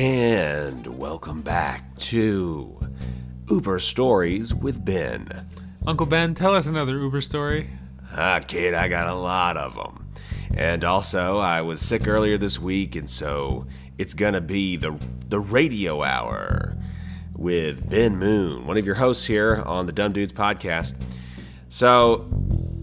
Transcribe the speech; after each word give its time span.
And 0.00 0.98
welcome 0.98 1.42
back 1.42 1.94
to 1.98 2.80
Uber 3.50 3.78
Stories 3.80 4.54
with 4.54 4.82
Ben. 4.82 5.46
Uncle 5.86 6.06
Ben, 6.06 6.34
tell 6.34 6.54
us 6.54 6.66
another 6.66 6.98
Uber 6.98 7.20
story. 7.20 7.68
Ah, 8.10 8.40
kid, 8.40 8.72
I 8.72 8.88
got 8.88 9.08
a 9.08 9.14
lot 9.14 9.58
of 9.58 9.74
them. 9.74 10.10
And 10.54 10.84
also, 10.84 11.36
I 11.36 11.60
was 11.60 11.82
sick 11.82 12.08
earlier 12.08 12.38
this 12.38 12.58
week, 12.58 12.96
and 12.96 13.10
so 13.10 13.66
it's 13.98 14.14
gonna 14.14 14.40
be 14.40 14.78
the 14.78 14.98
the 15.28 15.38
radio 15.38 16.02
hour 16.02 16.78
with 17.36 17.90
Ben 17.90 18.16
Moon, 18.16 18.66
one 18.66 18.78
of 18.78 18.86
your 18.86 18.94
hosts 18.94 19.26
here 19.26 19.62
on 19.66 19.84
the 19.84 19.92
Dumb 19.92 20.12
Dudes 20.12 20.32
podcast. 20.32 20.94
So, 21.68 22.26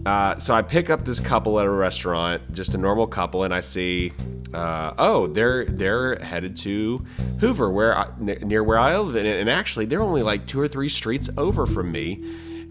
uh, 0.06 0.38
so 0.38 0.54
I 0.54 0.62
pick 0.62 0.88
up 0.88 1.04
this 1.04 1.18
couple 1.18 1.58
at 1.58 1.66
a 1.66 1.70
restaurant, 1.70 2.52
just 2.52 2.74
a 2.74 2.78
normal 2.78 3.08
couple, 3.08 3.42
and 3.42 3.52
I 3.52 3.58
see, 3.58 4.12
uh, 4.58 4.94
oh, 4.98 5.26
they're 5.28 5.64
they're 5.66 6.16
headed 6.16 6.56
to 6.56 7.04
Hoover, 7.40 7.70
where 7.70 7.96
I, 7.96 8.10
near 8.18 8.64
where 8.64 8.78
I 8.78 8.98
live, 8.98 9.14
and, 9.14 9.26
and 9.26 9.48
actually 9.48 9.86
they're 9.86 10.02
only 10.02 10.22
like 10.22 10.46
two 10.46 10.60
or 10.60 10.66
three 10.66 10.88
streets 10.88 11.30
over 11.36 11.64
from 11.66 11.92
me. 11.92 12.24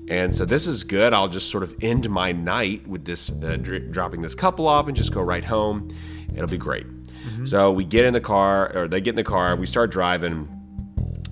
And 0.09 0.33
so 0.33 0.45
this 0.45 0.67
is 0.67 0.83
good. 0.83 1.13
I'll 1.13 1.27
just 1.27 1.49
sort 1.49 1.63
of 1.63 1.75
end 1.81 2.09
my 2.09 2.31
night 2.31 2.87
with 2.87 3.03
this, 3.03 3.29
uh, 3.29 3.57
dr- 3.57 3.91
dropping 3.91 4.21
this 4.21 4.35
couple 4.35 4.65
off 4.67 4.87
and 4.87 4.95
just 4.95 5.13
go 5.13 5.21
right 5.21 5.43
home. 5.43 5.89
It'll 6.33 6.47
be 6.47 6.57
great. 6.57 6.85
So 7.45 7.71
we 7.71 7.83
get 7.83 8.05
in 8.05 8.13
the 8.13 8.21
car, 8.21 8.71
or 8.73 8.87
they 8.87 9.01
get 9.01 9.11
in 9.11 9.15
the 9.15 9.23
car. 9.23 9.55
We 9.55 9.65
start 9.65 9.91
driving. 9.91 10.47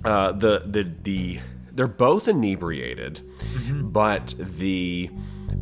Uh, 0.04 0.32
the 0.32 0.62
the 0.66 0.84
the 1.02 1.40
they're 1.72 1.86
both 1.86 2.28
inebriated, 2.28 3.20
but 3.92 4.34
the 4.38 5.10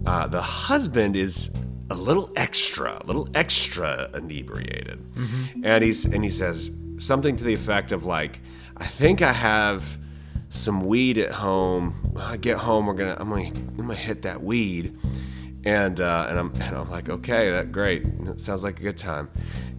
uh, 0.07 0.27
the 0.29 0.43
husband 0.43 1.17
is 1.17 1.55
a 1.95 1.97
little 1.97 2.31
extra, 2.37 3.01
a 3.01 3.07
little 3.07 3.29
extra 3.35 4.11
inebriated, 4.15 4.99
and 5.63 5.85
he's 5.85 6.05
and 6.05 6.23
he 6.23 6.31
says 6.31 6.71
something 6.99 7.37
to 7.37 7.45
the 7.45 7.55
effect 7.55 7.93
of 7.93 8.05
like, 8.05 8.41
"I 8.77 8.87
think 8.87 9.23
I 9.23 9.33
have." 9.33 9.99
some 10.51 10.87
weed 10.87 11.19
at 11.19 11.33
home. 11.33 11.93
When 12.13 12.23
I 12.23 12.37
get 12.37 12.59
home, 12.59 12.87
we're 12.87 12.95
gonna 12.95 13.17
I'm 13.19 13.29
gonna 13.29 13.49
I'm 13.49 13.77
gonna 13.77 13.95
hit 13.97 14.23
that 14.23 14.41
weed, 14.41 14.97
and 15.65 16.01
uh, 16.01 16.27
and 16.29 16.39
I'm 16.39 16.53
and 16.63 16.77
I'm 16.77 16.89
like, 16.91 17.09
okay, 17.09 17.51
that 17.51 17.73
great. 17.73 18.25
That 18.25 18.41
sounds 18.41 18.63
like 18.63 18.79
a 18.79 18.83
good 18.85 18.97
time. 18.97 19.29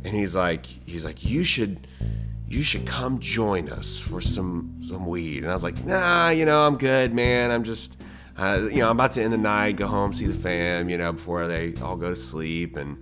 And 0.04 0.14
he's 0.14 0.36
like, 0.36 0.66
he's 0.66 1.06
like, 1.06 1.24
you 1.24 1.46
should 1.46 1.88
you 2.48 2.62
should 2.62 2.86
come 2.86 3.20
join 3.20 3.70
us 3.70 4.02
for 4.02 4.20
some 4.20 4.76
some 4.82 5.06
weed. 5.06 5.44
And 5.44 5.50
I 5.50 5.54
was 5.54 5.64
like, 5.64 5.84
nah, 5.86 6.30
you 6.30 6.46
know, 6.46 6.68
I'm 6.68 6.78
good, 6.78 7.14
man. 7.14 7.52
I'm 7.52 7.64
just 7.64 8.02
uh, 8.38 8.68
you 8.70 8.78
know, 8.78 8.90
I'm 8.90 8.98
about 8.98 9.14
to 9.14 9.24
end 9.24 9.34
the 9.34 9.38
night, 9.38 9.78
go 9.78 9.88
home, 9.88 10.14
see 10.14 10.28
the 10.28 10.34
fam, 10.34 10.90
you 10.90 10.98
know, 10.98 11.14
before 11.14 11.48
they 11.48 11.74
all 11.82 11.96
go 11.96 12.10
to 12.10 12.16
sleep, 12.16 12.76
and 12.76 12.98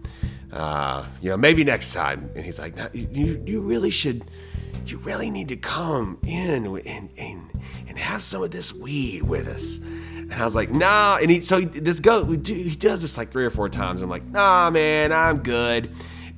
uh, 0.51 1.05
you 1.21 1.29
know, 1.29 1.37
maybe 1.37 1.63
next 1.63 1.93
time. 1.93 2.29
And 2.35 2.45
he's 2.45 2.59
like, 2.59 2.75
"No, 2.75 2.87
you 2.93 3.41
you 3.45 3.61
really 3.61 3.89
should 3.89 4.23
you 4.85 4.97
really 4.99 5.31
need 5.31 5.49
to 5.49 5.55
come 5.55 6.17
in 6.23 6.65
and, 6.65 7.09
and, 7.17 7.49
and 7.87 7.97
have 7.97 8.23
some 8.23 8.43
of 8.43 8.51
this 8.51 8.73
weed 8.73 9.23
with 9.23 9.47
us. 9.47 9.77
And 9.77 10.33
I 10.33 10.43
was 10.43 10.55
like, 10.55 10.71
nah. 10.71 11.17
And 11.21 11.31
he, 11.31 11.39
so 11.39 11.59
he, 11.59 11.65
this 11.65 11.99
go, 11.99 12.23
we 12.23 12.37
do, 12.37 12.53
he 12.53 12.75
does 12.75 13.01
this 13.01 13.17
like 13.17 13.29
three 13.29 13.45
or 13.45 13.49
four 13.49 13.69
times. 13.69 14.01
I'm 14.01 14.09
like, 14.09 14.25
nah, 14.25 14.69
man, 14.69 15.11
I'm 15.11 15.39
good. 15.39 15.91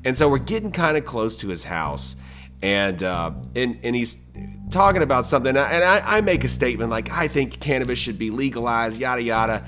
And 0.04 0.16
so 0.16 0.30
we're 0.30 0.38
getting 0.38 0.72
kind 0.72 0.98
of 0.98 1.06
close 1.06 1.38
to 1.38 1.48
his 1.48 1.64
house. 1.64 2.16
And, 2.62 3.04
uh, 3.04 3.32
and, 3.56 3.80
and 3.84 3.96
he's 3.96 4.18
talking 4.72 5.04
about 5.04 5.26
something. 5.26 5.56
And 5.56 5.84
I, 5.84 6.18
I 6.18 6.22
make 6.22 6.44
a 6.44 6.50
statement 6.50 6.90
like, 6.90 7.12
I 7.12 7.28
think 7.28 7.60
cannabis 7.60 8.00
should 8.00 8.18
be 8.18 8.32
legalized, 8.32 9.00
yada, 9.00 9.22
yada. 9.22 9.68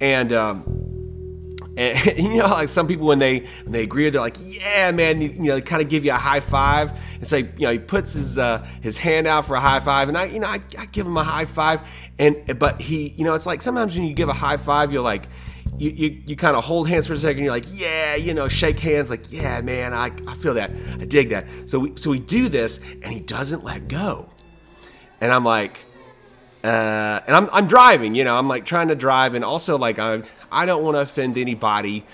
And, 0.00 0.32
um, 0.32 0.86
and 1.78 2.18
you 2.18 2.38
know, 2.38 2.48
like 2.48 2.70
some 2.70 2.88
people 2.88 3.06
when 3.06 3.18
they 3.18 3.40
when 3.40 3.72
they 3.72 3.82
agree, 3.82 4.08
they're 4.08 4.18
like, 4.18 4.38
"Yeah, 4.40 4.92
man," 4.92 5.20
you, 5.20 5.28
you 5.28 5.42
know, 5.42 5.60
kind 5.60 5.82
of 5.82 5.90
give 5.90 6.06
you 6.06 6.12
a 6.12 6.14
high 6.14 6.40
five. 6.40 6.90
And 7.16 7.28
so, 7.28 7.36
you 7.36 7.50
know, 7.58 7.72
he 7.72 7.78
puts 7.78 8.14
his 8.14 8.38
uh, 8.38 8.66
his 8.80 8.96
hand 8.96 9.26
out 9.26 9.44
for 9.44 9.56
a 9.56 9.60
high 9.60 9.80
five, 9.80 10.08
and 10.08 10.16
I, 10.16 10.24
you 10.24 10.40
know, 10.40 10.46
I, 10.46 10.60
I 10.78 10.86
give 10.86 11.06
him 11.06 11.18
a 11.18 11.22
high 11.22 11.44
five, 11.44 11.82
and 12.18 12.58
but 12.58 12.80
he, 12.80 13.08
you 13.08 13.24
know, 13.24 13.34
it's 13.34 13.44
like 13.44 13.60
sometimes 13.60 13.94
when 13.94 14.06
you 14.06 14.14
give 14.14 14.30
a 14.30 14.34
high 14.34 14.56
five, 14.56 14.90
you're 14.92 15.02
like. 15.02 15.28
You, 15.78 15.90
you, 15.90 16.22
you 16.26 16.36
kind 16.36 16.56
of 16.56 16.64
hold 16.64 16.88
hands 16.88 17.06
for 17.06 17.12
a 17.12 17.18
second. 17.18 17.44
You're 17.44 17.52
like, 17.52 17.66
yeah, 17.70 18.14
you 18.14 18.32
know, 18.32 18.48
shake 18.48 18.80
hands. 18.80 19.10
Like, 19.10 19.30
yeah, 19.30 19.60
man, 19.60 19.92
I, 19.92 20.10
I 20.26 20.34
feel 20.34 20.54
that. 20.54 20.70
I 20.98 21.04
dig 21.04 21.28
that. 21.30 21.46
So 21.66 21.78
we 21.80 21.96
so 21.96 22.10
we 22.10 22.18
do 22.18 22.48
this, 22.48 22.78
and 22.78 23.06
he 23.06 23.20
doesn't 23.20 23.62
let 23.62 23.88
go. 23.88 24.30
And 25.20 25.32
I'm 25.32 25.44
like, 25.44 25.84
uh, 26.64 27.20
and 27.26 27.36
I'm, 27.36 27.48
I'm 27.52 27.66
driving, 27.66 28.14
you 28.14 28.24
know, 28.24 28.36
I'm 28.36 28.48
like 28.48 28.64
trying 28.64 28.88
to 28.88 28.94
drive, 28.94 29.34
and 29.34 29.44
also 29.44 29.78
like 29.78 29.98
I 29.98 30.22
I 30.50 30.66
don't 30.66 30.82
want 30.82 30.96
to 30.96 31.00
offend 31.00 31.38
anybody, 31.38 32.04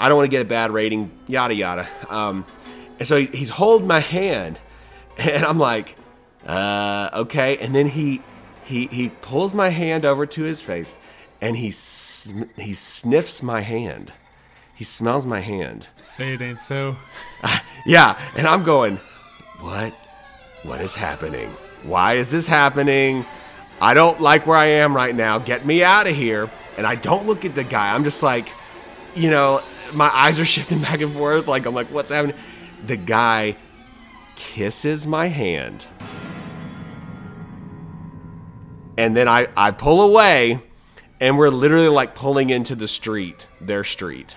I 0.00 0.08
don't 0.08 0.16
want 0.16 0.26
to 0.26 0.30
get 0.30 0.42
a 0.42 0.48
bad 0.48 0.70
rating, 0.72 1.10
yada 1.26 1.54
yada. 1.54 1.88
Um, 2.08 2.44
and 2.98 3.06
so 3.06 3.18
he, 3.18 3.26
he's 3.26 3.50
holding 3.50 3.86
my 3.86 4.00
hand, 4.00 4.58
and 5.18 5.44
I'm 5.44 5.58
like, 5.58 5.96
uh, 6.46 7.10
okay. 7.12 7.58
And 7.58 7.74
then 7.74 7.86
he 7.86 8.22
he 8.64 8.86
he 8.88 9.10
pulls 9.10 9.54
my 9.54 9.68
hand 9.68 10.04
over 10.04 10.26
to 10.26 10.42
his 10.42 10.62
face, 10.62 10.96
and 11.44 11.58
he 11.58 11.66
he 11.66 12.72
sniffs 12.72 13.42
my 13.42 13.60
hand. 13.60 14.12
He 14.74 14.82
smells 14.82 15.26
my 15.26 15.40
hand. 15.40 15.88
Say 16.00 16.32
it 16.32 16.42
ain't 16.42 16.60
so. 16.60 16.96
Yeah, 17.86 18.18
and 18.34 18.46
I'm 18.46 18.62
going, 18.62 18.98
what? 19.60 19.92
What 20.62 20.80
is 20.80 20.94
happening? 20.94 21.50
Why 21.82 22.14
is 22.14 22.30
this 22.30 22.46
happening? 22.46 23.26
I 23.78 23.92
don't 23.92 24.22
like 24.22 24.46
where 24.46 24.56
I 24.56 24.64
am 24.64 24.96
right 24.96 25.14
now. 25.14 25.38
Get 25.38 25.66
me 25.66 25.84
out 25.84 26.06
of 26.06 26.16
here. 26.16 26.48
And 26.78 26.86
I 26.86 26.94
don't 26.94 27.26
look 27.26 27.44
at 27.44 27.54
the 27.54 27.62
guy. 27.62 27.94
I'm 27.94 28.02
just 28.02 28.22
like, 28.22 28.48
you 29.14 29.28
know, 29.28 29.62
my 29.92 30.08
eyes 30.14 30.40
are 30.40 30.44
shifting 30.54 30.80
back 30.80 31.02
and 31.02 31.12
forth. 31.12 31.46
Like, 31.46 31.66
I'm 31.66 31.74
like, 31.74 31.88
what's 31.88 32.10
happening? 32.10 32.36
The 32.86 32.96
guy 32.96 33.58
kisses 34.34 35.06
my 35.06 35.26
hand. 35.26 35.84
And 38.96 39.14
then 39.14 39.28
I, 39.28 39.48
I 39.54 39.72
pull 39.72 40.00
away, 40.00 40.62
and 41.20 41.38
we're 41.38 41.50
literally 41.50 41.88
like 41.88 42.14
pulling 42.14 42.50
into 42.50 42.74
the 42.74 42.88
street, 42.88 43.46
their 43.60 43.84
street. 43.84 44.36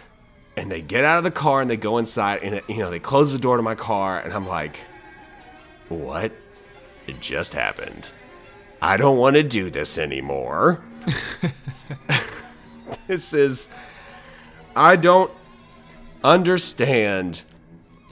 And 0.55 0.71
they 0.71 0.81
get 0.81 1.05
out 1.05 1.19
of 1.19 1.23
the 1.23 1.31
car 1.31 1.61
and 1.61 1.69
they 1.69 1.77
go 1.77 1.97
inside, 1.97 2.41
and 2.41 2.61
you 2.67 2.79
know, 2.79 2.89
they 2.89 2.99
close 2.99 3.31
the 3.31 3.39
door 3.39 3.57
to 3.57 3.63
my 3.63 3.75
car, 3.75 4.19
and 4.19 4.33
I'm 4.33 4.47
like, 4.47 4.77
what? 5.89 6.31
It 7.05 7.21
just 7.21 7.53
happened. 7.53 8.07
I 8.81 8.97
don't 8.97 9.17
want 9.17 9.35
to 9.35 9.43
do 9.43 9.69
this 9.69 9.97
anymore. 9.97 10.83
this 13.07 13.33
is. 13.33 13.69
I 14.75 14.95
don't 14.95 15.31
understand 16.23 17.41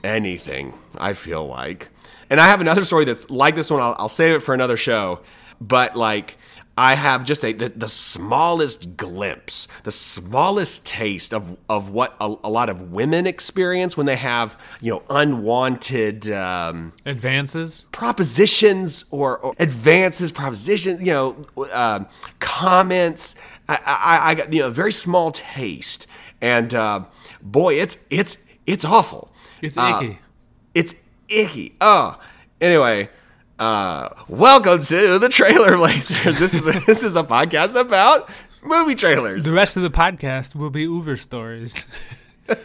anything, 0.02 0.74
I 0.96 1.12
feel 1.12 1.46
like. 1.46 1.88
And 2.28 2.40
I 2.40 2.48
have 2.48 2.60
another 2.60 2.84
story 2.84 3.04
that's 3.04 3.30
like 3.30 3.54
this 3.54 3.70
one. 3.70 3.80
I'll, 3.80 3.94
I'll 3.98 4.08
save 4.08 4.34
it 4.34 4.40
for 4.40 4.54
another 4.54 4.76
show. 4.76 5.20
But, 5.60 5.96
like, 5.96 6.36
I 6.78 6.94
have 6.94 7.24
just 7.24 7.42
a, 7.42 7.52
the, 7.52 7.70
the 7.70 7.88
smallest 7.88 8.96
glimpse, 8.98 9.66
the 9.84 9.90
smallest 9.90 10.86
taste 10.86 11.32
of, 11.32 11.56
of 11.70 11.90
what 11.90 12.14
a, 12.20 12.34
a 12.44 12.50
lot 12.50 12.68
of 12.68 12.92
women 12.92 13.26
experience 13.26 13.96
when 13.96 14.04
they 14.04 14.16
have, 14.16 14.60
you 14.82 14.92
know, 14.92 15.02
unwanted. 15.08 16.28
Um, 16.30 16.92
Advances. 17.06 17.86
propositions 17.92 19.06
or, 19.10 19.38
or 19.38 19.54
advances, 19.58 20.32
propositions, 20.32 21.00
you 21.00 21.12
know, 21.12 21.44
um 21.72 22.06
comments. 22.40 23.36
I, 23.68 23.78
I, 23.84 24.30
I 24.30 24.34
got 24.34 24.52
you 24.52 24.60
know 24.60 24.66
a 24.68 24.70
very 24.70 24.92
small 24.92 25.30
taste, 25.32 26.06
and 26.40 26.74
uh, 26.74 27.04
boy, 27.42 27.74
it's 27.74 28.06
it's 28.10 28.38
it's 28.66 28.84
awful. 28.84 29.32
It's 29.62 29.76
Uh, 29.78 30.00
icky. 30.02 30.18
It's 30.74 30.94
icky. 31.28 31.74
Oh, 31.80 32.18
anyway. 32.60 33.08
Uh, 33.58 34.10
welcome 34.28 34.82
to 34.82 35.18
the 35.18 35.28
Trailer 35.30 35.76
Blazers. 35.76 36.38
This 36.38 36.52
is 36.52 36.66
a, 36.66 36.78
this 36.86 37.02
is 37.02 37.16
a 37.16 37.22
podcast 37.22 37.74
about 37.78 38.28
movie 38.62 38.94
trailers. 38.94 39.44
the 39.44 39.54
rest 39.54 39.76
of 39.78 39.82
the 39.82 39.90
podcast 39.90 40.54
will 40.54 40.70
be 40.70 40.82
Uber 40.82 41.16
stories. 41.16 41.86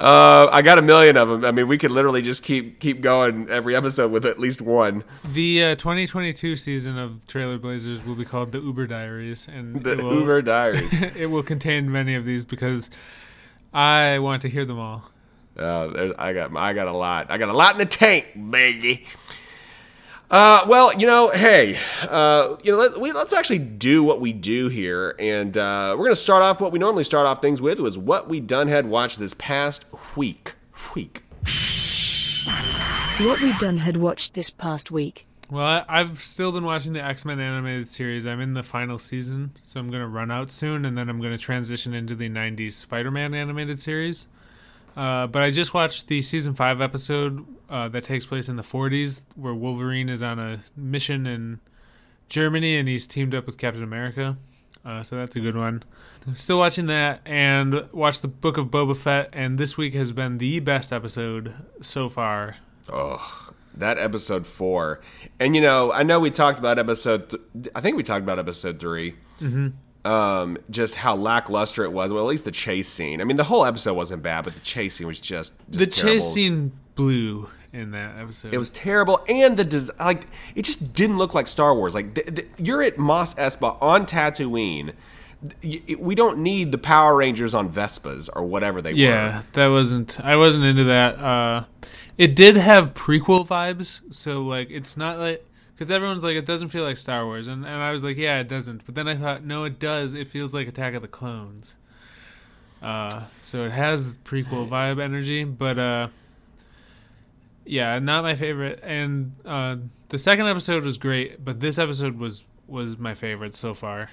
Uh, 0.00 0.48
I 0.50 0.62
got 0.62 0.78
a 0.78 0.82
million 0.82 1.16
of 1.16 1.28
them. 1.28 1.44
I 1.44 1.52
mean, 1.52 1.68
we 1.68 1.78
could 1.78 1.92
literally 1.92 2.22
just 2.22 2.42
keep 2.42 2.80
keep 2.80 3.02
going 3.02 3.48
every 3.48 3.76
episode 3.76 4.10
with 4.10 4.26
at 4.26 4.36
least 4.40 4.60
one. 4.60 5.04
the 5.24 5.62
uh, 5.64 5.74
2022 5.76 6.56
season 6.56 6.98
of 6.98 7.24
Trailer 7.28 7.56
Blazers 7.56 8.04
will 8.04 8.16
be 8.16 8.24
called 8.24 8.50
the 8.50 8.58
Uber 8.58 8.88
Diaries, 8.88 9.46
and 9.46 9.84
The 9.84 9.94
will, 9.98 10.14
Uber 10.14 10.42
Diaries. 10.42 10.92
it 11.16 11.26
will 11.30 11.44
contain 11.44 11.92
many 11.92 12.16
of 12.16 12.24
these 12.24 12.44
because 12.44 12.90
I 13.72 14.18
want 14.18 14.42
to 14.42 14.48
hear 14.48 14.64
them 14.64 14.80
all. 14.80 15.11
Uh, 15.58 16.12
I 16.18 16.32
got 16.32 16.56
I 16.56 16.72
got 16.72 16.86
a 16.86 16.92
lot. 16.92 17.30
I 17.30 17.38
got 17.38 17.48
a 17.48 17.52
lot 17.52 17.74
in 17.74 17.78
the 17.78 17.86
tank, 17.86 18.26
baby. 18.50 19.06
Uh, 20.30 20.64
well, 20.66 20.94
you 20.98 21.06
know, 21.06 21.28
hey, 21.28 21.78
uh, 22.08 22.56
you 22.62 22.72
know, 22.72 22.78
let, 22.78 22.98
we, 22.98 23.12
let's 23.12 23.34
actually 23.34 23.58
do 23.58 24.02
what 24.02 24.18
we 24.18 24.32
do 24.32 24.68
here, 24.68 25.14
and 25.18 25.58
uh, 25.58 25.94
we're 25.98 26.06
gonna 26.06 26.16
start 26.16 26.42
off 26.42 26.58
what 26.58 26.72
we 26.72 26.78
normally 26.78 27.04
start 27.04 27.26
off 27.26 27.42
things 27.42 27.60
with 27.60 27.78
was 27.78 27.98
what 27.98 28.30
we 28.30 28.40
done 28.40 28.66
had 28.68 28.86
watched 28.86 29.18
this 29.18 29.34
past 29.34 29.84
week. 30.16 30.54
Week. 30.94 31.22
What 33.18 33.40
we 33.42 33.52
done 33.58 33.76
had 33.78 33.98
watched 33.98 34.32
this 34.32 34.48
past 34.48 34.90
week. 34.90 35.26
Well, 35.50 35.84
I've 35.86 36.24
still 36.24 36.50
been 36.50 36.64
watching 36.64 36.94
the 36.94 37.04
X 37.04 37.26
Men 37.26 37.38
animated 37.38 37.90
series. 37.90 38.26
I'm 38.26 38.40
in 38.40 38.54
the 38.54 38.62
final 38.62 38.98
season, 38.98 39.52
so 39.66 39.78
I'm 39.78 39.90
going 39.90 40.00
to 40.00 40.08
run 40.08 40.30
out 40.30 40.50
soon, 40.50 40.86
and 40.86 40.96
then 40.96 41.10
I'm 41.10 41.20
going 41.20 41.32
to 41.32 41.38
transition 41.38 41.92
into 41.92 42.14
the 42.14 42.30
90s 42.30 42.72
Spider 42.72 43.10
Man 43.10 43.34
animated 43.34 43.78
series. 43.78 44.28
Uh, 44.96 45.26
but 45.26 45.42
I 45.42 45.50
just 45.50 45.72
watched 45.74 46.08
the 46.08 46.22
season 46.22 46.54
five 46.54 46.80
episode 46.80 47.46
uh, 47.70 47.88
that 47.88 48.04
takes 48.04 48.26
place 48.26 48.48
in 48.48 48.56
the 48.56 48.62
40s, 48.62 49.22
where 49.36 49.54
Wolverine 49.54 50.08
is 50.08 50.22
on 50.22 50.38
a 50.38 50.60
mission 50.76 51.26
in 51.26 51.60
Germany 52.28 52.76
and 52.76 52.88
he's 52.88 53.06
teamed 53.06 53.34
up 53.34 53.46
with 53.46 53.58
Captain 53.58 53.82
America. 53.82 54.36
Uh, 54.84 55.02
so 55.02 55.16
that's 55.16 55.36
a 55.36 55.40
good 55.40 55.56
one. 55.56 55.82
I'm 56.26 56.34
still 56.34 56.58
watching 56.58 56.86
that 56.86 57.20
and 57.24 57.88
watched 57.92 58.22
the 58.22 58.28
Book 58.28 58.56
of 58.56 58.66
Boba 58.66 58.96
Fett, 58.96 59.30
and 59.32 59.58
this 59.58 59.76
week 59.76 59.94
has 59.94 60.12
been 60.12 60.38
the 60.38 60.60
best 60.60 60.92
episode 60.92 61.54
so 61.80 62.08
far. 62.08 62.56
Oh, 62.92 63.50
that 63.74 63.98
episode 63.98 64.46
four. 64.46 65.00
And 65.40 65.54
you 65.54 65.62
know, 65.62 65.92
I 65.92 66.02
know 66.02 66.20
we 66.20 66.30
talked 66.30 66.58
about 66.58 66.78
episode. 66.78 67.30
Th- 67.30 67.68
I 67.74 67.80
think 67.80 67.96
we 67.96 68.02
talked 68.02 68.22
about 68.22 68.38
episode 68.38 68.78
3 68.80 69.14
Um, 70.04 70.58
just 70.70 70.96
how 70.96 71.14
lackluster 71.14 71.84
it 71.84 71.92
was. 71.92 72.12
Well, 72.12 72.24
at 72.24 72.28
least 72.28 72.44
the 72.44 72.50
chase 72.50 72.88
scene. 72.88 73.20
I 73.20 73.24
mean, 73.24 73.36
the 73.36 73.44
whole 73.44 73.64
episode 73.64 73.94
wasn't 73.94 74.22
bad, 74.22 74.44
but 74.44 74.54
the 74.54 74.60
chase 74.60 74.94
scene 74.94 75.06
was 75.06 75.20
just, 75.20 75.54
just 75.70 75.78
the 75.78 75.86
terrible. 75.86 76.14
chase 76.20 76.32
scene 76.32 76.72
blew 76.96 77.48
in 77.72 77.92
that 77.92 78.18
episode. 78.20 78.52
It 78.52 78.58
was 78.58 78.70
terrible, 78.70 79.24
and 79.28 79.56
the 79.56 79.64
des- 79.64 79.92
like. 80.00 80.26
It 80.56 80.62
just 80.62 80.92
didn't 80.92 81.18
look 81.18 81.34
like 81.34 81.46
Star 81.46 81.74
Wars. 81.74 81.94
Like 81.94 82.14
th- 82.14 82.34
th- 82.34 82.48
you're 82.58 82.82
at 82.82 82.98
Mos 82.98 83.34
Espa 83.36 83.76
on 83.80 84.04
Tatooine. 84.06 84.92
We 85.98 86.14
don't 86.14 86.38
need 86.38 86.70
the 86.70 86.78
Power 86.78 87.16
Rangers 87.16 87.52
on 87.54 87.68
Vespas 87.72 88.28
or 88.34 88.44
whatever 88.44 88.80
they 88.80 88.92
Yeah, 88.92 89.38
were. 89.38 89.44
that 89.54 89.66
wasn't. 89.68 90.20
I 90.24 90.36
wasn't 90.36 90.64
into 90.64 90.84
that. 90.84 91.18
Uh, 91.18 91.64
it 92.18 92.36
did 92.36 92.56
have 92.56 92.94
prequel 92.94 93.46
vibes, 93.46 94.00
so 94.12 94.42
like 94.42 94.70
it's 94.70 94.96
not 94.96 95.18
like 95.18 95.44
because 95.74 95.90
everyone's 95.90 96.24
like 96.24 96.36
it 96.36 96.46
doesn't 96.46 96.68
feel 96.68 96.84
like 96.84 96.96
Star 96.96 97.24
Wars, 97.24 97.48
and 97.48 97.64
and 97.64 97.82
I 97.82 97.92
was 97.92 98.04
like, 98.04 98.16
yeah, 98.16 98.40
it 98.40 98.48
doesn't. 98.48 98.84
But 98.86 98.94
then 98.94 99.08
I 99.08 99.16
thought, 99.16 99.44
no, 99.44 99.64
it 99.64 99.78
does. 99.78 100.14
It 100.14 100.28
feels 100.28 100.54
like 100.54 100.68
Attack 100.68 100.94
of 100.94 101.02
the 101.02 101.08
Clones. 101.08 101.76
Uh, 102.82 103.24
so 103.40 103.64
it 103.64 103.70
has 103.72 104.18
prequel 104.18 104.68
vibe 104.68 105.00
energy, 105.00 105.44
but 105.44 105.78
uh, 105.78 106.08
yeah, 107.64 107.98
not 108.00 108.24
my 108.24 108.34
favorite. 108.34 108.80
And 108.82 109.34
uh, 109.44 109.76
the 110.08 110.18
second 110.18 110.46
episode 110.46 110.84
was 110.84 110.98
great, 110.98 111.44
but 111.44 111.60
this 111.60 111.78
episode 111.78 112.18
was 112.18 112.44
was 112.66 112.98
my 112.98 113.14
favorite 113.14 113.54
so 113.54 113.74
far. 113.74 114.10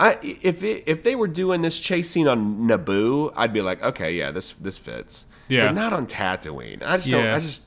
I, 0.00 0.16
if 0.22 0.62
it, 0.62 0.84
if 0.86 1.02
they 1.02 1.16
were 1.16 1.26
doing 1.26 1.60
this 1.60 1.76
chase 1.78 2.08
scene 2.08 2.28
on 2.28 2.68
Naboo, 2.68 3.32
I'd 3.36 3.52
be 3.52 3.62
like, 3.62 3.82
okay, 3.82 4.12
yeah, 4.12 4.30
this 4.30 4.52
this 4.52 4.78
fits. 4.78 5.26
Yeah. 5.48 5.66
but 5.66 5.74
not 5.74 5.92
on 5.92 6.06
Tatooine. 6.06 6.82
I 6.82 6.98
just 6.98 7.10
don't. 7.10 7.26
I 7.26 7.40
just 7.40 7.64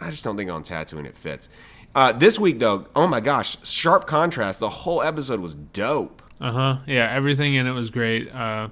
I 0.00 0.10
just 0.10 0.24
don't 0.24 0.36
think 0.36 0.50
on 0.50 0.62
Tatooine 0.62 1.06
it 1.06 1.16
fits. 1.16 1.48
Uh, 1.94 2.12
this 2.12 2.38
week 2.38 2.58
though, 2.58 2.86
oh 2.96 3.06
my 3.06 3.20
gosh, 3.20 3.56
sharp 3.68 4.06
contrast. 4.06 4.60
The 4.60 4.68
whole 4.68 5.02
episode 5.02 5.40
was 5.40 5.54
dope. 5.54 6.22
Uh 6.40 6.52
huh. 6.52 6.76
Yeah, 6.86 7.08
everything 7.10 7.54
in 7.54 7.66
it 7.66 7.72
was 7.72 7.90
great. 7.90 8.32
Uh, 8.34 8.68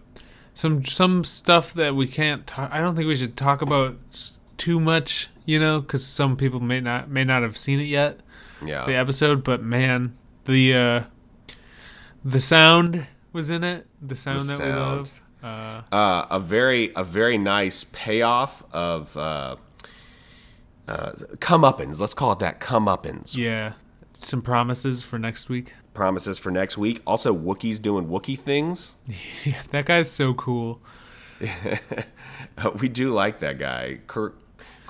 some 0.54 0.84
some 0.84 1.24
stuff 1.24 1.72
that 1.74 1.94
we 1.94 2.06
can't. 2.08 2.46
talk 2.46 2.70
I 2.72 2.78
don't 2.80 2.96
think 2.96 3.06
we 3.06 3.16
should 3.16 3.36
talk 3.36 3.62
about 3.62 3.96
too 4.58 4.80
much, 4.80 5.28
you 5.46 5.58
know, 5.60 5.80
because 5.80 6.04
some 6.04 6.36
people 6.36 6.60
may 6.60 6.80
not 6.80 7.08
may 7.08 7.24
not 7.24 7.42
have 7.42 7.56
seen 7.56 7.80
it 7.80 7.84
yet. 7.84 8.20
Yeah, 8.64 8.86
The 8.86 8.94
episode, 8.94 9.42
but 9.44 9.62
man, 9.62 10.16
the 10.44 10.74
uh, 10.74 11.02
the 12.24 12.40
sound 12.40 13.06
was 13.32 13.50
in 13.50 13.64
it. 13.64 13.86
The 14.00 14.16
sound 14.16 14.42
The 14.42 14.44
that 14.44 14.56
sound. 14.56 14.74
we 14.74 14.80
love. 14.80 15.22
Uh, 15.42 15.82
uh, 15.94 16.26
a 16.30 16.38
very 16.40 16.92
a 16.94 17.02
very 17.02 17.38
nice 17.38 17.84
payoff 17.84 18.62
of 18.72 19.16
uh, 19.16 19.56
uh, 20.88 21.12
comeuppance. 21.37 22.00
Let's 22.00 22.14
call 22.14 22.32
it 22.32 22.38
that 22.40 22.61
comeuppance. 22.61 23.37
yeah, 23.37 23.73
some 24.19 24.43
promises 24.43 25.02
for 25.05 25.19
next 25.19 25.49
week. 25.49 25.75
Promises 25.94 26.38
for 26.38 26.50
next 26.50 26.79
week. 26.79 27.00
Also, 27.06 27.34
Wookiees 27.37 27.81
doing 27.81 28.08
Wookiee 28.08 28.38
things. 28.38 28.94
Yeah, 29.44 29.61
that 29.70 29.87
guy's 29.87 30.11
so 30.11 30.34
cool. 30.34 30.81
We 32.81 32.88
do 32.88 33.12
like 33.12 33.40
that 33.40 33.58
guy, 33.58 33.99
Kirk. 34.06 34.37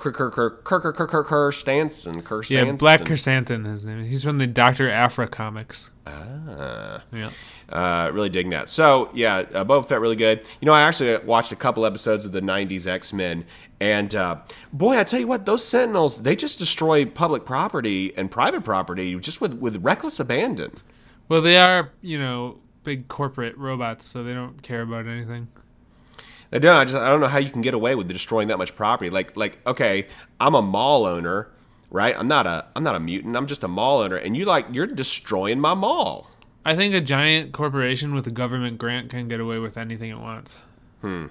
Kirk, 0.02 0.16
Kirk, 0.16 0.34
Kirk, 0.34 0.64
Kirk, 0.64 0.82
Kirk, 0.82 0.96
Kirk, 0.96 1.10
Kirk, 1.10 1.26
Kirk 1.28 1.54
Stanson, 1.54 2.22
Yeah, 2.48 2.72
Black 2.72 3.04
Chrysanthemum, 3.04 3.70
his 3.70 3.86
name. 3.86 4.04
He's 4.04 4.24
from 4.24 4.38
the 4.38 4.48
Doctor 4.48 4.90
Aphra 4.90 5.28
comics. 5.28 5.90
Ah. 6.06 7.04
Yeah. 7.12 7.30
Uh, 7.68 8.10
really 8.12 8.28
digging 8.28 8.50
that. 8.50 8.68
So 8.68 9.10
yeah, 9.14 9.36
uh, 9.54 9.64
Boba 9.64 9.86
Fett 9.86 10.00
really 10.00 10.16
good. 10.16 10.46
You 10.60 10.66
know, 10.66 10.72
I 10.72 10.82
actually 10.82 11.16
watched 11.18 11.52
a 11.52 11.56
couple 11.56 11.86
episodes 11.86 12.24
of 12.24 12.32
the 12.32 12.40
'90s 12.40 12.86
X 12.86 13.12
Men, 13.12 13.44
and 13.80 14.14
uh, 14.14 14.40
boy, 14.72 14.98
I 14.98 15.04
tell 15.04 15.20
you 15.20 15.28
what, 15.28 15.46
those 15.46 15.64
Sentinels 15.64 16.22
they 16.22 16.34
just 16.36 16.58
destroy 16.58 17.06
public 17.06 17.46
property 17.46 18.12
and 18.16 18.30
private 18.30 18.64
property 18.64 19.18
just 19.20 19.40
with 19.40 19.54
with 19.54 19.76
reckless 19.84 20.18
abandon. 20.20 20.72
Well, 21.28 21.40
they 21.40 21.56
are, 21.56 21.92
you 22.02 22.18
know, 22.18 22.58
big 22.82 23.08
corporate 23.08 23.56
robots, 23.56 24.06
so 24.06 24.22
they 24.22 24.34
don't 24.34 24.62
care 24.62 24.82
about 24.82 25.06
anything. 25.06 25.48
I 26.52 26.58
don't. 26.58 26.76
I 26.76 26.84
just 26.84 26.96
I 26.96 27.10
don't 27.10 27.20
know 27.20 27.28
how 27.28 27.38
you 27.38 27.50
can 27.50 27.62
get 27.62 27.74
away 27.74 27.94
with 27.94 28.08
destroying 28.08 28.48
that 28.48 28.58
much 28.58 28.76
property. 28.76 29.10
Like 29.10 29.36
like 29.36 29.58
okay, 29.66 30.06
I'm 30.38 30.54
a 30.54 30.62
mall 30.62 31.06
owner, 31.06 31.50
right? 31.90 32.14
I'm 32.16 32.28
not 32.28 32.46
a 32.46 32.66
I'm 32.76 32.84
not 32.84 32.94
a 32.94 33.00
mutant. 33.00 33.36
I'm 33.36 33.46
just 33.46 33.64
a 33.64 33.68
mall 33.68 34.00
owner, 34.00 34.16
and 34.16 34.36
you 34.36 34.44
like 34.44 34.66
you're 34.70 34.86
destroying 34.86 35.60
my 35.60 35.74
mall. 35.74 36.30
I 36.64 36.76
think 36.76 36.94
a 36.94 37.00
giant 37.00 37.52
corporation 37.52 38.14
with 38.14 38.26
a 38.26 38.30
government 38.30 38.78
grant 38.78 39.10
can 39.10 39.28
get 39.28 39.40
away 39.40 39.58
with 39.58 39.76
anything 39.78 40.10
it 40.10 40.18
wants. 40.18 40.56
Hmm. 41.00 41.26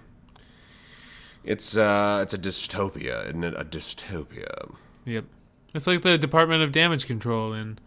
It's 1.43 1.77
uh 1.77 2.19
it's 2.23 2.33
a 2.33 2.37
dystopia, 2.37 3.27
isn't 3.27 3.43
it? 3.43 3.53
A 3.55 3.63
dystopia. 3.63 4.73
Yep. 5.05 5.25
It's 5.73 5.87
like 5.87 6.01
the 6.01 6.17
Department 6.17 6.63
of 6.63 6.71
Damage 6.71 7.05
Control 7.05 7.53
in 7.53 7.79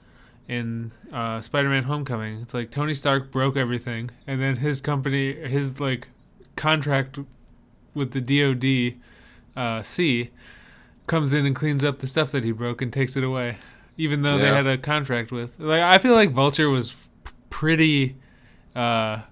in 0.49 0.93
uh, 1.13 1.41
Spider-Man: 1.41 1.85
Homecoming. 1.85 2.41
It's 2.41 2.55
like 2.55 2.71
Tony 2.71 2.95
Stark 2.95 3.31
broke 3.31 3.57
everything, 3.57 4.11
and 4.27 4.41
then 4.41 4.57
his 4.57 4.81
company, 4.81 5.35
his 5.35 5.81
like 5.81 6.09
contract 6.57 7.19
with 7.95 8.13
the 8.13 8.21
DoD, 8.21 9.01
uh, 9.57 9.83
C, 9.83 10.31
comes 11.07 11.33
in 11.33 11.47
and 11.47 11.55
cleans 11.55 11.85
up 11.85 11.99
the 11.99 12.07
stuff 12.07 12.33
that 12.33 12.45
he 12.45 12.53
broke 12.53 12.83
and 12.83 12.93
takes 12.93 13.17
it 13.17 13.25
away, 13.25 13.59
even 13.97 14.23
though 14.23 14.39
they 14.39 14.49
had 14.49 14.67
a 14.67 14.79
contract 14.79 15.33
with. 15.33 15.59
Like 15.59 15.83
I 15.83 15.99
feel 15.99 16.15
like 16.15 16.31
Vulture 16.31 16.71
was 16.71 16.97
pretty. 17.51 18.17
Uh, 18.75 19.23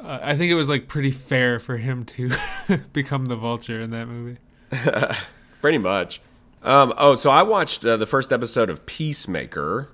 uh, 0.00 0.20
I 0.22 0.36
think 0.36 0.50
it 0.50 0.54
was 0.54 0.68
like 0.68 0.86
pretty 0.86 1.10
fair 1.10 1.58
for 1.58 1.76
him 1.76 2.04
to 2.04 2.30
become 2.92 3.24
the 3.26 3.36
Vulture 3.36 3.80
in 3.80 3.90
that 3.90 4.06
movie. 4.06 4.38
Pretty 5.60 5.78
much. 5.78 6.20
Um, 6.62 6.92
oh, 6.98 7.14
so 7.14 7.30
I 7.30 7.42
watched 7.42 7.84
uh, 7.84 7.96
the 7.96 8.06
first 8.06 8.32
episode 8.32 8.68
of 8.68 8.84
Peacemaker. 8.86 9.90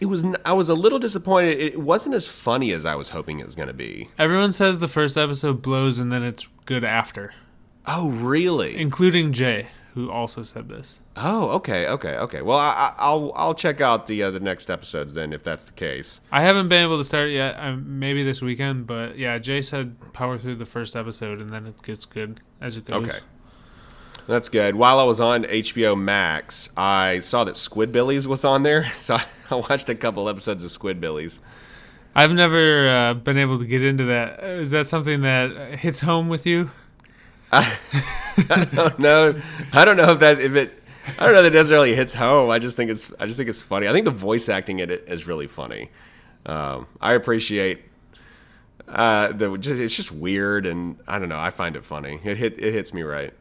It 0.00 0.06
was 0.06 0.24
I 0.44 0.52
was 0.52 0.68
a 0.68 0.74
little 0.74 0.98
disappointed. 0.98 1.60
It 1.60 1.80
wasn't 1.80 2.14
as 2.14 2.26
funny 2.26 2.72
as 2.72 2.84
I 2.86 2.94
was 2.94 3.10
hoping 3.10 3.38
it 3.40 3.44
was 3.46 3.54
going 3.54 3.68
to 3.68 3.74
be. 3.74 4.08
Everyone 4.18 4.52
says 4.52 4.78
the 4.78 4.88
first 4.88 5.16
episode 5.16 5.62
blows 5.62 5.98
and 5.98 6.10
then 6.10 6.22
it's 6.22 6.48
good 6.64 6.84
after, 6.84 7.34
Oh, 7.86 8.10
really? 8.10 8.76
including 8.76 9.32
Jay, 9.32 9.68
who 9.94 10.10
also 10.10 10.42
said 10.42 10.68
this. 10.68 10.98
Oh, 11.16 11.50
okay, 11.50 11.86
okay, 11.88 12.16
okay. 12.16 12.40
Well, 12.42 12.56
I, 12.56 12.70
I- 12.70 12.94
I'll 12.98 13.32
I'll 13.36 13.54
check 13.54 13.80
out 13.82 14.06
the 14.06 14.22
uh, 14.22 14.30
the 14.30 14.40
next 14.40 14.70
episodes 14.70 15.12
then 15.14 15.32
if 15.32 15.42
that's 15.44 15.64
the 15.64 15.72
case. 15.72 16.20
I 16.32 16.40
haven't 16.42 16.68
been 16.68 16.82
able 16.82 16.98
to 16.98 17.04
start 17.04 17.30
yet. 17.30 17.54
Um, 17.58 17.98
maybe 17.98 18.24
this 18.24 18.40
weekend, 18.40 18.86
but 18.86 19.18
yeah, 19.18 19.36
Jay 19.38 19.60
said 19.62 19.94
power 20.14 20.38
through 20.38 20.56
the 20.56 20.66
first 20.66 20.96
episode 20.96 21.40
and 21.40 21.50
then 21.50 21.66
it 21.66 21.80
gets 21.82 22.06
good 22.06 22.40
as 22.60 22.76
it 22.78 22.86
goes. 22.86 23.06
Okay. 23.06 23.18
That's 24.26 24.48
good. 24.48 24.76
While 24.76 24.98
I 24.98 25.04
was 25.04 25.20
on 25.20 25.44
HBO 25.44 25.98
Max, 25.98 26.70
I 26.76 27.20
saw 27.20 27.44
that 27.44 27.54
Squidbillies 27.54 28.26
was 28.26 28.44
on 28.44 28.62
there, 28.62 28.90
so 28.96 29.16
I 29.50 29.54
watched 29.54 29.88
a 29.88 29.94
couple 29.94 30.28
episodes 30.28 30.64
of 30.64 30.70
Squidbillies. 30.70 31.40
I've 32.14 32.32
never 32.32 32.88
uh, 32.88 33.14
been 33.14 33.38
able 33.38 33.58
to 33.58 33.64
get 33.64 33.82
into 33.82 34.04
that. 34.04 34.40
Uh, 34.40 34.64
that 34.64 34.88
something 34.88 35.22
that 35.22 35.78
hits 35.78 36.00
home 36.00 36.28
with 36.28 36.46
you? 36.46 36.70
I 37.52 38.68
don't 38.72 38.98
know. 38.98 39.38
I 39.72 39.84
don't 39.84 39.96
know 39.96 40.12
if 40.12 40.20
that 40.20 40.40
if 40.40 40.54
it. 40.54 40.78
I 41.18 41.24
don't 41.24 41.34
know 41.34 41.42
that 41.42 41.52
it 41.52 41.56
necessarily 41.56 41.94
hits 41.94 42.14
home. 42.14 42.50
I 42.50 42.58
just 42.58 42.76
think 42.76 42.90
it's. 42.90 43.12
I 43.18 43.26
just 43.26 43.38
think 43.38 43.48
it's 43.48 43.62
funny. 43.62 43.88
I 43.88 43.92
think 43.92 44.04
the 44.04 44.10
voice 44.10 44.48
acting 44.48 44.78
in 44.78 44.90
it 44.90 45.04
is 45.08 45.26
really 45.26 45.46
funny. 45.46 45.90
Um, 46.46 46.86
I 47.00 47.12
appreciate. 47.12 47.82
Uh, 48.88 49.32
the 49.32 49.52
it's 49.54 49.94
just 49.94 50.12
weird, 50.12 50.66
and 50.66 50.98
I 51.06 51.18
don't 51.18 51.28
know. 51.28 51.38
I 51.38 51.50
find 51.50 51.76
it 51.76 51.84
funny. 51.84 52.20
It 52.24 52.36
hit. 52.36 52.58
It 52.58 52.72
hits 52.72 52.92
me 52.94 53.02
right. 53.02 53.32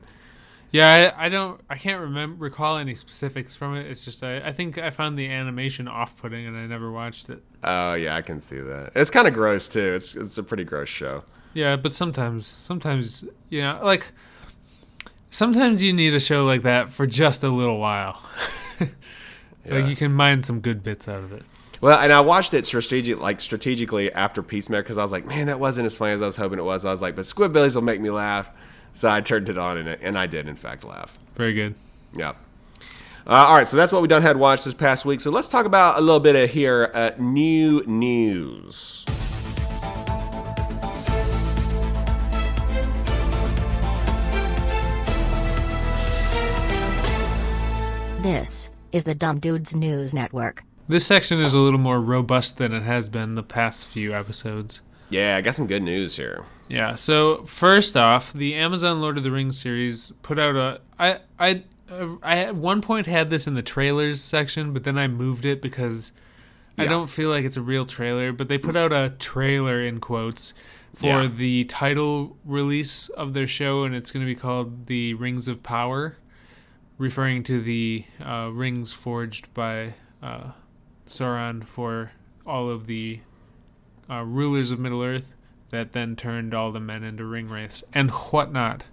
Yeah, 0.72 1.14
I, 1.18 1.26
I 1.26 1.30
don't. 1.30 1.60
I 1.70 1.78
can't 1.78 2.00
remember 2.02 2.44
recall 2.44 2.78
any 2.78 2.96
specifics 2.96 3.56
from 3.56 3.76
it. 3.76 3.88
It's 3.88 4.06
just 4.06 4.24
I, 4.24 4.38
I 4.38 4.54
think 4.54 4.78
I 4.78 4.90
found 4.90 5.20
the 5.20 5.30
animation 5.30 5.88
off-putting 5.88 6.48
and 6.48 6.56
I 6.56 6.66
never 6.66 6.92
watched 6.92 7.30
it. 7.30 7.44
Oh 7.64 7.94
yeah, 7.94 8.16
I 8.16 8.22
can 8.22 8.40
see 8.40 8.60
that. 8.60 8.94
It's 8.96 9.10
kind 9.10 9.28
of 9.28 9.34
gross 9.34 9.68
too. 9.68 9.94
It's 9.94 10.16
it's 10.16 10.38
a 10.38 10.44
pretty 10.44 10.64
gross 10.64 10.88
show. 10.88 11.24
Yeah, 11.54 11.76
but 11.76 11.94
sometimes, 11.94 12.48
sometimes 12.48 13.26
you 13.50 13.62
know, 13.62 13.80
like 13.84 14.08
sometimes 15.30 15.84
you 15.84 15.92
need 15.92 16.14
a 16.14 16.20
show 16.20 16.46
like 16.46 16.64
that 16.64 16.94
for 16.94 17.06
just 17.06 17.44
a 17.44 17.50
little 17.50 17.78
while. 17.78 18.22
Yeah. 18.80 18.88
Like 19.64 19.90
you 19.90 19.96
can 19.96 20.12
mine 20.12 20.42
some 20.42 20.60
good 20.60 20.82
bits 20.82 21.08
out 21.08 21.24
of 21.24 21.32
it. 21.34 21.44
Well, 21.82 22.00
and 22.00 22.12
I 22.12 22.22
watched 22.22 22.56
it 22.56 22.66
strategic, 22.66 23.20
like 23.20 23.42
strategically 23.42 24.12
after 24.12 24.42
Peacemaker 24.42 24.82
because 24.82 24.98
I 24.98 25.04
was 25.04 25.12
like, 25.12 25.28
man, 25.28 25.46
that 25.46 25.60
wasn't 25.60 25.86
as 25.86 25.96
funny 25.96 26.14
as 26.14 26.24
I 26.24 26.26
was 26.26 26.36
hoping 26.36 26.58
it 26.58 26.64
was. 26.64 26.84
I 26.84 26.90
was 26.90 27.00
like, 27.00 27.16
but 27.16 27.26
Squidbillies 27.26 27.76
will 27.76 27.84
make 27.84 28.02
me 28.02 28.10
laugh, 28.10 28.50
so 28.94 29.10
I 29.10 29.22
turned 29.22 29.50
it 29.50 29.58
on 29.58 29.78
and, 29.78 29.90
and 29.90 30.18
I 30.18 30.28
did 30.28 30.48
in 30.48 30.56
fact 30.56 30.84
laugh. 30.84 31.18
Very 31.36 31.54
good. 31.54 31.76
Yep. 32.16 32.38
Uh, 33.26 33.30
all 33.30 33.56
right, 33.56 33.68
so 33.68 33.78
that's 33.78 33.92
what 33.92 34.02
we 34.02 34.08
done 34.08 34.24
had 34.24 34.38
watched 34.38 34.66
this 34.66 34.74
past 34.74 35.06
week. 35.06 35.20
So 35.20 35.30
let's 35.30 35.48
talk 35.48 35.66
about 35.66 35.98
a 35.98 36.02
little 36.02 36.20
bit 36.20 36.36
of 36.36 36.50
here 36.50 36.90
uh, 36.94 37.12
new 37.20 37.84
news. 37.86 39.06
This 48.22 48.70
is 48.92 49.04
the 49.04 49.16
Dumb 49.16 49.40
Dudes 49.40 49.76
News 49.76 50.14
Network. 50.14 50.64
This 50.88 51.06
section 51.06 51.40
is 51.40 51.54
a 51.54 51.60
little 51.60 51.80
more 51.80 52.00
robust 52.00 52.58
than 52.58 52.74
it 52.74 52.84
has 52.84 53.08
been 53.08 53.36
the 53.36 53.44
past 53.44 53.86
few 53.86 54.14
episodes. 54.14 54.82
Yeah, 55.10 55.38
I 55.38 55.42
got 55.42 55.56
some 55.56 55.68
good 55.68 55.84
news 55.84 56.18
here. 56.18 56.44
Yeah. 56.72 56.96
So 56.96 57.44
first 57.44 57.98
off, 57.98 58.32
the 58.32 58.56
Amazon 58.56 59.02
Lord 59.02 59.18
of 59.18 59.24
the 59.24 59.32
Rings 59.32 59.60
series 59.60 60.14
put 60.22 60.40
out 60.40 60.56
a. 60.56 60.80
I 60.98 61.20
I 61.38 61.64
I 62.24 62.38
at 62.40 62.56
one 62.56 62.82
point 62.82 63.08
had 63.08 63.30
this 63.30 63.46
in 63.46 63.56
the 63.56 63.62
trailers 63.62 64.22
section, 64.22 64.72
but 64.72 64.86
then 64.86 64.98
I 64.98 65.08
moved 65.10 65.44
it 65.44 65.62
because 65.62 66.14
I 66.78 66.86
don't 66.86 67.08
feel 67.08 67.30
like 67.30 67.44
it's 67.44 67.58
a 67.58 67.62
real 67.62 67.86
trailer. 67.86 68.32
But 68.32 68.48
they 68.48 68.58
put 68.58 68.78
out 68.78 68.94
a 68.94 69.14
trailer 69.20 69.82
in 69.82 70.00
quotes 70.00 70.54
for 70.96 71.08
Yeah. 71.08 71.28
the 71.28 71.66
title 71.66 72.38
release 72.46 73.10
of 73.10 73.34
their 73.34 73.48
show, 73.48 73.84
and 73.84 73.94
it's 73.94 74.10
going 74.12 74.26
to 74.26 74.34
be 74.34 74.40
called 74.40 74.86
The 74.88 75.14
Rings 75.16 75.50
of 75.50 75.64
Power, 75.64 76.16
referring 76.98 77.44
to 77.44 77.60
the 77.62 78.06
uh, 78.26 78.50
rings 78.54 78.94
forged 78.94 79.54
by 79.54 79.96
uh, 80.24 80.52
Sauron 81.10 81.66
for 81.66 82.12
all 82.48 82.70
of 82.70 82.88
the 82.88 83.20
uh, 84.10 84.24
rulers 84.24 84.72
of 84.72 84.80
Middle 84.80 85.04
Earth 85.04 85.36
that 85.72 85.94
then 85.94 86.16
turned 86.16 86.54
all 86.54 86.72
the 86.72 86.80
men 86.80 87.04
into 87.04 87.26
ring 87.26 87.50
wraiths 87.50 87.84
and 87.94 88.12
whatnot. 88.12 88.84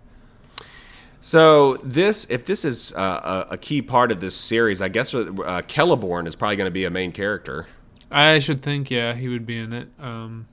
So 1.21 1.77
this, 1.79 2.27
if 2.31 2.45
this 2.45 2.65
is 2.65 2.95
uh, 2.95 3.47
a, 3.51 3.59
key 3.59 3.83
part 3.83 4.13
of 4.13 4.21
this 4.21 4.37
series, 4.37 4.81
I 4.81 4.89
guess 4.89 5.13
uh, 5.15 5.25
Celeborn 5.27 6.27
is 6.27 6.37
probably 6.37 6.57
going 6.57 6.69
to 6.69 6.73
be 6.73 6.85
a 6.85 6.91
main 6.91 7.13
character. 7.13 7.67
I 8.11 8.39
should 8.39 8.63
think, 8.63 8.91
yeah, 8.91 9.15
he 9.15 9.29
would 9.29 9.45
be 9.45 9.59
in 9.59 9.73
it. 9.73 9.89
Um, 9.99 10.47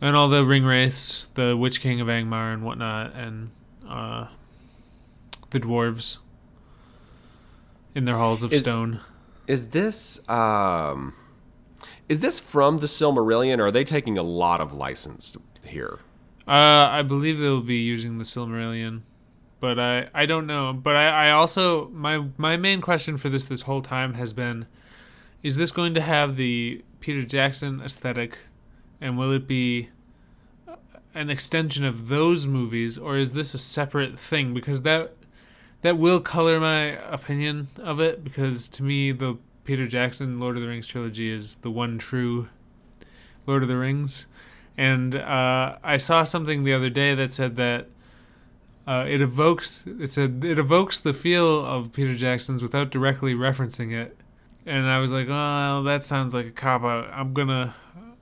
and 0.00 0.16
all 0.16 0.28
the 0.28 0.44
ring 0.44 0.64
wraiths, 0.64 1.28
the 1.34 1.56
Witch 1.56 1.80
King 1.80 2.00
of 2.00 2.08
Angmar 2.08 2.52
and 2.52 2.64
whatnot, 2.64 3.14
and 3.14 3.50
uh, 3.88 4.26
the 5.50 5.60
dwarves 5.60 6.18
in 7.94 8.04
their 8.04 8.16
halls 8.16 8.42
of 8.42 8.52
Is- 8.52 8.60
stone. 8.60 9.00
Is 9.46 9.68
this 9.68 10.28
um, 10.28 11.14
is 12.08 12.20
this 12.20 12.38
from 12.38 12.78
the 12.78 12.86
Silmarillion, 12.86 13.58
or 13.58 13.66
are 13.66 13.70
they 13.70 13.84
taking 13.84 14.16
a 14.16 14.22
lot 14.22 14.60
of 14.60 14.72
license 14.72 15.36
here? 15.64 15.98
Uh, 16.46 16.88
I 16.90 17.02
believe 17.02 17.38
they'll 17.38 17.60
be 17.60 17.78
using 17.78 18.18
the 18.18 18.24
Silmarillion, 18.24 19.02
but 19.58 19.80
I 19.80 20.08
I 20.14 20.26
don't 20.26 20.46
know. 20.46 20.72
But 20.72 20.94
I, 20.94 21.28
I 21.28 21.30
also 21.30 21.88
my 21.88 22.26
my 22.36 22.56
main 22.56 22.80
question 22.80 23.16
for 23.16 23.28
this 23.28 23.44
this 23.44 23.62
whole 23.62 23.82
time 23.82 24.14
has 24.14 24.32
been, 24.32 24.66
is 25.42 25.56
this 25.56 25.72
going 25.72 25.94
to 25.94 26.00
have 26.00 26.36
the 26.36 26.84
Peter 27.00 27.22
Jackson 27.22 27.80
aesthetic, 27.80 28.38
and 29.00 29.18
will 29.18 29.32
it 29.32 29.48
be 29.48 29.90
an 31.14 31.30
extension 31.30 31.84
of 31.84 32.08
those 32.08 32.46
movies, 32.46 32.96
or 32.98 33.16
is 33.16 33.32
this 33.32 33.54
a 33.54 33.58
separate 33.58 34.18
thing? 34.18 34.54
Because 34.54 34.82
that 34.82 35.14
that 35.82 35.98
will 35.98 36.20
color 36.20 36.60
my 36.60 36.98
opinion 37.10 37.68
of 37.78 38.00
it. 38.00 38.22
Because 38.22 38.68
to 38.68 38.82
me, 38.84 39.10
the 39.10 39.38
Peter 39.66 39.86
Jackson 39.86 40.40
Lord 40.40 40.56
of 40.56 40.62
the 40.62 40.68
Rings 40.68 40.86
trilogy 40.86 41.30
is 41.30 41.56
the 41.56 41.70
one 41.70 41.98
true 41.98 42.48
Lord 43.46 43.62
of 43.62 43.68
the 43.68 43.76
Rings. 43.76 44.26
And 44.78 45.14
uh, 45.14 45.76
I 45.82 45.96
saw 45.96 46.24
something 46.24 46.64
the 46.64 46.72
other 46.72 46.90
day 46.90 47.14
that 47.14 47.32
said 47.32 47.56
that 47.56 47.88
uh, 48.86 49.04
it 49.08 49.20
evokes 49.20 49.86
it 49.86 50.12
said 50.12 50.44
it 50.44 50.58
evokes 50.58 51.00
the 51.00 51.12
feel 51.12 51.64
of 51.64 51.92
Peter 51.92 52.14
Jackson's 52.14 52.62
without 52.62 52.90
directly 52.90 53.34
referencing 53.34 53.92
it. 53.92 54.16
And 54.64 54.86
I 54.86 54.98
was 54.98 55.12
like, 55.12 55.26
oh, 55.28 55.82
that 55.84 56.04
sounds 56.04 56.34
like 56.34 56.46
a 56.46 56.50
cop 56.50 56.84
out. 56.84 57.10
I'm 57.12 57.32
gonna 57.32 57.74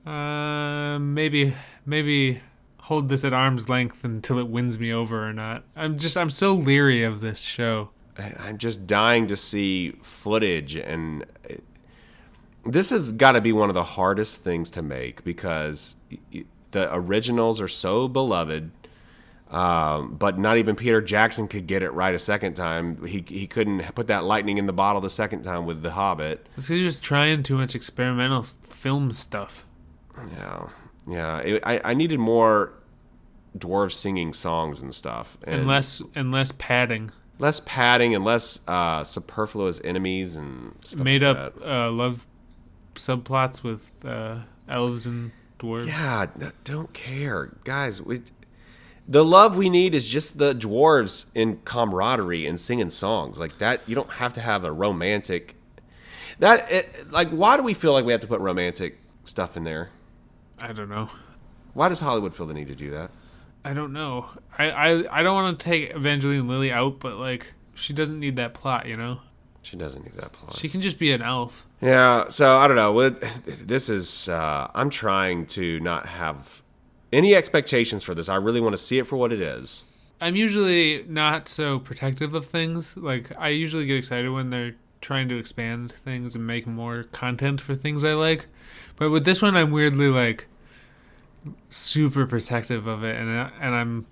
uh, 0.07 0.99
maybe 0.99 1.55
maybe 1.85 2.41
hold 2.79 3.09
this 3.09 3.25
at 3.25 3.33
arm's 3.33 3.69
length 3.69 4.05
until 4.05 4.39
it 4.39 4.49
wins 4.49 4.79
me 4.79 4.93
over 4.93 5.27
or 5.29 5.33
not. 5.33 5.65
I'm 5.77 5.99
just 5.99 6.17
I'm 6.17 6.31
so 6.31 6.53
leery 6.55 7.03
of 7.03 7.21
this 7.21 7.41
show. 7.41 7.91
I- 8.19 8.35
I'm 8.39 8.59
just 8.59 8.87
dying 8.87 9.27
to 9.29 9.37
see 9.37 9.93
footage, 10.03 10.77
and 10.77 11.25
it- 11.45 11.65
this 12.65 12.91
has 12.91 13.13
got 13.13 13.33
to 13.33 13.41
be 13.41 13.53
one 13.53 13.69
of 13.71 13.75
the 13.75 13.85
hardest 13.85 14.43
things 14.43 14.71
to 14.73 14.83
make 14.83 15.23
because 15.25 15.97
the 16.71 16.93
originals 16.95 17.61
are 17.61 17.69
so 17.69 18.09
beloved. 18.09 18.71
Um, 19.51 20.17
but 20.17 20.39
not 20.39 20.57
even 20.57 20.75
Peter 20.75 21.01
Jackson 21.03 21.47
could 21.47 21.67
get 21.69 21.83
it 21.83 21.91
right 21.91 22.13
a 22.15 22.19
second 22.19 22.55
time. 22.55 23.05
He 23.07 23.23
he 23.29 23.47
couldn't 23.47 23.83
put 23.95 24.07
that 24.09 24.25
lightning 24.25 24.59
in 24.59 24.67
the 24.67 24.73
bottle 24.73 25.01
the 25.01 25.11
second 25.11 25.43
time 25.43 25.67
with 25.67 25.83
The 25.83 25.93
Hobbit. 25.93 26.49
It's 26.57 26.67
'cause 26.67 26.77
you're 26.77 26.89
just 26.89 27.05
trying 27.05 27.43
too 27.45 27.57
much 27.59 27.75
experimental 27.75 28.43
film 28.43 29.13
stuff. 29.13 29.65
Yeah, 30.37 30.67
yeah. 31.07 31.39
It, 31.39 31.63
I 31.65 31.81
I 31.85 31.95
needed 31.95 32.19
more 32.19 32.73
dwarves 33.57 33.93
singing 33.93 34.33
songs 34.33 34.81
and 34.83 34.93
stuff, 34.93 35.37
And 35.47 35.67
less 35.69 36.03
and 36.17 36.33
less 36.33 36.51
padding. 36.51 37.11
Less 37.39 37.61
padding 37.65 38.15
and 38.15 38.25
less 38.25 38.61
uh, 38.69 39.05
superfluous 39.05 39.81
enemies 39.85 40.37
and 40.37 40.75
stuff 40.85 41.05
made 41.05 41.23
like 41.23 41.37
up 41.37 41.61
uh, 41.65 41.91
love 41.91 42.27
subplots 42.95 43.63
with 43.63 44.05
uh, 44.05 44.39
elves 44.69 45.07
and 45.07 45.33
dwarves. 45.59 45.87
Yeah, 45.87 46.27
n- 46.41 46.53
don't 46.65 46.93
care, 46.93 47.57
guys. 47.65 48.01
We, 48.01 48.23
the 49.07 49.25
love 49.25 49.57
we 49.57 49.69
need 49.69 49.95
is 49.95 50.07
just 50.07 50.39
the 50.39 50.55
dwarves 50.55 51.27
in 51.35 51.59
camaraderie 51.65 52.47
and 52.47 52.59
singing 52.59 52.91
songs 52.91 53.39
like 53.39 53.59
that. 53.59 53.83
You 53.87 53.95
don't 53.95 54.11
have 54.11 54.33
to 54.35 54.41
have 54.41 54.65
a 54.65 54.73
romantic. 54.73 55.57
That 56.39 56.71
it, 56.71 57.11
like, 57.11 57.31
why 57.31 57.57
do 57.57 57.63
we 57.63 57.75
feel 57.75 57.93
like 57.93 58.05
we 58.05 58.13
have 58.13 58.23
to 58.23 58.27
put 58.27 58.41
romantic 58.41 58.99
stuff 59.25 59.57
in 59.57 59.65
there? 59.65 59.91
I 60.61 60.73
don't 60.73 60.89
know. 60.89 61.11
Why 61.75 61.89
does 61.89 62.01
Hollywood 62.01 62.35
feel 62.35 62.47
the 62.47 62.55
need 62.55 62.69
to 62.69 62.75
do 62.75 62.91
that? 62.93 63.11
I 63.65 63.73
don't 63.73 63.93
know. 63.93 64.27
I 64.59 64.71
I, 64.71 65.21
I 65.21 65.23
don't 65.23 65.35
want 65.35 65.59
to 65.59 65.65
take 65.65 65.95
Evangeline 65.95 66.47
Lilly 66.49 66.71
out, 66.71 67.01
but 67.01 67.17
like 67.17 67.55
she 67.75 67.93
doesn't 67.93 68.21
need 68.21 68.37
that 68.37 68.55
plot, 68.55 68.87
you 68.87 68.97
know. 68.97 69.21
She 69.63 69.77
doesn't 69.77 70.05
need 70.05 70.15
that 70.15 70.33
plot. 70.33 70.57
She 70.57 70.69
can 70.69 70.83
just 70.83 70.99
be 70.99 71.11
an 71.13 71.23
elf. 71.23 71.67
Yeah, 71.81 72.29
so 72.29 72.57
I 72.57 72.69
don't 72.69 72.77
know. 72.77 73.11
This 73.47 73.89
is 73.89 74.29
uh, 74.29 74.71
I'm 74.75 74.91
trying 74.91 75.47
to 75.47 75.81
not 75.81 76.07
have 76.07 76.63
any 77.13 77.35
expectations 77.35 78.03
for 78.03 78.15
this. 78.15 78.29
I 78.29 78.37
really 78.37 78.61
want 78.61 78.75
to 78.75 78.79
see 78.83 78.99
it 78.99 79.07
for 79.07 79.17
what 79.17 79.33
it 79.33 79.41
is. 79.41 79.85
I'm 80.21 80.37
usually 80.37 81.05
not 81.09 81.49
so 81.49 81.79
protective 81.79 82.35
of 82.35 82.47
things. 82.47 82.97
Like 82.97 83.33
I 83.39 83.49
usually 83.49 83.87
get 83.87 83.97
excited 83.97 84.31
when 84.31 84.51
they're 84.51 84.75
trying 85.01 85.29
to 85.29 85.39
expand 85.39 85.93
things 86.05 86.35
and 86.35 86.47
make 86.47 86.67
more 86.67 87.03
content 87.03 87.61
for 87.61 87.75
things 87.75 88.05
I 88.05 88.15
like. 88.15 88.47
But 88.97 89.11
with 89.11 89.25
this 89.25 89.43
one, 89.43 89.57
I'm 89.57 89.71
weirdly 89.71 90.09
like 90.09 90.47
super 91.69 92.27
protective 92.27 92.87
of 92.87 93.05
it, 93.05 93.17
and 93.17 93.31
I, 93.31 93.51
and 93.61 93.75
I'm 93.75 94.07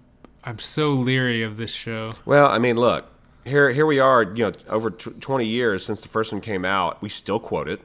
I'm 0.44 0.58
so 0.58 0.90
leery 0.90 1.42
of 1.42 1.56
this 1.56 1.72
show. 1.72 2.10
Well, 2.24 2.48
I 2.48 2.58
mean, 2.58 2.76
look 2.76 3.06
here. 3.44 3.70
Here 3.70 3.86
we 3.86 3.98
are. 3.98 4.22
You 4.22 4.46
know, 4.46 4.52
over 4.68 4.90
tw 4.90 5.20
20 5.20 5.46
years 5.46 5.84
since 5.84 6.00
the 6.00 6.08
first 6.08 6.32
one 6.32 6.40
came 6.40 6.64
out, 6.64 7.00
we 7.02 7.08
still 7.08 7.40
quote 7.40 7.68
it. 7.68 7.80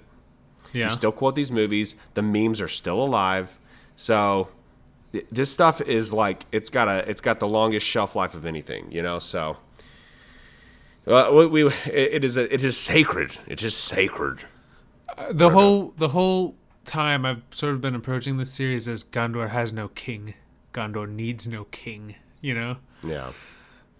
Yeah. 0.74 0.86
We 0.86 0.90
still 0.90 1.12
quote 1.12 1.36
these 1.36 1.52
movies. 1.52 1.96
The 2.14 2.22
memes 2.22 2.62
are 2.62 2.68
still 2.68 3.02
alive. 3.02 3.58
So 3.96 4.50
th- 5.14 5.28
this 5.32 5.52
stuff 5.52 5.82
is 5.82 6.12
like 6.14 6.46
it's 6.52 6.70
got 6.70 6.88
a 6.88 7.10
it's 7.10 7.22
got 7.22 7.40
the 7.40 7.48
longest 7.48 7.86
shelf 7.86 8.16
life 8.16 8.34
of 8.34 8.46
anything. 8.46 8.92
You 8.92 9.02
know, 9.02 9.20
so. 9.20 9.58
Uh, 11.06 11.32
we, 11.34 11.64
we 11.64 11.74
it 11.86 12.26
is 12.26 12.36
a, 12.36 12.54
it 12.54 12.66
is 12.66 12.76
sacred. 12.76 13.32
It 13.48 13.64
is 13.64 13.76
sacred. 13.78 14.40
the 15.32 15.50
whole 15.50 15.94
the 15.96 16.10
whole 16.10 16.56
time 16.88 17.26
I've 17.26 17.42
sort 17.52 17.74
of 17.76 17.82
been 17.82 17.94
approaching 17.94 18.38
this 18.38 18.52
series 18.52 18.88
as 18.88 19.04
Gondor 19.04 19.50
has 19.50 19.72
no 19.72 19.90
king. 19.90 20.34
Gondor 20.74 21.08
needs 21.08 21.48
no 21.48 21.66
king, 21.66 22.16
you 22.42 22.54
know? 22.56 22.78
Yeah. 23.06 23.32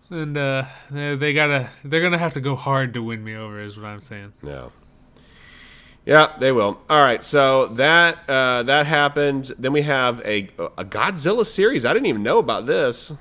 And 0.10 0.38
uh 0.38 0.64
they, 0.90 1.34
gotta 1.34 1.70
they're 1.84 2.02
gonna 2.02 2.18
have 2.18 2.34
to 2.34 2.40
go 2.42 2.56
hard 2.56 2.94
to 2.96 3.04
win 3.04 3.24
me 3.24 3.36
over 3.36 3.60
is 3.62 3.78
what 3.80 3.88
I'm 3.88 4.02
saying. 4.02 4.34
Yeah. 4.42 4.70
Yeah, 6.06 6.34
they 6.40 6.54
will. 6.54 6.80
All 6.90 7.02
right, 7.02 7.22
so 7.22 7.68
that 7.68 8.30
uh, 8.30 8.64
that 8.64 8.86
happened. 8.86 9.52
Then 9.60 9.74
we 9.74 9.82
have 9.82 10.22
a 10.22 10.48
a 10.78 10.86
Godzilla 10.86 11.46
series. 11.46 11.84
I 11.86 11.92
didn't 11.92 12.06
even 12.06 12.24
know 12.24 12.38
about 12.38 12.66
this. 12.66 13.12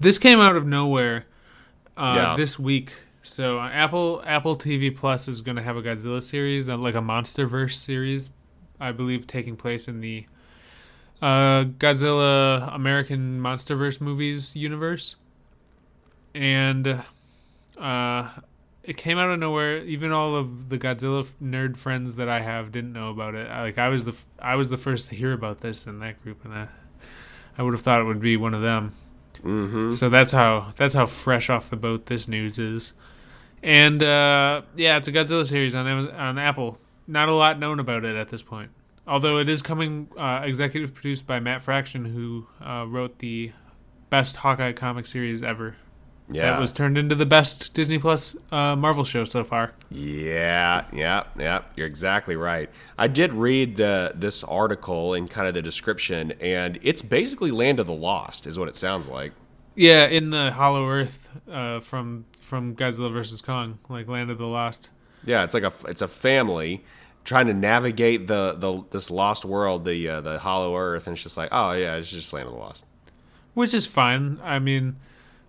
This 0.00 0.18
came 0.18 0.40
out 0.40 0.56
of 0.56 0.66
nowhere 0.66 1.26
uh 1.96 2.14
Yeah. 2.16 2.36
this 2.36 2.58
week. 2.58 2.92
So 3.22 3.60
uh, 3.60 3.68
Apple 3.68 4.22
Apple 4.26 4.56
TV 4.56 4.94
Plus 4.94 5.28
is 5.28 5.40
gonna 5.40 5.62
have 5.62 5.76
a 5.76 5.82
Godzilla 5.82 6.20
series, 6.20 6.68
uh, 6.68 6.76
like 6.76 6.96
a 6.96 7.00
MonsterVerse 7.00 7.74
series, 7.74 8.30
I 8.80 8.92
believe 8.92 9.26
taking 9.26 9.56
place 9.56 9.88
in 9.88 10.00
the 10.00 10.26
uh, 11.22 11.64
Godzilla 11.64 12.74
American 12.74 13.40
MonsterVerse 13.40 14.00
movies 14.00 14.54
universe. 14.56 15.16
And 16.34 17.02
uh, 17.78 18.28
it 18.82 18.96
came 18.96 19.18
out 19.18 19.30
of 19.30 19.38
nowhere. 19.38 19.78
Even 19.78 20.12
all 20.12 20.34
of 20.36 20.68
the 20.68 20.78
Godzilla 20.78 21.20
f- 21.20 21.34
nerd 21.42 21.76
friends 21.76 22.16
that 22.16 22.28
I 22.28 22.40
have 22.40 22.72
didn't 22.72 22.92
know 22.92 23.10
about 23.10 23.34
it. 23.34 23.48
I- 23.50 23.62
Like 23.62 23.78
I 23.78 23.88
was 23.88 24.04
the 24.04 24.12
f- 24.12 24.26
I 24.38 24.54
was 24.56 24.68
the 24.68 24.76
first 24.76 25.08
to 25.08 25.14
hear 25.14 25.32
about 25.32 25.58
this 25.60 25.86
in 25.86 25.98
that 26.00 26.22
group, 26.22 26.44
and 26.44 26.52
I 26.52 26.68
I 27.56 27.62
would 27.62 27.72
have 27.72 27.80
thought 27.80 28.00
it 28.00 28.04
would 28.04 28.20
be 28.20 28.36
one 28.36 28.52
of 28.54 28.60
them. 28.62 28.94
Mm-hmm. 29.42 29.92
So 29.92 30.08
that's 30.10 30.32
how 30.32 30.72
that's 30.76 30.94
how 30.94 31.06
fresh 31.06 31.48
off 31.48 31.70
the 31.70 31.76
boat 31.76 32.06
this 32.06 32.28
news 32.28 32.58
is. 32.58 32.92
And 33.62 34.02
uh, 34.02 34.62
yeah, 34.76 34.98
it's 34.98 35.08
a 35.08 35.12
Godzilla 35.12 35.46
series 35.46 35.74
on 35.74 35.86
Amazon, 35.86 36.14
on 36.14 36.38
Apple. 36.38 36.78
Not 37.06 37.28
a 37.28 37.34
lot 37.34 37.58
known 37.58 37.78
about 37.80 38.04
it 38.04 38.16
at 38.16 38.28
this 38.28 38.42
point. 38.42 38.70
Although 39.06 39.38
it 39.38 39.48
is 39.48 39.62
coming 39.62 40.08
uh, 40.16 40.40
executive 40.44 40.92
produced 40.92 41.26
by 41.26 41.38
Matt 41.38 41.62
Fraction, 41.62 42.04
who 42.06 42.46
uh, 42.60 42.84
wrote 42.88 43.20
the 43.20 43.52
best 44.10 44.36
Hawkeye 44.36 44.72
comic 44.72 45.06
series 45.06 45.42
ever. 45.42 45.76
Yeah. 46.28 46.50
That 46.50 46.60
was 46.60 46.72
turned 46.72 46.98
into 46.98 47.14
the 47.14 47.26
best 47.26 47.72
Disney 47.72 47.98
Plus 47.98 48.36
uh, 48.50 48.74
Marvel 48.74 49.04
show 49.04 49.22
so 49.24 49.44
far. 49.44 49.74
Yeah, 49.90 50.84
yeah, 50.92 51.24
yeah. 51.38 51.62
You're 51.76 51.86
exactly 51.86 52.34
right. 52.34 52.68
I 52.98 53.06
did 53.06 53.32
read 53.32 53.76
the 53.76 54.12
this 54.14 54.42
article 54.42 55.14
and 55.14 55.30
kind 55.30 55.46
of 55.46 55.54
the 55.54 55.62
description, 55.62 56.32
and 56.40 56.80
it's 56.82 57.00
basically 57.00 57.52
Land 57.52 57.78
of 57.78 57.86
the 57.86 57.94
Lost, 57.94 58.46
is 58.46 58.58
what 58.58 58.68
it 58.68 58.74
sounds 58.74 59.08
like. 59.08 59.32
Yeah, 59.76 60.06
in 60.06 60.30
the 60.30 60.50
Hollow 60.50 60.88
Earth 60.88 61.30
uh, 61.48 61.78
from 61.78 62.24
from 62.40 62.74
Godzilla 62.74 63.12
versus 63.12 63.40
Kong, 63.40 63.78
like 63.88 64.08
Land 64.08 64.30
of 64.30 64.38
the 64.38 64.46
Lost. 64.46 64.90
Yeah, 65.26 65.44
it's 65.44 65.54
like 65.54 65.64
a 65.64 65.72
it's 65.86 66.02
a 66.02 66.08
family 66.08 66.84
trying 67.24 67.48
to 67.48 67.54
navigate 67.54 68.28
the, 68.28 68.54
the 68.56 68.84
this 68.90 69.10
lost 69.10 69.44
world, 69.44 69.84
the 69.84 70.08
uh, 70.08 70.20
the 70.20 70.38
Hollow 70.38 70.76
Earth, 70.76 71.06
and 71.06 71.14
it's 71.14 71.22
just 71.22 71.36
like, 71.36 71.50
oh 71.52 71.72
yeah, 71.72 71.96
it's 71.96 72.08
just 72.08 72.32
Land 72.32 72.46
of 72.46 72.54
the 72.54 72.58
Lost. 72.60 72.86
which 73.54 73.74
is 73.74 73.86
fine. 73.86 74.40
I 74.42 74.58
mean, 74.58 74.96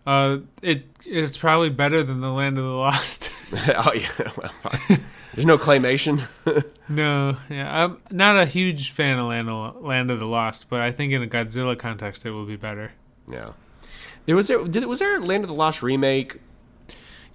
uh, 0.06 0.40
it 0.62 0.86
it's 1.06 1.38
probably 1.38 1.70
better 1.70 2.04
than 2.04 2.20
the 2.20 2.32
Land 2.32 2.58
of 2.58 2.64
the 2.66 2.72
Lost. 2.72 3.30
oh 3.54 3.94
yeah, 3.94 4.32
well. 4.36 4.52
There's 5.34 5.46
no 5.46 5.58
claymation. 5.58 6.28
no, 6.90 7.38
yeah, 7.48 7.86
I'm 7.86 8.02
not 8.10 8.38
a 8.38 8.46
huge 8.46 8.90
fan 8.92 9.20
of 9.20 9.28
Land 9.28 9.50
of, 9.50 9.84
Land 9.84 10.10
of 10.10 10.20
the 10.20 10.26
Lost, 10.26 10.68
but 10.68 10.82
I 10.82 10.92
think 10.92 11.14
in 11.14 11.22
a 11.22 11.28
Godzilla 11.28 11.78
context, 11.78 12.26
it 12.26 12.32
will 12.32 12.46
be 12.46 12.56
better. 12.56 12.94
yeah. 13.32 13.52
There 14.26 14.36
was 14.36 14.48
there 14.48 14.62
did, 14.66 14.84
was 14.86 15.00
there 15.00 15.18
a 15.18 15.22
Land 15.22 15.44
of 15.44 15.48
the 15.48 15.56
Lost 15.56 15.82
remake? 15.82 16.42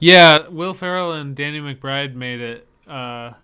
Yeah, 0.02 0.49
Will 0.49 0.75
Ferrell 0.75 1.12
and 1.12 1.37
Danny 1.37 1.61
McBride 1.61 2.16
made 2.16 2.40
it, 2.40 2.66
uh, 2.88 3.35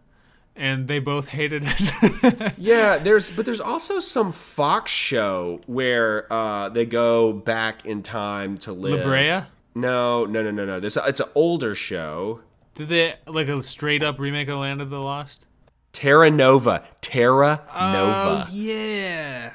and 0.56 0.88
they 0.88 0.98
both 0.98 1.28
hated 1.38 1.62
it. 1.64 2.54
Yeah, 2.58 2.98
there's 2.98 3.30
but 3.30 3.46
there's 3.46 3.60
also 3.60 4.00
some 4.00 4.32
Fox 4.32 4.90
show 4.90 5.60
where 5.66 6.30
uh, 6.32 6.68
they 6.68 6.84
go 6.84 7.32
back 7.32 7.86
in 7.86 8.02
time 8.02 8.58
to 8.58 8.72
live. 8.72 8.98
La 8.98 9.06
Brea? 9.06 9.46
No, 9.76 10.24
no, 10.24 10.42
no, 10.42 10.50
no, 10.50 10.64
no. 10.64 10.80
This 10.80 10.96
it's 10.96 11.20
an 11.20 11.28
older 11.36 11.76
show. 11.76 12.40
Did 12.74 12.88
they 12.88 13.14
like 13.28 13.46
a 13.46 13.62
straight 13.62 14.02
up 14.02 14.18
remake 14.18 14.48
of 14.48 14.58
Land 14.58 14.80
of 14.80 14.90
the 14.90 15.00
Lost? 15.00 15.46
Terra 15.92 16.28
Nova. 16.28 16.82
Terra 17.00 17.62
Nova. 17.72 18.46
Oh 18.48 18.52
yeah. 18.52 19.54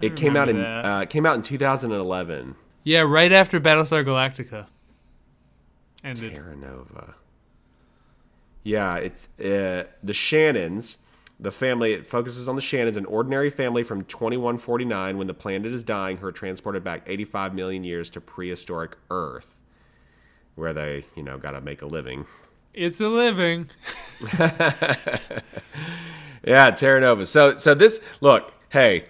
it 0.00 0.14
came 0.14 0.36
out 0.36 0.48
in 0.48 0.60
uh, 0.60 1.04
came 1.06 1.26
out 1.26 1.34
in 1.34 1.42
2011. 1.42 2.54
Yeah, 2.84 3.00
right 3.00 3.32
after 3.32 3.60
Battlestar 3.60 4.04
Galactica 4.04 4.66
ended. 6.04 6.34
Terra 6.34 6.56
Nova. 6.56 7.14
Yeah, 8.62 8.96
it's 8.96 9.28
uh, 9.38 9.84
the 10.02 10.12
Shannons. 10.12 10.98
The 11.40 11.50
family 11.50 11.94
it 11.94 12.06
focuses 12.06 12.48
on 12.48 12.54
the 12.54 12.60
Shannons, 12.62 12.96
an 12.96 13.04
ordinary 13.06 13.50
family 13.50 13.82
from 13.82 14.04
2149 14.04 15.18
when 15.18 15.26
the 15.26 15.34
planet 15.34 15.72
is 15.72 15.82
dying, 15.82 16.16
who 16.18 16.26
are 16.26 16.32
transported 16.32 16.84
back 16.84 17.02
85 17.06 17.54
million 17.54 17.82
years 17.82 18.10
to 18.10 18.20
prehistoric 18.20 18.96
Earth, 19.10 19.56
where 20.54 20.72
they, 20.72 21.04
you 21.16 21.22
know, 21.24 21.38
got 21.38 21.50
to 21.52 21.60
make 21.60 21.82
a 21.82 21.86
living. 21.86 22.26
It's 22.72 23.00
a 23.00 23.08
living. 23.08 23.70
Yeah, 26.44 26.70
Terra 26.72 27.00
Nova. 27.00 27.24
So, 27.24 27.56
so 27.56 27.74
this 27.74 28.04
look, 28.20 28.52
hey, 28.70 29.06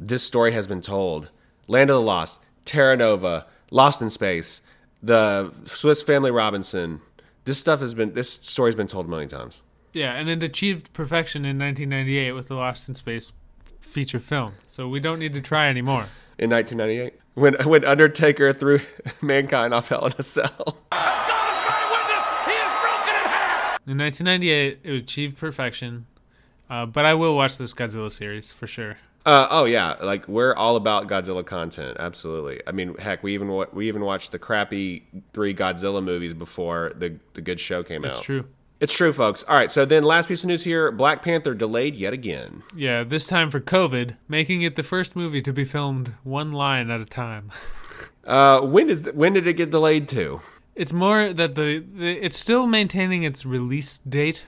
this 0.00 0.22
story 0.22 0.52
has 0.52 0.66
been 0.66 0.80
told. 0.80 1.30
Land 1.68 1.90
of 1.90 1.94
the 1.94 2.02
Lost, 2.02 2.40
Terra 2.64 2.96
Nova, 2.96 3.46
Lost 3.70 4.02
in 4.02 4.10
Space, 4.10 4.62
the 5.02 5.52
Swiss 5.64 6.02
Family 6.02 6.30
Robinson. 6.30 7.00
This 7.44 7.58
stuff 7.58 7.80
has 7.80 7.94
been. 7.94 8.14
This 8.14 8.30
story's 8.30 8.74
been 8.74 8.86
told 8.88 9.06
a 9.06 9.08
million 9.08 9.28
times. 9.28 9.62
Yeah, 9.92 10.12
and 10.14 10.28
it 10.28 10.42
achieved 10.42 10.92
perfection 10.92 11.44
in 11.44 11.58
1998 11.58 12.32
with 12.32 12.48
the 12.48 12.54
Lost 12.54 12.88
in 12.88 12.94
Space 12.94 13.32
feature 13.80 14.20
film. 14.20 14.54
So 14.66 14.88
we 14.88 15.00
don't 15.00 15.18
need 15.18 15.32
to 15.34 15.40
try 15.40 15.68
anymore. 15.68 16.06
in 16.38 16.50
1998 16.50 17.14
when 17.34 17.54
when 17.64 17.84
Undertaker 17.84 18.52
threw 18.52 18.80
mankind 19.22 19.72
off 19.72 19.88
Hell 19.88 20.06
in 20.06 20.14
a 20.18 20.22
Cell. 20.22 20.76
In 23.88 23.98
1998, 23.98 24.80
it 24.82 24.92
achieved 24.92 25.38
perfection. 25.38 26.06
Uh, 26.68 26.86
but 26.86 27.04
I 27.04 27.14
will 27.14 27.36
watch 27.36 27.56
this 27.56 27.72
Godzilla 27.72 28.10
series 28.10 28.50
for 28.50 28.66
sure. 28.66 28.98
Uh, 29.26 29.48
oh 29.50 29.64
yeah, 29.64 29.96
like 30.00 30.28
we're 30.28 30.54
all 30.54 30.76
about 30.76 31.08
Godzilla 31.08 31.44
content. 31.44 31.96
Absolutely. 31.98 32.62
I 32.64 32.70
mean, 32.70 32.96
heck, 32.96 33.24
we 33.24 33.34
even 33.34 33.48
wa- 33.48 33.66
we 33.72 33.88
even 33.88 34.02
watched 34.02 34.30
the 34.30 34.38
crappy 34.38 35.04
three 35.32 35.52
Godzilla 35.52 36.02
movies 36.02 36.32
before 36.32 36.92
the 36.96 37.18
the 37.34 37.40
good 37.40 37.58
show 37.58 37.82
came 37.82 38.04
out. 38.04 38.12
It's 38.12 38.20
true. 38.20 38.44
It's 38.78 38.92
true, 38.92 39.12
folks. 39.12 39.42
All 39.44 39.56
right, 39.56 39.70
so 39.70 39.84
then 39.84 40.04
last 40.04 40.28
piece 40.28 40.44
of 40.44 40.48
news 40.48 40.62
here: 40.62 40.92
Black 40.92 41.22
Panther 41.22 41.54
delayed 41.54 41.96
yet 41.96 42.12
again. 42.12 42.62
Yeah, 42.74 43.02
this 43.02 43.26
time 43.26 43.50
for 43.50 43.58
COVID, 43.58 44.16
making 44.28 44.62
it 44.62 44.76
the 44.76 44.82
first 44.84 45.16
movie 45.16 45.42
to 45.42 45.52
be 45.52 45.64
filmed 45.64 46.12
one 46.22 46.52
line 46.52 46.90
at 46.90 47.00
a 47.00 47.06
time. 47.06 47.50
Uh, 48.26 48.60
when 48.60 48.90
is 48.90 49.08
when 49.14 49.32
did 49.34 49.46
it 49.46 49.52
get 49.54 49.70
delayed 49.70 50.08
to? 50.08 50.40
It's 50.74 50.92
more 50.92 51.32
that 51.32 51.54
the, 51.54 51.78
the 51.78 52.18
it's 52.24 52.36
still 52.36 52.66
maintaining 52.66 53.22
its 53.22 53.46
release 53.46 53.98
date 53.98 54.44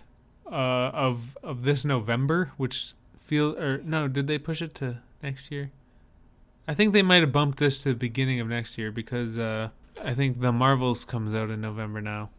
uh, 0.51 0.91
of 0.93 1.39
of 1.45 1.63
this 1.63 1.85
November, 1.85 2.51
which 2.57 2.93
feel 3.29 3.57
or 3.59 3.79
no, 3.79 4.09
did 4.09 4.27
they 4.27 4.39
push 4.39 4.63
it 4.63 4.75
to 4.77 4.99
next 5.23 5.53
year? 5.53 5.71
I 6.67 6.75
think 6.75 6.93
they 6.93 7.03
might 7.03 7.21
have 7.21 7.33
bumped 7.33 7.59
this 7.59 7.79
to 7.79 7.91
the 7.91 7.95
beginning 7.95 8.41
of 8.41 8.49
next 8.49 8.79
year 8.79 8.91
because 8.91 9.39
uh, 9.39 9.69
I 10.03 10.15
think 10.15 10.41
the 10.41 10.53
Marvels 10.53 11.05
comes 11.05 11.35
out 11.35 11.51
in 11.51 11.61
November 11.61 12.01
now. 12.01 12.31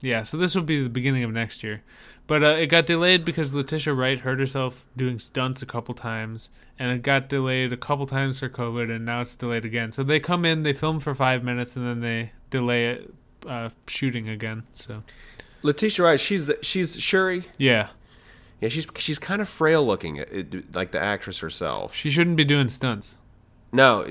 Yeah, 0.00 0.24
so 0.24 0.36
this 0.36 0.54
will 0.54 0.62
be 0.62 0.82
the 0.82 0.88
beginning 0.88 1.22
of 1.22 1.30
next 1.32 1.62
year. 1.62 1.82
But 2.26 2.42
uh, 2.42 2.56
it 2.58 2.66
got 2.66 2.86
delayed 2.86 3.24
because 3.24 3.54
Letitia 3.54 3.94
Wright 3.94 4.18
hurt 4.18 4.38
herself 4.40 4.84
doing 4.96 5.18
stunts 5.18 5.62
a 5.62 5.66
couple 5.66 5.94
times, 5.94 6.50
and 6.78 6.90
it 6.90 7.02
got 7.02 7.28
delayed 7.28 7.72
a 7.72 7.76
couple 7.76 8.06
times 8.06 8.40
for 8.40 8.48
COVID, 8.48 8.94
and 8.94 9.04
now 9.04 9.20
it's 9.20 9.36
delayed 9.36 9.64
again. 9.64 9.92
So 9.92 10.02
they 10.02 10.18
come 10.18 10.44
in, 10.44 10.62
they 10.62 10.72
film 10.72 10.98
for 10.98 11.14
five 11.14 11.44
minutes, 11.44 11.76
and 11.76 11.86
then 11.86 12.00
they 12.00 12.32
delay 12.50 12.90
it 12.90 13.14
uh, 13.46 13.70
shooting 13.86 14.28
again. 14.28 14.64
So 14.72 15.02
Letitia 15.62 16.04
Wright, 16.04 16.20
she's 16.20 16.46
the 16.46 16.58
she's 16.62 17.00
Shuri. 17.00 17.44
yeah, 17.58 17.88
Yeah, 18.62 18.68
she's 18.68 18.86
she's 18.96 19.18
kind 19.18 19.42
of 19.42 19.48
frail 19.48 19.84
looking, 19.84 20.16
it- 20.16 20.74
like 20.74 20.92
the 20.92 21.00
actress 21.00 21.40
herself. 21.40 21.94
she 21.94 22.08
shouldn't 22.08 22.36
be 22.36 22.44
doing 22.44 22.68
stunts. 22.70 23.18
No, 23.72 24.04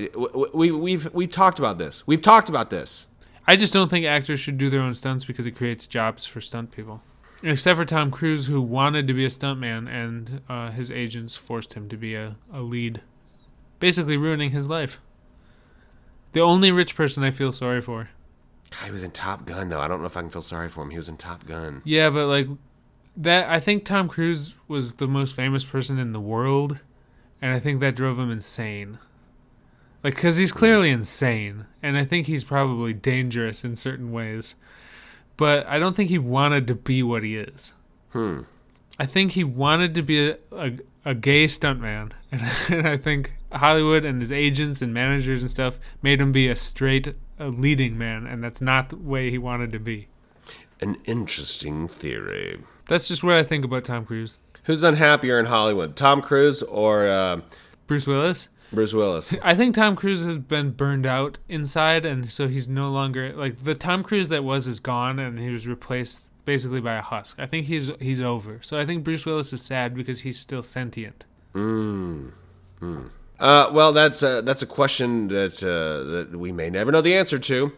we, 0.54 0.70
we 0.70 0.72
we've 0.72 1.14
we 1.14 1.26
talked 1.26 1.58
about 1.58 1.78
this. 1.80 2.06
We've 2.06 2.22
talked 2.22 2.50
about 2.50 2.70
this. 2.70 3.08
I 3.48 3.56
just 3.56 3.74
don't 3.74 3.90
think 3.90 4.06
actors 4.06 4.40
should 4.40 4.58
do 4.58 4.70
their 4.70 4.82
own 4.82 4.94
stunts 4.94 5.24
because 5.26 5.46
it 5.46 5.52
creates 5.56 5.88
jobs 5.88 6.26
for 6.26 6.42
stunt 6.42 6.72
people. 6.72 7.02
Except 7.44 7.78
for 7.78 7.86
Tom 7.86 8.12
Cruise, 8.12 8.46
who 8.48 8.62
wanted 8.62 9.08
to 9.08 9.14
be 9.16 9.26
a 9.26 9.30
stuntman, 9.30 9.88
and 9.90 10.42
uh, 10.48 10.70
his 10.72 10.92
agents 10.92 11.36
forced 11.36 11.74
him 11.74 11.90
to 11.90 11.98
be 11.98 12.14
a, 12.14 12.36
a 12.54 12.62
lead, 12.62 13.02
basically 13.80 14.16
ruining 14.18 14.52
his 14.52 14.68
life. 14.68 15.00
The 16.34 16.42
only 16.42 16.72
rich 16.72 16.96
person 16.96 17.24
I 17.24 17.32
feel 17.32 17.52
sorry 17.52 17.82
for. 17.82 18.10
God, 18.70 18.86
he 18.86 18.92
was 18.92 19.04
in 19.04 19.12
Top 19.12 19.46
Gun 19.46 19.70
though. 19.70 19.80
I 19.82 19.88
don't 19.88 20.00
know 20.02 20.06
if 20.06 20.16
I 20.18 20.22
can 20.22 20.30
feel 20.30 20.42
sorry 20.42 20.70
for 20.70 20.84
him. 20.84 20.92
He 20.92 20.98
was 20.98 21.10
in 21.10 21.18
Top 21.18 21.46
Gun. 21.46 21.82
Yeah, 21.84 22.10
but 22.10 22.28
like 22.28 22.48
that, 23.18 23.50
I 23.50 23.60
think 23.60 23.86
Tom 23.86 24.08
Cruise 24.08 24.56
was 24.68 24.96
the 24.96 25.08
most 25.08 25.36
famous 25.36 25.64
person 25.64 26.00
in 26.00 26.14
the 26.14 26.20
world, 26.20 26.80
and 27.42 27.54
I 27.54 27.60
think 27.60 27.80
that 27.80 27.96
drove 27.96 28.20
him 28.20 28.32
insane. 28.32 29.00
Like, 30.04 30.16
because 30.16 30.38
he's 30.38 30.52
clearly 30.52 30.90
insane, 30.90 31.66
and 31.84 31.98
I 31.98 32.06
think 32.06 32.28
he's 32.28 32.44
probably 32.44 32.94
dangerous 32.94 33.64
in 33.64 33.76
certain 33.76 34.12
ways, 34.12 34.56
but 35.38 35.66
I 35.68 35.78
don't 35.78 35.96
think 35.96 36.10
he 36.10 36.18
wanted 36.18 36.68
to 36.68 36.76
be 36.76 37.04
what 37.04 37.24
he 37.24 37.38
is. 37.38 37.74
Hmm. 38.10 38.42
I 39.00 39.06
think 39.06 39.34
he 39.34 39.44
wanted 39.44 39.96
to 39.96 40.02
be 40.02 40.30
a, 40.30 40.38
a, 40.52 40.72
a 41.06 41.16
gay 41.16 41.46
stuntman, 41.46 42.12
and, 42.32 42.42
and 42.70 42.88
I 42.88 42.98
think 42.98 43.34
Hollywood 43.52 44.06
and 44.06 44.22
his 44.22 44.32
agents 44.32 44.82
and 44.82 44.94
managers 44.94 45.42
and 45.42 45.50
stuff 45.50 45.80
made 46.02 46.20
him 46.20 46.32
be 46.32 46.48
a 46.48 46.56
straight 46.56 47.16
a 47.42 47.48
leading 47.48 47.98
man, 47.98 48.28
and 48.28 48.44
that's 48.44 48.62
not 48.62 48.90
the 48.90 48.98
way 48.98 49.32
he 49.32 49.38
wanted 49.38 49.72
to 49.72 49.80
be. 49.80 50.08
An 50.80 50.98
interesting 51.06 51.88
theory. 51.88 52.60
That's 52.92 53.08
just 53.08 53.24
what 53.24 53.38
I 53.38 53.44
think 53.44 53.64
about 53.64 53.86
Tom 53.86 54.06
Cruise. 54.06 54.42
Who's 54.66 54.84
unhappier 54.84 55.40
in 55.40 55.46
Hollywood, 55.46 55.96
Tom 55.96 56.22
Cruise 56.22 56.62
or 56.62 57.08
uh, 57.08 57.40
Bruce 57.88 58.06
Willis. 58.06 58.50
Bruce 58.74 58.94
Willis? 58.94 59.34
I 59.42 59.56
think 59.56 59.76
Tom 59.76 59.96
Cruise 59.96 60.26
has 60.26 60.38
been 60.38 60.72
burned 60.72 61.06
out 61.06 61.38
inside, 61.48 62.06
and 62.06 62.30
so 62.30 62.50
he's 62.50 62.68
no 62.68 62.90
longer 62.92 63.32
like 63.32 63.64
the 63.64 63.76
Tom 63.76 64.04
Cruise 64.04 64.28
that 64.28 64.44
was 64.44 64.68
is 64.68 64.82
gone, 64.82 65.20
and 65.20 65.40
he 65.40 65.50
was 65.52 65.70
replaced 65.70 66.26
basically 66.44 66.82
by 66.82 66.96
a 66.96 67.02
husk. 67.02 67.38
I 67.40 67.46
think 67.46 67.68
he's 67.68 67.92
he's 68.02 68.20
over. 68.20 68.60
So 68.62 68.78
I 68.78 68.86
think 68.86 69.06
Bruce 69.06 69.26
Willis 69.26 69.54
is 69.54 69.62
sad 69.62 69.96
because 69.96 70.20
he's 70.20 70.38
still 70.38 70.62
sentient. 70.62 71.24
Mm. 71.56 72.34
Mm. 72.82 73.10
Uh, 73.40 73.70
well, 73.72 73.94
that's 73.94 74.22
a, 74.22 74.42
that's 74.42 74.64
a 74.64 74.68
question 74.68 75.30
that 75.30 75.64
uh, 75.64 76.12
that 76.12 76.38
we 76.38 76.52
may 76.52 76.70
never 76.70 76.92
know 76.92 77.00
the 77.00 77.16
answer 77.16 77.40
to. 77.40 77.72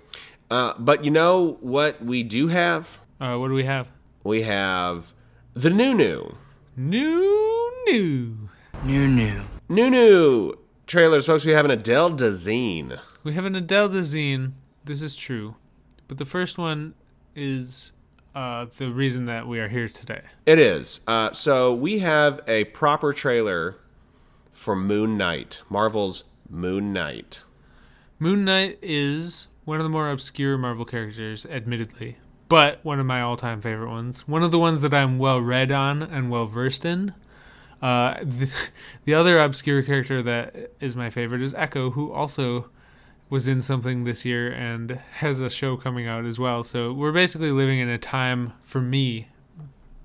Uh, 0.49 0.73
but 0.79 1.05
you 1.05 1.11
know 1.11 1.59
what 1.61 2.03
we 2.03 2.23
do 2.23 2.47
have? 2.47 2.99
Uh, 3.21 3.37
what 3.37 3.49
do 3.49 3.53
we 3.53 3.65
have? 3.65 3.87
We 4.23 4.43
have 4.43 5.13
the 5.53 5.69
new 5.69 5.93
new 5.93 6.37
New, 6.75 7.71
new. 7.85 8.49
New, 8.83 9.07
new. 9.07 9.41
new 9.69 9.89
new 9.89 10.53
trailers, 10.87 11.25
folks. 11.25 11.45
We 11.45 11.51
have 11.51 11.65
an 11.65 11.71
Adele 11.71 12.11
Dazeem. 12.11 12.99
We 13.23 13.33
have 13.33 13.45
an 13.45 13.55
Adele 13.55 13.89
Dazeem. 13.89 14.53
This 14.85 15.01
is 15.01 15.15
true, 15.15 15.55
but 16.07 16.17
the 16.17 16.25
first 16.25 16.57
one 16.57 16.95
is 17.35 17.91
uh, 18.33 18.65
the 18.77 18.91
reason 18.91 19.25
that 19.25 19.45
we 19.47 19.59
are 19.59 19.67
here 19.67 19.87
today. 19.87 20.21
It 20.45 20.57
is. 20.57 21.01
Uh, 21.05 21.31
so 21.31 21.73
we 21.73 21.99
have 21.99 22.41
a 22.47 22.63
proper 22.65 23.13
trailer 23.13 23.77
for 24.51 24.75
Moon 24.75 25.17
Knight, 25.17 25.61
Marvel's 25.69 26.23
Moon 26.49 26.91
Knight. 26.91 27.43
Moon 28.19 28.45
Knight 28.45 28.79
is 28.81 29.47
one 29.65 29.77
of 29.77 29.83
the 29.83 29.89
more 29.89 30.09
obscure 30.09 30.57
Marvel 30.57 30.85
characters, 30.85 31.45
admittedly, 31.45 32.17
but 32.53 32.77
one 32.83 32.99
of 32.99 33.05
my 33.07 33.19
all-time 33.19 33.59
favorite 33.61 33.89
ones. 33.89 34.27
One 34.27 34.43
of 34.43 34.51
the 34.51 34.59
ones 34.59 34.81
that 34.81 34.93
I'm 34.93 35.17
well 35.17 35.41
read 35.41 35.71
on 35.71 36.03
and 36.03 36.29
well 36.29 36.45
versed 36.45 36.85
in. 36.85 37.15
Uh, 37.81 38.19
the, 38.21 38.53
the 39.05 39.15
other 39.15 39.39
obscure 39.39 39.81
character 39.81 40.21
that 40.21 40.69
is 40.79 40.95
my 40.95 41.09
favorite 41.09 41.41
is 41.41 41.55
Echo, 41.55 41.89
who 41.89 42.11
also 42.11 42.69
was 43.27 43.47
in 43.47 43.63
something 43.63 44.03
this 44.03 44.23
year 44.23 44.51
and 44.51 44.99
has 45.13 45.41
a 45.41 45.49
show 45.49 45.77
coming 45.77 46.05
out 46.05 46.25
as 46.25 46.37
well. 46.37 46.63
So 46.63 46.93
we're 46.93 47.11
basically 47.11 47.49
living 47.49 47.79
in 47.79 47.89
a 47.89 47.97
time 47.97 48.53
for 48.61 48.81
me, 48.81 49.29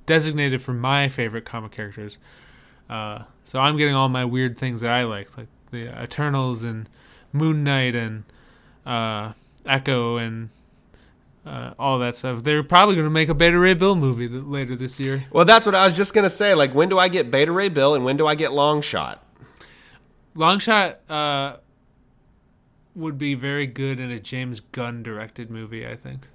designated 0.06 0.62
for 0.62 0.72
my 0.72 1.10
favorite 1.10 1.44
comic 1.44 1.72
characters. 1.72 2.16
Uh, 2.88 3.24
so 3.44 3.58
I'm 3.58 3.76
getting 3.76 3.94
all 3.94 4.08
my 4.08 4.24
weird 4.24 4.56
things 4.56 4.80
that 4.80 4.90
I 4.90 5.04
like, 5.04 5.36
like 5.36 5.48
the 5.70 5.88
Eternals 6.02 6.62
and 6.62 6.88
Moon 7.30 7.62
Knight 7.62 7.94
and 7.94 8.24
uh, 8.86 9.32
Echo 9.66 10.16
and 10.16 10.48
uh, 11.48 11.74
all 11.78 11.98
that 12.00 12.14
stuff. 12.14 12.44
They're 12.44 12.62
probably 12.62 12.94
going 12.94 13.06
to 13.06 13.10
make 13.10 13.28
a 13.28 13.34
Beta 13.34 13.58
Ray 13.58 13.74
Bill 13.74 13.94
movie 13.94 14.28
th- 14.28 14.44
later 14.44 14.76
this 14.76 15.00
year. 15.00 15.24
Well, 15.32 15.44
that's 15.44 15.64
what 15.64 15.74
I 15.74 15.84
was 15.84 15.96
just 15.96 16.12
gonna 16.14 16.28
say. 16.28 16.54
Like, 16.54 16.74
when 16.74 16.88
do 16.88 16.98
I 16.98 17.08
get 17.08 17.30
Beta 17.30 17.50
Ray 17.50 17.68
Bill 17.70 17.94
and 17.94 18.04
when 18.04 18.16
do 18.16 18.26
I 18.26 18.34
get 18.34 18.52
Long 18.52 18.82
Shot? 18.82 19.24
Longshot 20.36 20.96
uh, 21.08 21.56
would 22.94 23.18
be 23.18 23.34
very 23.34 23.66
good 23.66 23.98
in 23.98 24.10
a 24.10 24.20
James 24.20 24.60
Gunn 24.60 25.02
directed 25.02 25.50
movie, 25.50 25.86
I 25.86 25.96
think. 25.96 26.28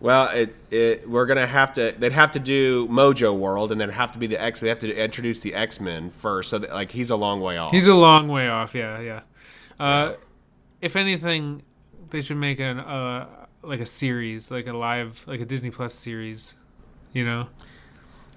Well, 0.00 0.28
it, 0.28 0.54
it 0.70 1.08
we're 1.10 1.26
gonna 1.26 1.46
have 1.46 1.72
to. 1.72 1.92
They'd 1.98 2.12
have 2.12 2.30
to 2.32 2.38
do 2.38 2.86
Mojo 2.86 3.36
World, 3.36 3.72
and 3.72 3.80
there'd 3.80 3.90
have 3.90 4.12
to 4.12 4.18
be 4.18 4.28
the 4.28 4.40
X. 4.40 4.60
They 4.60 4.68
have 4.68 4.78
to 4.80 4.94
introduce 4.94 5.40
the 5.40 5.54
X 5.54 5.80
Men 5.80 6.10
first. 6.10 6.50
So 6.50 6.58
that, 6.58 6.70
like 6.70 6.92
he's 6.92 7.10
a 7.10 7.16
long 7.16 7.40
way 7.40 7.56
off. 7.56 7.72
He's 7.72 7.88
a 7.88 7.94
long 7.96 8.28
way 8.28 8.48
off. 8.48 8.74
Yeah, 8.74 9.00
yeah. 9.00 9.20
Uh, 9.80 10.14
If 10.80 10.94
anything, 10.94 11.62
they 12.10 12.22
should 12.22 12.36
make 12.36 12.60
an 12.60 12.78
uh, 12.78 13.26
like 13.62 13.80
a 13.80 13.86
series, 13.86 14.50
like 14.50 14.66
a 14.66 14.72
live, 14.72 15.24
like 15.26 15.40
a 15.40 15.44
Disney 15.44 15.70
Plus 15.70 15.94
series. 15.94 16.54
You 17.12 17.24
know, 17.24 17.48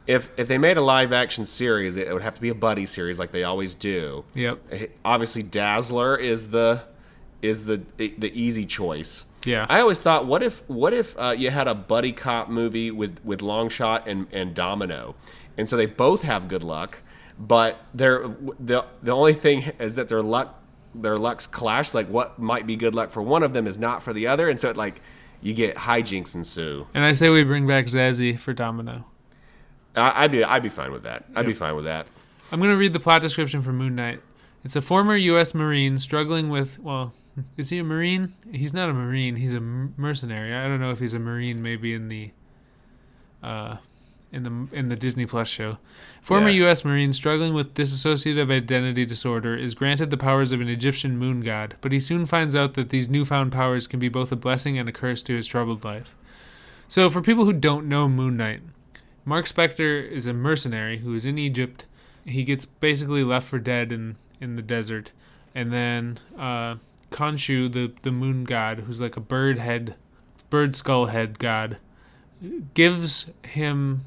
if 0.08 0.32
if 0.38 0.48
they 0.48 0.58
made 0.58 0.78
a 0.78 0.82
live 0.82 1.14
action 1.14 1.46
series, 1.46 1.96
it 1.98 2.12
would 2.12 2.22
have 2.22 2.36
to 2.36 2.42
be 2.42 2.50
a 2.50 2.56
buddy 2.56 2.86
series, 2.86 3.20
like 3.20 3.32
they 3.32 3.44
always 3.44 3.76
do. 3.76 4.24
Yep. 4.34 4.60
Eh, 4.72 4.88
Obviously, 5.06 5.44
Dazzler 5.44 6.18
is 6.18 6.50
the 6.50 6.84
is 7.42 7.66
the 7.66 7.82
the 7.98 8.32
easy 8.34 8.66
choice. 8.66 9.26
Yeah. 9.46 9.66
I 9.70 9.82
always 9.82 10.02
thought, 10.02 10.28
what 10.28 10.44
if 10.44 10.68
what 10.70 10.94
if 10.94 11.18
uh, 11.18 11.34
you 11.38 11.50
had 11.50 11.68
a 11.68 11.74
buddy 11.76 12.12
cop 12.12 12.50
movie 12.50 12.92
with 12.92 13.20
with 13.24 13.40
Longshot 13.42 14.06
and 14.06 14.28
and 14.32 14.54
Domino, 14.54 15.16
and 15.58 15.68
so 15.68 15.78
they 15.78 15.88
both 15.88 16.22
have 16.22 16.48
good 16.48 16.64
luck, 16.64 17.00
but 17.40 17.84
they're 17.94 18.28
the 18.60 18.86
the 19.02 19.12
only 19.12 19.34
thing 19.34 19.72
is 19.80 19.96
that 19.96 20.08
their 20.10 20.22
luck 20.22 20.61
their 20.94 21.18
lucks 21.18 21.48
clash. 21.48 21.94
Like 21.94 22.08
what 22.08 22.40
might 22.40 22.68
be 22.68 22.76
good 22.76 22.96
luck 22.96 23.12
for 23.12 23.22
one 23.22 23.44
of 23.44 23.54
them 23.54 23.68
is 23.68 23.80
not 23.80 24.04
for 24.04 24.14
the 24.14 24.28
other, 24.28 24.50
and 24.50 24.60
so 24.60 24.70
it 24.70 24.78
like 24.78 25.02
you 25.42 25.54
get 25.54 25.76
hijinks 25.76 26.36
ensue. 26.36 26.88
and 26.94 27.04
I 27.04 27.14
say 27.14 27.30
we 27.30 27.44
bring 27.44 27.68
back 27.68 27.86
Zazie 27.86 28.40
for 28.40 28.54
Domino. 28.54 29.06
I, 29.96 30.24
I'd 30.24 30.32
be 30.32 30.44
I'd 30.44 30.64
be 30.64 30.70
fine 30.70 30.92
with 30.92 31.04
that. 31.04 31.26
I'd 31.36 31.46
be 31.46 31.54
fine 31.54 31.76
with 31.76 31.86
that. 31.86 32.08
I'm 32.52 32.60
going 32.60 32.72
to 32.72 32.78
read 32.78 32.92
the 32.92 33.00
plot 33.00 33.22
description 33.22 33.62
for 33.62 33.72
Moon 33.72 33.96
Knight. 33.96 34.22
It's 34.64 34.76
a 34.76 34.82
former 34.82 35.16
U.S. 35.16 35.54
Marine 35.54 35.98
struggling 36.00 36.50
with, 36.50 36.80
well, 36.80 37.14
is 37.56 37.70
he 37.70 37.80
a 37.80 37.84
Marine? 37.84 38.34
He's 38.52 38.74
not 38.74 38.90
a 38.90 38.94
Marine. 38.94 39.38
He's 39.38 39.54
a 39.54 39.62
mercenary. 39.62 40.54
I 40.54 40.68
don't 40.68 40.82
know 40.82 40.92
if 40.92 41.00
he's 41.00 41.14
a 41.14 41.20
Marine. 41.20 41.62
Maybe 41.62 41.94
in 41.94 42.10
the, 42.10 42.32
uh, 43.42 43.78
in 44.32 44.44
the 44.44 44.68
in 44.76 44.90
the 44.90 44.96
Disney 44.96 45.26
Plus 45.26 45.48
show, 45.48 45.78
former 46.22 46.50
Yeah. 46.50 46.66
U.S. 46.66 46.86
Marine 46.86 47.14
struggling 47.14 47.54
with 47.54 47.74
dissociative 47.74 48.52
identity 48.52 49.06
disorder 49.06 49.56
is 49.56 49.74
granted 49.74 50.10
the 50.10 50.18
powers 50.18 50.52
of 50.52 50.62
an 50.62 50.70
Egyptian 50.70 51.18
moon 51.18 51.42
god, 51.42 51.76
but 51.82 51.92
he 51.92 52.00
soon 52.00 52.26
finds 52.26 52.56
out 52.56 52.74
that 52.76 52.90
these 52.90 53.10
newfound 53.10 53.52
powers 53.52 53.88
can 53.88 54.00
be 54.00 54.10
both 54.10 54.32
a 54.32 54.36
blessing 54.36 54.78
and 54.78 54.88
a 54.88 54.92
curse 54.92 55.22
to 55.24 55.36
his 55.36 55.48
troubled 55.48 55.84
life. 55.84 56.16
So, 56.88 57.10
for 57.10 57.22
people 57.22 57.46
who 57.46 57.54
don't 57.54 57.88
know 57.88 58.10
Moon 58.10 58.36
Knight, 58.36 58.62
Mark 59.24 59.46
Spector 59.48 60.10
is 60.10 60.26
a 60.28 60.34
mercenary 60.34 60.98
who 61.00 61.16
is 61.16 61.26
in 61.26 61.38
Egypt. 61.38 61.86
He 62.26 62.44
gets 62.44 62.66
basically 62.66 63.24
left 63.24 63.48
for 63.48 63.60
dead 63.60 63.92
in, 63.92 64.18
in 64.42 64.56
the 64.58 64.62
desert. 64.62 65.12
And 65.56 65.72
then 65.72 66.20
uh, 66.38 66.76
Khonshu, 67.12 67.72
the, 67.72 67.94
the 68.02 68.12
moon 68.12 68.44
god, 68.44 68.80
who's 68.80 69.00
like 69.00 69.16
a 69.16 69.22
bird 69.22 69.58
head, 69.58 69.96
bird 70.50 70.76
skull 70.76 71.06
head 71.08 71.40
god, 71.40 71.78
gives 72.74 73.32
him 73.44 74.02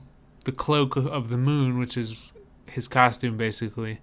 the 0.44 0.52
cloak 0.52 0.96
of 0.96 1.28
the 1.28 1.36
moon, 1.36 1.78
which 1.78 1.96
is 1.96 2.32
his 2.70 2.88
costume 2.88 3.36
basically. 3.36 4.00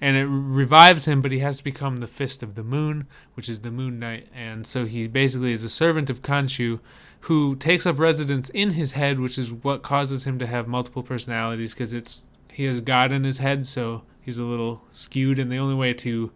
And 0.00 0.16
it 0.16 0.24
revives 0.24 1.04
him, 1.04 1.20
but 1.20 1.30
he 1.30 1.40
has 1.40 1.58
to 1.58 1.64
become 1.64 1.98
the 1.98 2.06
Fist 2.06 2.42
of 2.42 2.54
the 2.54 2.62
Moon, 2.62 3.06
which 3.34 3.50
is 3.50 3.60
the 3.60 3.70
Moon 3.70 3.98
Knight. 3.98 4.28
And 4.34 4.66
so 4.66 4.86
he 4.86 5.06
basically 5.06 5.52
is 5.52 5.62
a 5.62 5.68
servant 5.68 6.08
of 6.08 6.22
Khonshu 6.22 6.80
who 7.24 7.54
takes 7.54 7.84
up 7.84 7.98
residence 7.98 8.48
in 8.50 8.70
his 8.70 8.92
head, 8.92 9.20
which 9.20 9.36
is 9.36 9.52
what 9.52 9.82
causes 9.82 10.24
him 10.26 10.38
to 10.38 10.46
have 10.46 10.66
multiple 10.66 11.02
personalities 11.02 11.74
because 11.74 11.92
it's 11.92 12.24
he 12.50 12.64
has 12.64 12.80
God 12.80 13.12
in 13.12 13.24
his 13.24 13.38
head, 13.38 13.66
so 13.66 14.02
he's 14.20 14.38
a 14.38 14.44
little 14.44 14.82
skewed, 14.90 15.38
and 15.38 15.50
the 15.50 15.58
only 15.58 15.74
way 15.74 15.94
to 15.94 16.32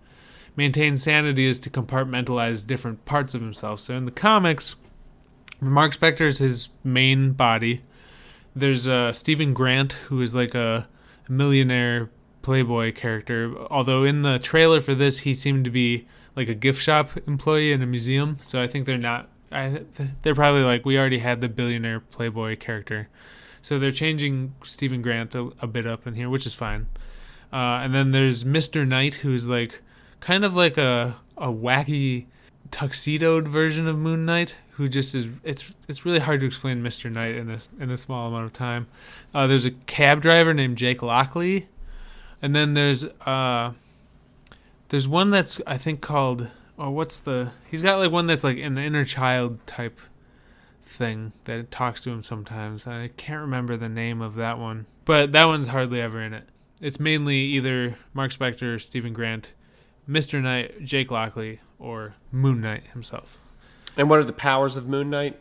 maintain 0.56 0.96
sanity 0.96 1.46
is 1.46 1.58
to 1.60 1.70
compartmentalize 1.70 2.66
different 2.66 3.04
parts 3.04 3.34
of 3.34 3.40
himself. 3.40 3.80
So 3.80 3.94
in 3.94 4.04
the 4.04 4.10
comics, 4.10 4.76
Mark 5.60 5.96
Spector 5.96 6.22
is 6.22 6.38
his 6.38 6.68
main 6.82 7.32
body. 7.32 7.82
There's 8.56 8.86
uh, 8.86 9.12
Stephen 9.12 9.52
Grant, 9.52 9.94
who 10.08 10.20
is 10.20 10.34
like 10.34 10.54
a 10.54 10.88
millionaire 11.28 12.10
playboy 12.42 12.92
character. 12.92 13.54
Although 13.70 14.04
in 14.04 14.22
the 14.22 14.38
trailer 14.38 14.80
for 14.80 14.94
this, 14.94 15.20
he 15.20 15.34
seemed 15.34 15.64
to 15.64 15.70
be 15.70 16.06
like 16.36 16.48
a 16.48 16.54
gift 16.54 16.80
shop 16.80 17.10
employee 17.26 17.72
in 17.72 17.82
a 17.82 17.86
museum. 17.86 18.38
So 18.42 18.62
I 18.62 18.66
think 18.66 18.86
they're 18.86 18.98
not. 18.98 19.28
I 19.50 19.82
they're 20.22 20.34
probably 20.34 20.62
like 20.62 20.84
we 20.84 20.98
already 20.98 21.18
had 21.18 21.40
the 21.40 21.48
billionaire 21.48 22.00
playboy 22.00 22.56
character, 22.56 23.08
so 23.62 23.78
they're 23.78 23.92
changing 23.92 24.54
Stephen 24.64 25.02
Grant 25.02 25.34
a, 25.34 25.52
a 25.60 25.66
bit 25.66 25.86
up 25.86 26.06
in 26.06 26.14
here, 26.14 26.28
which 26.28 26.46
is 26.46 26.54
fine. 26.54 26.86
Uh, 27.52 27.80
and 27.82 27.94
then 27.94 28.10
there's 28.10 28.42
Mr. 28.44 28.86
Knight, 28.86 29.14
who's 29.14 29.46
like 29.46 29.82
kind 30.20 30.44
of 30.44 30.56
like 30.56 30.76
a 30.76 31.16
a 31.36 31.48
wacky 31.48 32.26
tuxedoed 32.70 33.46
version 33.46 33.86
of 33.86 33.96
Moon 33.96 34.24
Knight, 34.24 34.56
who 34.76 34.88
just 34.88 35.14
is 35.14 35.28
it's 35.44 35.72
it's 35.88 36.04
really 36.04 36.18
hard 36.18 36.40
to 36.40 36.46
explain 36.46 36.82
Mr. 36.82 37.10
Knight 37.10 37.34
in 37.34 37.50
a 37.50 37.58
in 37.80 37.90
a 37.90 37.96
small 37.96 38.28
amount 38.28 38.44
of 38.44 38.52
time. 38.52 38.86
Uh, 39.32 39.46
there's 39.46 39.66
a 39.66 39.70
cab 39.70 40.20
driver 40.20 40.52
named 40.52 40.76
Jake 40.78 41.02
Lockley, 41.02 41.68
and 42.42 42.54
then 42.54 42.74
there's 42.74 43.04
uh 43.04 43.72
there's 44.88 45.08
one 45.08 45.30
that's 45.30 45.60
I 45.66 45.78
think 45.78 46.00
called 46.00 46.48
oh 46.78 46.90
what's 46.90 47.20
the 47.20 47.52
he's 47.70 47.82
got 47.82 47.98
like 47.98 48.10
one 48.10 48.26
that's 48.26 48.44
like 48.44 48.58
an 48.58 48.76
inner 48.78 49.04
child 49.04 49.64
type 49.66 50.00
thing 50.82 51.32
that 51.44 51.70
talks 51.70 52.02
to 52.02 52.10
him 52.10 52.22
sometimes. 52.22 52.86
I 52.86 53.10
can't 53.16 53.40
remember 53.40 53.76
the 53.76 53.88
name 53.88 54.20
of 54.20 54.34
that 54.36 54.58
one, 54.58 54.86
but 55.04 55.32
that 55.32 55.46
one's 55.46 55.68
hardly 55.68 56.00
ever 56.00 56.20
in 56.20 56.34
it. 56.34 56.48
It's 56.80 56.98
mainly 56.98 57.38
either 57.38 57.96
Mark 58.12 58.32
Spector, 58.32 58.80
Stephen 58.80 59.12
Grant, 59.12 59.52
Mr. 60.08 60.42
Knight, 60.42 60.84
Jake 60.84 61.10
Lockley, 61.10 61.60
or 61.78 62.14
Moon 62.30 62.60
Knight 62.60 62.84
himself. 62.92 63.38
And 63.96 64.10
what 64.10 64.18
are 64.18 64.24
the 64.24 64.32
powers 64.32 64.76
of 64.76 64.88
Moon 64.88 65.10
Knight? 65.10 65.38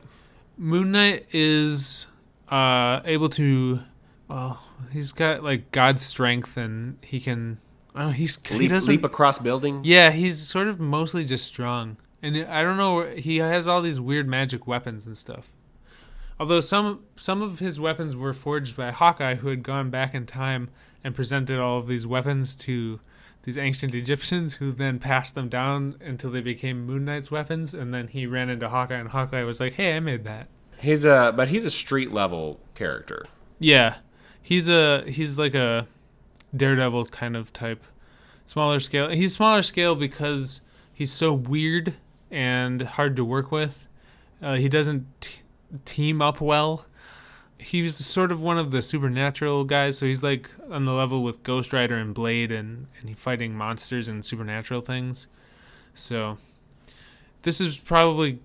Moon 0.57 0.91
Knight 0.91 1.25
is 1.31 2.05
uh, 2.49 3.01
able 3.05 3.29
to, 3.29 3.79
well, 4.27 4.61
he's 4.91 5.11
got 5.11 5.43
like 5.43 5.71
God's 5.71 6.03
strength, 6.03 6.55
and 6.57 6.97
he 7.01 7.19
can. 7.19 7.59
I 7.95 7.99
don't 7.99 8.07
know, 8.09 8.13
he's 8.13 8.37
he 8.45 8.55
Leap, 8.55 8.69
doesn't. 8.71 8.89
leap 8.91 9.03
across 9.03 9.37
buildings. 9.39 9.87
yeah, 9.87 10.11
he's 10.11 10.41
sort 10.47 10.67
of 10.67 10.79
mostly 10.79 11.25
just 11.25 11.45
strong, 11.45 11.97
and 12.23 12.35
I 12.37 12.61
don't 12.63 12.77
know. 12.77 13.05
He 13.15 13.37
has 13.37 13.67
all 13.67 13.81
these 13.81 13.99
weird 13.99 14.27
magic 14.27 14.65
weapons 14.65 15.05
and 15.05 15.15
stuff. 15.17 15.51
Although 16.39 16.61
some 16.61 17.01
some 17.15 17.41
of 17.43 17.59
his 17.59 17.79
weapons 17.79 18.15
were 18.15 18.33
forged 18.33 18.75
by 18.75 18.91
Hawkeye, 18.91 19.35
who 19.35 19.49
had 19.49 19.61
gone 19.63 19.89
back 19.91 20.15
in 20.15 20.25
time 20.25 20.69
and 21.03 21.13
presented 21.13 21.59
all 21.59 21.77
of 21.77 21.87
these 21.87 22.07
weapons 22.07 22.55
to 22.55 22.99
these 23.43 23.57
ancient 23.57 23.93
Egyptians, 23.93 24.55
who 24.55 24.71
then 24.71 24.99
passed 24.99 25.35
them 25.35 25.49
down 25.49 25.95
until 26.01 26.31
they 26.31 26.41
became 26.41 26.85
Moon 26.85 27.05
Knight's 27.05 27.29
weapons, 27.29 27.73
and 27.73 27.93
then 27.93 28.07
he 28.07 28.25
ran 28.25 28.49
into 28.49 28.69
Hawkeye, 28.69 28.95
and 28.95 29.09
Hawkeye 29.09 29.43
was 29.43 29.59
like, 29.59 29.73
"Hey, 29.73 29.95
I 29.95 29.99
made 29.99 30.23
that." 30.23 30.47
He's 30.77 31.05
a 31.05 31.33
but 31.35 31.49
he's 31.49 31.65
a 31.65 31.71
street 31.71 32.11
level 32.11 32.59
character. 32.75 33.25
Yeah, 33.59 33.97
he's 34.41 34.67
a 34.69 35.03
he's 35.09 35.37
like 35.37 35.55
a 35.55 35.87
daredevil 36.55 37.05
kind 37.07 37.35
of 37.35 37.53
type, 37.53 37.83
smaller 38.45 38.79
scale. 38.79 39.09
He's 39.09 39.35
smaller 39.35 39.61
scale 39.61 39.95
because 39.95 40.61
he's 40.93 41.11
so 41.11 41.33
weird 41.33 41.93
and 42.31 42.81
hard 42.81 43.15
to 43.15 43.25
work 43.25 43.51
with. 43.51 43.87
Uh, 44.41 44.55
he 44.55 44.67
doesn't 44.67 45.05
t- 45.21 45.39
team 45.85 46.21
up 46.21 46.41
well. 46.41 46.85
He's 47.63 47.95
sort 48.05 48.31
of 48.31 48.41
one 48.41 48.57
of 48.57 48.71
the 48.71 48.81
supernatural 48.81 49.63
guys, 49.63 49.97
so 49.97 50.05
he's 50.05 50.21
like 50.21 50.49
on 50.69 50.85
the 50.85 50.91
level 50.91 51.23
with 51.23 51.43
Ghost 51.43 51.73
Rider 51.73 51.95
and 51.95 52.13
Blade, 52.13 52.51
and 52.51 52.87
and 52.99 53.09
he 53.09 53.15
fighting 53.15 53.55
monsters 53.55 54.07
and 54.07 54.23
supernatural 54.23 54.81
things. 54.81 55.27
So 55.93 56.37
this 57.43 57.61
is 57.61 57.77
probably, 57.77 58.39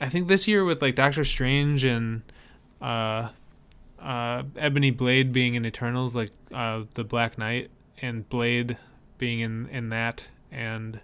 I 0.00 0.08
think 0.08 0.28
this 0.28 0.46
year 0.48 0.64
with 0.64 0.80
like 0.80 0.94
Doctor 0.94 1.24
Strange 1.24 1.84
and 1.84 2.22
uh, 2.80 3.28
uh, 4.00 4.42
Ebony 4.56 4.90
Blade 4.90 5.32
being 5.32 5.54
in 5.54 5.66
Eternals, 5.66 6.14
like 6.14 6.30
uh, 6.52 6.82
the 6.94 7.04
Black 7.04 7.38
Knight, 7.38 7.70
and 8.00 8.28
Blade 8.28 8.76
being 9.18 9.40
in 9.40 9.68
in 9.68 9.88
that, 9.90 10.24
and 10.50 11.00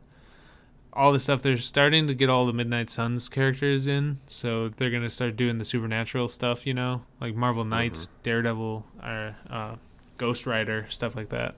all 0.92 1.12
the 1.12 1.18
stuff. 1.18 1.42
They're 1.42 1.56
starting 1.56 2.06
to 2.08 2.14
get 2.14 2.28
all 2.28 2.46
the 2.46 2.52
Midnight 2.52 2.90
Suns 2.90 3.28
characters 3.28 3.86
in, 3.86 4.18
so 4.26 4.68
they're 4.68 4.90
gonna 4.90 5.10
start 5.10 5.36
doing 5.36 5.58
the 5.58 5.64
supernatural 5.64 6.28
stuff. 6.28 6.66
You 6.66 6.74
know, 6.74 7.02
like 7.20 7.34
Marvel 7.34 7.64
Knights, 7.64 8.08
Daredevil, 8.22 8.86
or 9.02 9.36
uh, 9.50 9.76
Ghost 10.18 10.46
Rider, 10.46 10.86
stuff 10.88 11.16
like 11.16 11.30
that. 11.30 11.54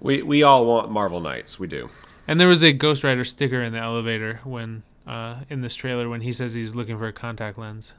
We 0.00 0.22
we 0.22 0.42
all 0.42 0.64
want 0.66 0.90
Marvel 0.90 1.20
Knights. 1.20 1.58
We 1.58 1.66
do. 1.66 1.90
And 2.26 2.38
there 2.38 2.48
was 2.48 2.62
a 2.62 2.72
Ghost 2.72 3.02
Rider 3.02 3.24
sticker 3.24 3.60
in 3.60 3.72
the 3.72 3.80
elevator 3.80 4.40
when 4.44 4.84
uh, 5.06 5.40
in 5.48 5.62
this 5.62 5.74
trailer 5.74 6.08
when 6.08 6.20
he 6.20 6.32
says 6.32 6.54
he's 6.54 6.74
looking 6.74 6.96
for 6.96 7.08
a 7.08 7.12
contact 7.12 7.58
lens. 7.58 7.94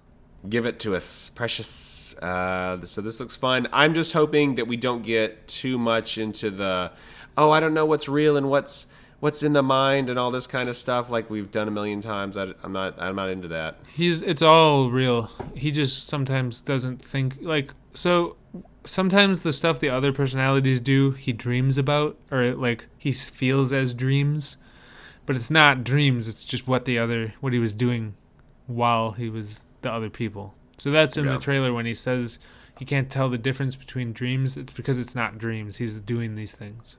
Give 0.48 0.66
it 0.66 0.80
to 0.80 0.96
us, 0.96 1.30
precious. 1.30 2.18
Uh, 2.18 2.84
so 2.86 3.02
this 3.02 3.20
looks 3.20 3.38
fun. 3.38 3.68
I'm 3.72 3.94
just 3.94 4.14
hoping 4.14 4.56
that 4.56 4.68
we 4.68 4.76
don't 4.76 5.04
get 5.04 5.48
too 5.48 5.78
much 5.78 6.18
into 6.18 6.50
the, 6.50 6.92
oh, 7.38 7.52
I 7.52 7.60
don't 7.60 7.76
know 7.76 7.86
what's 7.86 8.10
real 8.10 8.38
and 8.38 8.50
what's 8.50 8.88
what's 9.22 9.42
in 9.44 9.54
the 9.54 9.64
mind 9.64 10.10
and 10.10 10.20
all 10.20 10.32
this 10.32 10.48
kind 10.48 10.68
of 10.68 10.76
stuff 10.76 11.10
like 11.10 11.30
we've 11.30 11.50
done 11.52 11.68
a 11.70 11.72
million 11.72 12.02
times. 12.02 12.36
I, 12.36 12.54
am 12.64 12.74
not 12.74 13.02
I'm 13.02 13.16
not 13.16 13.30
into 13.30 13.48
that. 13.48 13.78
He's 13.94 14.22
it's 14.22 14.42
all 14.42 14.90
real. 14.92 15.30
He 15.56 15.72
just 15.72 16.08
sometimes 16.08 16.60
doesn't 16.60 17.04
think 17.06 17.38
like 17.40 17.74
so. 17.94 18.36
Sometimes 18.84 19.42
the 19.42 19.54
stuff 19.54 19.80
the 19.80 19.90
other 19.90 20.12
personalities 20.12 20.80
do, 20.80 21.12
he 21.12 21.32
dreams 21.32 21.78
about 21.78 22.18
or 22.32 22.56
like 22.56 22.88
he 22.98 23.14
feels 23.14 23.72
as 23.72 23.94
dreams, 23.94 24.58
but 25.28 25.36
it's 25.36 25.52
not 25.52 25.84
dreams. 25.84 26.28
It's 26.28 26.44
just 26.44 26.68
what 26.68 26.86
the 26.86 26.98
other 26.98 27.36
what 27.42 27.54
he 27.54 27.60
was 27.60 27.74
doing 27.76 28.16
while 28.66 29.12
he 29.12 29.30
was 29.30 29.66
the 29.84 29.92
other 29.92 30.10
people. 30.10 30.56
So 30.80 30.90
that's 30.90 31.16
in 31.16 31.26
Yeah. 31.26 31.34
the 31.34 31.40
trailer 31.40 31.72
when 31.72 31.86
he 31.86 31.94
says 31.94 32.40
he 32.80 32.86
can't 32.86 33.12
tell 33.12 33.30
the 33.30 33.38
difference 33.38 33.76
between 33.76 34.14
dreams. 34.14 34.58
It's 34.58 34.74
because 34.74 35.00
it's 35.00 35.14
not 35.14 35.38
dreams. 35.38 35.78
He's 35.78 36.02
doing 36.02 36.34
these 36.34 36.52
things. 36.52 36.98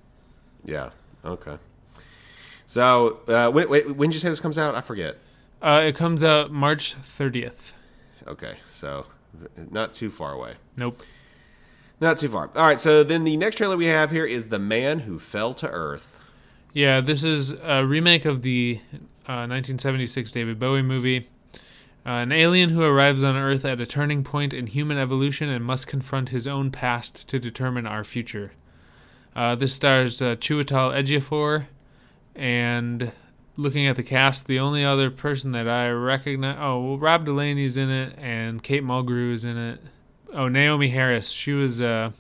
Yeah. 0.65 0.91
Okay. 1.25 1.57
So 2.73 3.21
uh, 3.29 3.51
when, 3.51 3.69
when 3.69 3.97
when 3.99 4.09
did 4.09 4.15
you 4.15 4.21
say 4.21 4.31
this 4.31 4.41
comes 4.41 4.57
out? 4.57 4.75
I 4.75 4.81
forget. 4.81 5.19
Uh, 5.61 5.83
it 5.85 5.95
comes 5.95 6.25
out 6.25 6.51
March 6.51 6.97
30th. 7.03 7.75
Okay, 8.27 8.57
so 8.65 9.05
not 9.71 9.93
too 9.93 10.09
far 10.09 10.33
away. 10.33 10.55
Nope. 10.79 11.03
Not 12.01 12.17
too 12.17 12.29
far. 12.29 12.49
All 12.57 12.67
right. 12.67 12.81
So 12.81 13.05
then 13.05 13.25
the 13.25 13.37
next 13.37 13.57
trailer 13.57 13.77
we 13.77 13.89
have 13.89 14.11
here 14.11 14.25
is 14.25 14.49
the 14.49 14.59
man 14.59 15.01
who 15.01 15.19
fell 15.19 15.53
to 15.53 15.69
earth. 15.69 16.19
Yeah, 16.73 17.03
this 17.03 17.25
is 17.25 17.53
a 17.63 17.85
remake 17.85 18.25
of 18.25 18.41
the 18.41 18.81
uh, 19.29 19.45
1976 19.45 20.33
David 20.33 20.59
Bowie 20.59 20.81
movie. 20.81 21.29
Uh, 22.07 22.25
an 22.25 22.33
alien 22.33 22.71
who 22.71 22.83
arrives 22.83 23.23
on 23.23 23.37
Earth 23.37 23.67
at 23.67 23.83
a 23.83 23.87
turning 23.87 24.25
point 24.25 24.55
in 24.55 24.67
human 24.67 24.97
evolution 24.97 25.51
and 25.51 25.63
must 25.63 25.87
confront 25.87 26.31
his 26.31 26.47
own 26.47 26.71
past 26.71 27.29
to 27.29 27.39
determine 27.39 27.87
our 27.87 28.03
future. 28.03 28.53
Uh, 29.37 29.55
this 29.55 29.75
stars 29.75 30.23
uh, 30.23 30.37
Chiwetel 30.37 30.95
Ejiofor, 30.95 31.67
and 32.35 33.13
looking 33.57 33.87
at 33.87 33.97
the 33.97 34.03
cast, 34.03 34.47
the 34.47 34.59
only 34.59 34.85
other 34.85 35.11
person 35.11 35.53
that 35.53 35.69
I 35.69 35.91
recognize, 35.91 36.57
oh, 36.59 36.81
well, 36.81 36.99
Rob 36.99 37.27
Delaney's 37.27 37.77
in 37.77 37.91
it, 37.91 38.15
and 38.19 38.63
Kate 38.63 38.83
Mulgrew 38.83 39.33
is 39.33 39.45
in 39.45 39.57
it. 39.57 39.81
Oh, 40.33 40.49
Naomie 40.49 40.93
Harris, 40.93 41.31
she 41.31 41.53
was 41.53 41.83
uh, 41.83 42.13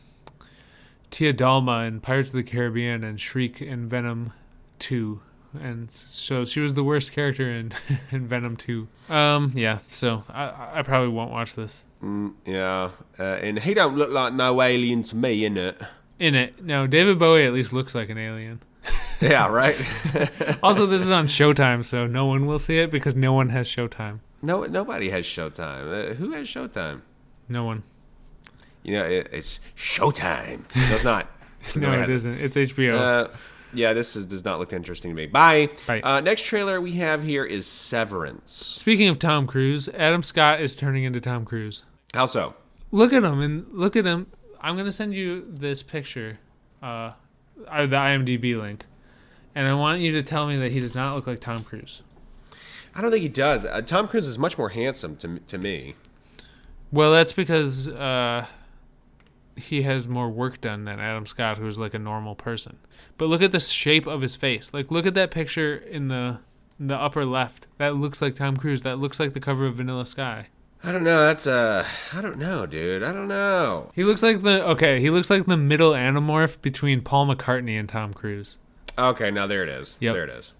Tia 1.10 1.32
Dalma 1.32 1.86
in 1.86 2.00
Pirates 2.00 2.30
of 2.30 2.36
the 2.36 2.42
Caribbean 2.42 3.04
and 3.04 3.20
Shriek 3.20 3.62
in 3.62 3.88
Venom 3.88 4.32
2. 4.80 5.20
And 5.60 5.90
so 5.90 6.44
she 6.44 6.60
was 6.60 6.74
the 6.74 6.84
worst 6.84 7.12
character 7.12 7.50
in, 7.50 7.72
in 8.10 8.26
Venom 8.26 8.56
2. 8.56 8.88
Um, 9.08 9.52
yeah, 9.54 9.78
so 9.90 10.24
I, 10.28 10.78
I 10.78 10.82
probably 10.82 11.08
won't 11.08 11.30
watch 11.30 11.54
this. 11.54 11.84
Mm, 12.02 12.34
yeah, 12.44 12.90
uh, 13.18 13.22
and 13.22 13.58
he 13.60 13.74
don't 13.74 13.96
look 13.96 14.10
like 14.10 14.32
no 14.34 14.60
alien 14.60 15.02
to 15.04 15.16
me, 15.16 15.48
innit? 15.48 15.86
In 16.18 16.34
it, 16.34 16.62
no, 16.62 16.86
David 16.86 17.18
Bowie 17.18 17.44
at 17.46 17.52
least 17.52 17.72
looks 17.72 17.94
like 17.94 18.08
an 18.08 18.18
alien. 18.18 18.60
Yeah, 19.20 19.48
right. 19.48 19.76
Also, 20.64 20.86
this 20.86 21.00
is 21.00 21.10
on 21.12 21.28
Showtime, 21.28 21.84
so 21.84 22.06
no 22.08 22.26
one 22.26 22.46
will 22.46 22.58
see 22.58 22.78
it 22.78 22.90
because 22.90 23.14
no 23.14 23.32
one 23.32 23.50
has 23.50 23.68
Showtime. 23.68 24.18
no, 24.42 24.64
nobody 24.64 25.10
has 25.10 25.24
Showtime. 25.24 26.10
Uh, 26.10 26.14
who 26.14 26.32
has 26.32 26.48
Showtime? 26.48 27.02
No 27.48 27.64
one. 27.64 27.84
You 28.82 28.94
know, 28.94 29.04
it, 29.04 29.28
it's 29.30 29.60
Showtime. 29.76 30.64
No, 30.74 30.94
it's 30.94 31.04
not. 31.04 31.28
No, 31.76 31.92
it 31.92 32.10
isn't. 32.10 32.40
It's 32.40 32.56
HBO. 32.56 32.98
Uh, 32.98 33.28
yeah, 33.72 33.92
this 33.92 34.16
is, 34.16 34.26
does 34.26 34.44
not 34.44 34.58
look 34.58 34.72
interesting 34.72 35.12
to 35.12 35.14
me. 35.14 35.26
Bye. 35.26 35.68
Bye. 35.86 36.00
Uh, 36.00 36.20
next 36.20 36.42
trailer 36.42 36.80
we 36.80 36.92
have 36.94 37.22
here 37.22 37.44
is 37.44 37.66
Severance. 37.66 38.52
Speaking 38.52 39.06
of 39.08 39.20
Tom 39.20 39.46
Cruise, 39.46 39.88
Adam 39.90 40.24
Scott 40.24 40.60
is 40.60 40.74
turning 40.74 41.04
into 41.04 41.20
Tom 41.20 41.44
Cruise. 41.44 41.84
How 42.14 42.26
so? 42.26 42.54
Look 42.90 43.12
at 43.12 43.22
him 43.22 43.40
and 43.40 43.66
look 43.72 43.94
at 43.94 44.04
him. 44.04 44.26
I'm 44.60 44.76
gonna 44.76 44.90
send 44.90 45.14
you 45.14 45.46
this 45.48 45.84
picture, 45.84 46.40
uh, 46.82 47.12
uh, 47.68 47.86
the 47.86 47.96
IMDb 47.96 48.60
link, 48.60 48.84
and 49.54 49.66
I 49.66 49.74
want 49.74 50.00
you 50.00 50.12
to 50.12 50.22
tell 50.22 50.46
me 50.46 50.56
that 50.58 50.72
he 50.72 50.80
does 50.80 50.94
not 50.94 51.14
look 51.14 51.26
like 51.26 51.40
Tom 51.40 51.64
Cruise. 51.64 52.02
I 52.94 53.00
don't 53.00 53.10
think 53.10 53.22
he 53.22 53.28
does. 53.28 53.64
Uh, 53.64 53.80
Tom 53.82 54.08
Cruise 54.08 54.26
is 54.26 54.38
much 54.38 54.58
more 54.58 54.70
handsome 54.70 55.16
to, 55.16 55.38
to 55.38 55.58
me. 55.58 55.94
Well, 56.90 57.12
that's 57.12 57.32
because 57.32 57.88
uh, 57.88 58.46
he 59.56 59.82
has 59.82 60.06
more 60.06 60.28
work 60.28 60.60
done 60.60 60.84
than 60.84 61.00
Adam 61.00 61.24
Scott, 61.26 61.56
who's 61.56 61.78
like 61.78 61.94
a 61.94 61.98
normal 61.98 62.34
person. 62.34 62.76
But 63.16 63.26
look 63.26 63.42
at 63.42 63.52
the 63.52 63.60
shape 63.60 64.06
of 64.06 64.20
his 64.20 64.36
face. 64.36 64.74
Like, 64.74 64.90
look 64.90 65.06
at 65.06 65.14
that 65.14 65.30
picture 65.30 65.74
in 65.76 66.08
the 66.08 66.38
in 66.78 66.88
the 66.88 66.96
upper 66.96 67.24
left. 67.24 67.66
That 67.78 67.96
looks 67.96 68.20
like 68.20 68.34
Tom 68.34 68.56
Cruise. 68.56 68.82
That 68.82 68.98
looks 68.98 69.18
like 69.18 69.32
the 69.32 69.40
cover 69.40 69.66
of 69.66 69.76
Vanilla 69.76 70.04
Sky. 70.04 70.48
I 70.84 70.90
don't 70.90 71.04
know. 71.04 71.20
That's 71.20 71.46
uh, 71.46 71.86
I 72.12 72.20
don't 72.20 72.38
know, 72.38 72.66
dude. 72.66 73.02
I 73.02 73.12
don't 73.12 73.28
know. 73.28 73.90
He 73.94 74.04
looks 74.04 74.22
like 74.22 74.42
the 74.42 74.66
okay. 74.70 75.00
He 75.00 75.10
looks 75.10 75.30
like 75.30 75.46
the 75.46 75.56
middle 75.56 75.92
anamorph 75.92 76.60
between 76.60 77.02
Paul 77.02 77.26
McCartney 77.26 77.78
and 77.78 77.88
Tom 77.88 78.12
Cruise. 78.12 78.58
Okay, 78.98 79.30
now 79.30 79.46
there 79.46 79.62
it 79.62 79.68
is. 79.68 79.96
Yep. 80.00 80.14
There 80.14 80.24
it 80.24 80.30
is. 80.30 80.54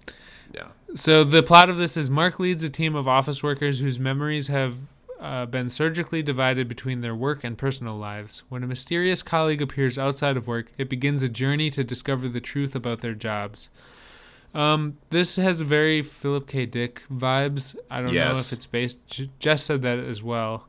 Yeah. 0.55 0.69
So 0.95 1.25
the 1.25 1.43
plot 1.43 1.71
of 1.71 1.77
this 1.77 1.97
is 1.97 2.09
Mark 2.09 2.39
leads 2.39 2.63
a 2.63 2.71
team 2.71 2.95
of 2.95 3.09
office 3.09 3.43
workers 3.43 3.81
whose 3.81 3.99
memories 3.99 4.47
have 4.47 4.77
uh, 5.19 5.47
been 5.47 5.71
surgically 5.71 6.23
divided 6.23 6.69
between 6.69 7.01
their 7.01 7.15
work 7.15 7.45
and 7.45 7.57
personal 7.57 7.97
lives. 7.97 8.43
When 8.49 8.63
a 8.63 8.67
mysterious 8.67 9.23
colleague 9.23 9.63
appears 9.63 9.99
outside 9.99 10.37
of 10.37 10.47
work, 10.47 10.73
it 10.79 10.89
begins 10.89 11.23
a 11.23 11.29
journey 11.29 11.71
to 11.71 11.85
discover 11.85 12.29
the 12.29 12.41
truth 12.41 12.75
about 12.75 13.01
their 13.01 13.15
jobs. 13.15 13.71
Um, 14.55 14.99
this 15.11 15.37
has 15.37 15.61
very 15.63 16.03
Philip 16.03 16.47
K. 16.47 16.67
Dick 16.67 17.03
vibes. 17.11 17.75
I 17.91 18.03
don't 18.03 18.15
know 18.15 18.31
if 18.33 18.53
it's 18.53 18.67
based. 18.67 18.99
J- 19.07 19.31
Jess 19.39 19.63
said 19.65 19.83
that 19.83 19.99
as 19.99 20.23
well. 20.23 20.67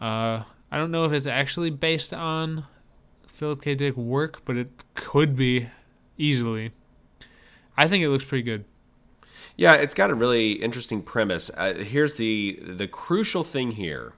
Uh, 0.00 0.44
I 0.70 0.78
don't 0.78 0.90
know 0.92 1.04
if 1.04 1.12
it's 1.12 1.26
actually 1.26 1.70
based 1.70 2.14
on 2.14 2.64
Philip 3.26 3.62
K. 3.62 3.74
Dick 3.74 3.96
work, 3.96 4.42
but 4.44 4.56
it 4.56 4.84
could 4.94 5.34
be 5.36 5.68
easily. 6.18 6.70
I 7.76 7.88
think 7.88 8.04
it 8.04 8.10
looks 8.10 8.24
pretty 8.24 8.42
good. 8.42 8.64
Yeah, 9.56 9.74
it's 9.74 9.94
got 9.94 10.10
a 10.10 10.14
really 10.14 10.52
interesting 10.52 11.02
premise. 11.02 11.50
Uh, 11.56 11.74
here's 11.74 12.14
the 12.14 12.60
the 12.62 12.86
crucial 12.86 13.42
thing 13.44 13.72
here 13.72 14.12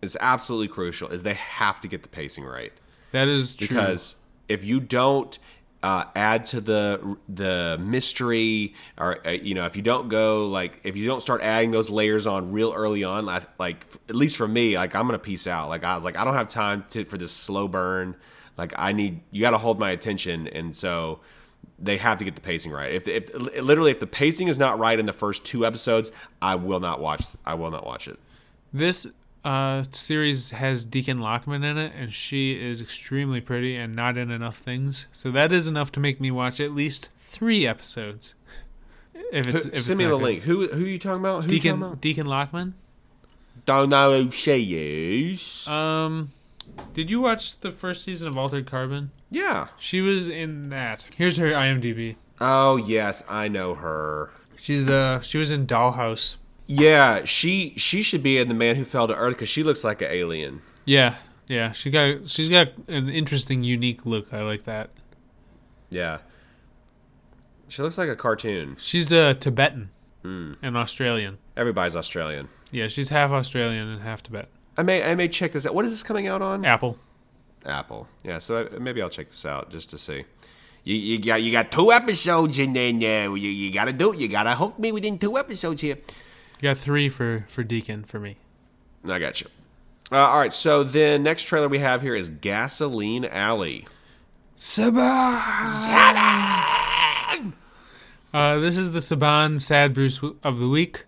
is 0.00 0.16
absolutely 0.20 0.68
crucial 0.68 1.08
is 1.08 1.22
they 1.22 1.34
have 1.34 1.80
to 1.80 1.88
get 1.88 2.02
the 2.02 2.08
pacing 2.08 2.44
right 2.44 2.72
That 3.12 3.28
is 3.28 3.54
true. 3.54 3.66
because 3.68 4.16
if 4.48 4.64
you 4.64 4.80
don't 4.80 5.38
uh, 5.82 6.04
add 6.14 6.44
to 6.44 6.60
the 6.60 7.16
the 7.28 7.78
mystery 7.80 8.74
or 8.98 9.26
uh, 9.26 9.30
you 9.30 9.54
know 9.54 9.64
if 9.64 9.76
you 9.76 9.82
don't 9.82 10.08
go 10.08 10.46
like 10.46 10.78
if 10.84 10.94
you 10.94 11.06
don't 11.06 11.22
start 11.22 11.40
adding 11.40 11.70
those 11.70 11.88
layers 11.88 12.26
on 12.26 12.52
real 12.52 12.72
early 12.74 13.02
on 13.02 13.24
like, 13.24 13.44
like 13.58 13.86
at 14.08 14.14
least 14.14 14.36
for 14.36 14.46
me 14.46 14.76
like 14.76 14.94
I'm 14.94 15.06
gonna 15.06 15.18
peace 15.18 15.46
out. 15.46 15.68
Like 15.68 15.84
I 15.84 15.94
was 15.94 16.04
like 16.04 16.18
I 16.18 16.24
don't 16.24 16.34
have 16.34 16.48
time 16.48 16.84
to 16.90 17.04
for 17.06 17.16
this 17.16 17.32
slow 17.32 17.66
burn. 17.66 18.14
Like 18.58 18.74
I 18.76 18.92
need 18.92 19.22
you 19.30 19.40
got 19.40 19.52
to 19.52 19.58
hold 19.58 19.78
my 19.78 19.90
attention 19.90 20.48
and 20.48 20.76
so 20.76 21.20
they 21.78 21.96
have 21.96 22.18
to 22.18 22.26
get 22.26 22.34
the 22.34 22.42
pacing 22.42 22.72
right. 22.72 22.92
If, 22.92 23.08
if 23.08 23.34
literally 23.34 23.90
if 23.90 24.00
the 24.00 24.06
pacing 24.06 24.48
is 24.48 24.58
not 24.58 24.78
right 24.78 24.98
in 24.98 25.06
the 25.06 25.14
first 25.14 25.46
two 25.46 25.64
episodes 25.64 26.12
I 26.42 26.56
will 26.56 26.80
not 26.80 27.00
watch 27.00 27.24
I 27.46 27.54
will 27.54 27.70
not 27.70 27.86
watch 27.86 28.06
it. 28.06 28.18
This 28.70 29.06
uh, 29.44 29.82
series 29.92 30.50
has 30.50 30.84
Dichen 30.84 31.18
Lachman 31.18 31.64
in 31.64 31.78
it, 31.78 31.92
and 31.96 32.12
she 32.12 32.52
is 32.52 32.80
extremely 32.80 33.40
pretty 33.40 33.76
and 33.76 33.94
not 33.96 34.16
in 34.18 34.30
enough 34.30 34.56
things. 34.58 35.06
So 35.12 35.30
that 35.30 35.50
is 35.52 35.66
enough 35.66 35.90
to 35.92 36.00
make 36.00 36.20
me 36.20 36.30
watch 36.30 36.60
at 36.60 36.72
least 36.72 37.08
three 37.16 37.66
episodes. 37.66 38.34
If 39.32 39.46
it's 39.46 39.64
Who- 39.64 39.70
if 39.70 39.76
it's 39.76 39.88
me 39.90 40.04
the 40.04 40.10
good. 40.10 40.22
link 40.22 40.42
who 40.42 40.66
who 40.68 40.84
are 40.84 40.88
you 40.88 40.98
talking 40.98 41.20
about 41.20 41.44
who 41.44 41.52
you 41.52 41.58
talking 41.60 41.72
Dichen 41.72 41.86
about 41.86 42.00
Dichen 42.00 42.26
Lachman. 42.26 42.72
don't 43.64 43.88
know 43.90 44.24
who 44.24 44.30
she 44.32 45.28
is 45.30 45.68
Um, 45.68 46.32
did 46.94 47.10
you 47.10 47.20
watch 47.20 47.60
the 47.60 47.70
first 47.70 48.02
season 48.04 48.26
of 48.28 48.36
Altered 48.36 48.66
Carbon? 48.66 49.10
yeah 49.30 49.68
She 49.78 50.00
was 50.00 50.28
in 50.28 50.70
that. 50.70 51.04
Here's 51.16 51.36
her 51.36 51.50
IMDb. 51.52 52.16
Oh 52.40 52.76
yes, 52.76 53.22
I 53.28 53.46
know 53.48 53.74
her. 53.76 54.30
She's 54.56 54.88
uh 54.88 55.20
she 55.20 55.38
was 55.38 55.50
in 55.52 55.66
Dollhouse. 55.66 56.34
Yeah, 56.72 57.24
she 57.24 57.74
she 57.76 58.00
should 58.00 58.22
be 58.22 58.38
in 58.38 58.46
the 58.46 58.54
Man 58.54 58.76
Who 58.76 58.84
Fell 58.84 59.08
to 59.08 59.14
Earth 59.16 59.34
because 59.34 59.48
she 59.48 59.64
looks 59.64 59.82
like 59.82 60.02
an 60.02 60.08
alien. 60.12 60.62
Yeah, 60.84 61.16
yeah. 61.48 61.72
She 61.72 61.90
got 61.90 62.28
she's 62.28 62.48
got 62.48 62.68
an 62.86 63.08
interesting, 63.08 63.64
unique 63.64 64.06
look. 64.06 64.32
I 64.32 64.42
like 64.42 64.62
that. 64.64 64.90
Yeah, 65.90 66.18
she 67.66 67.82
looks 67.82 67.98
like 67.98 68.08
a 68.08 68.14
cartoon. 68.14 68.76
She's 68.78 69.10
a 69.10 69.34
Tibetan 69.34 69.90
Hmm. 70.22 70.52
and 70.62 70.76
Australian. 70.76 71.38
Everybody's 71.56 71.96
Australian. 71.96 72.48
Yeah, 72.70 72.86
she's 72.86 73.08
half 73.08 73.32
Australian 73.32 73.88
and 73.88 74.02
half 74.02 74.22
Tibetan. 74.22 74.50
I 74.76 74.84
may 74.84 75.02
I 75.02 75.16
may 75.16 75.26
check 75.26 75.50
this 75.50 75.66
out. 75.66 75.74
What 75.74 75.84
is 75.84 75.90
this 75.90 76.04
coming 76.04 76.28
out 76.28 76.40
on? 76.40 76.64
Apple. 76.64 76.98
Apple. 77.66 78.06
Yeah, 78.22 78.38
so 78.38 78.68
I, 78.72 78.78
maybe 78.78 79.02
I'll 79.02 79.10
check 79.10 79.28
this 79.30 79.44
out 79.44 79.70
just 79.70 79.90
to 79.90 79.98
see. 79.98 80.24
You, 80.84 80.94
you 80.94 81.18
got 81.18 81.42
you 81.42 81.50
got 81.50 81.72
two 81.72 81.90
episodes 81.90 82.60
and 82.60 82.76
then 82.76 82.96
uh, 83.02 83.34
you, 83.34 83.48
you 83.50 83.72
gotta 83.72 83.92
do 83.92 84.12
it. 84.12 84.20
You 84.20 84.28
gotta 84.28 84.54
hook 84.54 84.78
me 84.78 84.92
within 84.92 85.18
two 85.18 85.36
episodes 85.36 85.80
here. 85.80 85.98
You 86.60 86.68
got 86.68 86.76
three 86.76 87.08
for 87.08 87.46
for 87.48 87.62
Deacon 87.62 88.04
for 88.04 88.20
me. 88.20 88.36
I 89.08 89.18
got 89.18 89.40
you. 89.40 89.46
Uh, 90.12 90.16
all 90.16 90.38
right, 90.38 90.52
so 90.52 90.82
the 90.82 91.18
next 91.18 91.44
trailer 91.44 91.68
we 91.68 91.78
have 91.78 92.02
here 92.02 92.14
is 92.14 92.28
Gasoline 92.28 93.24
Alley. 93.24 93.86
Saban. 94.58 95.64
Uh, 98.34 98.58
this 98.58 98.76
is 98.76 98.92
the 98.92 98.98
Saban 98.98 99.62
Sad 99.62 99.94
Bruce 99.94 100.20
of 100.42 100.58
the 100.58 100.68
week. 100.68 101.06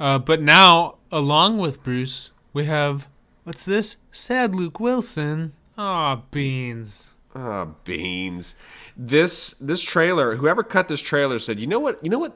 Uh, 0.00 0.18
but 0.18 0.40
now, 0.40 0.96
along 1.12 1.58
with 1.58 1.82
Bruce, 1.82 2.30
we 2.52 2.64
have 2.64 3.08
what's 3.44 3.64
this? 3.64 3.98
Sad 4.10 4.54
Luke 4.54 4.80
Wilson. 4.80 5.52
Aw, 5.76 6.16
beans. 6.30 7.10
Ah, 7.34 7.66
beans. 7.84 8.54
This 8.96 9.50
this 9.60 9.82
trailer, 9.82 10.36
whoever 10.36 10.62
cut 10.62 10.88
this 10.88 11.02
trailer 11.02 11.38
said, 11.38 11.60
you 11.60 11.66
know 11.66 11.80
what? 11.80 12.02
You 12.02 12.08
know 12.08 12.18
what? 12.18 12.34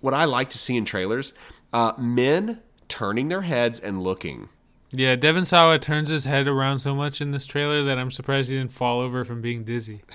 What 0.00 0.14
I 0.14 0.24
like 0.24 0.50
to 0.50 0.58
see 0.58 0.76
in 0.76 0.84
trailers, 0.84 1.32
uh, 1.72 1.92
men 1.98 2.60
turning 2.88 3.28
their 3.28 3.42
heads 3.42 3.80
and 3.80 4.02
looking. 4.02 4.48
Yeah, 4.92 5.16
Devon 5.16 5.44
Sawa 5.44 5.78
turns 5.78 6.08
his 6.08 6.24
head 6.24 6.46
around 6.46 6.78
so 6.78 6.94
much 6.94 7.20
in 7.20 7.32
this 7.32 7.46
trailer 7.46 7.82
that 7.82 7.98
I'm 7.98 8.10
surprised 8.10 8.50
he 8.50 8.56
didn't 8.56 8.72
fall 8.72 9.00
over 9.00 9.24
from 9.24 9.40
being 9.40 9.64
dizzy. 9.64 10.02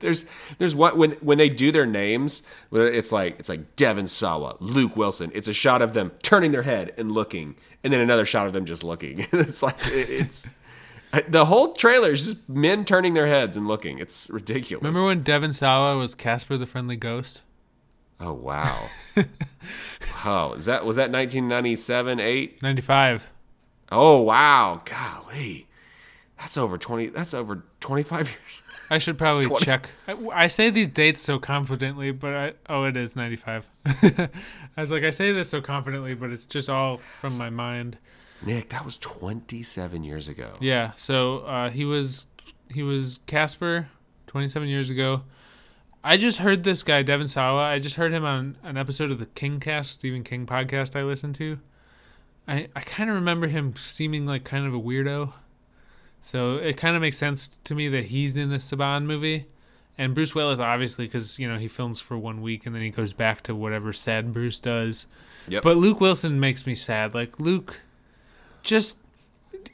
There's 0.00 0.26
there's 0.58 0.74
what 0.74 0.96
when 0.96 1.12
when 1.20 1.38
they 1.38 1.48
do 1.48 1.70
their 1.70 1.86
names, 1.86 2.42
it's 2.72 3.12
like 3.12 3.38
it's 3.38 3.48
like 3.48 3.76
Devon 3.76 4.08
Sawa, 4.08 4.56
Luke 4.58 4.96
Wilson. 4.96 5.30
It's 5.34 5.46
a 5.46 5.52
shot 5.52 5.82
of 5.82 5.92
them 5.92 6.10
turning 6.22 6.50
their 6.50 6.62
head 6.62 6.92
and 6.96 7.12
looking, 7.12 7.54
and 7.84 7.92
then 7.92 8.00
another 8.00 8.24
shot 8.24 8.48
of 8.48 8.52
them 8.52 8.64
just 8.64 8.82
looking. 8.82 9.20
it's 9.32 9.62
like 9.62 9.76
it's 9.86 10.48
the 11.28 11.44
whole 11.44 11.74
trailer 11.74 12.12
is 12.12 12.26
just 12.26 12.48
men 12.48 12.84
turning 12.84 13.14
their 13.14 13.26
heads 13.26 13.56
and 13.56 13.68
looking. 13.68 13.98
It's 13.98 14.28
ridiculous. 14.30 14.82
Remember 14.82 15.06
when 15.06 15.22
Devon 15.22 15.52
Sawa 15.52 15.96
was 15.96 16.14
Casper 16.14 16.56
the 16.56 16.66
Friendly 16.66 16.96
Ghost? 16.96 17.42
Oh 18.20 18.32
wow. 18.32 18.88
wow, 20.24 20.52
is 20.54 20.66
that 20.66 20.84
was 20.84 20.96
that 20.96 21.10
1997, 21.10 22.20
8? 22.20 22.62
95. 22.62 23.30
Oh 23.90 24.20
wow, 24.20 24.82
golly. 24.84 25.68
That's 26.38 26.56
over 26.56 26.78
20 26.78 27.08
that's 27.08 27.34
over 27.34 27.64
25 27.80 28.28
years. 28.28 28.62
I 28.90 28.98
should 28.98 29.18
probably 29.18 29.46
check. 29.64 29.90
I, 30.06 30.16
I 30.32 30.46
say 30.46 30.70
these 30.70 30.88
dates 30.88 31.20
so 31.20 31.38
confidently, 31.38 32.10
but 32.10 32.34
I, 32.34 32.52
oh, 32.70 32.84
it 32.84 32.96
is 32.96 33.14
95. 33.14 33.68
I 33.86 34.30
was 34.78 34.90
like, 34.90 35.04
I 35.04 35.10
say 35.10 35.30
this 35.32 35.50
so 35.50 35.60
confidently, 35.60 36.14
but 36.14 36.30
it's 36.30 36.46
just 36.46 36.70
all 36.70 36.96
from 36.96 37.36
my 37.36 37.50
mind. 37.50 37.98
Nick, 38.40 38.70
that 38.70 38.84
was 38.84 38.96
27 38.98 40.04
years 40.04 40.26
ago. 40.26 40.54
Yeah, 40.60 40.92
so 40.96 41.40
uh, 41.40 41.70
he 41.70 41.84
was 41.84 42.26
he 42.72 42.82
was 42.82 43.20
Casper 43.26 43.88
27 44.26 44.68
years 44.68 44.90
ago. 44.90 45.22
I 46.02 46.16
just 46.16 46.38
heard 46.38 46.64
this 46.64 46.82
guy 46.82 47.02
Devon 47.02 47.28
Sawa. 47.28 47.64
I 47.64 47.78
just 47.78 47.96
heard 47.96 48.12
him 48.12 48.24
on 48.24 48.56
an 48.62 48.76
episode 48.76 49.10
of 49.10 49.18
the 49.18 49.26
Kingcast 49.26 49.86
Stephen 49.86 50.22
King 50.22 50.46
podcast 50.46 50.98
I 50.98 51.02
listened 51.02 51.34
to. 51.36 51.58
I 52.46 52.68
I 52.74 52.80
kind 52.80 53.10
of 53.10 53.16
remember 53.16 53.48
him 53.48 53.74
seeming 53.76 54.24
like 54.24 54.44
kind 54.44 54.66
of 54.66 54.74
a 54.74 54.80
weirdo. 54.80 55.32
So 56.20 56.56
it 56.56 56.76
kind 56.76 56.94
of 56.94 57.02
makes 57.02 57.18
sense 57.18 57.58
to 57.64 57.74
me 57.74 57.88
that 57.88 58.06
he's 58.06 58.36
in 58.36 58.50
this 58.50 58.70
Saban 58.70 59.04
movie. 59.04 59.46
And 59.96 60.14
Bruce 60.14 60.34
Willis 60.34 60.60
obviously 60.60 61.08
cuz 61.08 61.38
you 61.38 61.48
know 61.48 61.58
he 61.58 61.68
films 61.68 62.00
for 62.00 62.16
1 62.16 62.40
week 62.40 62.64
and 62.64 62.74
then 62.74 62.82
he 62.82 62.90
goes 62.90 63.12
back 63.12 63.42
to 63.42 63.54
whatever 63.54 63.92
sad 63.92 64.32
Bruce 64.32 64.60
does. 64.60 65.06
Yep. 65.48 65.62
But 65.62 65.76
Luke 65.76 66.00
Wilson 66.00 66.38
makes 66.38 66.66
me 66.66 66.74
sad. 66.74 67.12
Like 67.14 67.40
Luke 67.40 67.80
just 68.62 68.96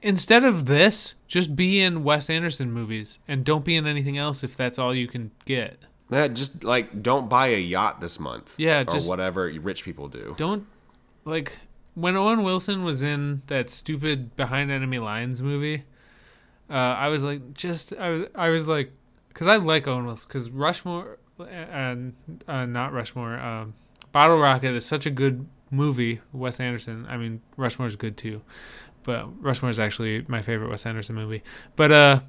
instead 0.01 0.45
of 0.45 0.67
this, 0.67 1.15
just 1.29 1.55
be 1.55 1.81
in 1.81 2.03
Wes 2.03 2.31
Anderson 2.31 2.73
movies 2.73 3.19
and 3.29 3.45
don't 3.45 3.65
be 3.65 3.77
in 3.77 3.87
anything 3.87 4.17
else 4.17 4.43
if 4.43 4.57
that's 4.57 4.79
all 4.79 4.95
you 4.95 5.07
can 5.07 5.31
get. 5.45 5.79
Yeah, 6.11 6.29
just 6.29 6.65
like 6.65 7.03
don't 7.03 7.29
buy 7.29 7.49
a 7.49 7.59
yacht 7.59 8.01
this 8.01 8.21
month. 8.21 8.55
Yeah, 8.59 8.81
or 8.81 8.85
just- 8.85 9.09
whatever 9.09 9.45
rich 9.61 9.85
people 9.85 10.09
do. 10.09 10.35
Don't 10.37 10.67
like 11.25 11.59
when 11.95 12.17
Owen 12.17 12.43
Wilson 12.43 12.85
was 12.85 13.03
in 13.03 13.43
that 13.47 13.71
stupid 13.71 14.37
Behind 14.37 14.71
Enemy 14.71 14.99
Lines 14.99 15.41
movie. 15.41 15.85
Uh, 16.69 16.75
I 16.75 17.09
was 17.09 17.23
like, 17.23 17.55
just 17.55 17.93
I 17.95 18.11
was 18.11 18.27
I 18.35 18.49
was 18.51 18.67
like, 18.67 18.93
because 19.29 19.47
I 19.47 19.57
like 19.57 19.87
Owen 19.87 20.07
Wilson 20.07 20.29
because 20.29 20.51
Rushmore 20.51 21.19
and 21.39 22.15
uh, 22.47 22.65
not 22.67 22.93
Rushmore, 22.93 23.39
um, 23.39 23.75
Bottle 24.13 24.39
Rocket 24.39 24.75
is 24.75 24.87
such 24.87 25.07
a 25.07 25.11
good 25.11 25.47
movie. 25.71 26.21
Wes 26.33 26.61
Anderson. 26.61 27.07
I 27.09 27.17
mean, 27.17 27.41
Rushmore's 27.57 27.97
good 27.97 28.17
too, 28.17 28.43
but 29.03 29.27
Rushmore 29.43 29.71
is 29.71 29.79
actually 29.81 30.25
my 30.29 30.43
favorite 30.43 30.71
Wes 30.71 30.87
Anderson 30.87 31.15
movie. 31.17 31.43
But 31.77 31.93
uh, 31.93 32.21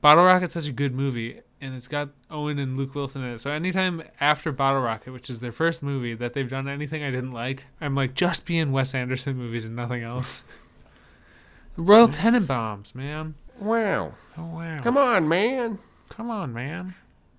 Bottle 0.00 0.24
Rocket's 0.24 0.54
such 0.54 0.68
a 0.68 0.72
good 0.72 0.94
movie, 0.94 1.40
and 1.60 1.74
it's 1.74 1.88
got 1.88 2.10
Owen 2.30 2.58
and 2.58 2.76
Luke 2.76 2.94
Wilson 2.94 3.22
in 3.24 3.32
it. 3.34 3.40
So 3.40 3.50
anytime 3.50 4.02
after 4.20 4.52
Bottle 4.52 4.80
Rocket, 4.82 5.12
which 5.12 5.28
is 5.30 5.40
their 5.40 5.52
first 5.52 5.82
movie, 5.82 6.14
that 6.14 6.34
they've 6.34 6.48
done 6.48 6.68
anything 6.68 7.02
I 7.02 7.10
didn't 7.10 7.32
like, 7.32 7.66
I'm 7.80 7.94
like, 7.94 8.14
just 8.14 8.44
be 8.46 8.58
in 8.58 8.72
Wes 8.72 8.94
Anderson 8.94 9.36
movies 9.36 9.64
and 9.64 9.74
nothing 9.76 10.02
else. 10.02 10.42
Royal 11.76 12.08
Tenenbaums, 12.08 12.94
man. 12.94 13.34
Wow. 13.58 14.14
Oh 14.36 14.44
wow. 14.46 14.80
Come 14.82 14.96
on, 14.96 15.28
man. 15.28 15.78
Come 16.08 16.30
on, 16.30 16.52
man. 16.52 16.94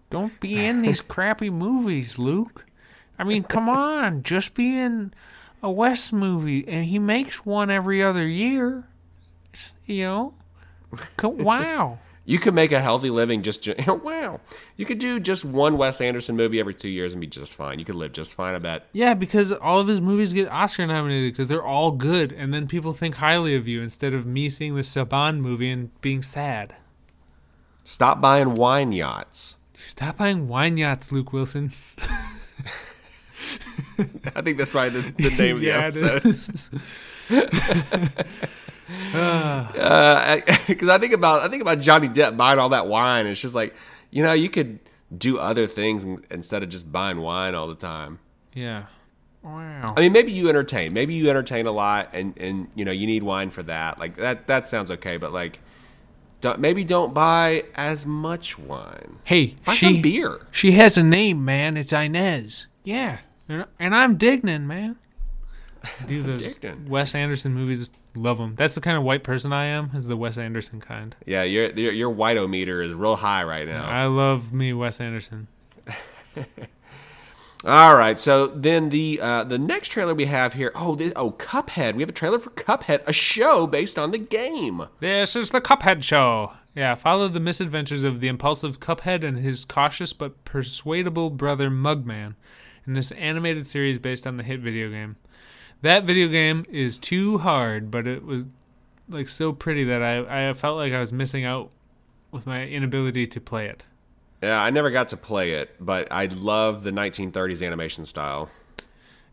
Don't 0.10 0.40
be 0.40 0.64
in 0.66 0.82
these 0.82 1.02
crappy 1.08 1.50
movies, 1.50 2.18
Luke. 2.18 2.66
I 3.18 3.24
mean, 3.24 3.44
come 3.44 3.68
on. 3.68 4.24
Just 4.24 4.54
be 4.54 4.78
in 4.78 5.14
a 5.62 5.70
Wes 5.70 6.14
movie, 6.14 6.66
and 6.68 6.86
he 6.86 7.00
makes 7.00 7.46
one 7.46 7.70
every 7.70 8.02
other 8.02 8.26
year. 8.28 8.86
It's- 9.52 9.76
You 9.86 10.04
know? 10.04 10.34
Wow. 11.22 12.00
You 12.30 12.38
could 12.38 12.54
make 12.54 12.72
a 12.72 12.80
healthy 12.80 13.10
living 13.10 13.42
just 13.42 13.68
wow. 13.88 14.40
You 14.78 14.86
could 14.86 15.00
do 15.00 15.20
just 15.20 15.44
one 15.44 15.80
Wes 15.80 16.00
Anderson 16.00 16.36
movie 16.36 16.60
every 16.60 16.76
2 16.76 16.88
years 16.88 17.12
and 17.12 17.20
be 17.20 17.26
just 17.26 17.56
fine. 17.56 17.80
You 17.80 17.86
could 17.86 17.96
live 17.96 18.12
just 18.12 18.36
fine, 18.36 18.54
I 18.54 18.60
bet. 18.60 18.86
Yeah, 18.94 19.16
because 19.16 19.52
all 19.52 19.80
of 19.80 19.88
his 19.88 20.00
movies 20.00 20.32
get 20.32 20.48
Oscar 20.48 20.86
nominated 20.86 21.34
because 21.34 21.48
they're 21.48 21.66
all 21.66 21.90
good, 21.90 22.32
and 22.32 22.54
then 22.54 22.68
people 22.68 22.94
think 22.94 23.16
highly 23.16 23.56
of 23.56 23.68
you 23.68 23.82
instead 23.82 24.14
of 24.14 24.28
me 24.28 24.48
seeing 24.52 24.76
the 24.76 24.82
Saban 24.82 25.40
movie 25.40 25.72
and 25.72 25.90
being 26.02 26.22
sad. 26.22 26.76
Stop 27.84 28.22
buying 28.22 28.54
wine 28.54 28.92
yachts. 28.92 29.58
Stop 29.74 30.18
buying 30.18 30.48
wine 30.48 30.78
yachts, 30.78 31.12
Luke 31.12 31.34
Wilson. 31.34 31.72
I 34.36 34.44
think 34.44 34.60
that's 34.60 34.70
probably 34.70 35.02
the, 35.02 35.30
the 35.30 35.36
name 35.36 35.56
of 35.56 35.62
the 35.62 35.72
episode. 35.72 36.80
Uh, 39.14 40.40
because 40.68 40.90
I 40.96 40.98
think 40.98 41.14
about 41.14 41.42
I 41.42 41.48
think 41.48 41.62
about 41.62 41.80
Johnny 41.80 42.08
Depp 42.08 42.36
buying 42.38 42.60
all 42.60 42.70
that 42.70 42.88
wine. 42.88 43.22
And 43.22 43.30
it's 43.30 43.42
just 43.42 43.56
like 43.56 43.76
you 44.12 44.24
know 44.24 44.34
you 44.34 44.50
could 44.50 44.80
do 45.16 45.38
other 45.38 45.68
things 45.68 46.06
instead 46.32 46.64
of 46.64 46.70
just 46.70 46.92
buying 46.92 47.20
wine 47.20 47.56
all 47.56 47.68
the 47.68 47.76
time. 47.76 48.20
yeah. 48.54 48.86
Wow. 49.42 49.94
I 49.96 50.02
mean, 50.02 50.12
maybe 50.12 50.34
you 50.34 50.50
entertain. 50.50 50.92
Maybe 50.92 51.14
you 51.14 51.30
entertain 51.30 51.66
a 51.66 51.72
lot, 51.72 52.10
and 52.12 52.38
and 52.38 52.68
you 52.76 52.84
know 52.84 52.92
you 52.92 53.08
need 53.08 53.24
wine 53.24 53.52
for 53.52 53.64
that. 53.64 53.98
Like 53.98 54.18
that 54.18 54.48
that 54.48 54.66
sounds 54.66 54.92
okay. 54.92 55.16
But 55.16 55.32
like, 55.32 55.60
don't, 56.42 56.60
maybe 56.60 56.84
don't 56.84 57.14
buy 57.14 57.64
as 57.74 58.06
much 58.06 58.60
wine. 58.60 59.20
Hey, 59.24 59.56
Buy 59.64 59.76
she 59.76 59.86
some 59.86 60.02
beer. 60.02 60.46
she 60.52 60.74
has 60.74 60.98
a 60.98 61.04
name, 61.04 61.46
man. 61.46 61.78
It's 61.78 61.94
Inez. 61.94 62.66
Yeah, 62.84 63.20
and, 63.48 63.66
and 63.80 63.96
I'm 63.96 64.18
Dignan, 64.18 64.64
man. 64.64 64.98
Do 66.06 66.22
those 66.38 66.60
Wes 66.86 67.16
Anderson 67.16 67.54
movies. 67.54 67.90
Love 68.20 68.38
them. 68.38 68.56
That's 68.58 68.76
the 68.76 68.82
kind 68.82 68.98
of 68.98 69.04
white 69.04 69.24
person 69.24 69.54
I 69.54 69.66
am. 69.66 69.92
Is 69.96 70.06
the 70.06 70.18
Wes 70.18 70.38
Anderson 70.38 70.82
kind. 70.82 71.16
Yeah, 71.26 71.44
your 71.44 71.70
your, 71.72 71.94
your 71.94 72.10
white-o-meter 72.10 72.82
is 72.82 72.94
real 72.94 73.16
high 73.16 73.44
right 73.44 73.66
now. 73.66 73.86
I 73.86 74.08
love 74.08 74.52
me 74.52 74.74
Wes 74.74 75.00
Anderson. 75.00 75.48
All 77.66 77.96
right, 77.96 78.18
so 78.18 78.48
then 78.48 78.90
the 78.90 79.20
uh, 79.22 79.44
the 79.46 79.58
next 79.58 79.90
trailer 79.90 80.14
we 80.14 80.26
have 80.26 80.54
here. 80.54 80.72
Oh, 80.76 80.96
this, 80.96 81.14
oh, 81.16 81.32
Cuphead. 81.32 81.96
We 81.96 82.02
have 82.02 82.10
a 82.10 82.14
trailer 82.14 82.40
for 82.40 82.50
Cuphead, 82.52 83.04
a 83.08 83.14
show 83.14 83.66
based 83.68 83.98
on 83.98 84.12
the 84.12 84.18
game. 84.18 84.88
This 85.00 85.36
is 85.36 85.52
the 85.52 85.62
Cuphead 85.62 86.04
Show. 86.04 86.54
Yeah, 86.76 86.96
follow 86.96 87.30
the 87.30 87.40
misadventures 87.40 88.04
of 88.04 88.20
the 88.20 88.28
impulsive 88.28 88.82
Cuphead 88.82 89.24
and 89.24 89.38
his 89.38 89.64
cautious 89.64 90.12
but 90.12 90.44
persuadable 90.44 91.30
brother 91.30 91.70
Mugman 91.70 92.36
in 92.86 92.94
this 92.94 93.12
animated 93.14 93.66
series 93.66 93.98
based 93.98 94.28
on 94.28 94.38
the 94.38 94.44
hit 94.44 94.60
video 94.60 94.90
game. 94.90 95.16
That 95.82 96.04
video 96.04 96.28
game 96.28 96.66
is 96.70 97.00
too 97.00 97.38
hard, 97.38 97.90
but 97.90 98.08
it 98.08 98.24
was 98.26 98.46
like 99.08 99.30
so 99.30 99.54
pretty 99.54 99.86
that 99.86 100.04
I, 100.04 100.50
I 100.50 100.54
felt 100.54 100.78
like 100.78 100.94
I 100.94 101.00
was 101.00 101.14
missing 101.14 101.46
out 101.46 101.72
with 102.32 102.46
my 102.46 102.66
inability 102.66 103.28
to 103.28 103.42
play 103.42 103.68
it. 103.68 103.84
Yeah, 104.44 104.62
I 104.62 104.70
never 104.70 104.90
got 104.90 105.10
to 105.10 105.18
play 105.18 105.54
it, 105.54 105.76
but 105.80 106.08
I 106.12 106.26
love 106.26 106.84
the 106.84 106.92
1930s 106.92 107.66
animation 107.66 108.06
style. 108.06 108.50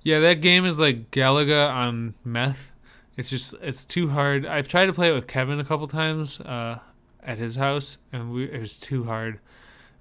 Yeah, 0.02 0.20
that 0.20 0.40
game 0.40 0.64
is 0.64 0.78
like 0.78 1.10
Galaga 1.10 1.70
on 1.70 2.14
meth. 2.24 2.72
It's 3.16 3.30
just 3.30 3.54
it's 3.62 3.84
too 3.84 4.10
hard. 4.10 4.46
I've 4.46 4.68
tried 4.68 4.86
to 4.86 4.92
play 4.92 5.08
it 5.08 5.14
with 5.14 5.26
Kevin 5.26 5.58
a 5.58 5.64
couple 5.64 5.88
times 5.88 6.40
uh, 6.40 6.78
at 7.22 7.38
his 7.38 7.56
house, 7.56 7.98
and 8.12 8.32
we, 8.32 8.44
it 8.44 8.60
was 8.60 8.78
too 8.78 9.04
hard. 9.04 9.40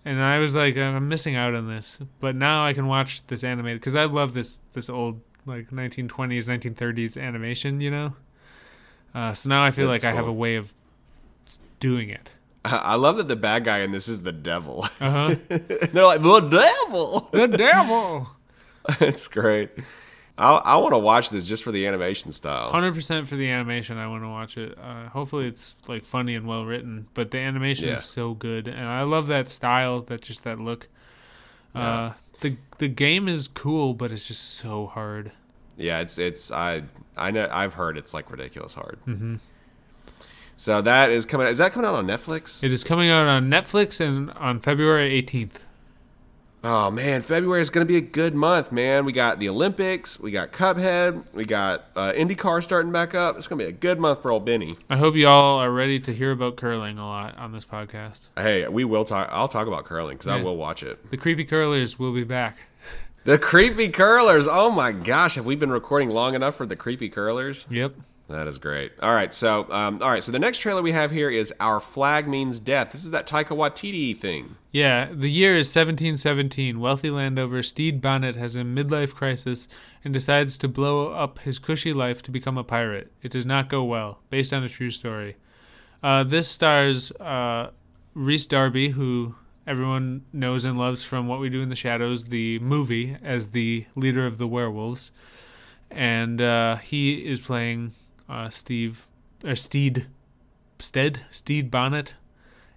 And 0.04 0.22
I 0.22 0.38
was 0.38 0.54
like, 0.54 0.78
I'm 0.78 1.08
missing 1.08 1.36
out 1.36 1.56
on 1.56 1.68
this. 1.68 1.98
But 2.20 2.36
now 2.36 2.64
I 2.64 2.74
can 2.74 2.86
watch 2.86 3.26
this 3.26 3.44
animated 3.44 3.82
because 3.82 3.96
I 3.96 4.06
love 4.06 4.34
this 4.34 4.60
this 4.74 4.90
old 4.90 5.22
like 5.46 5.70
1920s, 5.72 6.46
1930s 6.46 7.22
animation. 7.22 7.82
You 7.82 7.92
know. 7.92 8.14
Uh, 9.14 9.34
so 9.34 9.48
now 9.50 9.64
I 9.64 9.72
feel 9.72 9.88
That's 9.90 10.04
like 10.04 10.14
I 10.14 10.16
have 10.16 10.28
a 10.28 10.34
way 10.34 10.56
of 10.56 10.74
doing 11.80 12.10
it. 12.10 12.32
I 12.66 12.96
love 12.96 13.18
that 13.18 13.28
the 13.28 13.36
bad 13.36 13.64
guy 13.64 13.80
in 13.80 13.92
this 13.92 14.08
is 14.08 14.24
the 14.24 14.32
devil. 14.34 14.88
Uh 15.00 15.10
huh. 15.30 15.36
They're 15.48 16.04
like 16.06 16.22
the 16.22 16.40
devil. 16.42 17.30
the 17.32 17.48
devil. 17.48 18.28
it's 19.00 19.28
great. 19.28 19.70
I 20.38 20.52
I 20.56 20.76
want 20.78 20.92
to 20.94 20.98
watch 20.98 21.30
this 21.30 21.46
just 21.46 21.64
for 21.64 21.72
the 21.72 21.88
animation 21.88 22.32
style. 22.34 22.72
Hundred 22.72 22.94
percent 22.94 23.28
for 23.28 23.36
the 23.38 23.50
animation. 23.50 23.98
I 23.98 24.08
want 24.08 24.24
to 24.24 24.28
watch 24.30 24.58
it. 24.58 24.78
Uh, 24.78 25.08
hopefully, 25.10 25.48
it's 25.48 25.76
like 25.88 26.04
funny 26.04 26.36
and 26.36 26.46
well 26.46 26.66
written. 26.66 27.08
But 27.14 27.32
the 27.32 27.38
animation 27.38 27.88
Yeah. 27.88 27.96
is 27.96 28.04
so 28.04 28.34
good, 28.34 28.68
and 28.68 28.86
I 28.88 29.04
love 29.04 29.28
that 29.28 29.48
style. 29.50 30.02
That 30.02 30.22
just 30.22 30.44
that 30.44 30.60
look. 30.60 30.90
Uh, 31.74 31.80
Yeah. 31.80 32.14
The 32.42 32.58
the 32.78 32.88
game 32.88 33.28
is 33.28 33.48
cool, 33.48 33.94
but 33.94 34.12
it's 34.12 34.28
just 34.28 34.44
so 34.44 34.88
hard. 34.88 35.32
Yeah, 35.78 36.00
it's 36.00 36.18
it's 36.18 36.52
I 36.52 36.84
I 37.18 37.32
know 37.32 37.48
I've 37.52 37.74
heard 37.74 37.98
it's 37.98 38.14
like 38.14 38.32
ridiculous 38.32 38.76
hard. 38.76 38.98
Mm-hmm. 39.06 39.36
So 40.56 40.82
that 40.82 41.10
is 41.10 41.26
coming. 41.26 41.48
Is 41.48 41.58
that 41.58 41.74
coming 41.74 41.88
out 41.88 41.96
on 41.96 42.08
Netflix? 42.08 42.64
It 42.64 42.72
is 42.72 42.84
coming 42.84 43.10
out 43.10 43.28
on 43.28 43.50
Netflix 43.50 44.00
and 44.00 44.32
on 44.32 44.62
February 44.62 45.14
eighteenth. 45.14 45.65
Oh 46.68 46.90
man, 46.90 47.22
February 47.22 47.62
is 47.62 47.70
going 47.70 47.86
to 47.86 47.88
be 47.88 47.98
a 47.98 48.02
good 48.02 48.34
month, 48.34 48.72
man. 48.72 49.06
We 49.06 49.12
got 49.12 49.38
the 49.38 49.50
Olympics, 49.50 50.20
we 50.20 50.32
got 50.32 50.52
Cuphead, 50.52 51.32
we 51.32 51.46
got 51.46 51.86
uh, 51.96 52.12
IndyCar 52.14 52.64
starting 52.64 52.92
back 52.92 53.14
up. 53.14 53.38
It's 53.38 53.48
going 53.48 53.60
to 53.60 53.66
be 53.66 53.70
a 53.70 53.72
good 53.72 54.00
month 54.00 54.24
for 54.24 54.32
old 54.32 54.46
Benny. 54.46 54.76
I 54.90 54.98
hope 54.98 55.14
you 55.14 55.28
all 55.28 55.60
are 55.60 55.70
ready 55.70 56.00
to 56.00 56.12
hear 56.12 56.32
about 56.32 56.56
curling 56.56 56.98
a 56.98 57.06
lot 57.06 57.38
on 57.38 57.52
this 57.52 57.66
podcast. 57.66 58.30
Hey, 58.36 58.68
we 58.68 58.84
will 58.84 59.06
talk. 59.06 59.30
I'll 59.32 59.48
talk 59.48 59.68
about 59.68 59.86
curling 59.86 60.18
because 60.18 60.28
I 60.28 60.42
will 60.42 60.58
watch 60.58 60.82
it. 60.82 61.12
The 61.12 61.18
creepy 61.18 61.46
curlers 61.46 62.00
will 62.00 62.16
be 62.16 62.24
back. 62.24 62.58
The 63.26 63.38
creepy 63.38 63.90
curlers. 63.90 64.48
Oh 64.48 64.72
my 64.72 64.92
gosh, 64.92 65.36
have 65.36 65.46
we 65.46 65.56
been 65.56 65.72
recording 65.72 66.10
long 66.10 66.34
enough 66.34 66.56
for 66.56 66.66
the 66.66 66.76
creepy 66.76 67.10
curlers? 67.10 67.68
Yep. 67.70 67.94
That 68.28 68.48
is 68.48 68.58
great. 68.58 68.92
All 69.02 69.14
right, 69.14 69.32
so 69.32 69.72
um, 69.72 70.02
all 70.02 70.10
right, 70.10 70.24
so 70.24 70.32
the 70.32 70.40
next 70.40 70.58
trailer 70.58 70.82
we 70.82 70.94
have 70.94 71.12
here 71.12 71.30
is 71.30 71.54
"Our 71.60 71.80
Flag 71.80 72.28
Means 72.28 72.60
Death." 72.60 72.92
This 72.92 73.06
is 73.06 73.12
that 73.12 73.28
Taika 73.28 73.56
Waititi 73.56 74.20
thing. 74.20 74.56
Yeah, 74.72 75.10
the 75.12 75.30
year 75.30 75.52
is 75.52 75.68
1717. 75.68 76.80
Wealthy 76.80 77.12
landowner 77.12 77.62
Stede 77.62 78.02
Bonnet 78.02 78.36
has 78.36 78.56
a 78.56 78.62
midlife 78.62 79.14
crisis 79.14 79.68
and 80.04 80.12
decides 80.12 80.58
to 80.58 80.68
blow 80.68 81.12
up 81.12 81.40
his 81.40 81.60
cushy 81.60 81.94
life 81.94 82.24
to 82.24 82.32
become 82.32 82.58
a 82.58 82.64
pirate. 82.64 83.12
It 83.22 83.32
does 83.32 83.46
not 83.46 83.70
go 83.70 83.84
well, 83.84 84.20
based 84.32 84.54
on 84.54 84.64
a 84.64 84.70
true 84.70 84.92
story. 84.92 85.36
Uh, 86.02 86.24
this 86.24 86.48
stars 86.48 87.12
uh, 87.14 87.70
Rhys 88.16 88.48
Darby, 88.48 88.90
who 88.90 89.36
everyone 89.68 90.26
knows 90.34 90.66
and 90.66 90.80
loves 90.80 91.04
from 91.04 91.28
What 91.28 91.40
We 91.40 91.50
Do 91.50 91.62
in 91.62 91.70
the 91.70 91.76
Shadows, 91.76 92.26
the 92.26 92.58
movie, 92.58 93.18
as 93.22 93.52
the 93.52 93.86
leader 93.96 94.26
of 94.26 94.40
the 94.40 94.48
werewolves. 94.48 95.12
And 95.92 96.42
uh, 96.42 96.78
he 96.78 97.26
is 97.26 97.40
playing 97.40 97.94
uh, 98.30 98.50
Steve, 98.50 99.08
or 99.44 99.56
Steed, 99.56 100.08
Stead, 100.80 101.22
Steed 101.32 101.72
Bonnet. 101.72 102.14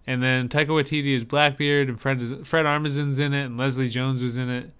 And 0.06 0.22
then 0.22 0.48
Taika 0.48 0.68
Waititi 0.68 1.14
is 1.14 1.24
Blackbeard, 1.24 1.88
and 1.88 2.00
Fred 2.00 2.22
is, 2.22 2.32
Fred 2.44 2.64
Armisen's 2.64 3.18
in 3.18 3.34
it, 3.34 3.44
and 3.44 3.58
Leslie 3.58 3.90
Jones 3.90 4.22
is 4.22 4.38
in 4.38 4.48
it, 4.48 4.70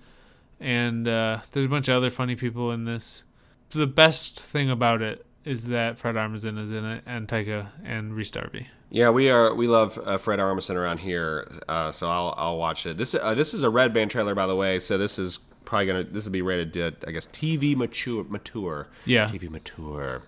and 0.58 1.06
uh, 1.06 1.40
there's 1.52 1.66
a 1.66 1.68
bunch 1.68 1.86
of 1.88 1.96
other 1.96 2.08
funny 2.08 2.34
people 2.34 2.72
in 2.72 2.86
this. 2.86 3.24
The 3.70 3.86
best 3.86 4.40
thing 4.40 4.70
about 4.70 5.02
it 5.02 5.26
is 5.44 5.64
that 5.64 5.98
Fred 5.98 6.14
Armisen 6.14 6.58
is 6.58 6.70
in 6.70 6.84
it, 6.86 7.02
and 7.04 7.28
Taika 7.28 7.68
and 7.84 8.14
Rhys 8.14 8.30
Darby. 8.30 8.68
Yeah, 8.90 9.10
we 9.10 9.30
are. 9.30 9.54
We 9.54 9.68
love 9.68 9.98
uh, 10.02 10.16
Fred 10.16 10.38
Armisen 10.38 10.76
around 10.76 10.98
here, 10.98 11.46
uh, 11.68 11.92
so 11.92 12.08
I'll 12.08 12.34
I'll 12.38 12.56
watch 12.56 12.86
it. 12.86 12.96
This 12.96 13.14
uh, 13.14 13.34
this 13.34 13.52
is 13.52 13.62
a 13.62 13.68
red 13.70 13.92
band 13.92 14.10
trailer, 14.10 14.34
by 14.34 14.46
the 14.46 14.56
way. 14.56 14.80
So 14.80 14.96
this 14.96 15.18
is 15.18 15.38
probably 15.66 15.86
gonna 15.86 16.04
this 16.04 16.24
will 16.24 16.32
be 16.32 16.40
rated, 16.40 17.04
I 17.06 17.10
guess, 17.10 17.26
TV 17.26 17.76
mature 17.76 18.24
mature. 18.24 18.88
Yeah. 19.04 19.28
TV 19.28 19.50
mature. 19.50 20.22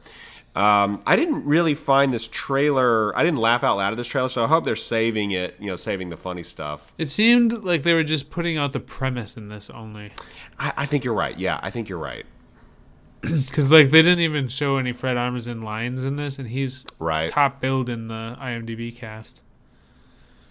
Um, 0.57 1.01
I 1.07 1.15
didn't 1.15 1.45
really 1.45 1.75
find 1.75 2.13
this 2.13 2.27
trailer. 2.27 3.17
I 3.17 3.23
didn't 3.23 3.39
laugh 3.39 3.63
out 3.63 3.77
loud 3.77 3.93
at 3.93 3.97
this 3.97 4.09
trailer, 4.09 4.29
so 4.29 4.43
I 4.45 4.49
hope 4.49 4.65
they're 4.65 4.75
saving 4.75 5.31
it. 5.31 5.55
You 5.61 5.69
know, 5.69 5.77
saving 5.77 6.09
the 6.09 6.17
funny 6.17 6.43
stuff. 6.43 6.93
It 6.99 7.09
seemed 7.09 7.53
like 7.65 7.85
they 7.85 7.93
were 7.95 8.03
just 8.03 8.31
putting 8.31 8.59
out 8.59 8.73
the 8.73 8.81
premise 8.81 9.37
in 9.37 9.49
this 9.49 9.71
only, 9.71 10.11
I, 10.59 10.73
I 10.79 10.87
think 10.87 11.05
you're 11.05 11.15
right. 11.15 11.39
Yeah, 11.39 11.61
I 11.63 11.71
think 11.71 11.89
you're 11.89 11.99
right. 11.99 12.27
because 13.21 13.71
like 13.71 13.91
they 13.91 14.03
didn't 14.03 14.21
even 14.21 14.49
show 14.49 14.77
any 14.79 14.93
Fred 14.93 15.17
Armisen 15.17 15.63
lines 15.63 16.05
in 16.05 16.17
this, 16.17 16.39
and 16.39 16.49
he's 16.49 16.85
Right. 16.99 17.31
top 17.31 17.61
billed 17.61 17.89
in 17.89 18.09
the 18.09 18.37
IMDb 18.41 18.95
cast, 18.97 19.41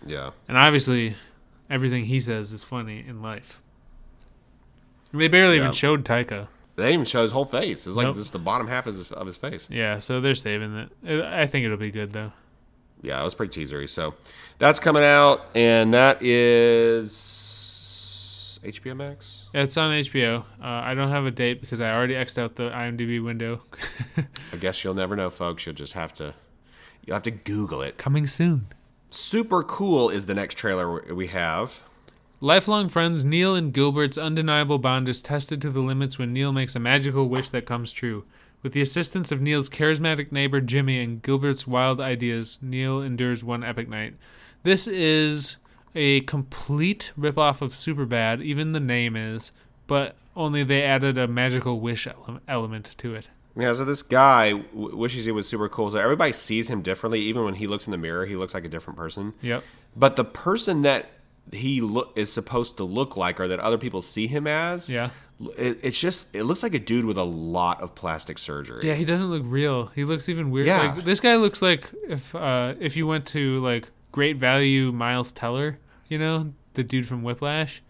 Yeah. 0.05 0.29
and 0.47 0.57
obviously 0.57 1.15
everything 1.69 2.05
he 2.05 2.19
says 2.21 2.53
is 2.53 2.63
funny 2.63 3.03
in 3.05 3.21
life. 3.21 3.59
They 5.11 5.27
barely 5.27 5.55
Yeah. 5.55 5.61
even 5.63 5.71
showed 5.73 6.05
Taika. 6.05 6.47
They 6.79 6.85
didn't 6.85 6.93
even 6.93 7.05
show 7.05 7.21
his 7.21 7.31
whole 7.31 7.45
face. 7.45 7.85
It's 7.85 7.95
like 7.95 8.05
Nope. 8.07 8.15
this 8.15 8.25
is 8.25 8.31
the 8.31 8.39
bottom 8.39 8.67
half 8.67 8.87
of 8.87 8.95
his, 8.95 9.11
of 9.11 9.25
his 9.27 9.37
face. 9.37 9.67
Yeah, 9.71 9.99
so 9.99 10.19
they're 10.21 10.35
saving 10.35 10.75
it. 10.75 10.89
It- 11.03 11.23
I 11.23 11.45
think 11.45 11.65
it'll 11.65 11.77
be 11.77 11.91
good 11.91 12.13
though. 12.13 12.31
Yeah, 13.01 13.21
it 13.21 13.23
was 13.23 13.33
pretty 13.35 13.63
teasery. 13.65 13.87
So 13.87 14.15
that's 14.57 14.79
coming 14.79 15.03
out, 15.03 15.45
and 15.55 15.93
that 15.93 16.21
is 17.49 18.59
HBO 18.63 18.95
Max. 18.95 19.47
Yeah, 19.53 19.61
It's 19.63 19.77
on 19.77 19.91
HBO. 19.91 20.41
Uh, 20.61 20.65
I 20.65 20.93
don't 20.93 21.09
have 21.09 21.25
a 21.25 21.31
date 21.31 21.61
because 21.61 21.79
I 21.81 21.91
already 21.93 22.13
xed 22.15 22.37
out 22.37 22.55
the 22.55 22.69
IMDb 22.69 23.23
window. 23.23 23.61
I 24.53 24.57
guess 24.57 24.83
you'll 24.83 24.93
never 24.95 25.15
know, 25.15 25.29
folks. 25.29 25.65
You'll 25.65 25.75
just 25.75 25.93
have 25.93 26.13
to 26.15 26.33
you'll 27.05 27.15
have 27.15 27.23
to 27.23 27.31
Google 27.31 27.81
it. 27.81 27.97
Coming 27.97 28.27
soon. 28.27 28.67
Super 29.09 29.63
cool 29.63 30.09
is 30.09 30.25
the 30.27 30.33
next 30.35 30.55
trailer 30.55 31.13
we 31.15 31.27
have. 31.27 31.83
Lifelong 32.41 32.87
friends 32.87 33.25
Neil 33.25 33.53
and 33.53 33.73
Gilbert's 33.73 34.17
undeniable 34.17 34.77
bond 34.77 35.09
is 35.09 35.19
tested 35.19 35.61
to 35.61 35.69
the 35.69 35.81
limits 35.81 36.17
when 36.17 36.31
Neil 36.31 36.53
makes 36.53 36.73
a 36.73 36.79
magical 36.79 37.27
wish 37.27 37.49
that 37.49 37.65
comes 37.65 37.91
true. 37.91 38.23
With 38.63 38.71
the 38.71 38.81
assistance 38.81 39.29
of 39.29 39.41
Neil's 39.41 39.67
charismatic 39.67 40.31
neighbor 40.31 40.61
Jimmy 40.61 41.03
and 41.03 41.21
Gilbert's 41.21 41.67
wild 41.67 41.99
ideas, 41.99 42.57
Neil 42.61 43.01
endures 43.01 43.43
one 43.43 43.61
epic 43.61 43.89
night. 43.89 44.15
This 44.63 44.87
is 44.87 45.57
a 45.93 46.21
complete 46.21 47.11
ripoff 47.19 47.61
of 47.61 47.73
Superbad, 47.73 48.41
even 48.41 48.71
the 48.71 48.79
name 48.79 49.17
is, 49.17 49.51
but 49.85 50.15
only 50.33 50.63
they 50.63 50.83
added 50.83 51.17
a 51.17 51.27
magical 51.27 51.81
wish 51.81 52.07
ele- 52.07 52.39
element 52.47 52.95
to 52.99 53.15
it. 53.15 53.27
Yeah, 53.57 53.73
so 53.73 53.83
this 53.83 54.01
guy 54.01 54.51
w- 54.51 54.95
wishes 54.95 55.25
he 55.25 55.33
was 55.33 55.45
super 55.45 55.67
cool. 55.67 55.91
So 55.91 55.97
everybody 55.97 56.31
sees 56.31 56.69
him 56.69 56.81
differently. 56.81 57.19
Even 57.19 57.43
when 57.43 57.55
he 57.55 57.67
looks 57.67 57.85
in 57.85 57.91
the 57.91 57.97
mirror, 57.97 58.25
he 58.25 58.37
looks 58.37 58.53
like 58.53 58.63
a 58.63 58.69
different 58.69 58.97
person. 58.97 59.33
Yep. 59.41 59.65
But 59.97 60.15
the 60.15 60.23
person 60.23 60.83
that 60.83 61.15
he 61.51 61.81
look 61.81 62.11
is 62.15 62.31
supposed 62.31 62.77
to 62.77 62.83
look 62.83 63.17
like, 63.17 63.39
or 63.39 63.47
that 63.47 63.59
other 63.59 63.77
people 63.77 64.01
see 64.01 64.27
him 64.27 64.45
as, 64.47 64.89
Yeah. 64.89 65.09
it, 65.57 65.79
it's 65.83 65.99
just 65.99 66.35
it 66.35 66.43
looks 66.43 66.61
like 66.63 66.73
a 66.73 66.79
dude 66.79 67.05
with 67.05 67.17
a 67.17 67.23
lot 67.23 67.81
of 67.81 67.95
plastic 67.95 68.37
surgery. 68.37 68.85
Yeah, 68.87 68.93
he 68.95 69.05
doesn't 69.05 69.29
look 69.29 69.43
real. 69.45 69.87
He 69.95 70.03
looks 70.03 70.29
even 70.29 70.51
weird. 70.51 70.67
Yeah. 70.67 70.93
Like 70.93 71.05
this 71.05 71.19
guy 71.19 71.35
looks 71.37 71.61
like 71.61 71.89
if 72.07 72.33
uh 72.35 72.75
if 72.79 72.95
you 72.95 73.07
went 73.07 73.25
to 73.27 73.59
like 73.61 73.89
Great 74.11 74.37
Value 74.37 74.91
Miles 74.91 75.31
Teller, 75.31 75.79
you 76.07 76.17
know, 76.19 76.53
the 76.73 76.83
dude 76.83 77.07
from 77.07 77.23
Whiplash. 77.23 77.81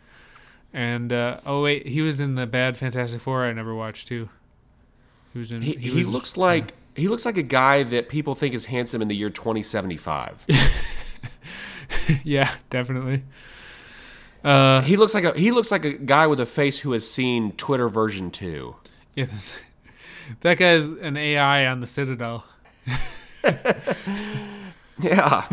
And 0.74 1.12
uh 1.12 1.40
oh 1.46 1.64
wait, 1.64 1.88
he 1.88 2.02
was 2.02 2.20
in 2.20 2.36
the 2.36 2.46
bad 2.46 2.78
Fantastic 2.78 3.20
Four 3.22 3.44
I 3.46 3.52
never 3.54 3.74
watched 3.76 4.08
too. 4.08 4.30
He 5.34 5.40
was 5.40 5.52
in 5.52 5.62
He, 5.62 5.74
he, 5.74 5.98
was- 5.98 6.08
looks 6.08 6.38
like 6.38 6.74
he 6.96 7.08
looks 7.08 7.26
like 7.26 7.38
a 7.38 7.44
guy 7.44 7.84
that 7.84 8.10
people 8.10 8.36
think 8.36 8.54
is 8.54 8.66
handsome 8.66 9.02
in 9.02 9.08
the 9.08 9.16
year 9.16 9.30
2075. 9.30 10.46
Yeah, 12.24 12.54
definitely. 12.70 13.24
Uh 14.44 14.82
he 14.82 14.96
looks 14.98 15.14
like 15.14 15.24
a 15.26 15.38
he 15.38 15.52
looks 15.52 15.72
like 15.72 15.86
a 15.86 15.94
guy 15.94 16.28
with 16.28 16.40
a 16.40 16.46
face 16.46 16.80
who 16.80 16.92
has 16.94 17.10
seen 17.10 17.52
Twitter 17.54 17.90
version 17.90 18.32
2. 18.32 18.76
yeah, 19.16 19.26
that 20.42 20.58
guy's 20.58 20.86
an 20.86 21.18
AI 21.18 21.66
on 21.68 21.82
the 21.82 21.88
Citadel. 21.88 22.46
Yeah. 25.02 25.46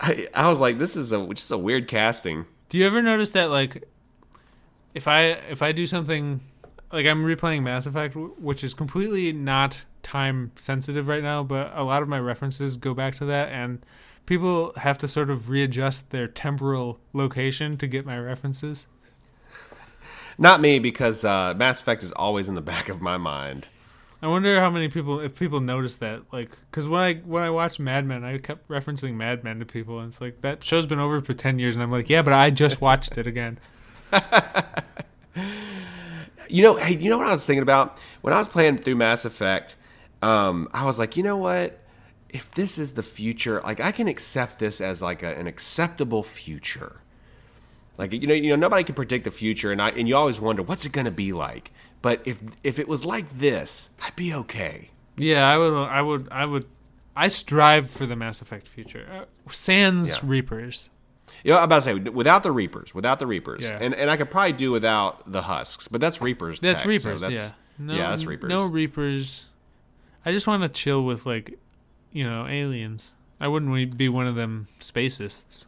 I, 0.00 0.28
I 0.34 0.48
was 0.48 0.58
like 0.60 0.78
this 0.78 0.96
is 0.96 1.12
a 1.12 1.26
just 1.34 1.50
a 1.50 1.58
weird 1.58 1.88
casting. 1.88 2.46
Do 2.70 2.78
you 2.78 2.86
ever 2.86 3.02
notice 3.02 3.30
that 3.30 3.50
like 3.50 3.84
if 4.94 5.06
I 5.06 5.24
if 5.50 5.60
I 5.62 5.72
do 5.72 5.86
something 5.86 6.40
like 6.92 7.06
I'm 7.06 7.22
replaying 7.24 7.62
Mass 7.64 7.86
Effect, 7.86 8.16
which 8.16 8.64
is 8.64 8.72
completely 8.72 9.32
not 9.32 9.82
time 10.02 10.52
sensitive 10.56 11.06
right 11.08 11.22
now, 11.22 11.42
but 11.42 11.72
a 11.74 11.82
lot 11.82 12.02
of 12.02 12.08
my 12.08 12.18
references 12.18 12.76
go 12.76 12.94
back 12.94 13.16
to 13.16 13.24
that, 13.26 13.50
and 13.50 13.84
people 14.26 14.72
have 14.76 14.98
to 14.98 15.08
sort 15.08 15.30
of 15.30 15.48
readjust 15.48 16.10
their 16.10 16.26
temporal 16.26 16.98
location 17.12 17.76
to 17.78 17.86
get 17.86 18.06
my 18.06 18.18
references. 18.18 18.86
Not 20.36 20.60
me 20.60 20.78
because 20.78 21.24
uh, 21.24 21.54
Mass 21.56 21.80
Effect 21.80 22.02
is 22.02 22.12
always 22.12 22.48
in 22.48 22.54
the 22.54 22.60
back 22.72 22.88
of 22.88 23.00
my 23.00 23.16
mind. 23.16 23.68
I 24.22 24.26
wonder 24.28 24.58
how 24.58 24.70
many 24.70 24.88
people, 24.88 25.20
if 25.20 25.38
people 25.38 25.60
notice 25.60 25.96
that, 25.96 26.22
like, 26.32 26.50
because 26.70 26.88
when 26.88 27.00
I 27.00 27.14
when 27.14 27.42
I 27.42 27.50
watched 27.50 27.78
Mad 27.78 28.06
Men, 28.06 28.24
I 28.24 28.38
kept 28.38 28.66
referencing 28.68 29.14
Mad 29.14 29.44
Men 29.44 29.58
to 29.58 29.66
people, 29.66 29.98
and 29.98 30.08
it's 30.08 30.20
like 30.20 30.40
that 30.40 30.64
show's 30.64 30.86
been 30.86 30.98
over 30.98 31.20
for 31.20 31.34
ten 31.34 31.58
years, 31.58 31.74
and 31.74 31.82
I'm 31.82 31.90
like, 31.90 32.08
yeah, 32.08 32.22
but 32.22 32.32
I 32.32 32.48
just 32.48 32.80
watched 32.80 33.18
it 33.18 33.26
again. 33.26 33.58
You 36.48 36.62
know, 36.62 36.76
hey, 36.76 36.96
you 36.96 37.10
know 37.10 37.18
what 37.18 37.26
I 37.26 37.32
was 37.32 37.46
thinking 37.46 37.62
about 37.62 37.98
when 38.20 38.34
I 38.34 38.38
was 38.38 38.48
playing 38.48 38.78
through 38.78 38.96
Mass 38.96 39.24
Effect? 39.24 39.76
Um, 40.22 40.68
I 40.72 40.84
was 40.84 40.98
like, 40.98 41.16
you 41.16 41.22
know 41.22 41.36
what? 41.36 41.78
If 42.34 42.50
this 42.50 42.76
is 42.78 42.92
the 42.94 43.02
future, 43.02 43.60
like 43.62 43.80
I 43.80 43.92
can 43.92 44.08
accept 44.08 44.58
this 44.58 44.80
as 44.80 45.00
like 45.00 45.22
a, 45.22 45.34
an 45.38 45.46
acceptable 45.46 46.22
future. 46.22 47.00
Like 47.96 48.12
you 48.12 48.26
know, 48.26 48.34
you 48.34 48.50
know, 48.50 48.56
nobody 48.56 48.82
can 48.84 48.94
predict 48.96 49.24
the 49.24 49.30
future, 49.30 49.70
and 49.70 49.80
I 49.80 49.90
and 49.90 50.08
you 50.08 50.16
always 50.16 50.40
wonder 50.40 50.62
what's 50.62 50.84
it 50.84 50.92
going 50.92 51.04
to 51.06 51.12
be 51.12 51.32
like. 51.32 51.70
But 52.02 52.20
if 52.26 52.42
if 52.64 52.78
it 52.78 52.88
was 52.88 53.04
like 53.04 53.38
this, 53.38 53.90
I'd 54.02 54.16
be 54.16 54.34
okay. 54.34 54.90
Yeah, 55.16 55.48
I 55.48 55.56
would, 55.56 55.72
I 55.74 56.02
would, 56.02 56.28
I 56.32 56.44
would 56.44 56.66
I 57.14 57.28
strive 57.28 57.88
for 57.88 58.04
the 58.04 58.16
Mass 58.16 58.42
Effect 58.42 58.66
future. 58.66 59.06
Uh, 59.10 59.24
sans 59.50 60.08
Yeah. 60.08 60.14
Reapers. 60.24 60.90
You 61.44 61.52
know, 61.52 61.58
I'm 61.58 61.64
about 61.64 61.76
to 61.76 61.82
say 61.82 61.94
without 61.94 62.42
the 62.42 62.50
Reapers, 62.50 62.94
without 62.96 63.20
the 63.20 63.28
Reapers, 63.28 63.62
Yeah. 63.64 63.78
and 63.80 63.94
and 63.94 64.10
I 64.10 64.16
could 64.16 64.28
probably 64.30 64.54
do 64.54 64.72
without 64.72 65.30
the 65.30 65.42
husks, 65.42 65.86
but 65.86 66.00
that's 66.00 66.20
Reapers. 66.20 66.58
That's 66.58 66.78
tech, 66.82 66.82
so 66.82 66.88
Reapers. 66.88 67.20
that's- 67.20 67.38
yeah. 67.38 67.50
No, 67.86 67.94
yeah, 67.94 68.10
that's 68.10 68.26
Reapers. 68.26 68.48
No 68.48 68.66
Reapers. 68.66 69.46
I 70.26 70.32
just 70.32 70.46
want 70.48 70.62
to 70.64 70.68
chill 70.68 71.04
with 71.04 71.26
like, 71.26 71.58
you 72.14 72.24
know, 72.24 72.46
aliens. 72.46 73.12
I 73.38 73.48
wouldn't 73.48 73.98
be 73.98 74.08
one 74.08 74.26
of 74.26 74.36
them 74.36 74.68
spacists. 74.80 75.66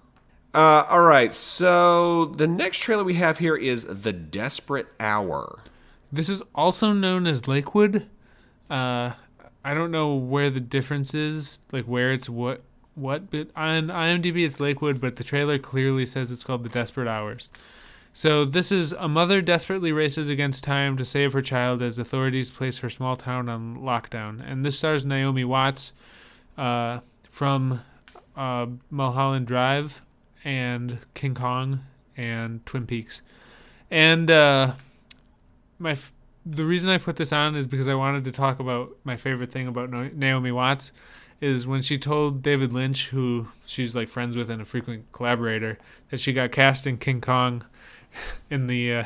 Uh, 0.55 0.87
all 0.89 1.03
right, 1.03 1.35
so 1.35 2.27
the 2.27 2.47
next 2.47 2.79
trailer 2.79 3.05
we 3.05 3.15
have 3.15 3.37
here 3.37 3.57
is 3.57 3.85
the 3.85 4.15
Desperate 4.15 4.87
Hour. 4.99 5.59
This 6.11 6.31
is 6.31 6.43
also 6.55 6.95
known 6.95 7.27
as 7.27 7.47
Lakewood. 7.47 8.07
Uh, 8.71 9.11
I 9.63 9.75
don't 9.75 9.91
know 9.91 10.15
where 10.15 10.49
the 10.49 10.61
difference 10.61 11.13
is, 11.13 11.59
like 11.73 11.85
where 11.85 12.13
it's 12.15 12.31
what 12.31 12.63
what, 12.95 13.31
but 13.31 13.49
on 13.55 13.89
IMDb 13.89 14.47
it's 14.47 14.59
Lakewood, 14.59 15.01
but 15.03 15.17
the 15.17 15.25
trailer 15.25 15.59
clearly 15.59 16.07
says 16.07 16.31
it's 16.31 16.43
called 16.43 16.65
The 16.65 16.71
Desperate 16.71 17.09
Hours. 17.09 17.51
So 18.15 18.47
this 18.47 18.73
is 18.73 18.93
a 18.93 19.09
mother 19.09 19.43
desperately 19.43 19.93
races 19.93 20.31
against 20.31 20.65
time 20.65 20.97
to 20.97 21.05
save 21.05 21.35
her 21.35 21.43
child 21.43 21.83
as 21.83 21.99
authorities 21.99 22.51
place 22.51 22.79
her 22.79 22.89
small 22.89 23.15
town 23.15 23.51
on 23.51 23.77
lockdown. 23.77 24.41
And 24.43 24.65
this 24.65 24.79
stars 24.79 25.05
Naomi 25.05 25.45
Watts 25.45 25.93
uh, 26.57 27.01
from 27.31 27.83
uh, 28.37 28.67
Mulholland 28.91 29.47
Drive 29.47 30.03
and 30.45 30.99
King 31.15 31.35
Kong 31.35 31.81
and 32.17 32.65
Twin 32.67 32.87
Peaks. 32.87 33.23
And 33.91 34.31
uh, 34.31 34.73
my 35.79 35.93
f- 35.93 36.13
the 36.45 36.65
reason 36.65 36.91
I 36.91 36.99
put 36.99 37.17
this 37.17 37.33
on 37.33 37.57
is 37.57 37.67
because 37.67 37.89
I 37.89 37.95
wanted 37.95 38.25
to 38.25 38.33
talk 38.33 38.61
about 38.61 38.97
my 39.05 39.17
favorite 39.17 39.51
thing 39.51 39.67
about 39.67 39.91
no- 39.91 40.11
Naomi 40.15 40.53
Watts 40.53 40.93
is 41.41 41.67
when 41.67 41.83
she 41.83 41.99
told 41.99 42.43
David 42.43 42.73
Lynch, 42.73 43.09
who 43.09 43.49
she's 43.65 43.95
like 43.95 44.09
friends 44.09 44.37
with 44.37 44.49
and 44.49 44.63
a 44.63 44.65
frequent 44.65 45.11
collaborator, 45.13 45.79
that 46.11 46.21
she 46.21 46.33
got 46.33 46.53
cast 46.53 46.87
in 46.87 46.97
King 46.97 47.21
Kong 47.21 47.65
in 48.51 48.67
the 48.67 48.95
uh, 48.95 49.05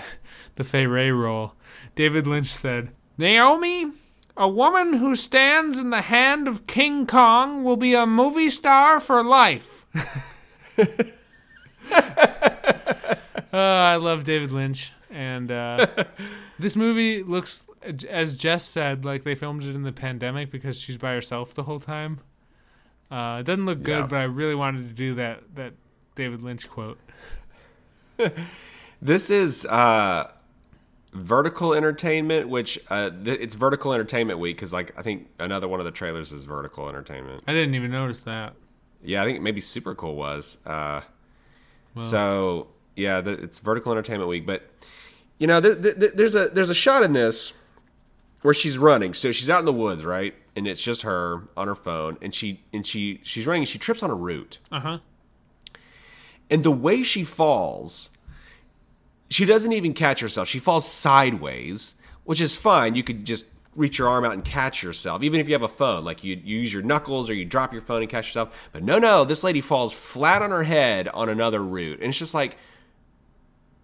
the 0.56 0.64
Fay 0.64 0.86
Wray 0.86 1.10
role. 1.10 1.54
David 1.94 2.26
Lynch 2.26 2.48
said, 2.52 2.90
"Naomi, 3.18 3.92
a 4.40 4.48
woman 4.48 4.94
who 4.94 5.14
stands 5.14 5.78
in 5.78 5.90
the 5.90 6.00
hand 6.02 6.48
of 6.48 6.66
King 6.66 7.06
Kong 7.06 7.62
will 7.62 7.76
be 7.76 7.94
a 7.94 8.06
movie 8.06 8.50
star 8.50 8.98
for 8.98 9.22
life." 9.22 9.86
Uh, 13.52 13.56
I 13.56 13.96
love 13.96 14.22
David 14.22 14.52
Lynch, 14.52 14.92
and 15.10 15.50
uh, 15.50 15.84
this 16.60 16.76
movie 16.76 17.24
looks, 17.24 17.66
as 18.08 18.36
Jess 18.36 18.64
said, 18.64 19.04
like 19.04 19.24
they 19.24 19.34
filmed 19.34 19.64
it 19.64 19.74
in 19.74 19.82
the 19.82 19.90
pandemic 19.90 20.52
because 20.52 20.80
she's 20.80 20.96
by 20.96 21.14
herself 21.14 21.52
the 21.54 21.64
whole 21.64 21.80
time. 21.80 22.20
Uh, 23.10 23.38
it 23.40 23.42
doesn't 23.46 23.66
look 23.66 23.82
good, 23.82 24.02
Yeah. 24.02 24.06
but 24.06 24.16
I 24.20 24.22
really 24.24 24.54
wanted 24.54 24.82
to 24.86 24.94
do 24.94 25.14
that 25.16 25.42
that 25.56 25.72
David 26.14 26.42
Lynch 26.42 26.68
quote. 26.70 26.98
This 29.02 29.30
is 29.30 29.64
uh, 29.66 30.30
Vertical 31.12 31.74
Entertainment, 31.74 32.48
which 32.48 32.78
uh, 32.88 33.10
th- 33.10 33.40
it's 33.40 33.54
Vertical 33.56 33.92
Entertainment 33.92 34.38
Week 34.38 34.56
because, 34.56 34.72
like, 34.72 34.96
I 34.98 35.02
think 35.02 35.28
another 35.38 35.66
one 35.68 35.80
of 35.80 35.84
the 35.86 35.90
trailers 35.92 36.30
is 36.32 36.44
Vertical 36.44 36.88
Entertainment. 36.88 37.42
I 37.48 37.52
didn't 37.52 37.74
even 37.74 37.90
notice 37.90 38.20
that. 38.20 38.54
Yeah, 39.02 39.22
I 39.22 39.24
think 39.24 39.40
maybe 39.42 39.60
Super 39.60 39.94
Cool 39.94 40.14
was. 40.14 40.58
Uh, 40.64 41.00
Well, 41.94 42.04
so 42.04 42.68
yeah, 42.96 43.20
th- 43.20 43.40
it's 43.40 43.58
Vertical 43.58 43.90
Entertainment 43.92 44.28
Week, 44.28 44.46
but 44.46 44.70
you 45.38 45.46
know, 45.46 45.58
there, 45.58 45.74
there, 45.74 46.10
there's 46.14 46.34
a 46.36 46.48
there's 46.50 46.70
a 46.70 46.74
shot 46.74 47.02
in 47.02 47.12
this 47.12 47.54
where 48.42 48.54
she's 48.54 48.78
running. 48.78 49.12
So 49.14 49.32
she's 49.32 49.50
out 49.50 49.58
in 49.60 49.64
the 49.66 49.72
woods, 49.72 50.04
right? 50.04 50.34
And 50.54 50.68
it's 50.68 50.82
just 50.82 51.02
her 51.02 51.48
on 51.56 51.66
her 51.66 51.74
phone, 51.74 52.18
and 52.22 52.32
she 52.34 52.60
and 52.72 52.86
she 52.86 53.20
she's 53.24 53.46
running. 53.46 53.62
And 53.62 53.68
she 53.68 53.78
trips 53.78 54.02
on 54.02 54.10
a 54.10 54.14
root, 54.14 54.58
uh 54.70 54.80
huh. 54.80 54.98
and 56.50 56.62
the 56.62 56.70
way 56.70 57.02
she 57.02 57.24
falls, 57.24 58.10
she 59.30 59.44
doesn't 59.44 59.72
even 59.72 59.94
catch 59.94 60.20
herself. 60.20 60.48
She 60.48 60.58
falls 60.58 60.86
sideways, 60.86 61.94
which 62.24 62.40
is 62.40 62.56
fine. 62.56 62.96
You 62.96 63.04
could 63.04 63.24
just 63.24 63.46
reach 63.76 63.98
your 63.98 64.08
arm 64.08 64.24
out 64.24 64.32
and 64.32 64.44
catch 64.44 64.82
yourself, 64.82 65.22
even 65.22 65.40
if 65.40 65.46
you 65.48 65.54
have 65.54 65.62
a 65.62 65.68
phone. 65.68 66.04
Like 66.04 66.24
you, 66.24 66.38
you 66.44 66.58
use 66.58 66.72
your 66.72 66.82
knuckles 66.82 67.30
or 67.30 67.34
you 67.34 67.44
drop 67.44 67.72
your 67.72 67.80
phone 67.80 68.02
and 68.02 68.10
catch 68.10 68.28
yourself. 68.28 68.68
But 68.72 68.82
no, 68.82 68.98
no, 68.98 69.24
this 69.24 69.44
lady 69.44 69.60
falls 69.60 69.92
flat 69.92 70.42
on 70.42 70.50
her 70.50 70.64
head 70.64 71.08
on 71.08 71.28
another 71.28 71.62
route, 71.62 72.00
and 72.00 72.08
it's 72.08 72.18
just 72.18 72.34
like, 72.34 72.58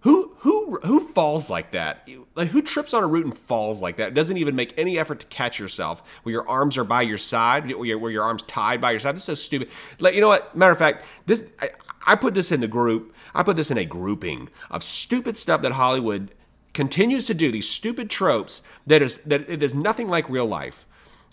who, 0.00 0.34
who, 0.38 0.78
who 0.84 1.00
falls 1.00 1.50
like 1.50 1.72
that? 1.72 2.08
Like 2.36 2.48
who 2.48 2.62
trips 2.62 2.94
on 2.94 3.02
a 3.02 3.06
route 3.06 3.24
and 3.24 3.36
falls 3.36 3.82
like 3.82 3.96
that? 3.96 4.14
Doesn't 4.14 4.36
even 4.36 4.54
make 4.54 4.72
any 4.76 4.98
effort 4.98 5.20
to 5.20 5.26
catch 5.26 5.58
yourself. 5.58 6.02
Where 6.22 6.32
your 6.32 6.48
arms 6.48 6.78
are 6.78 6.84
by 6.84 7.02
your 7.02 7.18
side, 7.18 7.66
where 7.72 7.84
your, 7.84 7.98
where 7.98 8.10
your 8.10 8.22
arms 8.22 8.44
tied 8.44 8.80
by 8.80 8.92
your 8.92 9.00
side. 9.00 9.16
This 9.16 9.22
is 9.22 9.26
so 9.26 9.34
stupid. 9.34 9.68
Like 9.98 10.14
you 10.14 10.20
know 10.20 10.28
what? 10.28 10.54
Matter 10.54 10.70
of 10.70 10.78
fact, 10.78 11.04
this 11.24 11.44
I, 11.60 11.70
I 12.06 12.14
put 12.14 12.34
this 12.34 12.52
in 12.52 12.60
the 12.60 12.68
group. 12.68 13.14
I 13.34 13.42
put 13.42 13.56
this 13.56 13.70
in 13.70 13.78
a 13.78 13.84
grouping 13.84 14.48
of 14.70 14.82
stupid 14.82 15.36
stuff 15.36 15.62
that 15.62 15.72
Hollywood 15.72 16.32
continues 16.74 17.26
to 17.26 17.34
do. 17.34 17.50
These 17.50 17.68
stupid 17.68 18.10
tropes 18.10 18.62
that 18.86 19.02
is 19.02 19.18
that 19.24 19.48
it 19.48 19.62
is 19.62 19.74
nothing 19.74 20.08
like 20.08 20.28
real 20.28 20.46
life. 20.46 20.86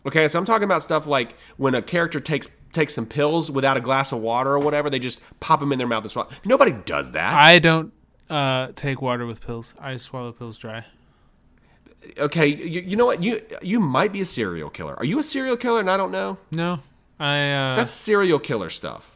Okay, 0.05 0.27
so 0.27 0.37
I'm 0.37 0.45
talking 0.45 0.65
about 0.65 0.83
stuff 0.83 1.07
like 1.07 1.35
when 1.57 1.75
a 1.75 1.81
character 1.81 2.19
takes 2.19 2.49
takes 2.71 2.93
some 2.93 3.05
pills 3.05 3.51
without 3.51 3.77
a 3.77 3.81
glass 3.81 4.11
of 4.11 4.19
water 4.19 4.51
or 4.51 4.59
whatever, 4.59 4.89
they 4.89 4.99
just 4.99 5.21
pop 5.39 5.59
them 5.59 5.71
in 5.71 5.77
their 5.77 5.87
mouth 5.87 6.03
and 6.03 6.11
swallow. 6.11 6.29
Nobody 6.43 6.71
does 6.71 7.11
that. 7.11 7.37
I 7.37 7.59
don't 7.59 7.93
uh, 8.29 8.69
take 8.75 9.01
water 9.01 9.25
with 9.25 9.41
pills. 9.41 9.73
I 9.79 9.97
swallow 9.97 10.31
pills 10.31 10.57
dry. 10.57 10.85
okay, 12.17 12.47
you, 12.47 12.81
you 12.81 12.95
know 12.95 13.05
what? 13.05 13.23
You 13.23 13.41
you 13.61 13.79
might 13.79 14.11
be 14.11 14.21
a 14.21 14.25
serial 14.25 14.69
killer. 14.69 14.95
Are 14.97 15.05
you 15.05 15.19
a 15.19 15.23
serial 15.23 15.57
killer 15.57 15.79
and 15.79 15.89
I 15.89 15.97
don't 15.97 16.11
know? 16.11 16.37
No, 16.51 16.79
I 17.19 17.51
uh, 17.51 17.75
That's 17.75 17.89
serial 17.89 18.39
killer 18.39 18.69
stuff. 18.69 19.12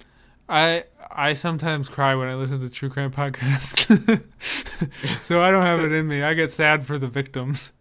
I 0.50 0.86
I 1.12 1.34
sometimes 1.34 1.90
cry 1.90 2.16
when 2.16 2.28
I 2.28 2.36
listen 2.36 2.60
to 2.62 2.70
true 2.70 2.90
crime 2.90 3.12
podcasts. 3.12 3.88
so 5.22 5.42
I 5.42 5.52
don't 5.52 5.64
have 5.64 5.80
it 5.80 5.92
in 5.92 6.08
me. 6.08 6.24
I 6.24 6.34
get 6.34 6.52
sad 6.52 6.86
for 6.86 6.98
the 6.98 7.08
victims. 7.08 7.72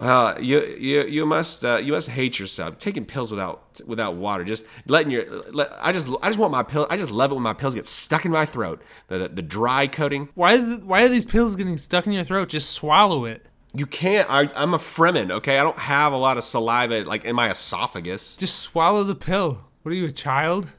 Uh, 0.00 0.34
you 0.40 0.64
you 0.78 1.02
you 1.02 1.26
must 1.26 1.62
uh, 1.62 1.76
you 1.76 1.92
must 1.92 2.08
hate 2.08 2.38
yourself 2.38 2.78
taking 2.78 3.04
pills 3.04 3.30
without 3.30 3.80
without 3.86 4.14
water. 4.14 4.44
Just 4.44 4.64
letting 4.86 5.12
your 5.12 5.26
let, 5.52 5.70
I 5.78 5.92
just 5.92 6.08
I 6.22 6.28
just 6.28 6.38
want 6.38 6.52
my 6.52 6.62
pill. 6.62 6.86
I 6.88 6.96
just 6.96 7.10
love 7.10 7.30
it 7.30 7.34
when 7.34 7.42
my 7.42 7.52
pills 7.52 7.74
get 7.74 7.84
stuck 7.84 8.24
in 8.24 8.32
my 8.32 8.46
throat. 8.46 8.80
The 9.08 9.18
the, 9.18 9.28
the 9.28 9.42
dry 9.42 9.86
coating. 9.86 10.30
Why 10.34 10.54
is 10.54 10.66
the, 10.66 10.86
why 10.86 11.02
are 11.02 11.08
these 11.08 11.26
pills 11.26 11.54
getting 11.54 11.76
stuck 11.76 12.06
in 12.06 12.12
your 12.12 12.24
throat? 12.24 12.48
Just 12.48 12.70
swallow 12.70 13.26
it. 13.26 13.46
You 13.74 13.84
can't. 13.84 14.28
I, 14.30 14.48
I'm 14.56 14.72
a 14.72 14.78
Fremen. 14.78 15.30
Okay, 15.30 15.58
I 15.58 15.62
don't 15.62 15.78
have 15.78 16.14
a 16.14 16.16
lot 16.16 16.38
of 16.38 16.44
saliva 16.44 17.04
like 17.04 17.26
in 17.26 17.36
my 17.36 17.50
esophagus. 17.50 18.38
Just 18.38 18.58
swallow 18.58 19.04
the 19.04 19.14
pill. 19.14 19.66
What 19.82 19.92
are 19.92 19.94
you, 19.94 20.06
a 20.06 20.12
child? 20.12 20.70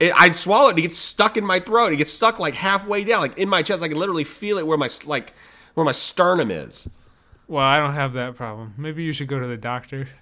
It, 0.00 0.12
I 0.16 0.30
swallow 0.30 0.68
it. 0.68 0.70
and 0.70 0.78
It 0.80 0.82
gets 0.82 0.96
stuck 0.96 1.36
in 1.36 1.44
my 1.44 1.60
throat. 1.60 1.92
It 1.92 1.96
gets 1.96 2.12
stuck 2.12 2.38
like 2.40 2.54
halfway 2.54 3.04
down, 3.04 3.20
like 3.20 3.38
in 3.38 3.48
my 3.48 3.62
chest. 3.62 3.82
I 3.82 3.88
can 3.88 3.98
literally 3.98 4.24
feel 4.24 4.58
it 4.58 4.66
where 4.66 4.78
my 4.78 4.88
like 5.06 5.34
where 5.74 5.84
my 5.84 5.92
sternum 5.92 6.50
is. 6.50 6.88
Well, 7.46 7.64
I 7.64 7.78
don't 7.78 7.94
have 7.94 8.14
that 8.14 8.34
problem. 8.36 8.74
Maybe 8.76 9.02
you 9.04 9.12
should 9.12 9.28
go 9.28 9.38
to 9.38 9.46
the 9.46 9.56
doctor. 9.56 10.08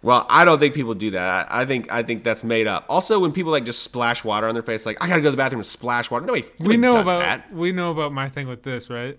Well, 0.00 0.26
I 0.30 0.44
don't 0.44 0.60
think 0.60 0.74
people 0.74 0.94
do 0.94 1.10
that. 1.10 1.48
I 1.50 1.62
I 1.62 1.66
think 1.66 1.90
I 1.92 2.04
think 2.04 2.22
that's 2.22 2.44
made 2.44 2.68
up. 2.68 2.86
Also, 2.88 3.18
when 3.18 3.32
people 3.32 3.50
like 3.50 3.64
just 3.64 3.82
splash 3.82 4.22
water 4.22 4.46
on 4.46 4.54
their 4.54 4.62
face, 4.62 4.86
like 4.86 5.02
I 5.02 5.08
gotta 5.08 5.20
go 5.20 5.26
to 5.26 5.30
the 5.32 5.36
bathroom 5.36 5.58
and 5.58 5.66
splash 5.66 6.08
water. 6.08 6.24
Nobody, 6.24 6.46
We 6.60 6.76
know 6.76 7.00
about 7.00 7.18
that. 7.18 7.52
we 7.52 7.72
know 7.72 7.90
about 7.90 8.12
my 8.12 8.28
thing 8.28 8.46
with 8.46 8.62
this, 8.62 8.88
right? 8.90 9.18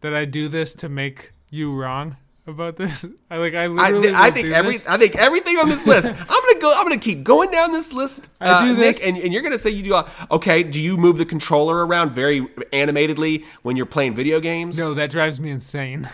That 0.00 0.12
I 0.12 0.24
do 0.24 0.48
this 0.48 0.74
to 0.74 0.88
make 0.88 1.32
you 1.48 1.72
wrong 1.72 2.16
about 2.50 2.76
this. 2.76 3.06
I 3.30 3.38
like 3.38 3.54
I 3.54 3.64
I, 3.64 3.66
literally 3.68 4.12
I 4.12 4.28
will 4.28 4.34
think 4.34 4.48
every 4.48 4.72
this. 4.74 4.86
I 4.86 4.96
think 4.98 5.16
everything 5.16 5.56
on 5.56 5.68
this 5.68 5.86
list. 5.86 6.08
I'm 6.10 6.14
gonna 6.14 6.60
go. 6.60 6.72
I'm 6.76 6.84
gonna 6.84 6.98
keep 6.98 7.24
going 7.24 7.50
down 7.50 7.72
this 7.72 7.92
list. 7.92 8.28
I 8.40 8.50
uh, 8.50 8.62
do 8.62 8.68
Nick, 8.76 8.96
this- 8.96 9.06
and, 9.06 9.16
and 9.16 9.32
you're 9.32 9.42
gonna 9.42 9.58
say 9.58 9.70
you 9.70 9.82
do. 9.82 9.94
uh, 9.94 10.08
Okay, 10.30 10.62
do 10.62 10.80
you 10.80 10.96
move 10.96 11.16
the 11.16 11.24
controller 11.24 11.86
around 11.86 12.12
very 12.12 12.46
animatedly 12.72 13.44
when 13.62 13.76
you're 13.76 13.86
playing 13.86 14.14
video 14.14 14.40
games? 14.40 14.76
No, 14.78 14.92
that 14.94 15.10
drives 15.10 15.40
me 15.40 15.50
insane. 15.50 16.08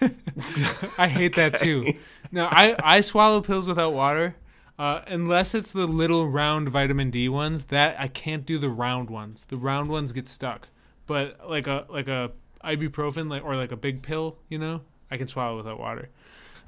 I 0.98 1.08
hate 1.08 1.34
that 1.36 1.60
too. 1.60 1.92
No, 2.32 2.46
I, 2.50 2.76
I 2.82 3.00
swallow 3.00 3.40
pills 3.40 3.66
without 3.66 3.92
water. 3.92 4.36
Uh, 4.78 5.02
unless 5.08 5.54
it's 5.54 5.72
the 5.72 5.86
little 5.86 6.26
round 6.28 6.68
vitamin 6.70 7.10
D 7.10 7.28
ones, 7.28 7.64
that 7.64 7.96
I 7.98 8.08
can't 8.08 8.46
do 8.46 8.58
the 8.58 8.70
round 8.70 9.10
ones. 9.10 9.44
The 9.44 9.58
round 9.58 9.90
ones 9.90 10.12
get 10.14 10.26
stuck. 10.26 10.68
But 11.06 11.38
like 11.50 11.66
a 11.66 11.84
like 11.90 12.08
a 12.08 12.30
ibuprofen 12.64 13.28
like 13.28 13.44
or 13.44 13.56
like 13.56 13.72
a 13.72 13.76
big 13.76 14.00
pill, 14.02 14.38
you 14.48 14.58
know, 14.58 14.80
I 15.10 15.16
can 15.16 15.28
swallow 15.28 15.56
without 15.56 15.78
water. 15.78 16.08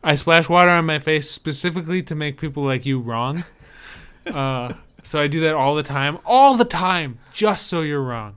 I 0.05 0.17
splash 0.17 0.49
water 0.49 0.71
on 0.71 0.85
my 0.87 0.99
face 0.99 1.31
specifically 1.31 2.03
to 2.05 2.15
make 2.15 2.39
people 2.41 2.63
like 2.65 2.85
you 2.87 3.01
wrong. 3.01 3.45
Uh, 4.25 4.73
so 5.03 5.21
I 5.21 5.27
do 5.27 5.41
that 5.41 5.55
all 5.57 5.75
the 5.75 5.83
time, 5.83 6.17
all 6.25 6.57
the 6.57 6.65
time, 6.65 7.19
just 7.33 7.67
so 7.67 7.81
you're 7.81 8.01
wrong. 8.01 8.37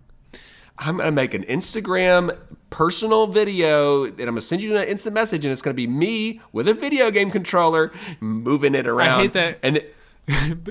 I'm 0.80 0.98
gonna 0.98 1.12
make 1.12 1.36
an 1.36 1.44
Instagram 1.44 2.36
personal 2.72 3.28
video 3.28 4.06
and 4.06 4.20
I'm 4.20 4.26
gonna 4.30 4.42
send 4.42 4.64
you 4.64 4.76
an 4.76 4.88
instant 4.88 5.14
message, 5.14 5.46
and 5.46 5.52
it's 5.52 5.62
gonna 5.62 5.76
be 5.76 5.86
me 5.86 6.42
with 6.52 6.68
a 6.68 6.74
video 6.74 7.12
game 7.12 7.30
controller 7.30 7.92
moving 8.20 8.74
it 8.74 8.88
around. 8.88 9.20
I 9.20 9.22
hate 9.22 9.34
that. 9.34 9.60
And 9.62 9.78
it- 9.78 9.96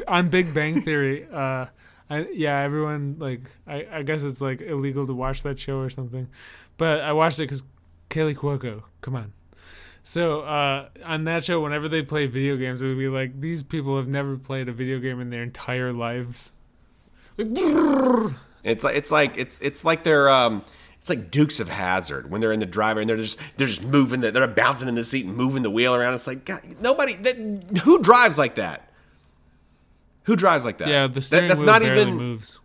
on 0.09 0.31
Big 0.31 0.53
Bang 0.53 0.83
Theory, 0.83 1.29
uh, 1.33 1.67
I, 2.11 2.27
yeah, 2.33 2.59
everyone 2.59 3.15
like 3.21 3.43
I, 3.69 3.87
I 3.93 4.03
guess 4.03 4.25
it's 4.25 4.41
like 4.41 4.63
illegal 4.63 5.07
to 5.07 5.15
watch 5.15 5.45
that 5.45 5.61
show 5.61 5.79
or 5.79 5.91
something, 5.91 6.27
but 6.77 7.03
I 7.03 7.13
watched 7.13 7.39
it 7.39 7.43
because 7.45 7.63
Kaley 8.11 8.35
Cuoco. 8.37 8.83
Come 9.01 9.17
on, 9.17 9.33
So 10.03 10.41
uh, 10.43 10.89
on 11.05 11.25
that 11.25 11.45
show, 11.45 11.61
whenever 11.61 11.89
they 11.89 12.03
play 12.03 12.27
video 12.27 12.57
games, 12.57 12.83
it 12.83 12.87
would 12.87 12.99
be 12.99 13.09
like 13.09 13.41
these 13.41 13.63
people 13.63 13.97
have 13.97 14.09
never 14.09 14.37
played 14.37 14.69
a 14.69 14.73
video 14.73 14.99
game 14.99 15.21
in 15.21 15.31
their 15.31 15.43
entire 15.43 15.93
lives. 15.93 16.53
Like, 17.37 17.49
It's 18.63 18.83
like 18.85 18.97
it's 18.97 19.11
like 19.11 19.37
it's 19.37 19.59
it's 19.61 19.85
like 19.85 20.05
they're 20.05 20.29
um 20.31 20.63
it's 21.01 21.11
like 21.11 21.31
Dukes 21.31 21.61
of 21.61 21.69
Hazzard 21.69 22.31
when 22.31 22.41
they're 22.41 22.53
in 22.53 22.61
the 22.61 22.67
driver 22.67 23.01
and 23.01 23.09
they're 23.11 23.17
just 23.19 23.39
they're 23.57 23.67
just 23.67 23.85
moving 23.85 24.21
the, 24.23 24.31
they're 24.31 24.47
bouncing 24.47 24.89
in 24.89 24.95
the 24.95 25.05
seat 25.05 25.27
and 25.27 25.37
moving 25.37 25.63
the 25.63 25.71
wheel 25.71 25.95
around. 25.95 26.15
It's 26.15 26.27
like 26.27 26.45
God, 26.47 26.63
nobody 26.81 27.15
that, 27.17 27.37
who 27.83 28.01
drives 28.01 28.39
like 28.39 28.55
that. 28.55 28.89
Who 30.23 30.37
drives 30.37 30.65
like 30.65 30.79
that? 30.79 30.89
yeah, 30.89 31.07
the 31.07 31.15
That- 31.15 31.23
steering 31.23 31.49
that's 31.49 31.61
wheel 31.61 31.67
not 31.67 31.83
barely 31.83 32.03
even 32.03 32.15
moves. 32.17 32.59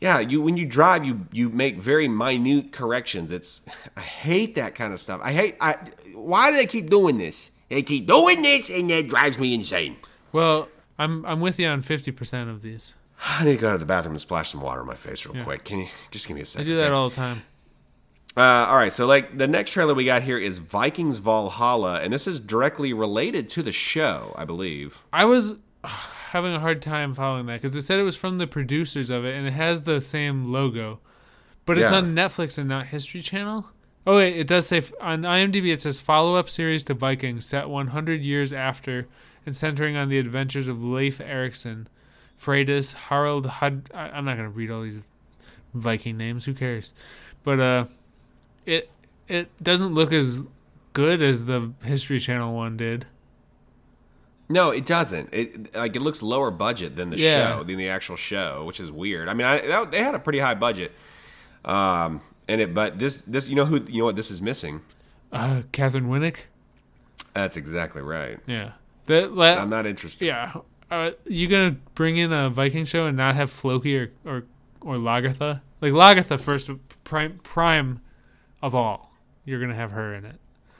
Yeah. 0.00 0.18
You 0.20 0.40
when 0.40 0.56
you 0.56 0.66
drive, 0.66 1.04
you 1.04 1.26
you 1.32 1.48
make 1.50 1.76
very 1.76 2.08
minute 2.08 2.72
corrections. 2.72 3.30
It's 3.30 3.62
I 3.96 4.00
hate 4.00 4.54
that 4.56 4.74
kind 4.74 4.92
of 4.92 5.00
stuff. 5.00 5.20
I 5.22 5.32
hate 5.32 5.56
I. 5.60 5.76
Why 6.14 6.50
do 6.50 6.56
they 6.56 6.66
keep 6.66 6.90
doing 6.90 7.16
this? 7.18 7.50
They 7.68 7.82
keep 7.82 8.06
doing 8.06 8.42
this, 8.42 8.70
and 8.70 8.88
that 8.90 9.08
drives 9.08 9.38
me 9.38 9.54
insane. 9.54 9.96
Well, 10.32 10.68
I'm 10.98 11.24
I'm 11.26 11.40
with 11.40 11.58
you 11.58 11.68
on 11.68 11.82
fifty 11.82 12.10
percent 12.12 12.48
of 12.50 12.62
these. 12.62 12.94
I 13.28 13.44
need 13.44 13.56
to 13.56 13.60
go 13.60 13.72
to 13.72 13.78
the 13.78 13.84
bathroom 13.86 14.14
and 14.14 14.20
splash 14.20 14.50
some 14.50 14.60
water 14.60 14.80
on 14.80 14.86
my 14.86 14.94
face 14.94 15.26
real 15.26 15.36
Yeah. 15.36 15.44
quick. 15.44 15.64
Can 15.64 15.80
you 15.80 15.88
just 16.10 16.28
give 16.28 16.36
me 16.36 16.42
a 16.42 16.44
second? 16.44 16.66
I 16.66 16.70
do 16.70 16.76
that 16.76 16.92
all 16.92 17.08
the 17.08 17.16
time. 17.16 17.42
Uh, 18.36 18.66
all 18.68 18.76
right, 18.76 18.92
so 18.92 19.04
like 19.06 19.36
the 19.36 19.48
next 19.48 19.72
trailer 19.72 19.94
we 19.94 20.04
got 20.04 20.22
here 20.22 20.38
is 20.38 20.58
Vikings 20.58 21.18
Valhalla, 21.18 21.98
and 22.00 22.12
this 22.12 22.28
is 22.28 22.38
directly 22.38 22.92
related 22.92 23.48
to 23.48 23.62
the 23.64 23.72
show, 23.72 24.32
I 24.38 24.44
believe. 24.44 25.02
I 25.12 25.24
was 25.24 25.56
having 26.32 26.52
a 26.52 26.60
hard 26.60 26.80
time 26.82 27.14
following 27.14 27.46
that 27.46 27.60
because 27.60 27.76
it 27.76 27.82
said 27.82 27.98
it 27.98 28.02
was 28.04 28.16
from 28.16 28.38
the 28.38 28.46
producers 28.46 29.10
of 29.10 29.24
it, 29.24 29.34
and 29.34 29.46
it 29.46 29.52
has 29.52 29.82
the 29.82 30.00
same 30.00 30.52
logo, 30.52 31.00
but 31.66 31.78
it's 31.78 31.90
Yeah. 31.90 31.98
on 31.98 32.14
Netflix 32.14 32.58
and 32.58 32.68
not 32.68 32.86
History 32.88 33.20
Channel. 33.22 33.66
Oh 34.06 34.16
wait, 34.16 34.36
it 34.36 34.46
does 34.46 34.66
say 34.66 34.82
on 35.00 35.22
IMDb 35.22 35.72
it 35.72 35.82
says 35.82 36.00
follow-up 36.00 36.48
series 36.48 36.82
to 36.84 36.94
Vikings 36.94 37.44
set 37.44 37.68
100 37.68 38.22
years 38.22 38.52
after 38.52 39.06
and 39.44 39.54
centering 39.56 39.96
on 39.96 40.08
the 40.08 40.18
adventures 40.18 40.66
of 40.68 40.82
Leif 40.82 41.20
Erikson, 41.20 41.88
Freydis, 42.40 42.94
Harald 42.94 43.46
Hud. 43.46 43.90
I- 43.94 44.10
I'm 44.10 44.24
not 44.24 44.36
gonna 44.36 44.48
read 44.50 44.70
all 44.70 44.82
these 44.82 45.02
Viking 45.74 46.16
names. 46.16 46.44
Who 46.46 46.54
cares? 46.54 46.92
But 47.44 47.60
uh, 47.60 47.84
it 48.64 48.90
it 49.28 49.50
doesn't 49.62 49.92
look 49.94 50.12
as 50.12 50.42
good 50.94 51.20
as 51.20 51.44
the 51.44 51.72
History 51.84 52.18
Channel 52.18 52.54
one 52.54 52.76
did. 52.78 53.06
No, 54.48 54.70
it 54.70 54.86
doesn't. 54.86 55.28
It 55.32 55.74
like 55.74 55.94
it 55.94 56.00
looks 56.02 56.22
lower 56.22 56.50
budget 56.50 56.96
than 56.96 57.10
the 57.10 57.18
Yeah. 57.18 57.58
show, 57.58 57.64
than 57.64 57.76
the 57.76 57.88
actual 57.90 58.16
show, 58.16 58.64
which 58.64 58.80
is 58.80 58.90
weird. 58.90 59.28
I 59.28 59.34
mean, 59.34 59.46
I, 59.46 59.60
that, 59.66 59.90
they 59.90 60.02
had 60.02 60.14
a 60.14 60.18
pretty 60.18 60.38
high 60.38 60.54
budget, 60.54 60.92
um, 61.64 62.20
and 62.48 62.60
it. 62.60 62.72
But 62.74 62.98
this, 62.98 63.20
this, 63.22 63.48
you 63.48 63.56
know 63.56 63.66
who, 63.66 63.84
you 63.88 63.98
know 63.98 64.04
what 64.06 64.16
this 64.16 64.30
is 64.30 64.40
missing. 64.40 64.80
Uh, 65.32 65.62
Katheryn 65.72 66.06
Winnick. 66.08 66.36
That's 67.34 67.56
exactly 67.58 68.00
right. 68.02 68.38
Yeah. 68.46 68.72
That 69.06 69.34
la- 69.34 69.56
I'm 69.56 69.68
not 69.70 69.86
interested. 69.86 70.24
yeah. 70.26 70.54
Uh, 70.90 71.10
you 71.26 71.46
gonna 71.48 71.76
bring 71.94 72.16
in 72.16 72.32
a 72.32 72.48
Viking 72.48 72.86
show 72.86 73.06
and 73.06 73.16
not 73.16 73.34
have 73.36 73.50
Floki 73.50 73.98
or 73.98 74.10
or 74.24 74.44
or 74.80 74.94
Lagertha? 74.96 75.60
Like 75.82 75.92
Lagertha 75.92 76.40
first 76.40 76.70
prime 77.04 77.38
prime 77.42 78.00
of 78.62 78.74
all. 78.74 79.12
You're 79.44 79.60
gonna 79.60 79.74
have 79.74 79.90
her 79.90 80.14
in 80.14 80.24
it. 80.24 80.36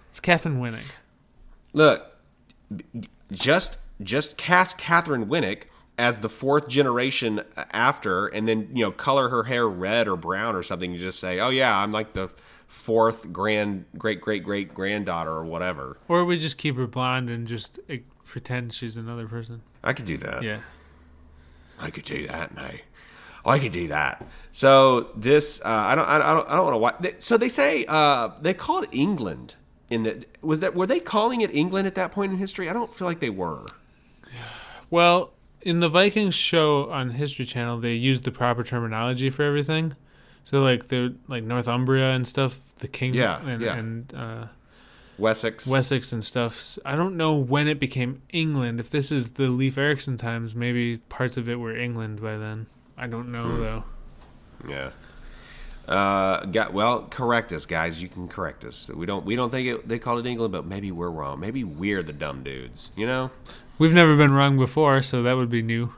It's 0.09 0.21
Katheryn 0.21 0.59
Winnick. 0.59 0.87
Look, 1.75 2.07
just 3.33 3.79
just 4.03 4.37
cast 4.37 4.79
Katheryn 4.79 5.27
Winnick 5.27 5.65
as 5.99 6.21
the 6.21 6.29
fourth 6.29 6.69
generation 6.69 7.43
after, 7.73 8.29
and 8.29 8.47
then 8.47 8.71
you 8.73 8.85
know 8.85 8.93
color 8.93 9.29
her 9.29 9.45
hair 9.45 9.69
red 9.69 10.07
or 10.09 10.17
brown 10.17 10.55
or 10.55 10.63
something. 10.63 10.93
You 10.93 10.99
just 10.99 11.19
say, 11.19 11.41
"Oh 11.41 11.51
yeah, 11.51 11.77
I'm 11.77 11.93
like 11.93 12.13
the 12.13 12.31
fourth 12.67 13.33
grand 13.33 13.85
great 13.97 14.21
great 14.21 14.45
great 14.45 14.73
granddaughter 14.75 15.33
or 15.33 15.45
whatever." 15.45 15.99
Or 16.09 16.25
we 16.25 16.39
just 16.39 16.59
keep 16.59 16.77
her 16.77 16.87
blonde 16.87 17.31
and 17.31 17.47
just 17.47 17.81
pretend 18.25 18.73
she's 18.73 18.97
another 18.97 19.27
person. 19.27 19.63
I 19.83 19.93
could 19.93 20.05
do 20.05 20.19
that. 20.19 20.43
Yeah. 20.43 20.61
I 21.79 21.91
could 21.91 22.05
do 22.05 22.27
that, 22.27 22.51
and 22.51 22.59
I, 22.59 22.83
oh, 23.45 23.51
I 23.51 23.59
could 23.59 23.73
do 23.73 23.89
that. 23.89 24.27
So 24.51 25.11
this, 25.17 25.61
uh, 25.65 25.69
I 25.69 25.95
don't, 25.95 26.07
I 26.07 26.19
don't, 26.19 26.49
I 26.49 26.57
don't 26.57 26.65
want 26.65 26.75
to 26.75 27.09
watch. 27.09 27.21
So 27.21 27.37
they 27.37 27.49
say 27.49 27.85
uh, 27.87 28.31
they 28.41 28.55
call 28.55 28.83
it 28.83 28.89
England. 28.93 29.55
In 29.91 30.03
the 30.03 30.25
was 30.43 30.61
that 30.61 30.75
were 30.75 30.87
they 30.87 31.01
calling 31.01 31.41
it 31.41 31.55
England 31.55 31.87
at 31.87 31.95
that 31.95 32.13
point 32.13 32.33
in 32.33 32.39
history? 32.39 32.69
I 32.69 32.73
don't 32.73 32.95
feel 32.95 33.07
like 33.09 33.21
they 33.21 33.31
were. 33.31 33.67
Well, 34.91 35.31
in 35.63 35.81
the 35.81 35.89
Vikings 35.89 36.35
show 36.35 36.91
on 36.91 37.11
History 37.11 37.45
Channel, 37.45 37.79
they 37.81 37.95
used 37.95 38.25
the 38.25 38.31
proper 38.31 38.65
terminology 38.65 39.31
for 39.31 39.43
everything. 39.43 39.95
So 40.45 40.63
like 40.63 40.89
the 40.89 41.15
like 41.27 41.45
Northumbria 41.45 42.11
and 42.13 42.27
stuff, 42.27 42.75
the 42.77 42.89
king 42.89 43.15
Yeah, 43.15 43.41
and, 43.47 43.61
yeah. 43.63 43.75
and 43.77 44.15
uh, 44.15 44.47
Wessex. 45.19 45.67
Wessex 45.67 46.13
and 46.13 46.25
stuff. 46.25 46.79
I 46.87 46.97
don't 46.97 47.17
know 47.17 47.35
when 47.35 47.69
it 47.69 47.79
became 47.81 48.23
England. 48.33 48.81
If 48.81 48.89
this 48.91 49.13
is 49.13 49.33
the 49.33 49.49
Leif 49.49 49.77
Erikson 49.77 50.17
times, 50.17 50.55
maybe 50.55 50.99
parts 51.09 51.37
of 51.37 51.49
it 51.49 51.57
were 51.57 51.77
England 51.77 52.23
by 52.23 52.37
then. 52.37 52.67
I 52.97 53.07
don't 53.07 53.31
know 53.31 53.43
Hmm. 53.45 53.61
though. 53.61 53.85
Yeah. 54.69 54.91
Uh, 55.89 56.45
got 56.45 56.75
well. 56.75 57.07
Correct 57.09 57.53
us, 57.53 57.65
guys. 57.65 58.03
You 58.03 58.09
can 58.09 58.29
correct 58.29 58.65
us. 58.65 58.89
We 58.91 59.07
don't. 59.07 59.25
We 59.25 59.37
don't 59.37 59.51
think 59.51 59.67
it, 59.69 59.89
they 59.89 59.99
called 59.99 60.25
it 60.25 60.29
England, 60.29 60.53
but 60.53 60.67
maybe 60.67 60.93
we're 60.93 61.11
wrong. 61.11 61.41
Maybe 61.41 61.65
we're 61.65 62.03
the 62.03 62.13
dumb 62.13 62.43
dudes. 62.43 62.91
You 62.95 63.07
know, 63.07 63.31
We've 63.79 63.95
never 63.95 64.15
been 64.17 64.33
wrong 64.33 64.59
before, 64.59 65.03
so 65.03 65.23
that 65.23 65.37
would 65.37 65.49
be 65.49 65.63
new. 65.63 65.95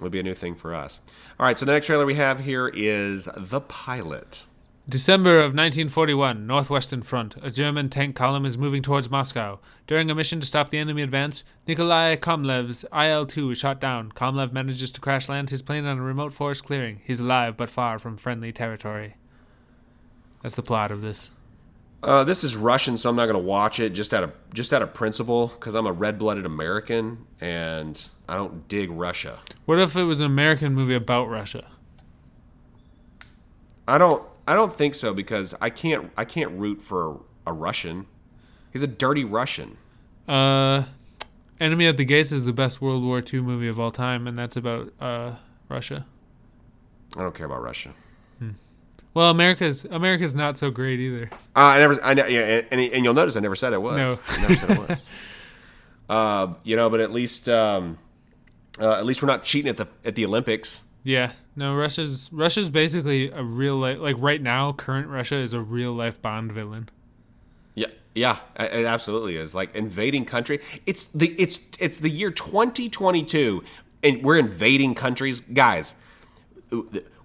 would 0.00 0.12
be 0.12 0.20
a 0.20 0.22
new 0.22 0.34
thing 0.34 0.54
for 0.54 0.72
us. 0.74 1.00
All 1.40 1.46
right. 1.46 1.58
So 1.58 1.66
the 1.66 1.72
next 1.72 1.86
trailer 1.86 2.06
we 2.06 2.14
have 2.14 2.40
here 2.40 2.68
is 2.68 3.28
the 3.36 3.60
pilot. 3.60 4.44
December 4.88 5.40
of 5.40 5.52
1941, 5.52 6.46
Northwestern 6.46 7.02
Front. 7.02 7.36
A 7.42 7.50
German 7.50 7.90
tank 7.90 8.16
column 8.16 8.46
is 8.46 8.56
moving 8.56 8.82
towards 8.82 9.10
Moscow. 9.10 9.60
During 9.86 10.10
a 10.10 10.14
mission 10.14 10.40
to 10.40 10.46
stop 10.46 10.70
the 10.70 10.78
enemy 10.78 11.02
advance, 11.02 11.44
Nikolai 11.66 12.16
Komlev's 12.16 12.84
IL-2 12.84 13.52
is 13.52 13.58
shot 13.58 13.82
down. 13.82 14.10
Komlev 14.12 14.50
manages 14.50 14.90
to 14.92 15.00
crash 15.02 15.28
land 15.28 15.50
his 15.50 15.60
plane 15.60 15.84
on 15.84 15.98
a 15.98 16.02
remote 16.02 16.32
forest 16.32 16.64
clearing. 16.64 17.02
He's 17.04 17.20
alive 17.20 17.54
but 17.54 17.68
far 17.68 17.98
from 17.98 18.16
friendly 18.16 18.50
territory. 18.50 19.16
That's 20.42 20.56
the 20.56 20.62
plot 20.62 20.90
of 20.90 21.02
this. 21.02 21.28
Uh, 22.02 22.24
this 22.24 22.42
is 22.42 22.56
Russian, 22.56 22.96
so 22.96 23.10
I'm 23.10 23.16
not 23.16 23.26
going 23.26 23.38
to 23.38 23.46
watch 23.46 23.80
it 23.80 23.90
just 23.90 24.14
out 24.14 24.24
of 24.24 24.32
just 24.54 24.72
out 24.72 24.80
of 24.80 24.94
principle 24.94 25.48
because 25.48 25.74
I'm 25.74 25.86
a 25.86 25.92
red-blooded 25.92 26.46
American 26.46 27.26
and 27.42 28.02
I 28.26 28.36
don't 28.36 28.66
dig 28.68 28.90
Russia. 28.90 29.40
What 29.66 29.80
if 29.80 29.96
it 29.96 30.04
was 30.04 30.20
an 30.20 30.26
American 30.26 30.72
movie 30.72 30.94
about 30.94 31.28
Russia? 31.28 31.66
I 33.86 33.98
don't. 33.98 34.22
I 34.48 34.54
don't 34.54 34.72
think 34.72 34.94
so 34.94 35.12
because 35.12 35.54
I 35.60 35.70
can't. 35.70 36.10
I 36.16 36.24
can't 36.24 36.58
root 36.58 36.80
for 36.80 37.20
a 37.46 37.52
Russian. 37.52 38.06
He's 38.72 38.82
a 38.82 38.86
dirty 38.86 39.24
Russian. 39.24 39.76
Uh, 40.26 40.84
Enemy 41.60 41.86
at 41.86 41.96
the 41.98 42.04
Gates 42.04 42.32
is 42.32 42.44
the 42.44 42.52
best 42.52 42.80
World 42.80 43.04
War 43.04 43.22
II 43.22 43.40
movie 43.40 43.68
of 43.68 43.78
all 43.78 43.90
time, 43.90 44.26
and 44.26 44.38
that's 44.38 44.56
about 44.56 44.92
uh, 45.00 45.32
Russia. 45.68 46.06
I 47.16 47.22
don't 47.22 47.34
care 47.34 47.46
about 47.46 47.62
Russia. 47.62 47.92
Well, 49.14 49.30
America's 49.30 49.84
America's 49.84 50.34
not 50.34 50.58
so 50.58 50.70
great 50.70 51.00
either. 51.00 51.28
Uh, 51.32 51.36
I 51.56 51.78
never. 51.78 52.02
I 52.02 52.14
ne- 52.14 52.32
yeah, 52.32 52.62
and, 52.70 52.80
and 52.80 53.04
you'll 53.04 53.14
notice 53.14 53.36
I 53.36 53.40
never 53.40 53.56
said 53.56 53.72
it 53.72 53.82
was. 53.82 53.96
No. 53.96 54.18
I 54.28 54.40
never 54.40 54.54
said 54.54 54.70
it 54.70 54.88
was. 54.88 55.04
uh, 56.08 56.54
you 56.62 56.76
know, 56.76 56.88
but 56.88 57.00
at 57.00 57.10
least, 57.10 57.48
um, 57.48 57.98
uh, 58.80 58.92
at 58.92 59.04
least 59.04 59.22
we're 59.22 59.26
not 59.26 59.42
cheating 59.42 59.68
at 59.68 59.76
the 59.76 59.88
at 60.04 60.14
the 60.14 60.24
Olympics. 60.24 60.84
Yeah, 61.08 61.32
no, 61.56 61.74
Russia's 61.74 62.28
Russia's 62.30 62.68
basically 62.68 63.30
a 63.30 63.42
real 63.42 63.76
life. 63.76 63.98
Like 63.98 64.16
right 64.18 64.42
now, 64.42 64.72
current 64.72 65.08
Russia 65.08 65.36
is 65.36 65.54
a 65.54 65.60
real 65.60 65.92
life 65.92 66.20
Bond 66.20 66.52
villain. 66.52 66.90
Yeah, 67.74 67.86
yeah, 68.14 68.38
it 68.58 68.84
absolutely 68.84 69.36
is. 69.36 69.54
Like 69.54 69.74
invading 69.74 70.26
country. 70.26 70.60
It's 70.84 71.04
the 71.04 71.34
it's 71.38 71.60
it's 71.80 71.98
the 71.98 72.10
year 72.10 72.30
2022, 72.30 73.64
and 74.02 74.22
we're 74.22 74.38
invading 74.38 74.94
countries, 74.94 75.40
guys. 75.40 75.94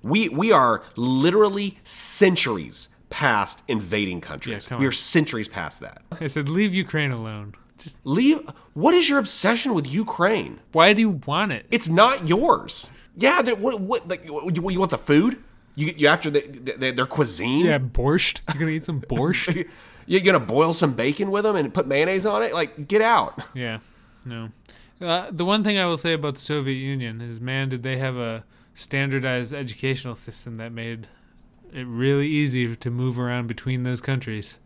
We 0.01 0.29
we 0.29 0.51
are 0.53 0.83
literally 0.95 1.77
centuries 1.83 2.87
past 3.09 3.63
invading 3.67 4.21
countries. 4.21 4.67
Yeah, 4.71 4.77
we 4.77 4.85
are 4.85 4.91
centuries 4.91 5.49
past 5.49 5.81
that. 5.81 6.01
I 6.21 6.27
said, 6.27 6.47
leave 6.47 6.73
Ukraine 6.73 7.11
alone. 7.11 7.55
Just 7.77 7.99
Leave. 8.05 8.49
What 8.73 8.95
is 8.95 9.09
your 9.09 9.19
obsession 9.19 9.73
with 9.73 9.87
Ukraine? 9.87 10.61
why 10.71 10.93
do 10.93 11.01
you 11.01 11.19
want 11.27 11.51
it? 11.51 11.65
It's 11.69 11.89
not 11.89 12.29
yours. 12.29 12.89
Yeah. 13.17 13.41
they- 13.41 13.53
What? 13.53 13.79
What? 13.79 14.07
Like, 14.07 14.25
what, 14.27 14.55
you 14.73 14.79
want 14.79 14.91
the 14.91 14.97
food? 14.97 15.43
You 15.75 15.93
you 15.97 16.07
after 16.07 16.29
the, 16.29 16.41
the, 16.77 16.91
their 16.91 17.05
cuisine? 17.07 17.65
Yeah, 17.65 17.79
borscht. 17.79 18.41
You're 18.53 18.59
gonna 18.59 18.71
eat 18.71 18.85
some 18.85 19.01
borscht? 19.01 19.67
You're 20.05 20.21
gonna 20.21 20.39
boil 20.39 20.73
some 20.73 20.93
bacon 20.93 21.31
with 21.31 21.45
them 21.45 21.55
and 21.55 21.73
put 21.73 21.87
mayonnaise 21.87 22.25
on 22.25 22.43
it? 22.43 22.53
Like, 22.53 22.87
get 22.87 23.01
out. 23.01 23.39
yeah, 23.55 23.79
no. 24.25 24.49
Uh, 25.01 25.27
the 25.31 25.45
one 25.45 25.63
thing 25.63 25.77
I 25.79 25.85
will 25.85 25.97
say 25.97 26.13
about 26.13 26.35
the 26.35 26.41
Soviet 26.41 26.75
Union 26.75 27.21
is, 27.21 27.39
man, 27.41 27.69
did 27.69 27.83
they 27.83 27.97
have 27.97 28.15
a 28.17 28.43
standardized 28.73 29.53
educational 29.53 30.15
system 30.15 30.57
that 30.57 30.71
made 30.71 31.07
it 31.71 31.85
really 31.85 32.27
easy 32.27 32.75
to 32.75 32.89
move 32.91 33.17
around 33.19 33.47
between 33.47 33.83
those 33.83 34.01
countries. 34.01 34.57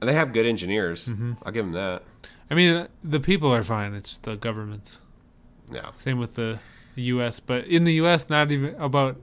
They 0.00 0.12
have 0.12 0.32
good 0.32 0.46
engineers. 0.46 1.08
Mm-hmm. 1.08 1.34
I'll 1.44 1.52
give 1.52 1.64
them 1.64 1.72
that. 1.72 2.02
I 2.50 2.54
mean, 2.54 2.88
the 3.04 3.20
people 3.20 3.52
are 3.54 3.62
fine. 3.62 3.94
It's 3.94 4.18
the 4.18 4.36
governments. 4.36 5.00
Yeah. 5.72 5.90
Same 5.96 6.18
with 6.18 6.34
the 6.34 6.58
U.S. 7.02 7.40
But 7.40 7.66
in 7.66 7.84
the 7.84 7.94
U.S., 7.94 8.28
not 8.30 8.50
even 8.50 8.74
about 8.76 9.16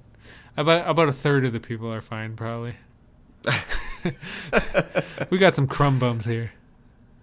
about 0.58 0.88
about 0.90 1.10
a 1.10 1.14
third 1.14 1.46
of 1.46 1.54
the 1.54 1.60
people 1.60 1.92
are 1.92 2.02
fine. 2.02 2.36
Probably. 2.36 2.76
we 5.30 5.38
got 5.38 5.56
some 5.56 5.68
crumb 5.68 6.00
bums 6.00 6.26
here. 6.26 6.52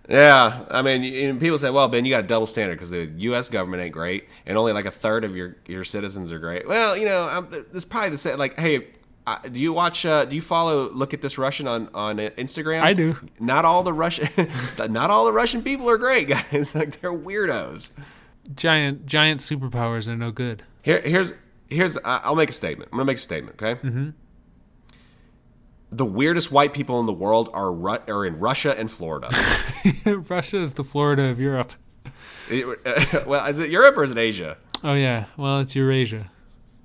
Yeah, 0.08 0.64
I 0.70 0.82
mean, 0.82 1.38
people 1.38 1.56
say, 1.58 1.70
"Well, 1.70 1.86
Ben, 1.88 2.04
you 2.04 2.12
got 2.12 2.24
a 2.24 2.26
double 2.26 2.46
standard 2.46 2.74
because 2.74 2.90
the 2.90 3.06
U.S. 3.18 3.48
government 3.48 3.82
ain't 3.82 3.92
great, 3.92 4.28
and 4.44 4.58
only 4.58 4.72
like 4.72 4.86
a 4.86 4.90
third 4.90 5.24
of 5.24 5.36
your 5.36 5.56
your 5.66 5.84
citizens 5.84 6.32
are 6.32 6.40
great." 6.40 6.66
Well, 6.66 6.96
you 6.96 7.04
know, 7.04 7.28
I'm, 7.28 7.48
it's 7.72 7.84
probably 7.84 8.10
the 8.10 8.16
same. 8.16 8.36
Like, 8.36 8.58
hey, 8.58 8.88
uh, 9.26 9.38
do 9.52 9.60
you 9.60 9.72
watch? 9.72 10.04
Uh, 10.04 10.24
do 10.24 10.34
you 10.34 10.40
follow? 10.42 10.90
Look 10.90 11.14
at 11.14 11.22
this 11.22 11.38
Russian 11.38 11.68
on 11.68 11.88
on 11.94 12.16
Instagram. 12.18 12.82
I 12.82 12.92
do. 12.92 13.16
Not 13.38 13.64
all 13.64 13.84
the 13.84 13.92
Russian, 13.92 14.28
not 14.92 15.10
all 15.10 15.26
the 15.26 15.32
Russian 15.32 15.62
people 15.62 15.88
are 15.88 15.98
great, 15.98 16.28
guys. 16.50 16.74
like 16.74 17.00
they're 17.00 17.12
weirdos. 17.12 17.92
Giant 18.54 19.06
giant 19.06 19.40
superpowers 19.40 20.08
are 20.08 20.16
no 20.16 20.30
good. 20.30 20.62
Here, 20.82 21.00
here's 21.02 21.32
here's. 21.68 21.96
I- 21.98 22.20
I'll 22.24 22.36
make 22.36 22.50
a 22.50 22.52
statement. 22.52 22.90
I'm 22.92 22.98
gonna 22.98 23.06
make 23.06 23.16
a 23.18 23.20
statement. 23.20 23.60
Okay. 23.62 23.80
Mm-hmm. 23.86 24.10
The 25.92 26.04
weirdest 26.04 26.52
white 26.52 26.72
people 26.72 27.00
in 27.00 27.06
the 27.06 27.12
world 27.12 27.50
are 27.52 27.72
Ru- 27.72 27.98
are 28.08 28.24
in 28.24 28.38
Russia 28.38 28.78
and 28.78 28.90
Florida. 28.90 29.28
Russia 30.06 30.58
is 30.58 30.74
the 30.74 30.84
Florida 30.84 31.24
of 31.24 31.40
Europe. 31.40 31.72
It- 32.48 33.26
well, 33.26 33.44
is 33.46 33.58
it 33.58 33.70
Europe 33.70 33.96
or 33.96 34.04
is 34.04 34.12
it 34.12 34.18
Asia? 34.18 34.56
Oh 34.84 34.94
yeah, 34.94 35.26
well 35.36 35.58
it's 35.60 35.74
Eurasia. 35.74 36.30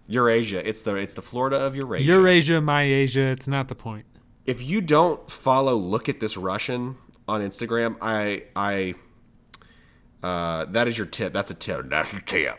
Eurasia. 0.08 0.68
It's 0.68 0.82
the 0.82 0.96
it's 0.96 1.14
the 1.14 1.22
Florida 1.22 1.58
of 1.58 1.76
Eurasia. 1.76 2.06
Eurasia, 2.12 2.62
my 2.62 2.82
Asia. 2.84 3.22
It's 3.28 3.48
not 3.48 3.68
the 3.68 3.76
point. 3.76 4.06
if 4.46 4.62
you 4.64 4.82
don't 4.82 5.30
follow 5.32 5.74
look 5.76 6.08
at 6.08 6.20
this 6.20 6.38
russian 6.38 6.96
on 7.28 7.42
instagram 7.42 7.96
i 8.00 8.44
i 8.56 8.94
uh, 10.26 10.66
that 10.66 10.88
is 10.88 10.98
your 10.98 11.08
tip 11.08 11.32
that's 11.34 11.52
a 11.52 11.54
tip 11.54 11.90
that's 11.90 12.12
a 12.14 12.20
tip 12.22 12.56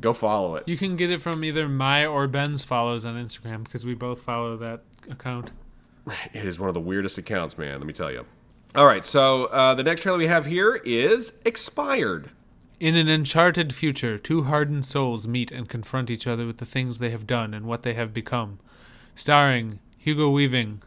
go 0.00 0.12
follow 0.12 0.56
it 0.56 0.62
You 0.66 0.76
can 0.78 0.96
get 0.96 1.10
it 1.10 1.20
from 1.20 1.44
either 1.44 1.68
my 1.68 2.06
or 2.06 2.26
Ben's 2.28 2.64
follows 2.64 3.04
on 3.04 3.14
Instagram 3.22 3.64
because 3.64 3.84
we 3.84 3.94
both 3.94 4.22
follow 4.22 4.56
that 4.56 4.80
account. 5.10 5.50
it 6.32 6.44
is 6.44 6.58
one 6.58 6.68
of 6.68 6.74
the 6.74 6.80
weirdest 6.80 7.18
accounts 7.18 7.58
man 7.58 7.78
let 7.78 7.86
me 7.86 7.92
tell 7.92 8.10
you 8.10 8.24
all 8.74 8.86
right 8.86 9.04
so 9.04 9.44
uh, 9.46 9.74
the 9.74 9.82
next 9.82 10.02
trailer 10.02 10.18
we 10.18 10.26
have 10.28 10.46
here 10.46 10.80
is 10.84 11.38
expired 11.44 12.30
In 12.80 12.96
an 12.96 13.08
uncharted 13.08 13.74
future, 13.74 14.16
two 14.16 14.44
hardened 14.44 14.86
souls 14.86 15.26
meet 15.28 15.52
and 15.52 15.68
confront 15.68 16.08
each 16.10 16.26
other 16.26 16.46
with 16.46 16.56
the 16.58 16.64
things 16.74 16.98
they 16.98 17.10
have 17.10 17.26
done 17.26 17.52
and 17.52 17.66
what 17.66 17.82
they 17.82 17.92
have 17.92 18.14
become. 18.14 18.58
Starring 19.14 19.80
Hugo 19.98 20.30
Weaving 20.30 20.80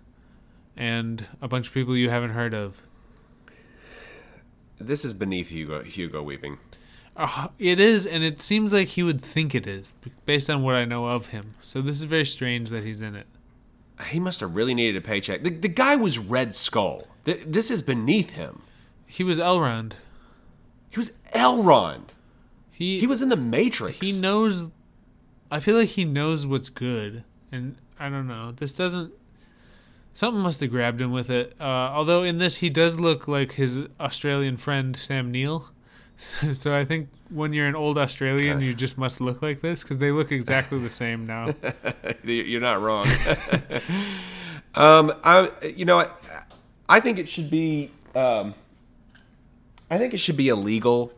and 0.76 1.28
a 1.40 1.48
bunch 1.48 1.68
of 1.68 1.74
people 1.76 1.96
you 1.96 2.10
haven't 2.10 2.32
heard 2.32 2.56
of. 2.56 2.82
This 4.80 5.06
is 5.06 5.14
beneath 5.14 5.50
hugo 5.50 5.82
hugo 5.84 6.22
weeping 6.22 6.58
Uh, 7.16 7.48
it 7.60 7.80
is, 7.80 8.08
and 8.08 8.24
it 8.24 8.42
seems 8.42 8.74
like 8.74 8.88
he 8.90 9.04
would 9.04 9.22
think 9.22 9.54
it 9.54 9.68
is, 9.68 9.94
based 10.26 10.50
on 10.50 10.64
what 10.64 10.74
I 10.74 10.84
know 10.84 11.08
of 11.10 11.28
him. 11.28 11.54
So 11.62 11.80
this 11.80 11.98
is 11.98 12.04
very 12.06 12.26
strange 12.26 12.72
that 12.72 12.84
he's 12.84 13.02
in 13.02 13.16
it. 13.16 13.28
he 14.08 14.20
must 14.20 14.40
have 14.40 14.56
really 14.56 14.74
needed 14.74 14.96
a 14.98 15.02
paycheck 15.02 15.44
the, 15.44 15.52
the 15.52 15.68
guy 15.68 15.96
was 15.96 16.18
red 16.18 16.54
skull 16.56 17.08
Th- 17.26 17.44
this 17.46 17.70
is 17.72 17.82
beneath 17.84 18.32
him 18.32 18.64
He 19.08 19.24
was 19.24 19.40
Elrond. 19.40 19.94
he 20.90 20.98
was 20.98 21.12
elrond 21.36 22.10
He 22.72 23.00
he 23.00 23.08
was 23.08 23.22
in 23.22 23.30
the 23.30 23.38
matrix 23.38 23.98
he 24.06 24.20
knows. 24.20 24.68
I 25.52 25.60
feel 25.60 25.78
like 25.78 25.90
he 25.90 26.04
knows 26.06 26.48
what's 26.48 26.70
good, 26.70 27.24
and 27.52 27.76
I 28.00 28.10
don't 28.10 28.26
know. 28.28 28.52
This 28.52 28.74
doesn't. 28.74 29.14
Something 30.14 30.44
must 30.44 30.60
have 30.60 30.70
grabbed 30.70 31.02
him 31.02 31.12
with 31.12 31.30
it. 31.30 31.56
Uh, 31.60 31.64
although 31.64 32.24
in 32.24 32.38
this, 32.38 32.58
he 32.58 32.70
does 32.70 33.00
look 33.00 33.28
like 33.28 33.54
his 33.54 33.82
Australian 34.00 34.58
friend 34.58 34.96
Sam 34.96 35.32
Neill. 35.32 35.70
so 36.54 36.78
I 36.78 36.86
think 36.86 37.10
when 37.30 37.52
you're 37.52 37.68
an 37.68 37.76
old 37.76 37.98
Australian, 37.98 38.62
you 38.62 38.74
just 38.74 38.98
must 38.98 39.20
look 39.20 39.42
like 39.42 39.62
this 39.62 39.82
because 39.82 39.98
they 39.98 40.12
look 40.12 40.32
exactly 40.32 40.80
the 40.80 40.90
same 40.90 41.26
now. 41.26 41.54
You're 42.24 42.62
not 42.62 42.82
wrong. 42.82 43.08
um, 44.76 45.12
I, 45.24 45.52
you 45.76 45.86
know, 45.86 45.98
what? 45.98 46.24
I 46.88 47.00
think 47.00 47.18
it 47.18 47.28
should 47.28 47.50
be. 47.50 47.92
Um, 48.14 48.54
I 49.90 49.98
think 49.98 50.14
it 50.14 50.18
should 50.18 50.38
be 50.38 50.50
illegal 50.50 51.12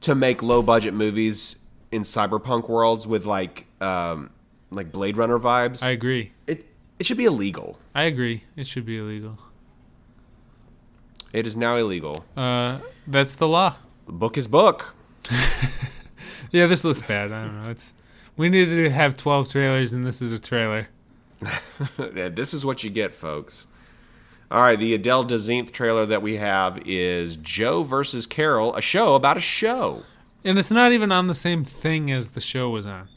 to 0.00 0.14
make 0.14 0.42
low 0.42 0.62
budget 0.62 0.94
movies 0.94 1.56
in 1.92 2.02
cyberpunk 2.02 2.68
worlds 2.68 3.06
with 3.06 3.26
like, 3.26 3.66
um, 3.80 4.30
like 4.70 4.90
Blade 4.90 5.16
Runner 5.16 5.38
vibes. 5.38 5.82
I 5.82 5.90
agree. 5.90 6.32
it 6.46 6.66
it 6.98 7.06
should 7.06 7.16
be 7.16 7.24
illegal. 7.24 7.78
I 7.94 8.04
agree. 8.04 8.44
It 8.56 8.66
should 8.66 8.86
be 8.86 8.98
illegal. 8.98 9.38
It 11.32 11.46
is 11.46 11.56
now 11.56 11.76
illegal. 11.76 12.24
Uh, 12.36 12.78
that's 13.06 13.34
the 13.34 13.48
law. 13.48 13.76
Book 14.06 14.38
is 14.38 14.46
book. 14.48 14.94
Yeah, 16.54 16.68
this 16.68 16.84
looks 16.84 17.02
bad. 17.02 17.32
I 17.32 17.46
don't 17.46 17.64
know. 17.64 17.70
It's 17.70 17.92
we 18.36 18.48
needed 18.48 18.76
to 18.84 18.90
have 18.90 19.16
twelve 19.16 19.50
trailers, 19.50 19.92
and 19.92 20.04
this 20.04 20.22
is 20.22 20.32
a 20.32 20.38
trailer. 20.38 20.88
Yeah, 22.14 22.28
this 22.28 22.54
is 22.54 22.64
what 22.64 22.84
you 22.84 22.90
get, 22.90 23.12
folks. 23.12 23.66
All 24.52 24.62
right, 24.62 24.78
the 24.78 24.94
Adele 24.94 25.24
Dazeemth 25.24 25.72
trailer 25.72 26.06
that 26.06 26.22
we 26.22 26.36
have 26.36 26.80
is 26.86 27.36
Joe 27.38 27.82
versus 27.82 28.24
Carol, 28.28 28.72
a 28.76 28.80
show 28.80 29.16
about 29.16 29.36
a 29.36 29.40
show. 29.40 30.04
And 30.44 30.56
it's 30.56 30.70
not 30.70 30.92
even 30.92 31.10
on 31.10 31.26
the 31.26 31.34
same 31.34 31.64
thing 31.64 32.12
as 32.12 32.30
the 32.30 32.40
show 32.40 32.70
was 32.70 32.86
on. 32.86 33.08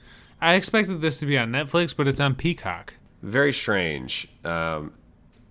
I 0.42 0.56
expected 0.56 1.02
this 1.02 1.18
to 1.20 1.28
be 1.28 1.38
on 1.38 1.52
Netflix, 1.52 1.96
but 1.96 2.08
it's 2.08 2.20
on 2.20 2.34
Peacock. 2.34 2.96
Very 3.22 3.54
strange. 3.54 4.28
Um, 4.46 4.94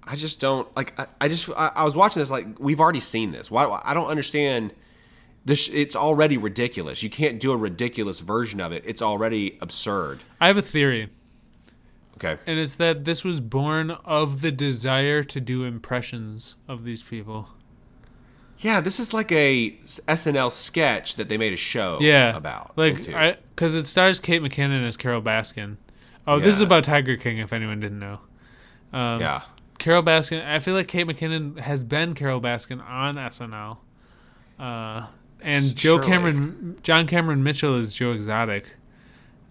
I 0.04 0.14
just 0.16 0.40
don't 0.40 0.68
like. 0.76 0.98
I, 0.98 1.06
I 1.20 1.28
just 1.28 1.50
I, 1.50 1.72
I 1.76 1.84
was 1.84 1.96
watching 1.96 2.20
this 2.20 2.30
like 2.30 2.46
we've 2.60 2.80
already 2.80 3.00
seen 3.00 3.32
this. 3.32 3.50
Why 3.50 3.80
I 3.84 3.92
don't 3.94 4.06
understand. 4.08 4.72
This 5.44 5.68
it's 5.72 5.94
already 5.94 6.36
ridiculous. 6.36 7.02
You 7.04 7.10
can't 7.10 7.38
do 7.38 7.52
a 7.52 7.56
ridiculous 7.56 8.20
version 8.20 8.60
of 8.60 8.72
it. 8.72 8.82
It's 8.86 9.00
already 9.02 9.58
absurd. 9.60 10.20
I 10.40 10.48
have 10.48 10.56
a 10.56 10.62
theory, 10.62 11.08
Okay. 12.16 12.40
and 12.46 12.58
it's 12.58 12.74
that 12.76 13.04
this 13.04 13.22
was 13.22 13.40
born 13.40 13.92
of 13.92 14.40
the 14.42 14.50
desire 14.50 15.22
to 15.22 15.40
do 15.40 15.62
impressions 15.64 16.56
of 16.66 16.82
these 16.84 17.04
people. 17.04 17.50
Yeah, 18.58 18.80
this 18.80 18.98
is 18.98 19.12
like 19.14 19.30
a 19.30 19.72
SNL 19.86 20.50
sketch 20.50 21.14
that 21.16 21.28
they 21.28 21.36
made 21.36 21.52
a 21.52 21.56
show 21.58 21.98
Yeah, 22.00 22.34
about. 22.36 22.72
like 22.76 23.06
because 23.54 23.74
it 23.74 23.86
stars 23.86 24.18
Kate 24.18 24.42
McKinnon 24.42 24.84
as 24.86 24.96
Carole 24.96 25.22
Baskin. 25.22 25.76
Oh, 26.26 26.40
this 26.40 26.54
is 26.54 26.60
about 26.60 26.84
Tiger 26.84 27.16
King. 27.16 27.38
If 27.38 27.52
anyone 27.52 27.80
didn't 27.80 28.00
know, 28.00 28.20
um, 28.92 29.20
yeah. 29.20 29.42
Carole 29.78 30.02
Baskin. 30.02 30.44
I 30.44 30.58
feel 30.58 30.74
like 30.74 30.88
Kate 30.88 31.06
McKinnon 31.06 31.58
has 31.58 31.84
been 31.84 32.14
Carole 32.14 32.40
Baskin 32.40 32.82
on 32.86 33.16
SNL, 33.16 33.78
uh, 34.58 35.06
and 35.40 35.76
Joe 35.76 35.98
Cameron, 35.98 36.78
John 36.82 37.06
Cameron 37.06 37.42
Mitchell 37.42 37.74
is 37.76 37.92
Joe 37.92 38.12
Exotic. 38.12 38.72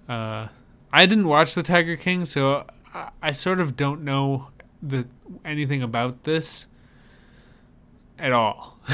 Uh, 0.10 0.48
I 0.92 1.06
didn't 1.06 1.28
watch 1.28 1.56
the 1.56 1.64
Tiger 1.64 1.96
King, 1.96 2.26
so 2.26 2.66
I, 2.94 3.10
I 3.22 3.32
sort 3.32 3.60
of 3.60 3.76
don't 3.76 4.04
know 4.04 4.48
the 4.82 5.08
anything 5.44 5.82
about 5.82 6.24
this 6.24 6.68
at 8.20 8.32
all. 8.32 8.80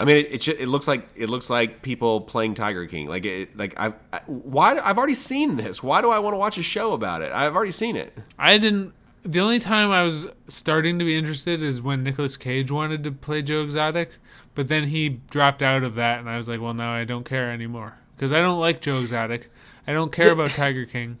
I 0.00 0.04
mean, 0.04 0.16
it, 0.16 0.48
it 0.48 0.48
it 0.60 0.68
looks 0.68 0.88
like 0.88 1.08
it 1.14 1.28
looks 1.28 1.48
like 1.48 1.82
people 1.82 2.20
playing 2.20 2.54
Tiger 2.54 2.86
King. 2.86 3.08
Like 3.08 3.24
it, 3.24 3.56
like 3.56 3.74
I've 3.78 3.94
I, 4.12 4.20
why 4.26 4.78
I've 4.78 4.98
already 4.98 5.14
seen 5.14 5.56
this. 5.56 5.82
Why 5.82 6.00
do 6.00 6.10
I 6.10 6.18
want 6.18 6.34
to 6.34 6.38
watch 6.38 6.58
a 6.58 6.62
show 6.62 6.92
about 6.92 7.22
it? 7.22 7.32
I've 7.32 7.54
already 7.54 7.72
seen 7.72 7.96
it. 7.96 8.16
I 8.38 8.58
didn't. 8.58 8.92
The 9.22 9.40
only 9.40 9.58
time 9.58 9.90
I 9.90 10.02
was 10.02 10.28
starting 10.46 10.98
to 10.98 11.04
be 11.04 11.16
interested 11.16 11.62
is 11.62 11.82
when 11.82 12.04
Nicolas 12.04 12.36
Cage 12.36 12.70
wanted 12.70 13.02
to 13.04 13.12
play 13.12 13.42
Joe 13.42 13.62
Exotic, 13.62 14.10
but 14.54 14.68
then 14.68 14.88
he 14.88 15.20
dropped 15.30 15.62
out 15.62 15.82
of 15.82 15.96
that, 15.96 16.20
and 16.20 16.30
I 16.30 16.36
was 16.36 16.48
like, 16.48 16.60
well, 16.60 16.74
now 16.74 16.92
I 16.92 17.04
don't 17.04 17.24
care 17.24 17.50
anymore 17.50 17.98
because 18.16 18.32
I 18.32 18.40
don't 18.40 18.60
like 18.60 18.80
Joe 18.80 19.00
Exotic. 19.00 19.50
I 19.86 19.92
don't 19.92 20.12
care 20.12 20.32
about 20.32 20.50
Tiger 20.50 20.86
King. 20.86 21.20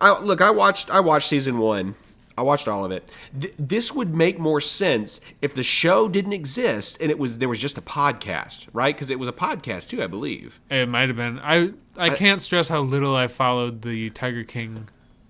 I, 0.00 0.20
look, 0.20 0.40
I 0.40 0.50
watched 0.50 0.90
I 0.90 1.00
watched 1.00 1.28
season 1.28 1.58
one. 1.58 1.96
I 2.40 2.42
watched 2.42 2.68
all 2.68 2.86
of 2.86 2.90
it. 2.90 3.10
Th- 3.38 3.52
this 3.58 3.92
would 3.92 4.14
make 4.14 4.38
more 4.38 4.62
sense 4.62 5.20
if 5.42 5.54
the 5.54 5.62
show 5.62 6.08
didn't 6.08 6.32
exist 6.32 6.96
and 6.98 7.10
it 7.10 7.18
was 7.18 7.36
there 7.36 7.50
was 7.50 7.60
just 7.60 7.76
a 7.76 7.82
podcast, 7.82 8.66
right? 8.72 8.94
Because 8.94 9.10
it 9.10 9.18
was 9.18 9.28
a 9.28 9.32
podcast 9.32 9.90
too, 9.90 10.02
I 10.02 10.06
believe. 10.06 10.58
It 10.70 10.88
might 10.88 11.08
have 11.08 11.16
been. 11.16 11.38
I 11.38 11.72
I 11.98 12.08
can't 12.08 12.40
stress 12.40 12.70
how 12.70 12.80
little 12.80 13.14
I 13.14 13.26
followed 13.26 13.82
the 13.82 14.08
Tiger 14.08 14.42
King 14.42 14.88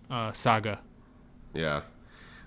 uh, 0.09 0.31
saga. 0.31 0.79
Yeah, 1.53 1.81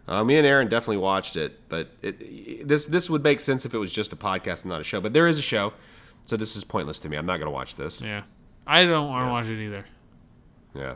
uh, 0.08 0.24
me 0.24 0.38
and 0.38 0.48
Aaron 0.48 0.70
definitely 0.70 0.98
watched 0.98 1.36
it, 1.36 1.68
but 1.68 1.90
it, 2.02 2.66
this 2.66 2.88
this 2.88 3.10
would 3.10 3.22
make 3.22 3.42
sense 3.42 3.66
if 3.66 3.74
it 3.74 3.78
was 3.80 3.92
just 3.92 4.14
a 4.14 4.16
podcast 4.16 4.62
and 4.62 4.72
not 4.72 4.80
a 4.80 4.86
show. 4.86 5.02
But 5.02 5.12
there 5.12 5.28
is 5.28 5.38
a 5.38 5.42
show, 5.42 5.74
so 6.22 6.38
this 6.38 6.56
is 6.56 6.64
pointless 6.64 7.02
to 7.02 7.10
me. 7.10 7.18
I'm 7.18 7.26
not 7.26 7.36
going 7.36 7.48
to 7.48 7.52
watch 7.52 7.76
this. 7.76 8.00
Yeah, 8.02 8.24
I 8.66 8.86
don't 8.86 9.10
want 9.10 9.28
to 9.28 9.32
watch 9.32 9.48
it 9.48 9.62
either. 9.62 9.84
Yeah. 10.74 10.94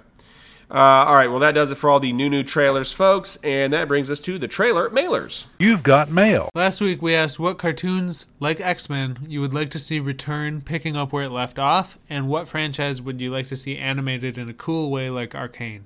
Uh, 0.69 1.05
all 1.07 1.15
right. 1.15 1.29
Well, 1.29 1.39
that 1.39 1.55
does 1.55 1.71
it 1.71 1.75
for 1.75 1.89
all 1.89 1.99
the 1.99 2.11
new 2.11 2.29
new 2.29 2.43
trailers, 2.43 2.91
folks, 2.91 3.37
and 3.37 3.71
that 3.71 3.87
brings 3.87 4.09
us 4.09 4.19
to 4.21 4.37
the 4.37 4.49
trailer 4.49 4.89
mailers. 4.89 5.45
You've 5.59 5.83
got 5.83 6.11
mail. 6.11 6.49
Last 6.53 6.81
week 6.81 7.01
we 7.01 7.15
asked 7.15 7.39
what 7.39 7.57
cartoons, 7.57 8.25
like 8.39 8.59
X 8.59 8.89
Men, 8.89 9.19
you 9.27 9.39
would 9.39 9.53
like 9.53 9.71
to 9.71 9.79
see 9.79 9.99
return 9.99 10.61
picking 10.61 10.97
up 10.97 11.13
where 11.13 11.23
it 11.23 11.31
left 11.31 11.57
off, 11.57 11.97
and 12.09 12.27
what 12.27 12.49
franchise 12.49 13.01
would 13.01 13.21
you 13.21 13.31
like 13.31 13.47
to 13.47 13.55
see 13.55 13.77
animated 13.77 14.37
in 14.37 14.49
a 14.49 14.53
cool 14.53 14.91
way 14.91 15.09
like 15.09 15.33
Arcane. 15.33 15.85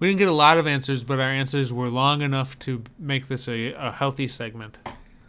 We 0.00 0.08
didn't 0.08 0.18
get 0.18 0.28
a 0.28 0.32
lot 0.32 0.58
of 0.58 0.66
answers, 0.66 1.04
but 1.04 1.20
our 1.20 1.30
answers 1.30 1.72
were 1.72 1.88
long 1.88 2.22
enough 2.22 2.58
to 2.60 2.82
make 2.98 3.28
this 3.28 3.46
a, 3.46 3.74
a 3.74 3.92
healthy 3.92 4.26
segment. 4.26 4.78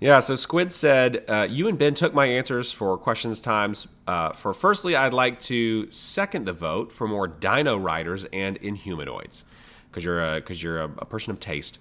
Yeah, 0.02 0.20
so 0.20 0.36
Squid 0.36 0.72
said, 0.72 1.24
uh, 1.28 1.45
You 1.47 1.68
and 1.68 1.78
Ben 1.78 1.93
took 1.93 2.12
my 2.12 2.26
answers 2.26 2.72
for 2.72 2.97
questions 2.97 3.39
times. 3.39 3.88
Uh, 4.08 4.32
for 4.32 4.52
firstly, 4.52 4.95
I'd 4.95 5.14
like 5.14 5.39
to 5.41 5.91
second 5.91 6.47
the 6.47 6.54
vote 6.54 6.91
for 6.91 7.08
more 7.08 7.28
Dino 7.28 7.78
Riders 7.78 8.26
and 8.34 8.60
Inhumanoids, 8.62 9.43
because 9.91 10.04
you're 10.04 10.20
a 10.20 10.36
because 10.38 10.64
you're 10.64 10.82
a, 10.82 10.86
a 10.86 11.06
person 11.06 11.30
of 11.30 11.39
taste. 11.39 11.78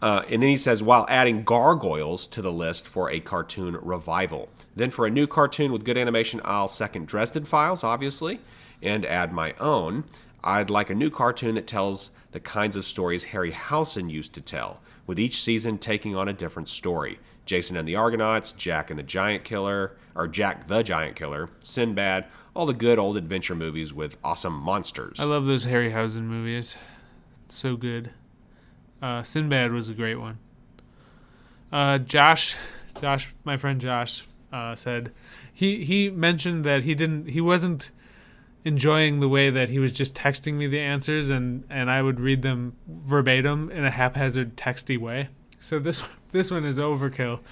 Uh, 0.00 0.22
and 0.30 0.42
then 0.42 0.48
he 0.48 0.56
says, 0.56 0.82
while 0.82 1.04
adding 1.10 1.44
gargoyles 1.44 2.26
to 2.28 2.40
the 2.40 2.50
list 2.50 2.88
for 2.88 3.10
a 3.10 3.20
cartoon 3.20 3.76
revival. 3.82 4.48
Then 4.74 4.90
for 4.90 5.04
a 5.04 5.10
new 5.10 5.26
cartoon 5.26 5.70
with 5.70 5.84
good 5.84 5.98
animation, 5.98 6.40
I'll 6.46 6.68
second 6.68 7.06
Dresden 7.06 7.44
Files, 7.44 7.84
obviously, 7.84 8.40
and 8.80 9.04
add 9.04 9.30
my 9.30 9.52
own. 9.60 10.04
I'd 10.42 10.70
like 10.70 10.88
a 10.88 10.94
new 10.94 11.10
cartoon 11.10 11.56
that 11.56 11.66
tells 11.66 12.12
the 12.32 12.40
kinds 12.40 12.76
of 12.76 12.86
stories 12.86 13.24
Harry 13.24 13.52
Harryhausen 13.52 14.10
used 14.10 14.32
to 14.34 14.40
tell, 14.40 14.80
with 15.06 15.18
each 15.18 15.42
season 15.42 15.76
taking 15.76 16.16
on 16.16 16.28
a 16.28 16.32
different 16.32 16.68
story. 16.68 17.18
Jason 17.48 17.76
and 17.78 17.88
the 17.88 17.96
Argonauts, 17.96 18.52
Jack 18.52 18.90
and 18.90 18.98
the 18.98 19.02
Giant 19.02 19.42
Killer, 19.42 19.96
or 20.14 20.28
Jack 20.28 20.68
the 20.68 20.82
Giant 20.82 21.16
Killer, 21.16 21.48
Sinbad, 21.58 22.26
all 22.54 22.66
the 22.66 22.74
good 22.74 22.98
old 22.98 23.16
adventure 23.16 23.54
movies 23.54 23.92
with 23.92 24.18
awesome 24.22 24.52
monsters. 24.52 25.18
I 25.18 25.24
love 25.24 25.46
those 25.46 25.64
Harryhausen 25.64 26.24
movies. 26.24 26.76
So 27.48 27.76
good. 27.76 28.10
Uh, 29.00 29.22
Sinbad 29.22 29.72
was 29.72 29.88
a 29.88 29.94
great 29.94 30.16
one. 30.16 30.38
Uh, 31.72 31.98
Josh, 31.98 32.54
Josh, 33.00 33.32
my 33.44 33.56
friend 33.56 33.80
Josh, 33.80 34.24
uh, 34.52 34.74
said 34.74 35.12
he 35.52 35.84
he 35.84 36.10
mentioned 36.10 36.64
that 36.64 36.82
he 36.82 36.94
didn't 36.94 37.28
he 37.28 37.40
wasn't 37.40 37.90
enjoying 38.64 39.20
the 39.20 39.28
way 39.28 39.50
that 39.50 39.68
he 39.68 39.78
was 39.78 39.92
just 39.92 40.14
texting 40.14 40.54
me 40.54 40.66
the 40.66 40.80
answers 40.80 41.30
and 41.30 41.64
and 41.70 41.90
I 41.90 42.02
would 42.02 42.20
read 42.20 42.42
them 42.42 42.76
verbatim 42.86 43.70
in 43.70 43.84
a 43.84 43.90
haphazard 43.90 44.56
texty 44.56 44.98
way. 44.98 45.28
So 45.60 45.78
this 45.78 46.06
this 46.32 46.50
one 46.50 46.64
is 46.64 46.78
overkill. 46.78 47.40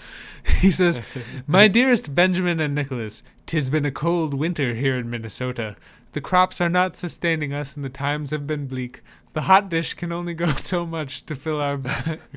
He 0.61 0.71
says, 0.71 1.03
"My 1.47 1.67
dearest 1.77 2.15
Benjamin 2.15 2.61
and 2.61 2.73
Nicholas, 2.73 3.25
tis 3.47 3.69
been 3.69 3.85
a 3.85 3.91
cold 3.91 4.33
winter 4.33 4.75
here 4.75 4.97
in 4.97 5.11
Minnesota. 5.11 5.75
The 6.13 6.21
crops 6.21 6.61
are 6.61 6.69
not 6.69 6.97
sustaining 6.97 7.53
us, 7.53 7.75
and 7.75 7.85
the 7.85 7.91
times 7.91 8.31
have 8.31 8.47
been 8.47 8.67
bleak. 8.69 9.03
The 9.33 9.43
hot 9.43 9.69
dish 9.69 9.95
can 9.95 10.13
only 10.13 10.35
go 10.35 10.53
so 10.55 10.87
much 10.87 11.27
to 11.27 11.35
fill 11.35 11.61
our 11.61 11.79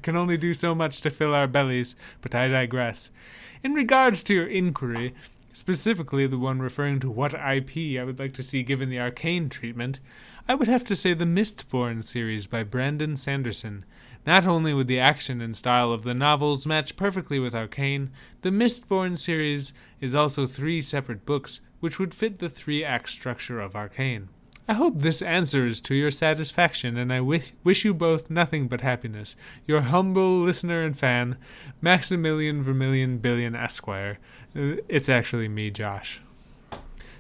can 0.02 0.18
only 0.18 0.38
do 0.38 0.54
so 0.54 0.74
much 0.74 1.02
to 1.02 1.10
fill 1.10 1.34
our 1.34 1.48
bellies. 1.48 1.96
But 2.22 2.36
I 2.36 2.48
digress. 2.48 3.12
In 3.64 3.74
regards 3.74 4.24
to 4.24 4.34
your 4.34 4.48
inquiry, 4.48 5.14
specifically 5.54 6.28
the 6.28 6.38
one 6.38 6.60
referring 6.60 7.00
to 7.02 7.10
what 7.10 7.34
IP 7.34 8.00
I 8.00 8.04
would 8.04 8.20
like 8.20 8.34
to 8.34 8.44
see 8.44 8.64
given 8.64 8.90
the 8.90 9.00
arcane 9.00 9.50
treatment, 9.50 10.00
I 10.48 10.56
would 10.56 10.68
have 10.68 10.84
to 10.86 10.96
say 10.96 11.14
the 11.14 11.26
Mistborn 11.26 12.04
series 12.04 12.48
by 12.48 12.64
Brandon 12.64 13.16
Sanderson. 13.16 13.86
Not 14.26 14.46
only 14.46 14.74
would 14.74 14.88
the 14.88 15.00
action 15.00 15.42
and 15.42 15.56
style 15.56 15.92
of 15.92 16.04
the 16.04 16.14
novels 16.14 16.66
match 16.66 16.96
perfectly 16.96 17.40
with 17.40 17.56
Arcane, 17.56 18.12
the 18.42 18.52
Mistborn 18.52 19.18
series 19.18 19.74
is 20.02 20.14
also 20.14 20.46
three 20.46 20.82
separate 20.82 21.26
books 21.26 21.62
which 21.80 21.98
would 22.00 22.14
fit 22.14 22.40
the 22.40 22.50
three 22.50 22.84
act 22.84 23.10
structure 23.10 23.60
of 23.60 23.76
Arcane. 23.76 24.30
I 24.68 24.74
hope 24.74 24.98
this 24.98 25.24
answers 25.24 25.82
to 25.82 25.96
your 25.96 26.12
satisfaction, 26.12 26.96
and 26.96 27.12
I 27.12 27.22
wish, 27.22 27.54
wish 27.64 27.84
you 27.84 27.92
both 27.92 28.30
nothing 28.30 28.68
but 28.68 28.82
happiness. 28.82 29.36
Your 29.66 29.82
humble 29.82 30.42
listener 30.42 30.84
and 30.84 30.96
fan, 30.96 31.38
Maximilian 31.82 32.62
Vermilion 32.62 33.18
Billion 33.18 33.56
Esquire. 33.56 34.20
Uh, 34.56 34.76
It's 34.88 35.10
actually 35.10 35.48
me, 35.48 35.72
Josh. 35.72 36.22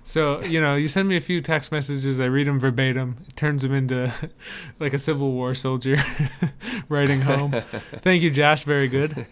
So, 0.04 0.42
you 0.44 0.60
know, 0.60 0.76
you 0.76 0.88
send 0.88 1.08
me 1.08 1.18
a 1.18 1.22
few 1.22 1.42
text 1.42 1.72
messages, 1.72 2.20
I 2.20 2.26
read 2.26 2.48
them 2.48 2.60
verbatim. 2.60 3.18
It 3.28 3.36
turns 3.36 3.62
them 3.62 3.74
into 3.74 4.12
like 4.80 4.94
a 4.94 5.00
Civil 5.00 5.32
War 5.32 5.54
soldier 5.54 5.98
writing 6.90 7.22
home. 7.22 7.52
Thank 8.02 8.24
you, 8.24 8.32
Josh. 8.32 8.64
Very 8.64 8.88
good. 8.88 9.28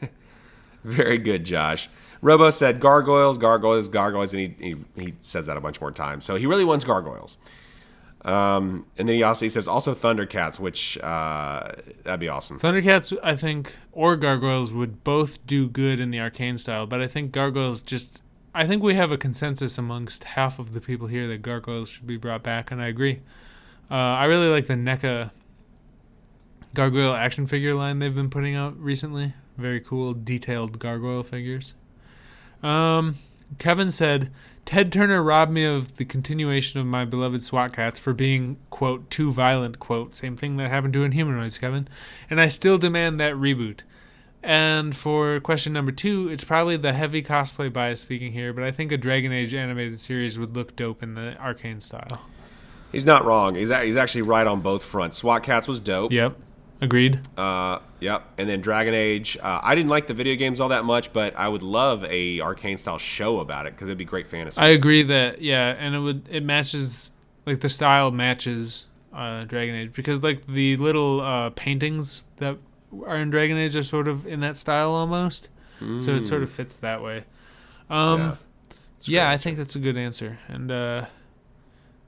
Very 0.83 1.17
good, 1.17 1.45
Josh. 1.45 1.89
Robo 2.21 2.49
said 2.49 2.79
gargoyles, 2.79 3.37
gargoyles, 3.37 3.87
gargoyles, 3.87 4.33
and 4.33 4.55
he, 4.59 4.75
he, 4.95 5.01
he 5.01 5.13
says 5.19 5.45
that 5.47 5.57
a 5.57 5.61
bunch 5.61 5.81
more 5.81 5.91
times. 5.91 6.25
So 6.25 6.35
he 6.35 6.45
really 6.45 6.65
wants 6.65 6.85
gargoyles. 6.85 7.37
Um, 8.27 8.85
and 8.97 9.07
then 9.07 9.15
he 9.15 9.23
also 9.23 9.45
he 9.45 9.49
says 9.49 9.67
also 9.67 9.93
Thundercats, 9.93 10.59
which 10.59 10.97
uh, 10.99 11.71
that'd 12.03 12.19
be 12.19 12.27
awesome. 12.27 12.59
Thundercats, 12.59 13.17
I 13.23 13.35
think, 13.35 13.75
or 13.93 14.17
Gargoyles 14.17 14.73
would 14.73 15.03
both 15.03 15.45
do 15.47 15.69
good 15.69 15.99
in 15.99 16.11
the 16.11 16.19
arcane 16.19 16.57
style, 16.57 16.85
but 16.85 17.01
I 17.01 17.07
think 17.07 17.31
Gargoyles 17.31 17.81
just. 17.81 18.21
I 18.57 18.65
think 18.65 18.81
we 18.81 18.95
have 18.95 19.11
a 19.11 19.19
consensus 19.19 19.77
amongst 19.77 20.23
half 20.23 20.57
of 20.57 20.73
the 20.73 20.81
people 20.81 21.05
here 21.05 21.27
that 21.27 21.43
Gargoyles 21.43 21.89
should 21.89 22.07
be 22.07 22.17
brought 22.17 22.41
back, 22.41 22.71
and 22.71 22.81
I 22.81 22.87
agree. 22.87 23.21
Uh, 23.91 23.93
I 23.93 24.25
really 24.25 24.49
like 24.49 24.65
the 24.65 24.73
NECA 24.73 25.29
Gargoyle 26.73 27.13
action 27.13 27.45
figure 27.45 27.75
line 27.75 27.99
they've 27.99 28.15
been 28.15 28.31
putting 28.31 28.55
out 28.55 28.75
recently. 28.79 29.35
Very 29.57 29.79
cool, 29.79 30.15
detailed 30.15 30.79
gargoyle 30.79 31.21
figures. 31.21 31.75
Um, 32.63 33.17
Kevin 33.59 33.91
said, 33.91 34.31
Ted 34.65 34.91
Turner 34.91 35.21
robbed 35.21 35.51
me 35.51 35.63
of 35.63 35.97
the 35.97 36.05
continuation 36.05 36.79
of 36.79 36.87
my 36.87 37.05
beloved 37.05 37.43
SWAT 37.43 37.73
Kats 37.73 37.99
for 37.99 38.13
being, 38.13 38.57
quote, 38.71 39.07
too 39.11 39.31
violent, 39.31 39.77
quote. 39.77 40.15
Same 40.15 40.35
thing 40.35 40.57
that 40.57 40.71
happened 40.71 40.93
to 40.93 41.07
Inhumanoids, 41.07 41.59
Kevin. 41.59 41.87
And 42.27 42.41
I 42.41 42.47
still 42.47 42.79
demand 42.79 43.19
that 43.19 43.35
reboot. 43.35 43.81
And 44.43 44.95
for 44.95 45.39
question 45.39 45.73
number 45.73 45.91
two, 45.91 46.29
it's 46.29 46.43
probably 46.43 46.77
the 46.77 46.93
heavy 46.93 47.21
cosplay 47.21 47.71
bias 47.71 48.01
speaking 48.01 48.31
here, 48.31 48.53
but 48.53 48.63
I 48.63 48.71
think 48.71 48.91
a 48.91 48.97
Dragon 48.97 49.31
Age 49.33 49.53
animated 49.53 49.99
series 49.99 50.37
would 50.39 50.55
look 50.55 50.75
dope 50.75 51.01
in 51.03 51.15
the 51.15 51.35
arcane 51.39 51.81
style. 51.81 52.21
He's 52.91 53.05
not 53.05 53.25
wrong. 53.25 53.55
He's 53.55 53.69
a- 53.69 53.83
he's 53.83 53.97
actually 53.97 54.21
right 54.21 54.47
on 54.47 54.61
both 54.61 54.83
fronts. 54.83 55.17
SWAT 55.17 55.43
Kats 55.43 55.67
was 55.67 55.79
dope. 55.79 56.11
Yep. 56.11 56.37
Agreed. 56.79 57.19
Uh, 57.35 57.79
yep. 57.99 58.23
And 58.37 58.47
then 58.47 58.61
Dragon 58.61 58.93
Age. 58.93 59.35
Uh, 59.41 59.59
I 59.63 59.73
didn't 59.73 59.89
like 59.89 60.05
the 60.07 60.13
video 60.13 60.35
games 60.35 60.59
all 60.61 60.69
that 60.69 60.85
much, 60.85 61.11
but 61.11 61.35
I 61.35 61.47
would 61.47 61.63
love 61.63 62.03
a 62.05 62.39
arcane 62.39 62.77
style 62.77 62.99
show 62.99 63.39
about 63.39 63.65
it 63.65 63.73
because 63.73 63.89
it'd 63.89 63.97
be 63.97 64.05
great 64.05 64.27
fantasy. 64.27 64.61
I 64.61 64.67
agree 64.67 65.01
that 65.03 65.41
yeah, 65.41 65.75
and 65.79 65.95
it 65.95 65.99
would 65.99 66.27
it 66.29 66.43
matches 66.43 67.09
like 67.47 67.61
the 67.61 67.69
style 67.69 68.11
matches 68.11 68.85
uh, 69.11 69.43
Dragon 69.45 69.73
Age 69.73 69.91
because 69.93 70.21
like 70.21 70.45
the 70.45 70.77
little 70.77 71.19
uh, 71.21 71.49
paintings 71.49 72.23
that 72.37 72.57
are 73.05 73.17
in 73.17 73.29
Dragon 73.29 73.57
Age 73.57 73.75
are 73.75 73.83
sort 73.83 74.07
of 74.07 74.25
in 74.27 74.39
that 74.41 74.57
style 74.57 74.91
almost, 74.91 75.49
so 75.79 76.15
it 76.15 76.25
sort 76.25 76.43
of 76.43 76.49
fits 76.49 76.77
that 76.77 77.01
way. 77.03 77.25
Um, 77.89 78.19
Yeah. 78.19 78.25
yeah, 78.27 78.35
It's 78.97 79.07
a 79.07 79.11
great 79.11 79.21
I 79.21 79.37
think 79.37 79.57
that's 79.57 79.75
a 79.75 79.79
good 79.79 79.97
answer, 79.97 80.39
and 80.47 80.71
uh, 80.71 81.05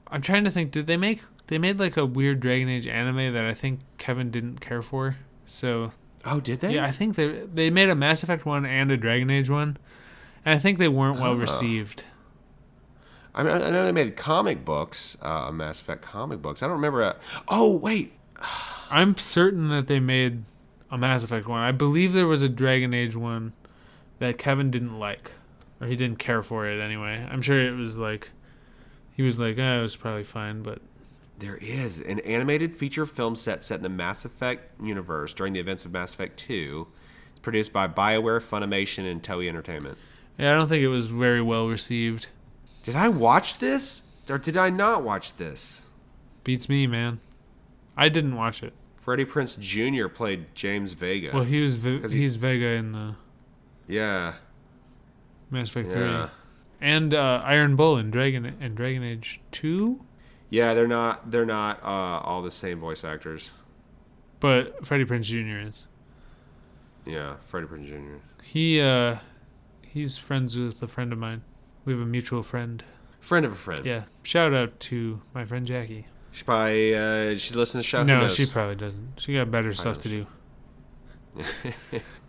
I'm 0.08 0.22
trying 0.22 0.44
to 0.44 0.50
think. 0.50 0.70
Did 0.72 0.86
they 0.86 0.96
make 0.96 1.22
they 1.46 1.58
made 1.58 1.78
like 1.78 1.96
a 1.96 2.04
weird 2.06 2.40
Dragon 2.40 2.68
Age 2.68 2.86
anime 2.86 3.32
that 3.34 3.44
I 3.44 3.54
think 3.54 3.80
Kevin 3.98 4.30
didn't 4.30 4.60
care 4.60 4.82
for? 4.82 5.16
So 5.46 5.92
Oh, 6.24 6.38
did 6.40 6.60
they? 6.60 6.74
yeah, 6.74 6.84
I 6.84 6.90
think 6.92 7.16
they 7.16 7.28
they 7.52 7.70
made 7.70 7.88
a 7.88 7.94
Mass 7.94 8.22
Effect 8.22 8.44
one 8.44 8.64
and 8.66 8.90
a 8.90 8.96
Dragon 8.96 9.30
Age 9.30 9.48
one, 9.50 9.76
and 10.44 10.54
I 10.54 10.58
think 10.58 10.78
they 10.78 10.88
weren't 10.88 11.20
well 11.20 11.32
Oh. 11.32 11.36
received. 11.36 12.04
I, 13.32 13.44
mean, 13.44 13.52
I 13.52 13.70
know 13.70 13.84
they 13.84 13.92
made 13.92 14.16
comic 14.16 14.64
books, 14.64 15.16
uh, 15.22 15.52
Mass 15.52 15.80
Effect 15.80 16.02
comic 16.02 16.42
books. 16.42 16.62
I 16.62 16.66
don't 16.66 16.74
remember. 16.76 17.02
A, 17.02 17.16
oh, 17.46 17.76
wait. 17.76 18.12
I'm 18.90 19.16
certain 19.16 19.68
that 19.68 19.86
they 19.86 20.00
made 20.00 20.42
a 20.90 20.98
Mass 20.98 21.22
Effect 21.22 21.46
one. 21.46 21.60
I 21.60 21.72
believe 21.72 22.12
there 22.12 22.26
was 22.26 22.42
a 22.42 22.48
Dragon 22.48 22.92
Age 22.94 23.16
one 23.16 23.52
that 24.18 24.38
Kevin 24.38 24.70
didn't 24.70 24.98
like, 24.98 25.32
or 25.80 25.86
he 25.86 25.96
didn't 25.96 26.18
care 26.18 26.42
for 26.42 26.66
it 26.68 26.80
anyway. 26.80 27.26
I'm 27.30 27.42
sure 27.42 27.60
it 27.60 27.76
was 27.76 27.96
like 27.96 28.30
he 29.14 29.22
was 29.22 29.38
like, 29.38 29.58
"Oh, 29.58 29.78
it 29.78 29.82
was 29.82 29.96
probably 29.96 30.24
fine," 30.24 30.62
but 30.62 30.80
There 31.38 31.56
is 31.56 32.00
an 32.00 32.18
animated 32.20 32.76
feature 32.76 33.06
film 33.06 33.34
set 33.34 33.62
set 33.62 33.78
in 33.78 33.82
the 33.82 33.88
Mass 33.88 34.26
Effect 34.26 34.78
universe 34.82 35.32
during 35.32 35.54
the 35.54 35.60
events 35.60 35.86
of 35.86 35.92
Mass 35.92 36.12
Effect 36.12 36.38
2. 36.38 36.86
It's 37.30 37.40
produced 37.40 37.72
by 37.72 37.88
BioWare, 37.88 38.40
Funimation, 38.46 39.10
and 39.10 39.22
Toei 39.22 39.48
Entertainment. 39.48 39.96
yeah, 40.36 40.52
I 40.52 40.54
don't 40.54 40.68
think 40.68 40.82
it 40.82 40.88
was 40.88 41.06
very 41.08 41.40
well 41.40 41.66
received. 41.66 42.26
Did 42.82 42.94
I 42.94 43.08
watch 43.08 43.58
this? 43.58 44.02
Or 44.28 44.36
did 44.38 44.56
I 44.58 44.68
not 44.68 45.02
watch 45.02 45.36
this? 45.38 45.86
Beats 46.44 46.68
me, 46.68 46.86
man. 46.86 47.20
I 47.96 48.08
didn't 48.10 48.36
watch 48.36 48.62
it. 48.62 48.74
Freddie 49.00 49.24
Prinze 49.24 49.58
Jr. 49.58 50.08
played 50.08 50.54
James 50.54 50.92
Vega. 50.92 51.30
Well, 51.32 51.44
he 51.44 51.60
was 51.60 51.76
Ve- 51.76 52.00
'Cause 52.00 52.12
he- 52.12 52.20
he's 52.20 52.36
Vega 52.36 52.66
in 52.66 52.92
the 52.92 53.14
yeah. 53.88 54.34
Mass 55.50 55.68
Effect 55.70 55.88
Yeah. 55.88 56.26
three, 56.28 56.30
and 56.80 57.14
uh, 57.14 57.42
Iron 57.44 57.76
Bull 57.76 57.96
in 57.96 58.10
Dragon 58.10 58.44
in 58.60 58.74
Dragon 58.74 59.02
Age 59.02 59.40
two. 59.50 60.00
Yeah, 60.50 60.74
they're 60.74 60.86
not 60.88 61.30
they're 61.30 61.46
not 61.46 61.82
uh, 61.82 61.86
all 62.24 62.42
the 62.42 62.50
same 62.50 62.78
voice 62.78 63.02
actors. 63.04 63.52
But 64.38 64.84
Freddie 64.86 65.04
Prinze 65.04 65.24
Jr. 65.24 65.68
is. 65.68 65.86
Yeah, 67.06 67.36
Freddie 67.46 67.66
Prinze 67.66 67.86
Jr. 67.88 68.16
He 68.42 68.80
uh, 68.80 69.16
he's 69.82 70.16
friends 70.18 70.56
with 70.56 70.82
a 70.82 70.88
friend 70.88 71.12
of 71.12 71.18
mine. 71.18 71.42
We 71.84 71.92
have 71.94 72.02
a 72.02 72.06
mutual 72.06 72.42
friend. 72.42 72.84
Friend 73.20 73.44
of 73.46 73.52
a 73.52 73.56
friend. 73.56 73.84
Yeah. 73.84 74.04
Shout 74.22 74.54
out 74.54 74.78
to 74.80 75.20
my 75.34 75.44
friend 75.44 75.66
Jackie. 75.66 76.06
She 76.32 76.44
probably 76.44 76.94
uh, 76.96 77.36
she 77.36 77.54
listens 77.54 77.84
to 77.84 77.88
show. 77.88 78.02
No, 78.02 78.28
she 78.28 78.46
probably 78.46 78.76
doesn't. 78.76 79.14
She 79.18 79.34
got 79.34 79.50
better 79.50 79.72
stuff 79.72 79.98
to 79.98 80.08
do. 80.08 80.26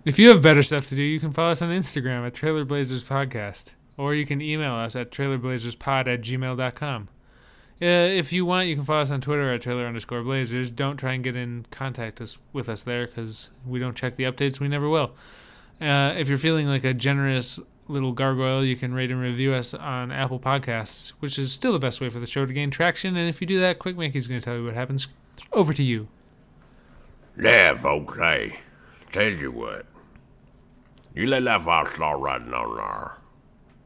if 0.05 0.17
you 0.19 0.29
have 0.29 0.41
better 0.41 0.63
stuff 0.63 0.87
to 0.89 0.95
do, 0.95 1.01
you 1.01 1.19
can 1.19 1.31
follow 1.31 1.51
us 1.51 1.61
on 1.61 1.69
Instagram 1.69 2.25
at 2.25 2.33
Trailer 2.33 2.65
Blazers 2.65 3.03
Podcast. 3.03 3.73
Or 3.97 4.15
you 4.15 4.25
can 4.25 4.41
email 4.41 4.73
us 4.73 4.95
at 4.95 5.11
trailerblazerspod 5.11 6.07
at 6.07 6.21
gmail.com. 6.21 7.09
Uh, 7.81 7.85
if 7.85 8.31
you 8.31 8.45
want, 8.45 8.67
you 8.67 8.75
can 8.75 8.83
follow 8.83 9.01
us 9.01 9.11
on 9.11 9.21
Twitter 9.21 9.51
at 9.53 9.61
trailer 9.61 9.85
underscore 9.85 10.21
blazers. 10.23 10.69
Don't 10.69 10.97
try 10.97 11.13
and 11.13 11.23
get 11.23 11.35
in 11.35 11.65
contact 11.71 12.21
us 12.21 12.37
with 12.53 12.69
us 12.69 12.83
there 12.83 13.07
because 13.07 13.49
we 13.65 13.79
don't 13.79 13.95
check 13.95 14.15
the 14.15 14.23
updates. 14.23 14.59
We 14.59 14.67
never 14.67 14.87
will. 14.87 15.15
Uh, 15.79 16.13
if 16.15 16.29
you're 16.29 16.37
feeling 16.37 16.67
like 16.67 16.83
a 16.83 16.93
generous 16.93 17.59
little 17.91 18.13
gargoyle, 18.13 18.63
you 18.63 18.75
can 18.75 18.93
rate 18.93 19.11
and 19.11 19.19
review 19.19 19.53
us 19.53 19.73
on 19.73 20.11
Apple 20.11 20.39
Podcasts, 20.39 21.09
which 21.19 21.37
is 21.37 21.51
still 21.51 21.73
the 21.73 21.79
best 21.79 22.01
way 22.01 22.09
for 22.09 22.19
the 22.19 22.25
show 22.25 22.45
to 22.45 22.53
gain 22.53 22.71
traction. 22.71 23.15
And 23.15 23.29
if 23.29 23.41
you 23.41 23.47
do 23.47 23.59
that, 23.59 23.79
Quick 23.79 23.97
Mickey's 23.97 24.27
going 24.27 24.39
to 24.39 24.43
tell 24.43 24.55
you 24.55 24.65
what 24.65 24.73
happens. 24.73 25.07
Over 25.51 25.73
to 25.73 25.83
you. 25.83 26.07
Live, 27.37 27.85
okay. 27.85 28.59
tell 29.11 29.29
you 29.29 29.51
what. 29.51 29.85
You 31.13 31.27
let 31.27 31.43
that 31.43 31.61
file 31.61 31.85
start 31.85 32.19
riding 32.19 32.53
on 32.53 32.77
there. 32.77 33.17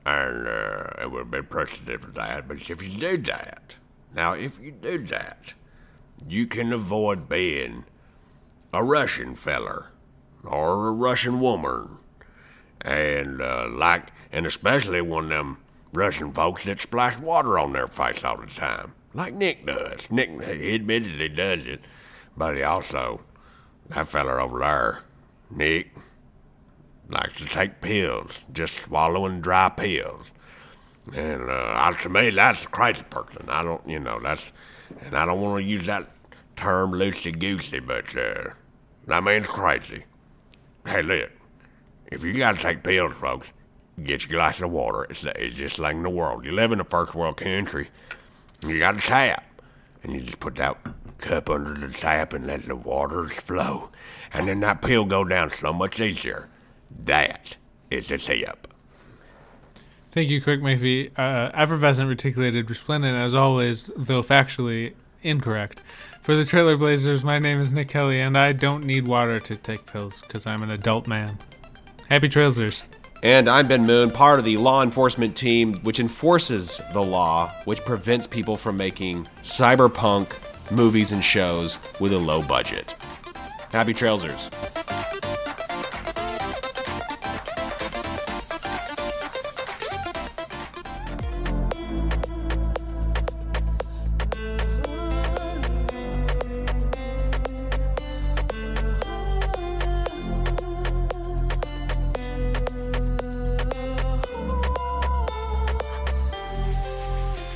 And 0.05 0.47
uh, 0.47 1.03
it 1.03 1.11
would 1.11 1.31
be 1.31 1.41
precedent 1.41 2.03
for 2.03 2.11
that. 2.11 2.47
But 2.47 2.57
if 2.69 2.83
you 2.83 2.97
do 2.99 3.17
that, 3.23 3.75
now 4.13 4.33
if 4.33 4.59
you 4.59 4.71
do 4.71 4.99
that, 5.07 5.53
you 6.27 6.47
can 6.47 6.71
avoid 6.71 7.27
being 7.27 7.85
a 8.71 8.83
Russian 8.83 9.35
feller 9.35 9.91
or 10.43 10.87
a 10.87 10.91
Russian 10.91 11.39
woman. 11.39 11.97
And 12.85 13.41
uh, 13.41 13.67
like, 13.71 14.11
and 14.31 14.45
especially 14.45 14.99
of 14.99 15.29
them 15.29 15.57
Russian 15.91 16.31
folks 16.31 16.63
that 16.65 16.79
splash 16.79 17.17
water 17.17 17.57
on 17.57 17.73
their 17.73 17.87
face 17.87 18.23
all 18.23 18.37
the 18.37 18.45
time, 18.45 18.93
like 19.13 19.33
Nick 19.33 19.65
does. 19.65 20.09
Nick, 20.11 20.29
he 20.43 20.75
admittedly 20.75 21.29
does 21.29 21.65
it, 21.65 21.81
but 22.37 22.55
he 22.55 22.61
also, 22.61 23.21
that 23.89 24.07
feller 24.07 24.39
over 24.39 24.59
there, 24.59 25.01
Nick, 25.49 25.95
likes 27.09 27.33
to 27.35 27.45
take 27.45 27.81
pills, 27.81 28.31
just 28.53 28.75
swallowing 28.75 29.41
dry 29.41 29.69
pills. 29.69 30.31
And 31.13 31.49
uh, 31.49 31.91
to 31.91 32.09
me, 32.09 32.29
that's 32.29 32.65
a 32.65 32.67
crazy 32.67 33.03
person. 33.03 33.45
I 33.49 33.63
don't, 33.63 33.87
you 33.87 33.99
know, 33.99 34.19
that's, 34.19 34.51
and 35.01 35.15
I 35.15 35.25
don't 35.25 35.41
want 35.41 35.63
to 35.63 35.67
use 35.67 35.87
that 35.87 36.11
term 36.55 36.91
loosey 36.91 37.37
goosey, 37.37 37.79
but 37.79 38.15
uh, 38.15 38.51
that 39.07 39.23
man's 39.23 39.47
crazy. 39.47 40.05
Hey, 40.85 41.01
look, 41.01 41.31
if 42.07 42.23
you 42.23 42.33
gotta 42.33 42.57
take 42.57 42.83
pills, 42.83 43.13
folks, 43.13 43.49
get 44.03 44.23
your 44.23 44.37
glass 44.37 44.61
of 44.61 44.71
water. 44.71 45.07
It's, 45.09 45.21
just 45.57 45.79
like 45.79 45.95
in 45.95 46.03
the 46.03 46.09
world. 46.09 46.45
You 46.45 46.51
live 46.51 46.71
in 46.71 46.79
a 46.79 46.85
first 46.85 47.15
world 47.15 47.37
country, 47.37 47.89
you 48.65 48.79
got 48.79 48.97
a 48.97 49.01
tap, 49.01 49.43
and 50.03 50.13
you 50.13 50.21
just 50.21 50.39
put 50.39 50.55
that 50.55 50.77
cup 51.17 51.49
under 51.49 51.73
the 51.73 51.93
tap 51.93 52.33
and 52.33 52.45
let 52.45 52.63
the 52.63 52.75
waters 52.75 53.33
flow, 53.33 53.89
and 54.33 54.47
then 54.47 54.59
that 54.61 54.81
pill 54.81 55.05
go 55.05 55.23
down 55.23 55.49
so 55.49 55.73
much 55.73 55.99
easier. 55.99 56.49
That 57.05 57.57
is 57.89 58.11
a 58.11 58.17
tip. 58.17 58.67
Thank 60.11 60.29
you, 60.29 60.41
Quick 60.41 60.61
Maybe. 60.61 61.11
Uh, 61.17 61.51
effervescent 61.53 62.07
reticulated 62.07 62.69
resplendent, 62.69 63.17
as 63.17 63.35
always, 63.35 63.89
though 63.97 64.23
factually 64.23 64.93
incorrect. 65.23 65.81
For 66.21 66.35
the 66.35 66.45
Trailer 66.45 66.77
Blazers, 66.77 67.23
my 67.23 67.37
name 67.37 67.59
is 67.59 67.73
Nick 67.73 67.89
Kelly, 67.89 68.21
and 68.21 68.37
I 68.37 68.53
don't 68.53 68.85
need 68.85 69.07
water 69.07 69.39
to 69.41 69.55
take 69.57 69.85
pills 69.85 70.21
because 70.21 70.47
I'm 70.47 70.63
an 70.63 70.71
adult 70.71 71.05
man. 71.05 71.37
Happy 72.09 72.29
Trailsers. 72.29 72.83
And 73.23 73.49
I'm 73.49 73.67
Ben 73.67 73.87
Moon, 73.87 74.11
part 74.11 74.37
of 74.37 74.45
the 74.45 74.57
law 74.57 74.83
enforcement 74.83 75.35
team 75.35 75.79
which 75.81 75.99
enforces 75.99 76.79
the 76.93 77.01
law, 77.01 77.49
which 77.65 77.81
prevents 77.81 78.27
people 78.27 78.55
from 78.57 78.77
making 78.77 79.27
cyberpunk 79.41 80.33
movies 80.71 81.11
and 81.11 81.23
shows 81.23 81.79
with 81.99 82.13
a 82.13 82.17
low 82.17 82.43
budget. 82.43 82.91
Happy 83.71 83.93
Trailsers. 83.93 84.51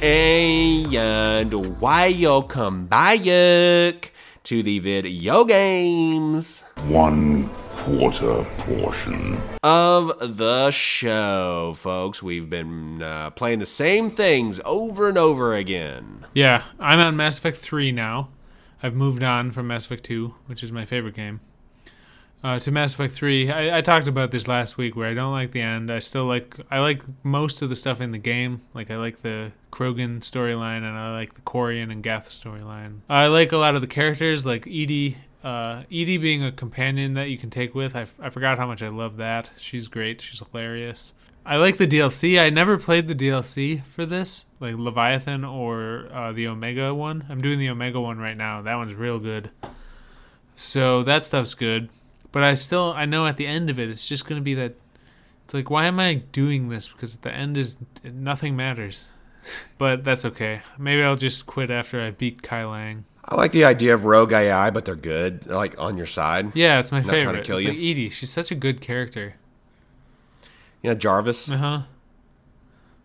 And 0.02 1.82
welcome 1.82 2.86
back 2.86 4.14
to 4.44 4.64
the 4.64 4.80
video 4.80 5.44
games 5.44 6.62
one 6.88 7.50
quarter 7.76 8.46
portion. 8.60 9.42
of 9.62 10.38
the 10.38 10.72
show, 10.72 11.74
folks. 11.76 12.24
We've 12.24 12.50
been 12.50 13.02
uh, 13.04 13.32
playing 13.32 13.60
the 13.60 13.66
same 13.66 14.10
things 14.10 14.62
over 14.64 15.10
and 15.10 15.18
over 15.18 15.54
again. 15.54 16.26
Yeah, 16.34 16.64
I'm 16.80 17.00
on 17.00 17.18
Mass 17.18 17.38
Effect 17.38 17.58
3 17.58 17.92
now. 17.92 18.30
I've 18.82 18.96
moved 18.96 19.22
on 19.22 19.52
from 19.52 19.68
Mass 19.68 19.84
Effect 19.84 20.06
2, 20.06 20.34
which 20.46 20.64
is 20.64 20.72
my 20.72 20.86
favorite 20.86 21.16
game, 21.16 21.42
uh, 22.44 22.60
to 22.60 22.72
Mass 22.72 22.94
Effect 22.94 23.14
3. 23.14 23.52
I, 23.52 23.78
I 23.78 23.82
talked 23.82 24.08
about 24.08 24.32
this 24.32 24.48
last 24.48 24.78
week 24.78 24.96
where 24.96 25.10
I 25.10 25.14
don't 25.14 25.32
like 25.32 25.52
the 25.52 25.62
end. 25.62 25.92
I 25.92 26.00
still 26.00 26.26
like 26.26 26.58
I 26.72 26.80
like 26.80 27.04
most 27.24 27.62
of 27.62 27.70
the 27.70 27.76
stuff 27.76 28.02
in 28.02 28.12
the 28.12 28.18
game. 28.18 28.62
Like 28.74 28.92
I 28.92 28.98
like 28.98 29.22
the 29.22 29.52
Krogan 29.72 30.20
storyline 30.20 30.78
and 30.78 30.98
I 30.98 31.14
like 31.14 31.34
the 31.34 31.42
Quarian 31.42 31.92
and 31.92 32.02
Geth 32.02 32.30
storyline. 32.30 33.00
I 33.10 33.28
like 33.28 33.52
a 33.52 33.58
lot 33.58 33.76
of 33.76 33.82
the 33.82 33.88
characters, 33.88 34.46
like 34.46 34.66
EDI. 34.68 35.18
Uh, 35.42 35.84
EDI 35.90 36.18
being 36.18 36.44
a 36.44 36.52
companion 36.52 37.14
that 37.14 37.30
you 37.30 37.38
can 37.38 37.50
take 37.50 37.74
with. 37.74 37.96
I, 37.96 38.02
f- 38.02 38.16
I 38.20 38.30
forgot 38.30 38.58
how 38.58 38.68
much 38.68 38.84
I 38.84 38.90
love 38.90 39.16
that. 39.18 39.50
She's 39.58 39.88
great. 39.88 40.20
She's 40.20 40.44
hilarious. 40.52 41.14
I 41.46 41.56
like 41.56 41.78
the 41.78 41.88
DLC. 41.88 42.40
I 42.40 42.50
never 42.50 42.78
played 42.78 43.08
the 43.08 43.16
DLC 43.16 43.82
for 43.86 44.06
this, 44.06 44.46
like 44.60 44.76
Leviathan 44.76 45.46
or 45.46 46.10
uh, 46.12 46.34
the 46.34 46.48
Omega 46.48 46.94
one. 46.94 47.26
I'm 47.30 47.42
doing 47.42 47.58
the 47.58 47.70
Omega 47.70 48.02
one 48.02 48.20
right 48.20 48.36
now. 48.36 48.62
That 48.62 48.76
one's 48.76 48.96
real 48.96 49.18
good. 49.18 49.50
So 50.58 51.04
that 51.04 51.24
stuff's 51.24 51.54
good. 51.54 51.90
But 52.32 52.44
I 52.44 52.54
still, 52.54 52.94
I 52.96 53.06
know 53.06 53.26
at 53.28 53.38
the 53.38 53.48
end 53.48 53.70
of 53.70 53.80
it, 53.80 53.90
it's 53.90 54.08
just 54.08 54.26
going 54.28 54.40
to 54.40 54.44
be 54.44 54.54
that. 54.56 54.76
It's 55.46 55.54
like, 55.54 55.70
why 55.70 55.86
am 55.86 56.00
I 56.00 56.16
doing 56.32 56.70
this? 56.70 56.88
Because 56.88 57.16
at 57.16 57.24
the 57.24 57.32
end 57.34 57.58
is 57.58 57.78
nothing 58.04 58.56
matters. 58.56 59.08
but 59.80 60.04
that's 60.04 60.24
okay. 60.26 60.62
Maybe 60.78 61.02
I'll 61.02 61.16
just 61.16 61.46
quit 61.48 61.72
after 61.72 62.00
I 62.02 62.12
beat 62.12 62.44
Kai 62.44 62.62
Leng. 62.64 63.04
I 63.26 63.36
like 63.36 63.52
the 63.52 63.66
idea 63.66 63.94
of 63.94 64.06
rogue 64.06 64.32
AI, 64.32 64.70
but 64.70 64.86
they're 64.86 64.96
good, 64.96 65.42
They're, 65.42 65.56
like 65.56 65.76
on 65.80 65.98
your 65.98 66.06
side. 66.06 66.56
Yeah, 66.56 66.80
it's 66.80 66.92
my 66.92 67.00
Not 67.00 67.08
trying 67.08 67.20
to 67.20 67.26
favorite. 67.26 67.46
kill 67.46 67.58
it's 67.58 67.66
you. 67.66 67.72
like 67.72 67.80
EDI. 67.80 68.10
She's 68.10 68.30
such 68.30 68.52
a 68.52 68.56
good 68.56 68.80
character. 68.82 69.36
You 70.82 70.92
know, 70.92 70.96
Jarvis. 70.96 71.52
Uh 71.52 71.58
huh. 71.58 71.82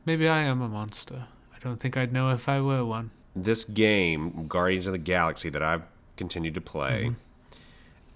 Maybe 0.06 0.28
I 0.28 0.40
am 0.42 0.60
a 0.60 0.68
monster. 0.68 1.26
I 1.54 1.58
don't 1.60 1.80
think 1.80 1.96
I'd 1.96 2.12
know 2.12 2.30
if 2.30 2.48
I 2.48 2.60
were 2.60 2.84
one. 2.84 3.10
this 3.34 3.64
game, 3.64 4.46
Guardians 4.46 4.86
of 4.86 4.92
the 4.92 4.98
Galaxy, 4.98 5.48
that 5.48 5.62
I've 5.62 5.82
continued 6.16 6.54
to 6.54 6.60
play, 6.60 7.14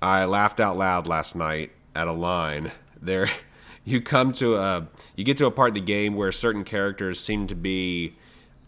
I 0.00 0.24
laughed 0.24 0.60
out 0.60 0.76
loud 0.76 1.06
last 1.06 1.34
night 1.34 1.72
at 1.94 2.08
a 2.08 2.12
line. 2.12 2.72
There, 3.00 3.28
you 3.84 4.00
come 4.00 4.32
to 4.34 4.56
a, 4.56 4.88
you 5.16 5.24
get 5.24 5.36
to 5.38 5.46
a 5.46 5.50
part 5.50 5.68
of 5.68 5.74
the 5.74 5.80
game 5.80 6.14
where 6.14 6.32
certain 6.32 6.64
characters 6.64 7.20
seem 7.20 7.46
to 7.48 7.54
be, 7.54 8.14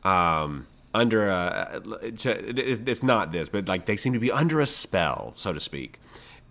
um, 0.05 0.67
under 0.93 1.29
a, 1.29 1.83
it's 2.03 3.03
not 3.03 3.31
this, 3.31 3.49
but 3.49 3.69
like 3.69 3.87
they 3.87 3.97
seem 3.97 4.13
to 4.13 4.19
be 4.19 4.33
under 4.33 4.61
a 4.61 4.67
spell, 4.67 5.33
so 5.37 5.53
to 5.53 5.61
speak. 5.61 6.01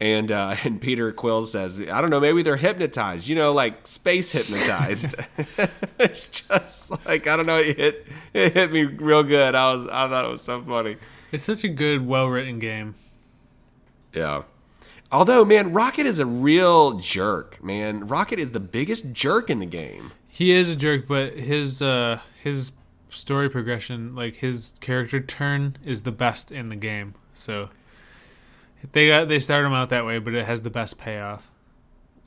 And 0.02 0.32
uh, 0.32 0.56
and 0.64 0.80
Peter 0.80 1.12
Quill 1.12 1.44
says, 1.44 1.80
I 1.80 2.02
don't 2.02 2.10
know, 2.10 2.20
maybe 2.20 2.42
they're 2.42 2.58
hypnotized, 2.58 3.28
you 3.28 3.36
know, 3.36 3.52
like 3.54 3.86
space 3.86 4.32
hypnotized. 4.32 5.16
it's 6.00 6.28
just 6.28 7.06
like 7.06 7.28
I 7.28 7.36
don't 7.36 7.46
know, 7.46 7.58
it 7.58 7.78
hit 7.78 8.08
it 8.34 8.54
hit 8.54 8.72
me 8.72 8.84
real 8.84 9.24
good. 9.24 9.56
I 9.56 9.74
was 9.74 9.88
I 9.88 10.08
thought 10.08 10.26
it 10.26 10.32
was 10.32 10.44
so 10.44 10.62
funny. 10.62 10.98
It's 11.32 11.44
such 11.44 11.64
a 11.64 11.70
good, 11.70 12.08
well 12.08 12.28
written 12.28 12.60
game. 12.60 12.96
Yeah. 14.14 14.44
Although, 15.12 15.44
man, 15.44 15.74
Rocket 15.74 16.06
is 16.06 16.20
a 16.20 16.26
real 16.26 17.00
jerk, 17.00 17.64
man. 17.64 18.08
Rocket 18.08 18.40
is 18.40 18.52
the 18.52 18.60
biggest 18.60 19.12
jerk 19.12 19.50
in 19.50 19.60
the 19.60 19.66
game. 19.66 20.12
He 20.28 20.52
is 20.52 20.72
a 20.72 20.76
jerk, 20.76 21.08
but 21.08 21.34
his 21.34 21.82
uh 21.82 22.20
his 22.44 22.74
story 23.10 23.50
progression, 23.50 24.16
like 24.16 24.36
his 24.36 24.74
character 24.80 25.20
turn, 25.20 25.78
is 25.84 26.04
the 26.04 26.12
best 26.12 26.52
in 26.52 26.70
the 26.70 26.76
game. 26.76 27.16
So 27.34 27.70
they 28.92 29.08
got 29.08 29.28
they 29.28 29.40
start 29.40 29.66
him 29.66 29.74
out 29.74 29.90
that 29.90 30.06
way, 30.06 30.20
but 30.20 30.34
it 30.34 30.46
has 30.46 30.62
the 30.62 30.70
best 30.70 30.98
payoff. 30.98 31.50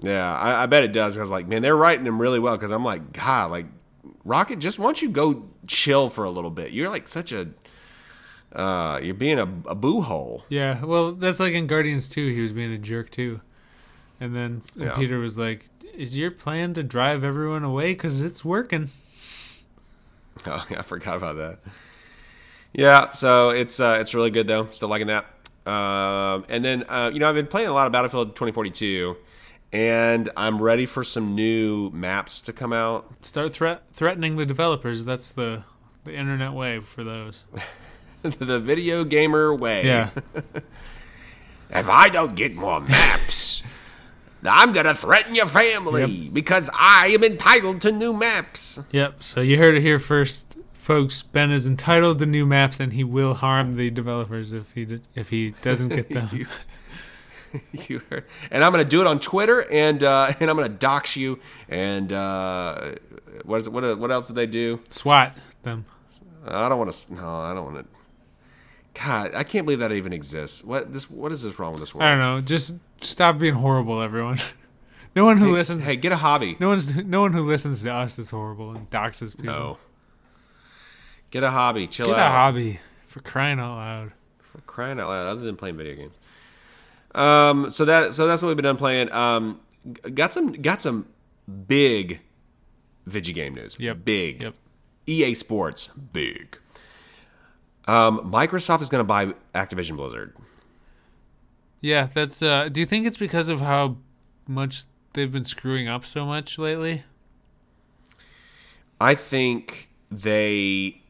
Yeah, 0.01 0.37
I, 0.37 0.64
I 0.64 0.66
bet 0.66 0.83
it 0.83 0.93
does. 0.93 1.14
Because 1.14 1.30
like, 1.30 1.47
man, 1.47 1.62
they're 1.62 1.76
writing 1.76 2.07
him 2.07 2.20
really 2.20 2.41
well. 2.41 2.57
Because 2.57 2.72
I'm 2.72 2.85
like, 2.85 3.12
God, 3.12 3.51
like 3.51 3.66
Rocket, 4.24 4.59
just 4.59 4.78
why 4.78 4.87
don't 4.87 5.01
you 5.01 5.11
go 5.11 5.49
chill 5.66 6.09
for 6.09 6.24
a 6.24 6.30
little 6.30 6.51
bit? 6.51 6.72
You're 6.72 6.91
like 6.91 7.07
such 7.07 7.33
a, 7.33 7.49
uh, 8.55 9.00
you're 9.03 9.14
being 9.14 9.38
a, 9.38 9.48
a 9.66 9.74
boo 9.74 10.00
hole. 10.03 10.44
Yeah, 10.48 10.84
well, 10.84 11.12
that's 11.12 11.40
like 11.40 11.55
in 11.55 11.66
Guardians 11.66 12.09
2, 12.09 12.28
he 12.32 12.40
was 12.42 12.53
being 12.53 12.72
a 12.72 12.78
jerk 12.78 13.11
too. 13.11 13.40
And 14.20 14.34
then 14.36 14.62
and 14.74 14.84
Yeah. 14.84 14.94
Peter 14.96 15.18
was 15.18 15.36
like, 15.38 15.68
"Is 15.94 16.16
your 16.16 16.30
plan 16.30 16.74
to 16.74 16.82
drive 16.82 17.24
everyone 17.24 17.64
away 17.64 17.94
cuz 17.94 18.20
it's 18.20 18.44
working?" 18.44 18.90
Oh, 20.46 20.66
yeah, 20.70 20.78
I 20.80 20.82
forgot 20.82 21.16
about 21.18 21.36
that. 21.36 21.59
Yeah, 22.72 23.11
so 23.11 23.50
it's 23.50 23.78
uh, 23.78 23.98
it's 24.00 24.14
really 24.14 24.30
good 24.30 24.46
though. 24.46 24.66
Still 24.70 24.88
liking 24.88 25.09
that. 25.09 25.26
Um, 25.70 26.44
and 26.48 26.64
then 26.64 26.84
uh, 26.88 27.11
you 27.12 27.20
know 27.20 27.28
I've 27.28 27.34
been 27.34 27.46
playing 27.46 27.68
a 27.68 27.72
lot 27.72 27.86
of 27.86 27.92
Battlefield 27.92 28.30
2042, 28.30 29.16
and 29.72 30.30
I'm 30.36 30.61
ready 30.61 30.86
for 30.86 31.05
some 31.05 31.34
new 31.34 31.90
maps 31.90 32.40
to 32.42 32.53
come 32.53 32.72
out. 32.72 33.12
Start 33.24 33.55
threat 33.55 33.82
threatening 33.92 34.36
the 34.36 34.46
developers. 34.46 35.05
That's 35.05 35.30
the 35.30 35.64
the 36.05 36.14
internet 36.16 36.53
way 36.55 36.80
for 36.80 37.05
those. 37.05 37.44
the 38.39 38.61
video 38.61 39.05
gamer 39.05 39.55
way. 39.55 39.85
Yeah. 39.85 40.11
If 41.75 41.89
I 41.89 42.11
don't 42.11 42.35
get 42.35 42.55
more 42.55 42.81
maps, 42.81 43.62
I'm 44.45 44.73
gonna 44.73 44.95
threaten 44.95 45.35
your 45.35 45.47
family 45.47 46.29
because 46.29 46.68
I 46.75 47.09
am 47.09 47.25
entitled 47.25 47.81
to 47.83 47.93
new 47.93 48.12
maps. 48.12 48.79
Yep. 48.91 49.23
So 49.23 49.41
you 49.41 49.57
heard 49.57 49.77
it 49.77 49.81
here 49.81 49.99
first, 49.99 50.59
folks. 50.75 51.23
Ben 51.23 51.51
is 51.51 51.66
entitled 51.66 52.18
to 52.18 52.27
new 52.27 52.45
maps, 52.45 52.79
and 52.79 52.93
he 52.93 53.05
will 53.05 53.33
harm 53.33 53.77
the 53.77 53.89
developers 53.89 54.53
if 54.53 54.70
he 54.75 55.01
if 55.14 55.31
he 55.31 55.53
doesn't 55.62 55.89
get 55.89 56.11
them. 56.11 56.29
you 57.89 58.03
heard, 58.11 58.27
and 58.51 58.62
I'm 58.62 58.70
gonna 58.70 58.85
do 58.85 59.01
it 59.01 59.07
on 59.07 59.18
Twitter, 59.18 59.66
and 59.70 60.03
uh, 60.03 60.35
and 60.41 60.51
I'm 60.51 60.57
gonna 60.57 60.68
dox 60.68 61.16
you. 61.16 61.39
And 61.70 62.12
uh, 62.12 62.97
what 63.47 63.62
is 63.62 63.66
it? 63.66 63.73
What 63.73 63.99
what 63.99 64.11
else 64.11 64.27
did 64.27 64.37
they 64.37 64.47
do? 64.47 64.81
SWAT 64.91 65.35
them. 65.62 65.87
I 66.47 66.68
don't 66.68 66.79
want 66.79 66.93
to. 66.93 67.14
No, 67.14 67.29
I 67.29 67.55
don't 67.55 67.73
want 67.73 67.79
to. 67.79 68.01
God, 68.95 69.34
I 69.34 69.43
can't 69.43 69.64
believe 69.66 69.78
that 69.78 69.93
even 69.93 70.12
exists. 70.12 70.62
What 70.62 70.93
this? 70.93 71.11
What 71.11 71.32
is 71.32 71.43
this 71.43 71.59
wrong 71.59 71.72
with 71.72 71.80
this 71.80 71.95
world? 71.95 72.05
I 72.05 72.11
don't 72.11 72.18
know. 72.18 72.40
Just 72.40 72.74
stop 73.01 73.38
being 73.38 73.55
horrible, 73.55 74.03
everyone. 74.03 74.38
no 75.16 75.24
one 75.24 75.38
who 75.38 75.53
listens. 75.53 75.86
Hey, 75.86 75.97
get 75.97 76.12
a 76.12 76.16
hobby. 76.16 76.57
No 76.61 76.68
one's 76.68 76.95
no 76.95 77.22
one 77.22 77.32
who 77.32 77.45
listens 77.45 77.82
to 77.82 77.93
us 77.93 78.18
is 78.18 78.30
horrible 78.30 78.72
and 78.72 78.90
doxes 78.90 79.36
people. 79.36 79.53
No. 79.53 79.78
Get 81.30 81.43
a 81.43 81.51
hobby. 81.51 81.86
Chill 81.86 82.07
Get 82.07 82.16
out. 82.16 82.18
Get 82.18 82.26
a 82.26 82.30
hobby 82.30 82.80
for 83.07 83.20
crying 83.20 83.59
out 83.59 83.76
loud. 83.76 84.12
For 84.43 84.61
crying 84.62 85.01
out 85.01 85.09
loud, 85.09 85.26
other 85.26 85.45
than 85.45 85.57
playing 85.57 85.78
video 85.78 85.95
games. 85.95 86.14
Um, 87.14 87.70
so 87.70 87.86
that 87.86 88.14
so 88.14 88.26
that's 88.26 88.43
what 88.43 88.49
we've 88.49 88.57
been 88.57 88.64
done 88.64 88.76
playing. 88.76 89.11
Um, 89.12 89.61
got 90.14 90.30
some 90.30 90.53
got 90.53 90.80
some 90.80 91.07
big 91.66 92.20
video 93.07 93.34
game 93.34 93.55
news. 93.55 93.76
Yep. 93.78 94.05
Big. 94.05 94.43
Yep. 94.43 94.55
EA 95.07 95.34
Sports. 95.34 95.88
Big. 95.88 96.59
Um, 97.87 98.30
Microsoft 98.30 98.83
is 98.83 98.89
going 98.89 99.01
to 99.01 99.05
buy 99.05 99.35
Activision 99.55 99.97
Blizzard. 99.97 100.37
Yeah, 101.80 102.07
that's. 102.12 102.43
uh 102.43 102.68
Do 102.70 102.80
you 102.80 102.87
think 102.87 103.07
it's 103.07 103.18
because 103.18 103.49
of 103.49 103.61
how 103.61 103.97
much 104.47 104.85
they've 105.14 105.30
been 105.30 105.45
screwing 105.45 105.89
up 105.89 106.07
so 106.07 106.24
much 106.24 106.59
lately? 106.59 107.05
I 109.01 109.16
think 109.16 109.91
they 110.11 111.03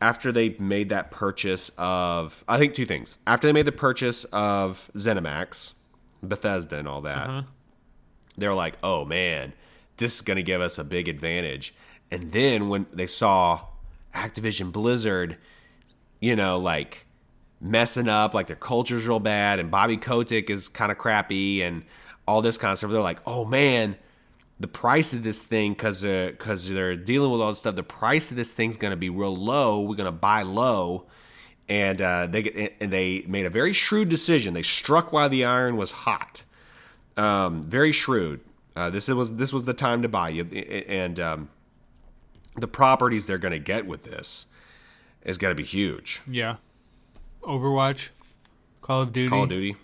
after 0.00 0.32
they 0.32 0.50
made 0.58 0.88
that 0.88 1.10
purchase 1.10 1.70
of 1.76 2.42
I 2.48 2.58
think 2.58 2.74
two 2.74 2.86
things. 2.86 3.18
After 3.26 3.46
they 3.46 3.52
made 3.52 3.66
the 3.66 3.72
purchase 3.72 4.24
of 4.32 4.90
ZeniMax, 4.94 5.74
Bethesda 6.22 6.78
and 6.78 6.88
all 6.88 7.02
that, 7.02 7.44
they're 8.38 8.54
like, 8.54 8.78
"Oh 8.82 9.04
man, 9.04 9.52
this 9.98 10.14
is 10.16 10.20
going 10.22 10.36
to 10.36 10.42
give 10.42 10.62
us 10.62 10.78
a 10.78 10.84
big 10.84 11.06
advantage." 11.06 11.74
And 12.10 12.32
then 12.32 12.68
when 12.68 12.86
they 12.92 13.06
saw 13.06 13.66
Activision 14.14 14.72
Blizzard, 14.72 15.36
you 16.24 16.36
know, 16.36 16.58
like 16.58 17.04
messing 17.60 18.08
up, 18.08 18.32
like 18.32 18.46
their 18.46 18.56
culture's 18.56 19.06
real 19.06 19.20
bad, 19.20 19.58
and 19.58 19.70
Bobby 19.70 19.98
Kotick 19.98 20.48
is 20.48 20.68
kind 20.68 20.90
of 20.90 20.96
crappy, 20.96 21.60
and 21.60 21.84
all 22.26 22.40
this 22.40 22.56
kind 22.56 22.72
of 22.72 22.78
stuff. 22.78 22.90
They're 22.90 23.02
like, 23.02 23.20
"Oh 23.26 23.44
man, 23.44 23.96
the 24.58 24.66
price 24.66 25.12
of 25.12 25.22
this 25.22 25.42
thing 25.42 25.74
because 25.74 26.00
because 26.00 26.70
they're 26.70 26.96
dealing 26.96 27.30
with 27.30 27.42
all 27.42 27.48
this 27.48 27.58
stuff. 27.58 27.76
The 27.76 27.82
price 27.82 28.30
of 28.30 28.38
this 28.38 28.54
thing's 28.54 28.78
going 28.78 28.92
to 28.92 28.96
be 28.96 29.10
real 29.10 29.36
low. 29.36 29.82
We're 29.82 29.96
going 29.96 30.06
to 30.06 30.12
buy 30.12 30.42
low." 30.42 31.08
And 31.68 32.00
uh, 32.00 32.26
they 32.26 32.42
get, 32.42 32.74
and 32.80 32.90
they 32.90 33.24
made 33.28 33.44
a 33.44 33.50
very 33.50 33.74
shrewd 33.74 34.08
decision. 34.08 34.54
They 34.54 34.62
struck 34.62 35.12
while 35.12 35.28
the 35.28 35.44
iron 35.44 35.76
was 35.76 35.90
hot. 35.90 36.42
Um, 37.18 37.62
very 37.62 37.92
shrewd. 37.92 38.40
Uh, 38.74 38.88
this 38.88 39.08
was 39.08 39.36
this 39.36 39.52
was 39.52 39.66
the 39.66 39.74
time 39.74 40.00
to 40.00 40.08
buy 40.08 40.30
you, 40.30 40.44
and 40.44 41.20
um, 41.20 41.50
the 42.56 42.68
properties 42.68 43.26
they're 43.26 43.36
going 43.36 43.52
to 43.52 43.58
get 43.58 43.86
with 43.86 44.04
this 44.04 44.46
is 45.24 45.38
going 45.38 45.50
to 45.50 45.56
be 45.60 45.66
huge. 45.66 46.22
Yeah. 46.28 46.56
Overwatch, 47.42 48.08
Call 48.82 49.02
of 49.02 49.12
Duty. 49.12 49.28
Call 49.28 49.42
of 49.44 49.48
Duty, 49.50 49.76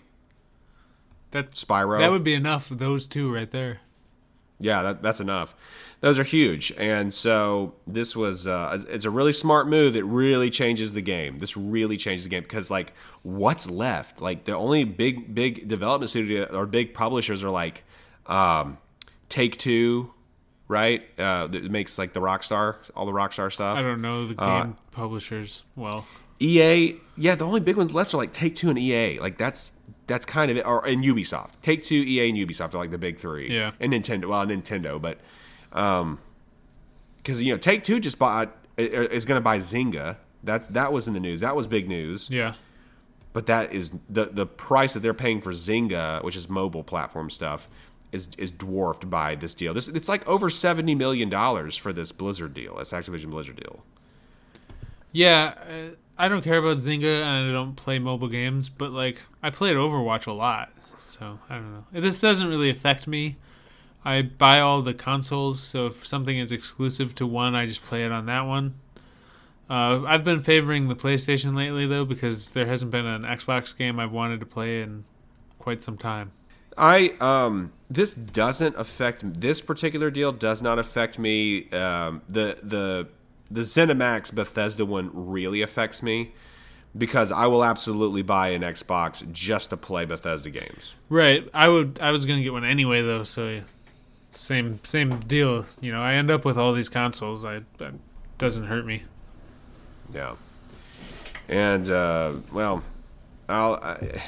That 1.31 1.51
Spyro. 1.51 1.99
that 1.99 2.09
would 2.11 2.23
be 2.23 2.33
enough. 2.33 2.71
of 2.71 2.79
Those 2.79 3.05
two 3.05 3.33
right 3.33 3.49
there. 3.49 3.81
Yeah, 4.59 4.81
that, 4.83 5.01
that's 5.01 5.19
enough. 5.19 5.55
Those 6.01 6.17
are 6.17 6.23
huge, 6.23 6.71
and 6.77 7.13
so 7.13 7.73
this 7.85 8.15
was 8.15 8.47
uh, 8.47 8.83
it's 8.89 9.05
a 9.05 9.09
really 9.11 9.33
smart 9.33 9.67
move 9.67 9.93
that 9.93 10.03
really 10.03 10.49
changes 10.49 10.93
the 10.93 11.01
game. 11.01 11.37
This 11.37 11.55
really 11.55 11.95
changes 11.97 12.23
the 12.23 12.29
game 12.31 12.41
because 12.41 12.71
like 12.71 12.93
what's 13.21 13.69
left? 13.69 14.19
Like 14.19 14.45
the 14.45 14.55
only 14.55 14.83
big 14.83 15.35
big 15.35 15.67
development 15.67 16.09
studio 16.09 16.45
or 16.45 16.65
big 16.65 16.95
publishers 16.95 17.43
are 17.43 17.51
like 17.51 17.83
um, 18.25 18.79
Take 19.29 19.57
Two, 19.57 20.11
right? 20.71 21.03
Uh, 21.19 21.45
that 21.47 21.69
makes 21.69 21.97
like 21.99 22.13
the 22.13 22.19
Rockstar, 22.21 22.77
all 22.95 23.05
the 23.05 23.11
Rockstar 23.11 23.51
stuff. 23.51 23.77
I 23.77 23.83
don't 23.83 24.01
know 24.01 24.27
the 24.27 24.33
game 24.33 24.39
Uh, 24.47 24.67
publishers 24.91 25.63
well. 25.75 26.07
EA, 26.39 26.95
yeah, 27.17 27.35
the 27.35 27.45
only 27.45 27.59
big 27.59 27.75
ones 27.75 27.93
left 27.93 28.13
are 28.15 28.17
like 28.17 28.31
Take 28.33 28.55
Two 28.55 28.69
and 28.71 28.79
EA. 28.79 29.19
Like 29.19 29.37
that's 29.37 29.73
that's 30.07 30.25
kind 30.25 30.49
of 30.49 30.57
it, 30.57 30.65
or 30.65 30.83
and 30.87 31.03
Ubisoft. 31.03 31.51
Take 31.61 31.83
Two, 31.83 31.95
EA, 31.95 32.29
and 32.29 32.37
Ubisoft 32.37 32.73
are 32.73 32.79
like 32.79 32.89
the 32.89 32.97
big 32.97 33.19
three. 33.19 33.53
Yeah. 33.53 33.71
and 33.79 33.93
Nintendo. 33.93 34.25
Well, 34.25 34.43
Nintendo, 34.47 34.99
but 34.99 35.19
um, 35.73 36.17
because 37.17 37.43
you 37.43 37.51
know 37.53 37.57
Take 37.59 37.83
Two 37.83 37.99
just 37.99 38.17
bought 38.17 38.55
is 38.77 39.25
going 39.25 39.37
to 39.37 39.43
buy 39.43 39.57
Zynga. 39.59 40.17
That's 40.43 40.67
that 40.69 40.91
was 40.91 41.07
in 41.07 41.13
the 41.13 41.19
news. 41.19 41.41
That 41.41 41.55
was 41.55 41.67
big 41.67 41.87
news. 41.87 42.29
Yeah. 42.31 42.55
But 43.33 43.45
that 43.45 43.71
is 43.71 43.91
the 44.09 44.25
the 44.25 44.45
price 44.47 44.93
that 44.95 45.01
they're 45.01 45.13
paying 45.13 45.41
for 45.41 45.51
Zynga, 45.51 46.23
which 46.23 46.35
is 46.35 46.49
mobile 46.49 46.83
platform 46.83 47.29
stuff, 47.29 47.69
is 48.11 48.29
is 48.37 48.51
dwarfed 48.51 49.09
by 49.09 49.35
this 49.35 49.53
deal. 49.55 49.73
This 49.73 49.87
it's 49.87 50.09
like 50.09 50.27
over 50.27 50.49
seventy 50.49 50.95
million 50.95 51.29
dollars 51.29 51.77
for 51.77 51.93
this 51.93 52.11
Blizzard 52.11 52.53
deal. 52.53 52.77
This 52.77 52.91
Activision 52.91 53.29
Blizzard 53.29 53.57
deal. 53.57 53.83
Yeah, 55.11 55.53
uh, 55.69 55.95
I 56.17 56.27
don't 56.27 56.43
care 56.43 56.57
about 56.57 56.77
Zynga 56.77 57.21
and 57.23 57.49
I 57.49 57.51
don't 57.51 57.75
play 57.75 57.99
mobile 57.99 58.27
games, 58.27 58.69
but 58.69 58.91
like 58.91 59.21
I 59.41 59.49
played 59.49 59.75
Overwatch 59.75 60.27
a 60.27 60.31
lot, 60.31 60.71
so 61.03 61.39
I 61.49 61.55
don't 61.55 61.73
know. 61.73 62.01
This 62.01 62.21
doesn't 62.21 62.47
really 62.47 62.69
affect 62.69 63.07
me. 63.07 63.37
I 64.03 64.21
buy 64.23 64.59
all 64.59 64.81
the 64.81 64.93
consoles, 64.93 65.59
so 65.59 65.85
if 65.87 66.05
something 66.05 66.37
is 66.37 66.51
exclusive 66.51 67.13
to 67.15 67.27
one, 67.27 67.53
I 67.53 67.65
just 67.65 67.83
play 67.83 68.03
it 68.03 68.11
on 68.11 68.25
that 68.25 68.41
one. 68.41 68.75
Uh, 69.69 70.03
I've 70.05 70.23
been 70.23 70.41
favoring 70.41 70.87
the 70.87 70.95
PlayStation 70.95 71.55
lately 71.55 71.87
though 71.87 72.03
because 72.03 72.51
there 72.51 72.65
hasn't 72.65 72.91
been 72.91 73.05
an 73.05 73.21
Xbox 73.23 73.77
game 73.77 73.99
I've 73.99 74.11
wanted 74.11 74.39
to 74.41 74.45
play 74.45 74.81
in 74.81 75.05
quite 75.59 75.81
some 75.81 75.97
time. 75.97 76.31
I 76.77 77.09
um 77.19 77.73
this 77.89 78.13
doesn't 78.13 78.77
affect 78.77 79.41
this 79.41 79.61
particular 79.61 80.09
deal 80.09 80.31
does 80.31 80.61
not 80.61 80.79
affect 80.79 81.19
me. 81.19 81.69
Um, 81.71 82.21
the 82.27 82.57
the 82.63 83.07
the 83.49 83.61
ZeniMax 83.61 84.33
Bethesda 84.33 84.85
one 84.85 85.11
really 85.13 85.61
affects 85.61 86.01
me 86.01 86.31
because 86.97 87.31
I 87.31 87.47
will 87.47 87.63
absolutely 87.63 88.21
buy 88.21 88.49
an 88.49 88.61
Xbox 88.61 89.29
just 89.31 89.69
to 89.69 89.77
play 89.77 90.05
Bethesda 90.05 90.49
games. 90.49 90.95
Right. 91.09 91.47
I 91.53 91.67
would. 91.67 91.99
I 92.01 92.11
was 92.11 92.25
gonna 92.25 92.43
get 92.43 92.53
one 92.53 92.65
anyway 92.65 93.01
though, 93.01 93.23
so 93.23 93.61
same 94.31 94.79
same 94.83 95.19
deal. 95.19 95.65
You 95.79 95.91
know, 95.91 96.01
I 96.01 96.13
end 96.13 96.31
up 96.31 96.45
with 96.45 96.57
all 96.57 96.73
these 96.73 96.89
consoles. 96.89 97.45
I 97.45 97.61
that 97.77 97.93
doesn't 98.37 98.65
hurt 98.65 98.85
me. 98.85 99.03
Yeah, 100.13 100.35
and 101.47 101.89
uh, 101.89 102.33
well, 102.51 102.83
I'll 103.51 103.75
I, 103.75 104.21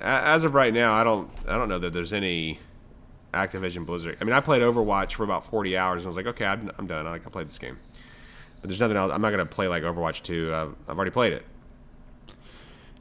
as 0.00 0.44
of 0.44 0.54
right 0.54 0.72
now, 0.72 0.92
I 0.92 1.04
don't 1.04 1.30
I 1.46 1.56
don't 1.58 1.68
know 1.68 1.78
that 1.78 1.92
there's 1.92 2.12
any 2.12 2.58
Activision 3.32 3.86
Blizzard. 3.86 4.16
I 4.20 4.24
mean, 4.24 4.32
I 4.32 4.40
played 4.40 4.62
Overwatch 4.62 5.14
for 5.14 5.24
about 5.24 5.46
40 5.46 5.76
hours 5.76 6.02
and 6.02 6.06
I 6.06 6.08
was 6.08 6.16
like, 6.16 6.26
okay, 6.26 6.44
I'm, 6.44 6.70
I'm 6.78 6.86
done. 6.86 7.06
I 7.06 7.10
like 7.10 7.26
I 7.26 7.30
played 7.30 7.46
this 7.46 7.58
game, 7.58 7.78
but 8.60 8.68
there's 8.68 8.80
nothing 8.80 8.96
else. 8.96 9.12
I'm 9.12 9.22
not 9.22 9.30
gonna 9.30 9.46
play 9.46 9.68
like 9.68 9.82
Overwatch 9.82 10.22
2. 10.22 10.54
I've, 10.54 10.74
I've 10.88 10.96
already 10.96 11.10
played 11.10 11.32
it. 11.32 11.44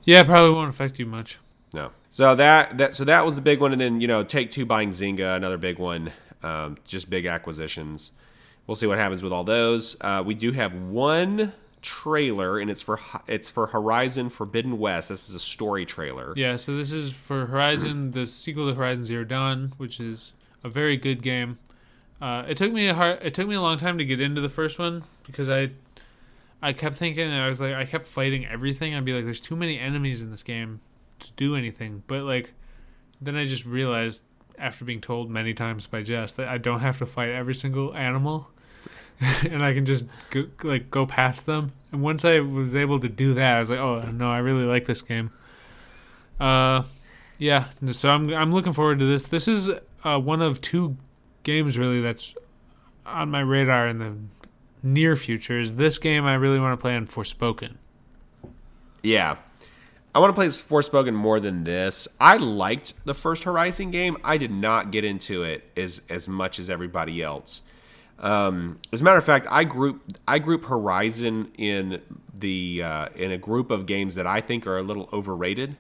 Yeah, 0.04 0.22
it 0.22 0.26
probably 0.26 0.52
won't 0.52 0.70
affect 0.70 1.00
you 1.00 1.06
much. 1.06 1.40
No. 1.74 1.92
So 2.10 2.36
that 2.36 2.78
that 2.78 2.96
so 2.96 3.06
that 3.06 3.26
was 3.26 3.36
the 3.36 3.42
big 3.42 3.60
one, 3.62 3.72
and 3.72 3.80
then 3.80 4.02
you 4.02 4.08
know 4.08 4.24
Take 4.24 4.50
Two 4.50 4.66
buying 4.66 4.90
Zynga, 4.90 5.36
another 5.36 5.58
big 5.58 5.78
one. 5.78 6.12
Um, 6.42 6.78
just 6.86 7.10
big 7.10 7.26
acquisitions. 7.26 8.12
We'll 8.66 8.76
see 8.76 8.88
what 8.88 8.98
happens 8.98 9.22
with 9.22 9.34
all 9.34 9.44
those. 9.44 9.98
Uh, 10.02 10.24
we 10.26 10.34
do 10.34 10.52
have 10.52 10.74
one 10.74 11.54
trailer, 11.82 12.60
and 12.60 12.70
it's 12.70 12.82
for 12.82 13.00
it's 13.28 13.50
for 13.50 13.68
Horizon 13.68 14.30
Forbidden 14.30 14.80
West. 14.80 15.10
This 15.10 15.30
is 15.30 15.36
a 15.36 15.40
story 15.40 15.86
trailer. 15.86 16.34
Yeah. 16.36 16.56
So 16.56 16.76
this 16.76 16.92
is 16.92 17.12
for 17.14 17.46
Horizon, 17.48 18.12
the 18.14 18.26
sequel 18.26 18.68
to 18.68 18.76
Horizon 18.76 19.06
Zero 19.06 19.24
Dawn, 19.24 19.74
which 19.78 20.00
is 20.00 20.34
a 20.64 20.70
very 20.70 20.98
good 20.98 21.22
game. 21.22 21.60
Uh, 22.22 22.44
it 22.48 22.58
took 22.58 22.74
me 22.74 22.88
a 22.88 22.94
hard, 22.94 23.20
it 23.22 23.34
took 23.34 23.48
me 23.48 23.56
a 23.56 23.62
long 23.62 23.78
time 23.78 23.98
to 23.98 24.06
get 24.06 24.20
into 24.20 24.42
the 24.42 24.50
first 24.50 24.78
one 24.78 25.04
because 25.26 25.50
I 25.50 25.72
I 26.62 26.74
kept 26.74 26.96
thinking 26.96 27.32
I 27.32 27.48
was 27.48 27.62
like 27.62 27.74
I 27.74 27.86
kept 27.86 28.08
fighting 28.08 28.46
everything. 28.46 28.94
I'd 28.94 29.06
be 29.06 29.14
like, 29.14 29.24
there's 29.24 29.40
too 29.40 29.56
many 29.56 29.80
enemies 29.80 30.22
in 30.22 30.30
this 30.30 30.44
game 30.44 30.82
to 31.20 31.32
do 31.38 31.56
anything. 31.56 32.04
But 32.08 32.24
like, 32.24 32.54
then 33.22 33.36
I 33.36 33.46
just 33.46 33.66
realized 33.66 34.24
after 34.58 34.84
being 34.84 35.02
told 35.02 35.30
many 35.30 35.54
times 35.54 35.88
by 35.88 36.04
Jess 36.04 36.34
that 36.34 36.48
I 36.48 36.58
don't 36.58 36.82
have 36.82 36.98
to 36.98 37.06
fight 37.06 37.30
every 37.30 37.56
single 37.56 37.96
animal, 37.96 38.50
and 39.50 39.64
I 39.64 39.74
can 39.74 39.86
just 39.86 40.06
go, 40.30 40.46
like 40.64 40.90
go 40.90 41.06
past 41.06 41.46
them. 41.46 41.74
And 41.92 42.02
once 42.02 42.24
I 42.24 42.40
was 42.40 42.76
able 42.76 43.00
to 43.00 43.10
do 43.10 43.34
that, 43.34 43.56
I 43.56 43.60
was 43.60 43.70
like, 43.70 43.80
oh 43.80 44.02
no, 44.12 44.30
I 44.30 44.40
really 44.40 44.66
like 44.66 44.86
this 44.86 45.02
game. 45.02 45.32
Uh, 46.40 46.84
yeah. 47.38 47.66
So 47.92 48.10
I'm 48.10 48.34
I'm 48.34 48.52
looking 48.52 48.74
forward 48.74 49.00
to 49.00 49.06
this. 49.06 49.28
This 49.28 49.48
is 49.48 49.72
uh, 50.04 50.20
one 50.20 50.42
of 50.42 50.62
two 50.62 50.98
games 51.44 51.78
really 51.78 52.02
that's 52.02 52.34
on 53.06 53.30
my 53.32 53.42
radar 53.42 53.88
in 53.88 54.00
the 54.00 54.16
near 54.84 55.16
future. 55.16 55.60
Is 55.60 55.76
this 55.76 55.98
game 55.98 56.26
I 56.26 56.36
really 56.36 56.60
want 56.60 56.80
to 56.80 56.82
play 56.82 56.96
on 56.96 57.08
Forspoken? 57.08 57.76
Yeah. 59.04 59.38
I 60.14 60.20
want 60.20 60.32
to 60.32 60.36
play 60.36 60.48
Forspoken 60.48 61.14
more 61.14 61.40
than 61.40 61.64
this. 61.66 62.08
I 62.20 62.38
liked 62.38 62.94
the 63.06 63.14
first 63.14 63.44
Horizon 63.44 63.92
game. 63.92 64.18
I 64.24 64.38
did 64.38 64.52
not 64.52 64.92
get 64.92 65.04
into 65.04 65.44
it 65.44 65.70
as 65.76 66.02
as 66.10 66.30
much 66.30 66.60
as 66.60 66.70
everybody 66.70 67.22
else. 67.22 67.62
Um, 68.20 68.80
as 68.92 69.02
a 69.02 69.04
matter 69.04 69.18
of 69.18 69.24
fact, 69.24 69.48
I 69.50 69.64
group 69.64 70.02
I 70.28 70.40
group 70.40 70.66
Horizon 70.66 71.52
in 71.58 72.02
the 72.38 72.84
uh, 72.84 73.08
in 73.16 73.32
a 73.32 73.38
group 73.38 73.72
of 73.72 73.86
games 73.86 74.16
that 74.16 74.28
I 74.28 74.42
think 74.42 74.68
are 74.68 74.78
a 74.78 74.84
little 74.84 75.10
overrated. 75.14 75.78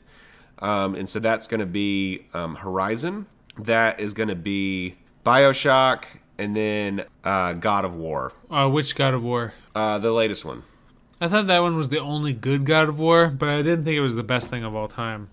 Um, 0.60 0.96
and 0.96 1.08
so 1.08 1.20
that's 1.20 1.48
going 1.48 1.60
to 1.62 1.66
be 1.66 2.26
um, 2.34 2.56
Horizon. 2.56 3.28
That 3.58 4.00
is 4.00 4.14
going 4.14 4.30
to 4.30 4.36
be 4.36 4.96
Bioshock, 5.26 6.06
and 6.38 6.56
then 6.56 7.06
uh, 7.24 7.54
God 7.54 7.86
of 7.86 7.94
War, 7.96 8.34
Uh, 8.50 8.68
which 8.70 8.96
God 8.96 9.14
of 9.14 9.24
War? 9.24 9.54
uh, 9.76 10.00
the 10.00 10.12
latest 10.12 10.44
one. 10.46 10.64
I 11.22 11.28
thought 11.28 11.48
that 11.48 11.62
one 11.62 11.76
was 11.76 11.90
the 11.90 12.00
only 12.00 12.32
good 12.34 12.66
God 12.66 12.88
of 12.88 12.98
War, 13.00 13.28
but 13.28 13.50
I 13.50 13.62
didn't 13.62 13.84
think 13.84 13.96
it 13.96 14.02
was 14.02 14.16
the 14.16 14.24
best 14.24 14.50
thing 14.50 14.64
of 14.64 14.74
all 14.76 14.88
time. 14.88 15.30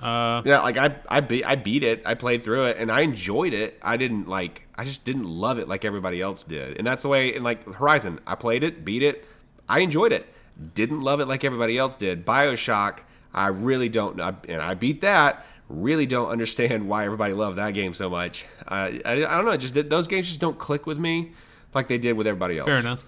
Uh, 0.00 0.42
Yeah, 0.44 0.60
like 0.60 0.76
I 0.76 0.96
I 1.08 1.20
beat 1.20 1.44
I 1.44 1.56
beat 1.56 1.82
it. 1.82 2.02
I 2.06 2.14
played 2.14 2.42
through 2.42 2.64
it 2.66 2.76
and 2.78 2.90
I 2.90 3.00
enjoyed 3.00 3.52
it. 3.52 3.78
I 3.82 3.96
didn't 3.96 4.28
like 4.28 4.62
I 4.76 4.84
just 4.84 5.04
didn't 5.04 5.24
love 5.24 5.58
it 5.58 5.68
like 5.68 5.84
everybody 5.84 6.20
else 6.20 6.42
did. 6.44 6.76
And 6.78 6.86
that's 6.86 7.02
the 7.02 7.08
way 7.08 7.34
And 7.34 7.44
like 7.44 7.64
Horizon, 7.64 8.20
I 8.26 8.34
played 8.34 8.62
it, 8.62 8.84
beat 8.84 9.02
it. 9.02 9.26
I 9.68 9.80
enjoyed 9.80 10.12
it. 10.12 10.26
Didn't 10.74 11.02
love 11.02 11.20
it 11.20 11.26
like 11.26 11.44
everybody 11.44 11.76
else 11.78 11.96
did. 11.96 12.24
BioShock, 12.24 13.00
I 13.34 13.48
really 13.48 13.88
don't 13.88 14.16
know 14.16 14.36
and 14.48 14.62
I 14.62 14.74
beat 14.74 15.00
that. 15.00 15.44
Really 15.68 16.06
don't 16.06 16.30
understand 16.30 16.88
why 16.88 17.04
everybody 17.04 17.34
loved 17.34 17.58
that 17.58 17.74
game 17.74 17.92
so 17.92 18.08
much. 18.08 18.46
I 18.66 19.00
I, 19.04 19.12
I 19.12 19.36
don't 19.36 19.44
know, 19.46 19.56
just 19.56 19.74
those 19.90 20.06
games 20.06 20.28
just 20.28 20.40
don't 20.40 20.58
click 20.58 20.86
with 20.86 20.98
me 20.98 21.32
like 21.74 21.88
they 21.88 21.98
did 21.98 22.12
with 22.14 22.26
everybody 22.26 22.58
else. 22.58 22.66
fair 22.66 22.78
enough. 22.78 23.04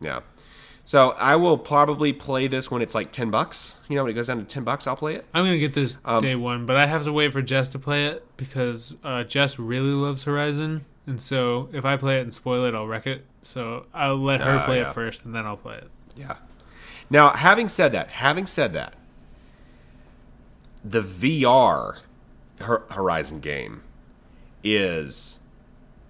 Yeah. 0.00 0.20
So 0.90 1.10
I 1.10 1.36
will 1.36 1.56
probably 1.56 2.12
play 2.12 2.48
this 2.48 2.68
when 2.68 2.82
it's 2.82 2.96
like 2.96 3.12
ten 3.12 3.30
bucks. 3.30 3.78
You 3.88 3.94
know, 3.94 4.02
when 4.02 4.10
it 4.10 4.14
goes 4.14 4.26
down 4.26 4.38
to 4.38 4.44
ten 4.44 4.64
bucks, 4.64 4.88
I'll 4.88 4.96
play 4.96 5.14
it. 5.14 5.24
I'm 5.32 5.44
gonna 5.44 5.56
get 5.56 5.72
this 5.72 5.98
Um, 6.04 6.20
day 6.20 6.34
one, 6.34 6.66
but 6.66 6.74
I 6.74 6.86
have 6.86 7.04
to 7.04 7.12
wait 7.12 7.30
for 7.32 7.40
Jess 7.42 7.68
to 7.68 7.78
play 7.78 8.06
it 8.06 8.24
because 8.36 8.96
uh, 9.04 9.22
Jess 9.22 9.56
really 9.56 9.92
loves 9.92 10.24
Horizon, 10.24 10.84
and 11.06 11.22
so 11.22 11.68
if 11.72 11.84
I 11.84 11.96
play 11.96 12.18
it 12.18 12.22
and 12.22 12.34
spoil 12.34 12.64
it, 12.64 12.74
I'll 12.74 12.88
wreck 12.88 13.06
it. 13.06 13.24
So 13.40 13.86
I'll 13.94 14.16
let 14.16 14.40
her 14.40 14.58
Ah, 14.58 14.64
play 14.64 14.80
yeah. 14.80 14.90
it 14.90 14.94
first, 14.94 15.24
and 15.24 15.32
then 15.32 15.46
I'll 15.46 15.56
play 15.56 15.76
it. 15.76 15.88
Yeah. 16.16 16.34
Now, 17.08 17.30
having 17.34 17.68
said 17.68 17.92
that, 17.92 18.08
having 18.08 18.46
said 18.46 18.72
that, 18.72 18.94
the 20.84 21.02
VR 21.02 21.98
Horizon 22.58 23.38
game 23.38 23.82
is 24.64 25.38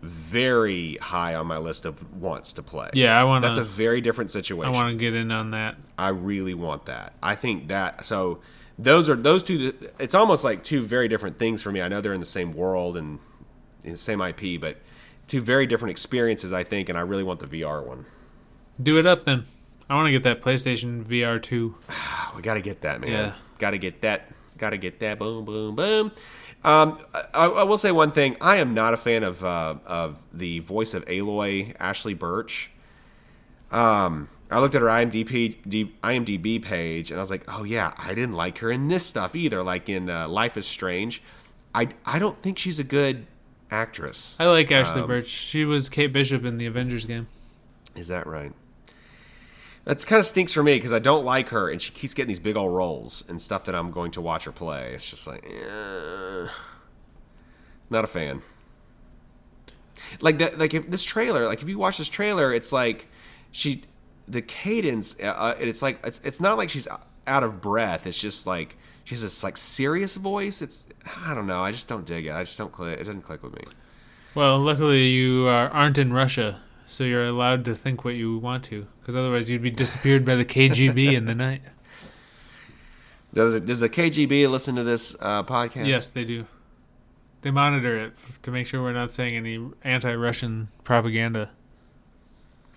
very 0.03 0.97
high 0.97 1.35
on 1.35 1.47
my 1.47 1.59
list 1.59 1.85
of 1.85 2.15
wants 2.17 2.55
to 2.55 2.63
play. 2.63 2.91
Yeah, 2.95 3.19
I 3.19 3.25
want 3.25 3.43
That's 3.43 3.59
a 3.59 3.65
very 3.65 4.01
different 4.01 4.31
situation. 4.31 4.75
I 4.75 4.77
want 4.77 4.93
to 4.93 4.99
get 4.99 5.15
in 5.15 5.31
on 5.31 5.51
that. 5.51 5.77
I 5.99 6.09
really 6.09 6.55
want 6.55 6.87
that. 6.87 7.13
I 7.23 7.35
think 7.35 7.69
that 7.69 8.07
so 8.07 8.41
those 8.79 9.11
are 9.11 9.17
those 9.17 9.43
two. 9.43 9.75
It's 9.99 10.15
almost 10.15 10.43
like 10.43 10.65
two 10.65 10.83
very 10.83 11.09
different 11.09 11.39
things 11.39 11.63
for 11.63 11.71
me. 11.71 11.83
I 11.83 11.89
know 11.89 12.01
they're 12.01 12.15
in 12.15 12.21
the 12.21 12.27
same 12.27 12.53
world 12.53 12.97
and 12.97 13.19
in 13.85 13.93
the 13.93 13.99
same 13.99 14.21
IP, 14.21 14.61
but 14.61 14.79
two 15.29 15.41
very 15.41 15.67
different 15.67 15.91
experiences. 15.91 16.53
I 16.53 16.65
think, 16.65 16.89
and 16.89 16.97
I 16.97 17.03
really 17.03 17.25
want 17.25 17.41
the 17.41 17.47
VR 17.47 17.85
one. 17.85 18.07
Do 18.83 18.99
it 18.99 19.07
up 19.07 19.25
then. 19.25 19.47
I 19.91 19.95
want 19.97 20.07
to 20.07 20.13
get 20.13 20.23
that 20.23 20.41
PlayStation 20.41 21.05
VR 21.05 21.43
two. 21.43 21.75
We 22.37 22.43
got 22.43 22.55
to 22.55 22.61
get 22.61 22.83
that, 22.83 23.01
man. 23.01 23.11
Yeah. 23.11 23.33
Got 23.59 23.73
to 23.73 23.79
get 23.79 24.03
that. 24.03 24.33
Got 24.57 24.71
to 24.71 24.79
get 24.79 25.01
that. 25.01 25.19
Boom, 25.19 25.45
boom, 25.45 25.75
boom. 25.75 26.13
Um, 26.63 26.99
I, 27.35 27.47
I 27.47 27.63
will 27.65 27.79
say 27.79 27.91
one 27.91 28.11
thing. 28.11 28.37
I 28.41 28.57
am 28.57 28.75
not 28.75 28.93
a 28.93 28.97
fan 28.99 29.23
of 29.23 29.45
uh, 29.45 29.77
of 29.87 30.23
the 30.33 30.59
voice 30.61 30.93
of 30.95 31.05
Aloy, 31.07 31.75
Ashley 31.81 32.15
Burch. 32.15 32.71
Um, 33.71 34.29
I 34.51 34.59
looked 34.61 34.75
at 34.75 34.83
her 34.83 34.89
IMDb 34.89 35.57
IMDb 36.03 36.61
page 36.63 37.11
and 37.11 37.19
I 37.19 37.23
was 37.23 37.31
like, 37.31 37.45
oh 37.49 37.65
yeah, 37.65 37.93
I 37.97 38.09
didn't 38.15 38.35
like 38.35 38.59
her 38.59 38.71
in 38.71 38.89
this 38.89 39.07
stuff 39.07 39.35
either. 39.37 39.63
Like 39.63 39.89
in 39.89 40.11
uh, 40.11 40.29
Life 40.29 40.57
is 40.57 40.67
Strange, 40.67 41.23
I 41.75 41.89
I 42.05 42.19
don't 42.19 42.37
think 42.43 42.59
she's 42.59 42.79
a 42.79 42.85
good 42.85 43.27
actress. 43.71 44.37
I 44.41 44.47
like 44.47 44.71
Um, 44.71 44.79
Ashley 44.79 45.03
Burch. 45.07 45.29
She 45.29 45.65
was 45.65 45.89
Kate 45.89 46.13
Bishop 46.13 46.45
in 46.45 46.59
the 46.59 46.67
Avengers 46.67 47.05
game. 47.05 47.29
Is 47.97 48.09
that 48.09 48.27
right? 48.27 48.53
That's 49.85 50.05
kind 50.05 50.21
of 50.21 50.27
stinks 50.27 50.53
for 50.53 50.63
me 50.63 50.77
because 50.77 50.93
I 50.93 50.99
don't 50.99 51.25
like 51.25 51.49
her, 51.49 51.71
and 51.71 51.81
she 51.81 51.93
keeps 51.93 52.15
getting 52.15 52.29
these 52.29 52.39
big 52.39 52.57
old 52.57 52.75
roles 52.75 53.25
and 53.29 53.41
stuff 53.41 53.65
that 53.65 53.75
I'm 53.75 53.91
going 53.91 54.11
to 54.13 54.21
watch 54.21 54.45
her 54.45 54.53
play. 54.53 54.93
It's 54.95 55.09
just 55.09 55.27
like, 55.27 55.45
eh, 55.45 56.49
not 57.89 58.05
a 58.05 58.07
fan. 58.07 58.43
Like 60.21 60.39
that, 60.39 60.59
like 60.59 60.75
if 60.75 60.91
this 60.91 61.05
trailer, 61.05 61.47
like 61.47 61.63
if 61.63 61.69
you 61.69 61.79
watch 61.79 61.99
this 61.99 62.09
trailer, 62.09 62.53
it's 62.53 62.73
like 62.73 63.09
she, 63.53 63.83
the 64.29 64.43
cadence, 64.43 65.19
uh, 65.21 65.27
uh, 65.27 65.55
it's 65.59 65.83
like 65.83 66.05
it's 66.05 66.21
it's 66.25 66.41
not 66.41 66.59
like 66.59 66.69
she's 66.69 66.89
out 67.27 67.45
of 67.45 67.61
breath. 67.61 68.07
It's 68.07 68.19
just 68.19 68.47
like 68.47 68.77
she 69.05 69.15
has 69.15 69.23
this 69.23 69.43
like 69.43 69.57
serious 69.57 70.17
voice. 70.17 70.63
It's 70.63 70.89
I 71.25 71.35
don't 71.35 71.47
know. 71.47 71.63
I 71.63 71.73
just 71.73 71.89
don't 71.89 72.05
dig 72.05 72.27
it. 72.27 72.33
I 72.33 72.43
just 72.43 72.59
don't 72.59 72.73
click. 72.73 72.99
It 72.99 73.05
doesn't 73.05 73.23
click 73.23 73.43
with 73.43 73.55
me. 73.55 73.63
Well, 74.35 74.59
luckily 74.59 75.09
you 75.09 75.49
are, 75.49 75.69
aren't 75.69 75.99
in 75.99 76.13
Russia, 76.13 76.61
so 76.91 77.05
you're 77.05 77.25
allowed 77.25 77.65
to 77.67 77.75
think 77.77 78.05
what 78.05 78.15
you 78.17 78.37
want 78.39 78.65
to. 78.65 78.87
Because 79.01 79.15
otherwise, 79.15 79.49
you'd 79.49 79.63
be 79.63 79.71
disappeared 79.71 80.25
by 80.25 80.35
the 80.35 80.45
KGB 80.45 81.13
in 81.17 81.27
the 81.27 81.37
night. 81.37 81.63
Does 83.33 83.55
it, 83.55 83.65
does 83.65 83.79
the 83.79 83.89
KGB 83.89 84.51
listen 84.51 84.75
to 84.75 84.83
this 84.83 85.15
uh, 85.21 85.45
podcast? 85.45 85.87
Yes, 85.87 86.09
they 86.09 86.25
do. 86.25 86.47
They 87.43 87.53
monitor 87.53 87.97
it 87.97 88.13
f- 88.17 88.43
to 88.43 88.51
make 88.51 88.67
sure 88.67 88.83
we're 88.83 88.93
not 88.93 89.13
saying 89.13 89.35
any 89.37 89.65
anti-Russian 89.85 90.69
propaganda. 90.83 91.51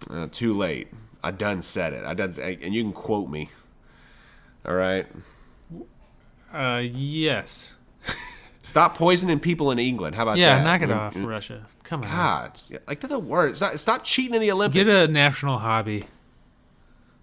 Uh, 0.09 0.27
too 0.31 0.55
late. 0.55 0.89
I 1.23 1.31
done 1.31 1.61
said 1.61 1.93
it. 1.93 2.05
I 2.05 2.13
done, 2.13 2.33
say- 2.33 2.59
and 2.61 2.73
you 2.73 2.83
can 2.83 2.93
quote 2.93 3.29
me. 3.29 3.49
All 4.63 4.75
right. 4.75 5.07
Uh, 6.53 6.83
yes. 6.83 7.73
Stop 8.63 8.95
poisoning 8.95 9.39
people 9.39 9.71
in 9.71 9.79
England. 9.79 10.15
How 10.15 10.21
about 10.21 10.33
that? 10.33 10.39
Yeah, 10.39 10.57
that? 10.59 10.63
knock 10.63 10.81
it 10.83 10.91
off, 10.91 11.15
Russia. 11.17 11.65
Come 11.83 12.03
on. 12.03 12.09
God, 12.09 12.59
like 12.87 13.01
they're 13.01 13.09
the 13.09 13.19
worst. 13.19 13.57
Stop, 13.57 13.77
stop 13.77 14.03
cheating 14.03 14.35
in 14.35 14.41
the 14.41 14.51
Olympics. 14.51 14.83
Get 14.83 14.87
a 15.09 15.11
national 15.11 15.59
hobby. 15.59 16.05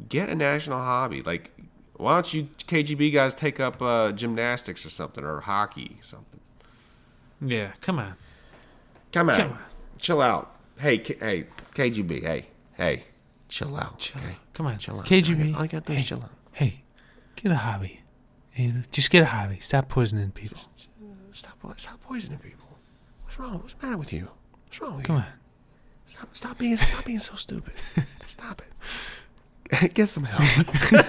get 0.09 0.29
a 0.29 0.35
national 0.35 0.79
hobby. 0.79 1.23
Like, 1.23 1.51
why 1.95 2.15
don't 2.15 2.33
you 2.35 2.49
KGB 2.67 3.13
guys 3.13 3.35
take 3.35 3.59
up 3.61 3.81
uh, 3.83 4.13
gymnastics 4.13 4.85
or 4.87 4.91
something 4.91 5.25
or 5.25 5.41
hockey 5.41 5.97
or 6.01 6.03
something? 6.03 6.41
Yeah, 7.41 7.73
come 7.81 7.99
on. 7.99 8.15
Come 9.13 9.31
on, 9.31 9.37
Come 9.41 9.53
on. 9.53 9.59
chill 9.99 10.21
out. 10.21 10.55
Hey, 10.79 10.99
K- 10.99 11.17
hey, 11.19 11.47
KGB. 11.75 12.23
Hey, 12.23 12.47
hey, 12.77 13.05
chill 13.49 13.77
out. 13.77 13.99
Chill 13.99 14.21
okay? 14.23 14.37
Come 14.53 14.67
on. 14.67 14.79
Chill 14.79 14.99
out. 14.99 15.07
KGB. 15.07 15.55
All 15.57 15.63
you 15.63 15.69
gotta 15.69 15.81
do 15.87 15.93
is 15.95 16.01
hey, 16.01 16.05
chill 16.07 16.23
out. 16.23 16.31
Hey, 16.53 16.83
get 17.37 17.51
a 17.53 17.57
hobby. 17.57 18.01
You 18.55 18.73
know, 18.73 18.83
just 18.93 19.11
get 19.11 19.23
a 19.23 19.27
hobby. 19.27 19.59
Stop 19.61 19.89
poisoning 19.89 20.31
people. 20.33 20.59
Stop, 21.33 21.57
stop 21.79 22.01
poisoning 22.03 22.39
people. 22.39 22.67
What's 23.25 23.39
wrong? 23.39 23.55
What's 23.61 23.73
the 23.75 23.87
matter 23.87 23.97
with 23.97 24.13
you? 24.13 24.29
What's 24.71 24.81
wrong 24.81 24.97
with 24.99 25.05
Come 25.05 25.17
you? 25.17 25.23
on. 25.23 25.29
Stop, 26.07 26.37
stop 26.37 26.59
being, 26.59 26.77
stop 26.77 27.05
being 27.05 27.19
so 27.19 27.35
stupid. 27.35 27.73
Stop 28.25 28.63
it. 28.63 29.95
Get 29.95 30.09
some 30.09 30.23
help. 30.25 30.67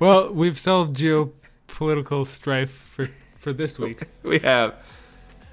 Well, 0.00 0.32
we've 0.32 0.58
solved 0.58 0.96
geopolitical 0.96 2.26
strife 2.26 2.70
for, 2.70 3.06
for 3.06 3.52
this 3.52 3.78
week. 3.78 4.02
we 4.24 4.40
have. 4.40 4.74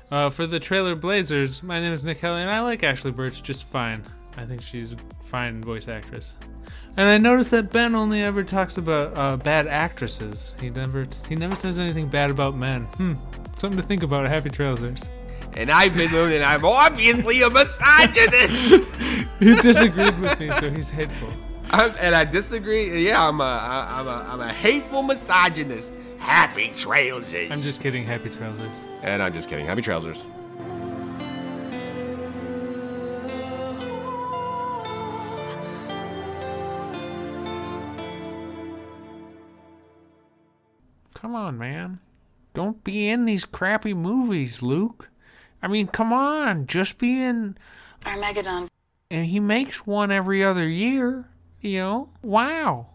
Uh, 0.09 0.31
for 0.31 0.47
the 0.47 0.59
trailer 0.59 0.95
Blazers, 0.95 1.61
my 1.61 1.79
name 1.79 1.93
is 1.93 2.03
Nick 2.03 2.19
Kelly, 2.19 2.41
and 2.41 2.49
I 2.49 2.61
like 2.61 2.83
Ashley 2.83 3.11
Burch 3.11 3.43
just 3.43 3.67
fine. 3.67 4.03
I 4.37 4.45
think 4.45 4.61
she's 4.63 4.93
a 4.93 4.97
fine 5.23 5.61
voice 5.61 5.87
actress. 5.87 6.33
And 6.97 7.07
I 7.07 7.17
noticed 7.19 7.51
that 7.51 7.71
Ben 7.71 7.93
only 7.95 8.21
ever 8.23 8.43
talks 8.43 8.77
about 8.77 9.15
uh, 9.17 9.37
bad 9.37 9.67
actresses. 9.67 10.55
He 10.59 10.69
never 10.71 11.07
he 11.29 11.35
never 11.35 11.55
says 11.55 11.77
anything 11.77 12.07
bad 12.07 12.31
about 12.31 12.55
men. 12.55 12.83
Hmm, 12.85 13.13
something 13.55 13.79
to 13.79 13.85
think 13.85 14.01
about. 14.03 14.27
Happy 14.27 14.49
Trailsers. 14.49 15.07
And 15.55 15.71
I've 15.71 15.95
been 15.95 16.11
Moon, 16.11 16.31
and 16.33 16.43
I'm 16.43 16.65
obviously 16.65 17.41
a 17.41 17.49
misogynist. 17.49 18.89
He 19.39 19.55
disagreed 19.55 20.17
with 20.19 20.39
me, 20.39 20.51
so 20.51 20.71
he's 20.71 20.89
hateful. 20.89 21.27
I'm, 21.71 21.93
and 21.99 22.15
I 22.15 22.23
disagree. 22.23 23.05
Yeah, 23.07 23.27
I'm 23.27 23.41
a, 23.41 23.43
I- 23.43 23.99
I'm 23.99 24.07
a, 24.07 24.27
I'm 24.31 24.39
a 24.39 24.47
hateful 24.53 25.03
misogynist. 25.03 25.95
Happy 26.19 26.69
Trailsers. 26.69 27.51
I'm 27.51 27.59
just 27.59 27.81
kidding. 27.81 28.05
Happy 28.05 28.29
trousers. 28.29 28.71
And 29.01 29.21
I'm 29.21 29.33
just 29.33 29.49
kidding. 29.49 29.65
Happy 29.65 29.81
trousers. 29.81 30.25
Come 41.13 41.35
on, 41.35 41.57
man. 41.57 41.99
Don't 42.53 42.83
be 42.83 43.07
in 43.09 43.25
these 43.25 43.45
crappy 43.45 43.93
movies, 43.93 44.61
Luke. 44.61 45.09
I 45.63 45.67
mean, 45.67 45.87
come 45.87 46.13
on. 46.13 46.67
Just 46.67 46.97
be 46.99 47.21
in. 47.21 47.57
Armageddon. 48.05 48.67
And 49.09 49.25
he 49.25 49.39
makes 49.39 49.87
one 49.87 50.11
every 50.11 50.43
other 50.43 50.67
year. 50.67 51.29
You 51.61 51.79
know? 51.79 52.09
Wow. 52.21 52.87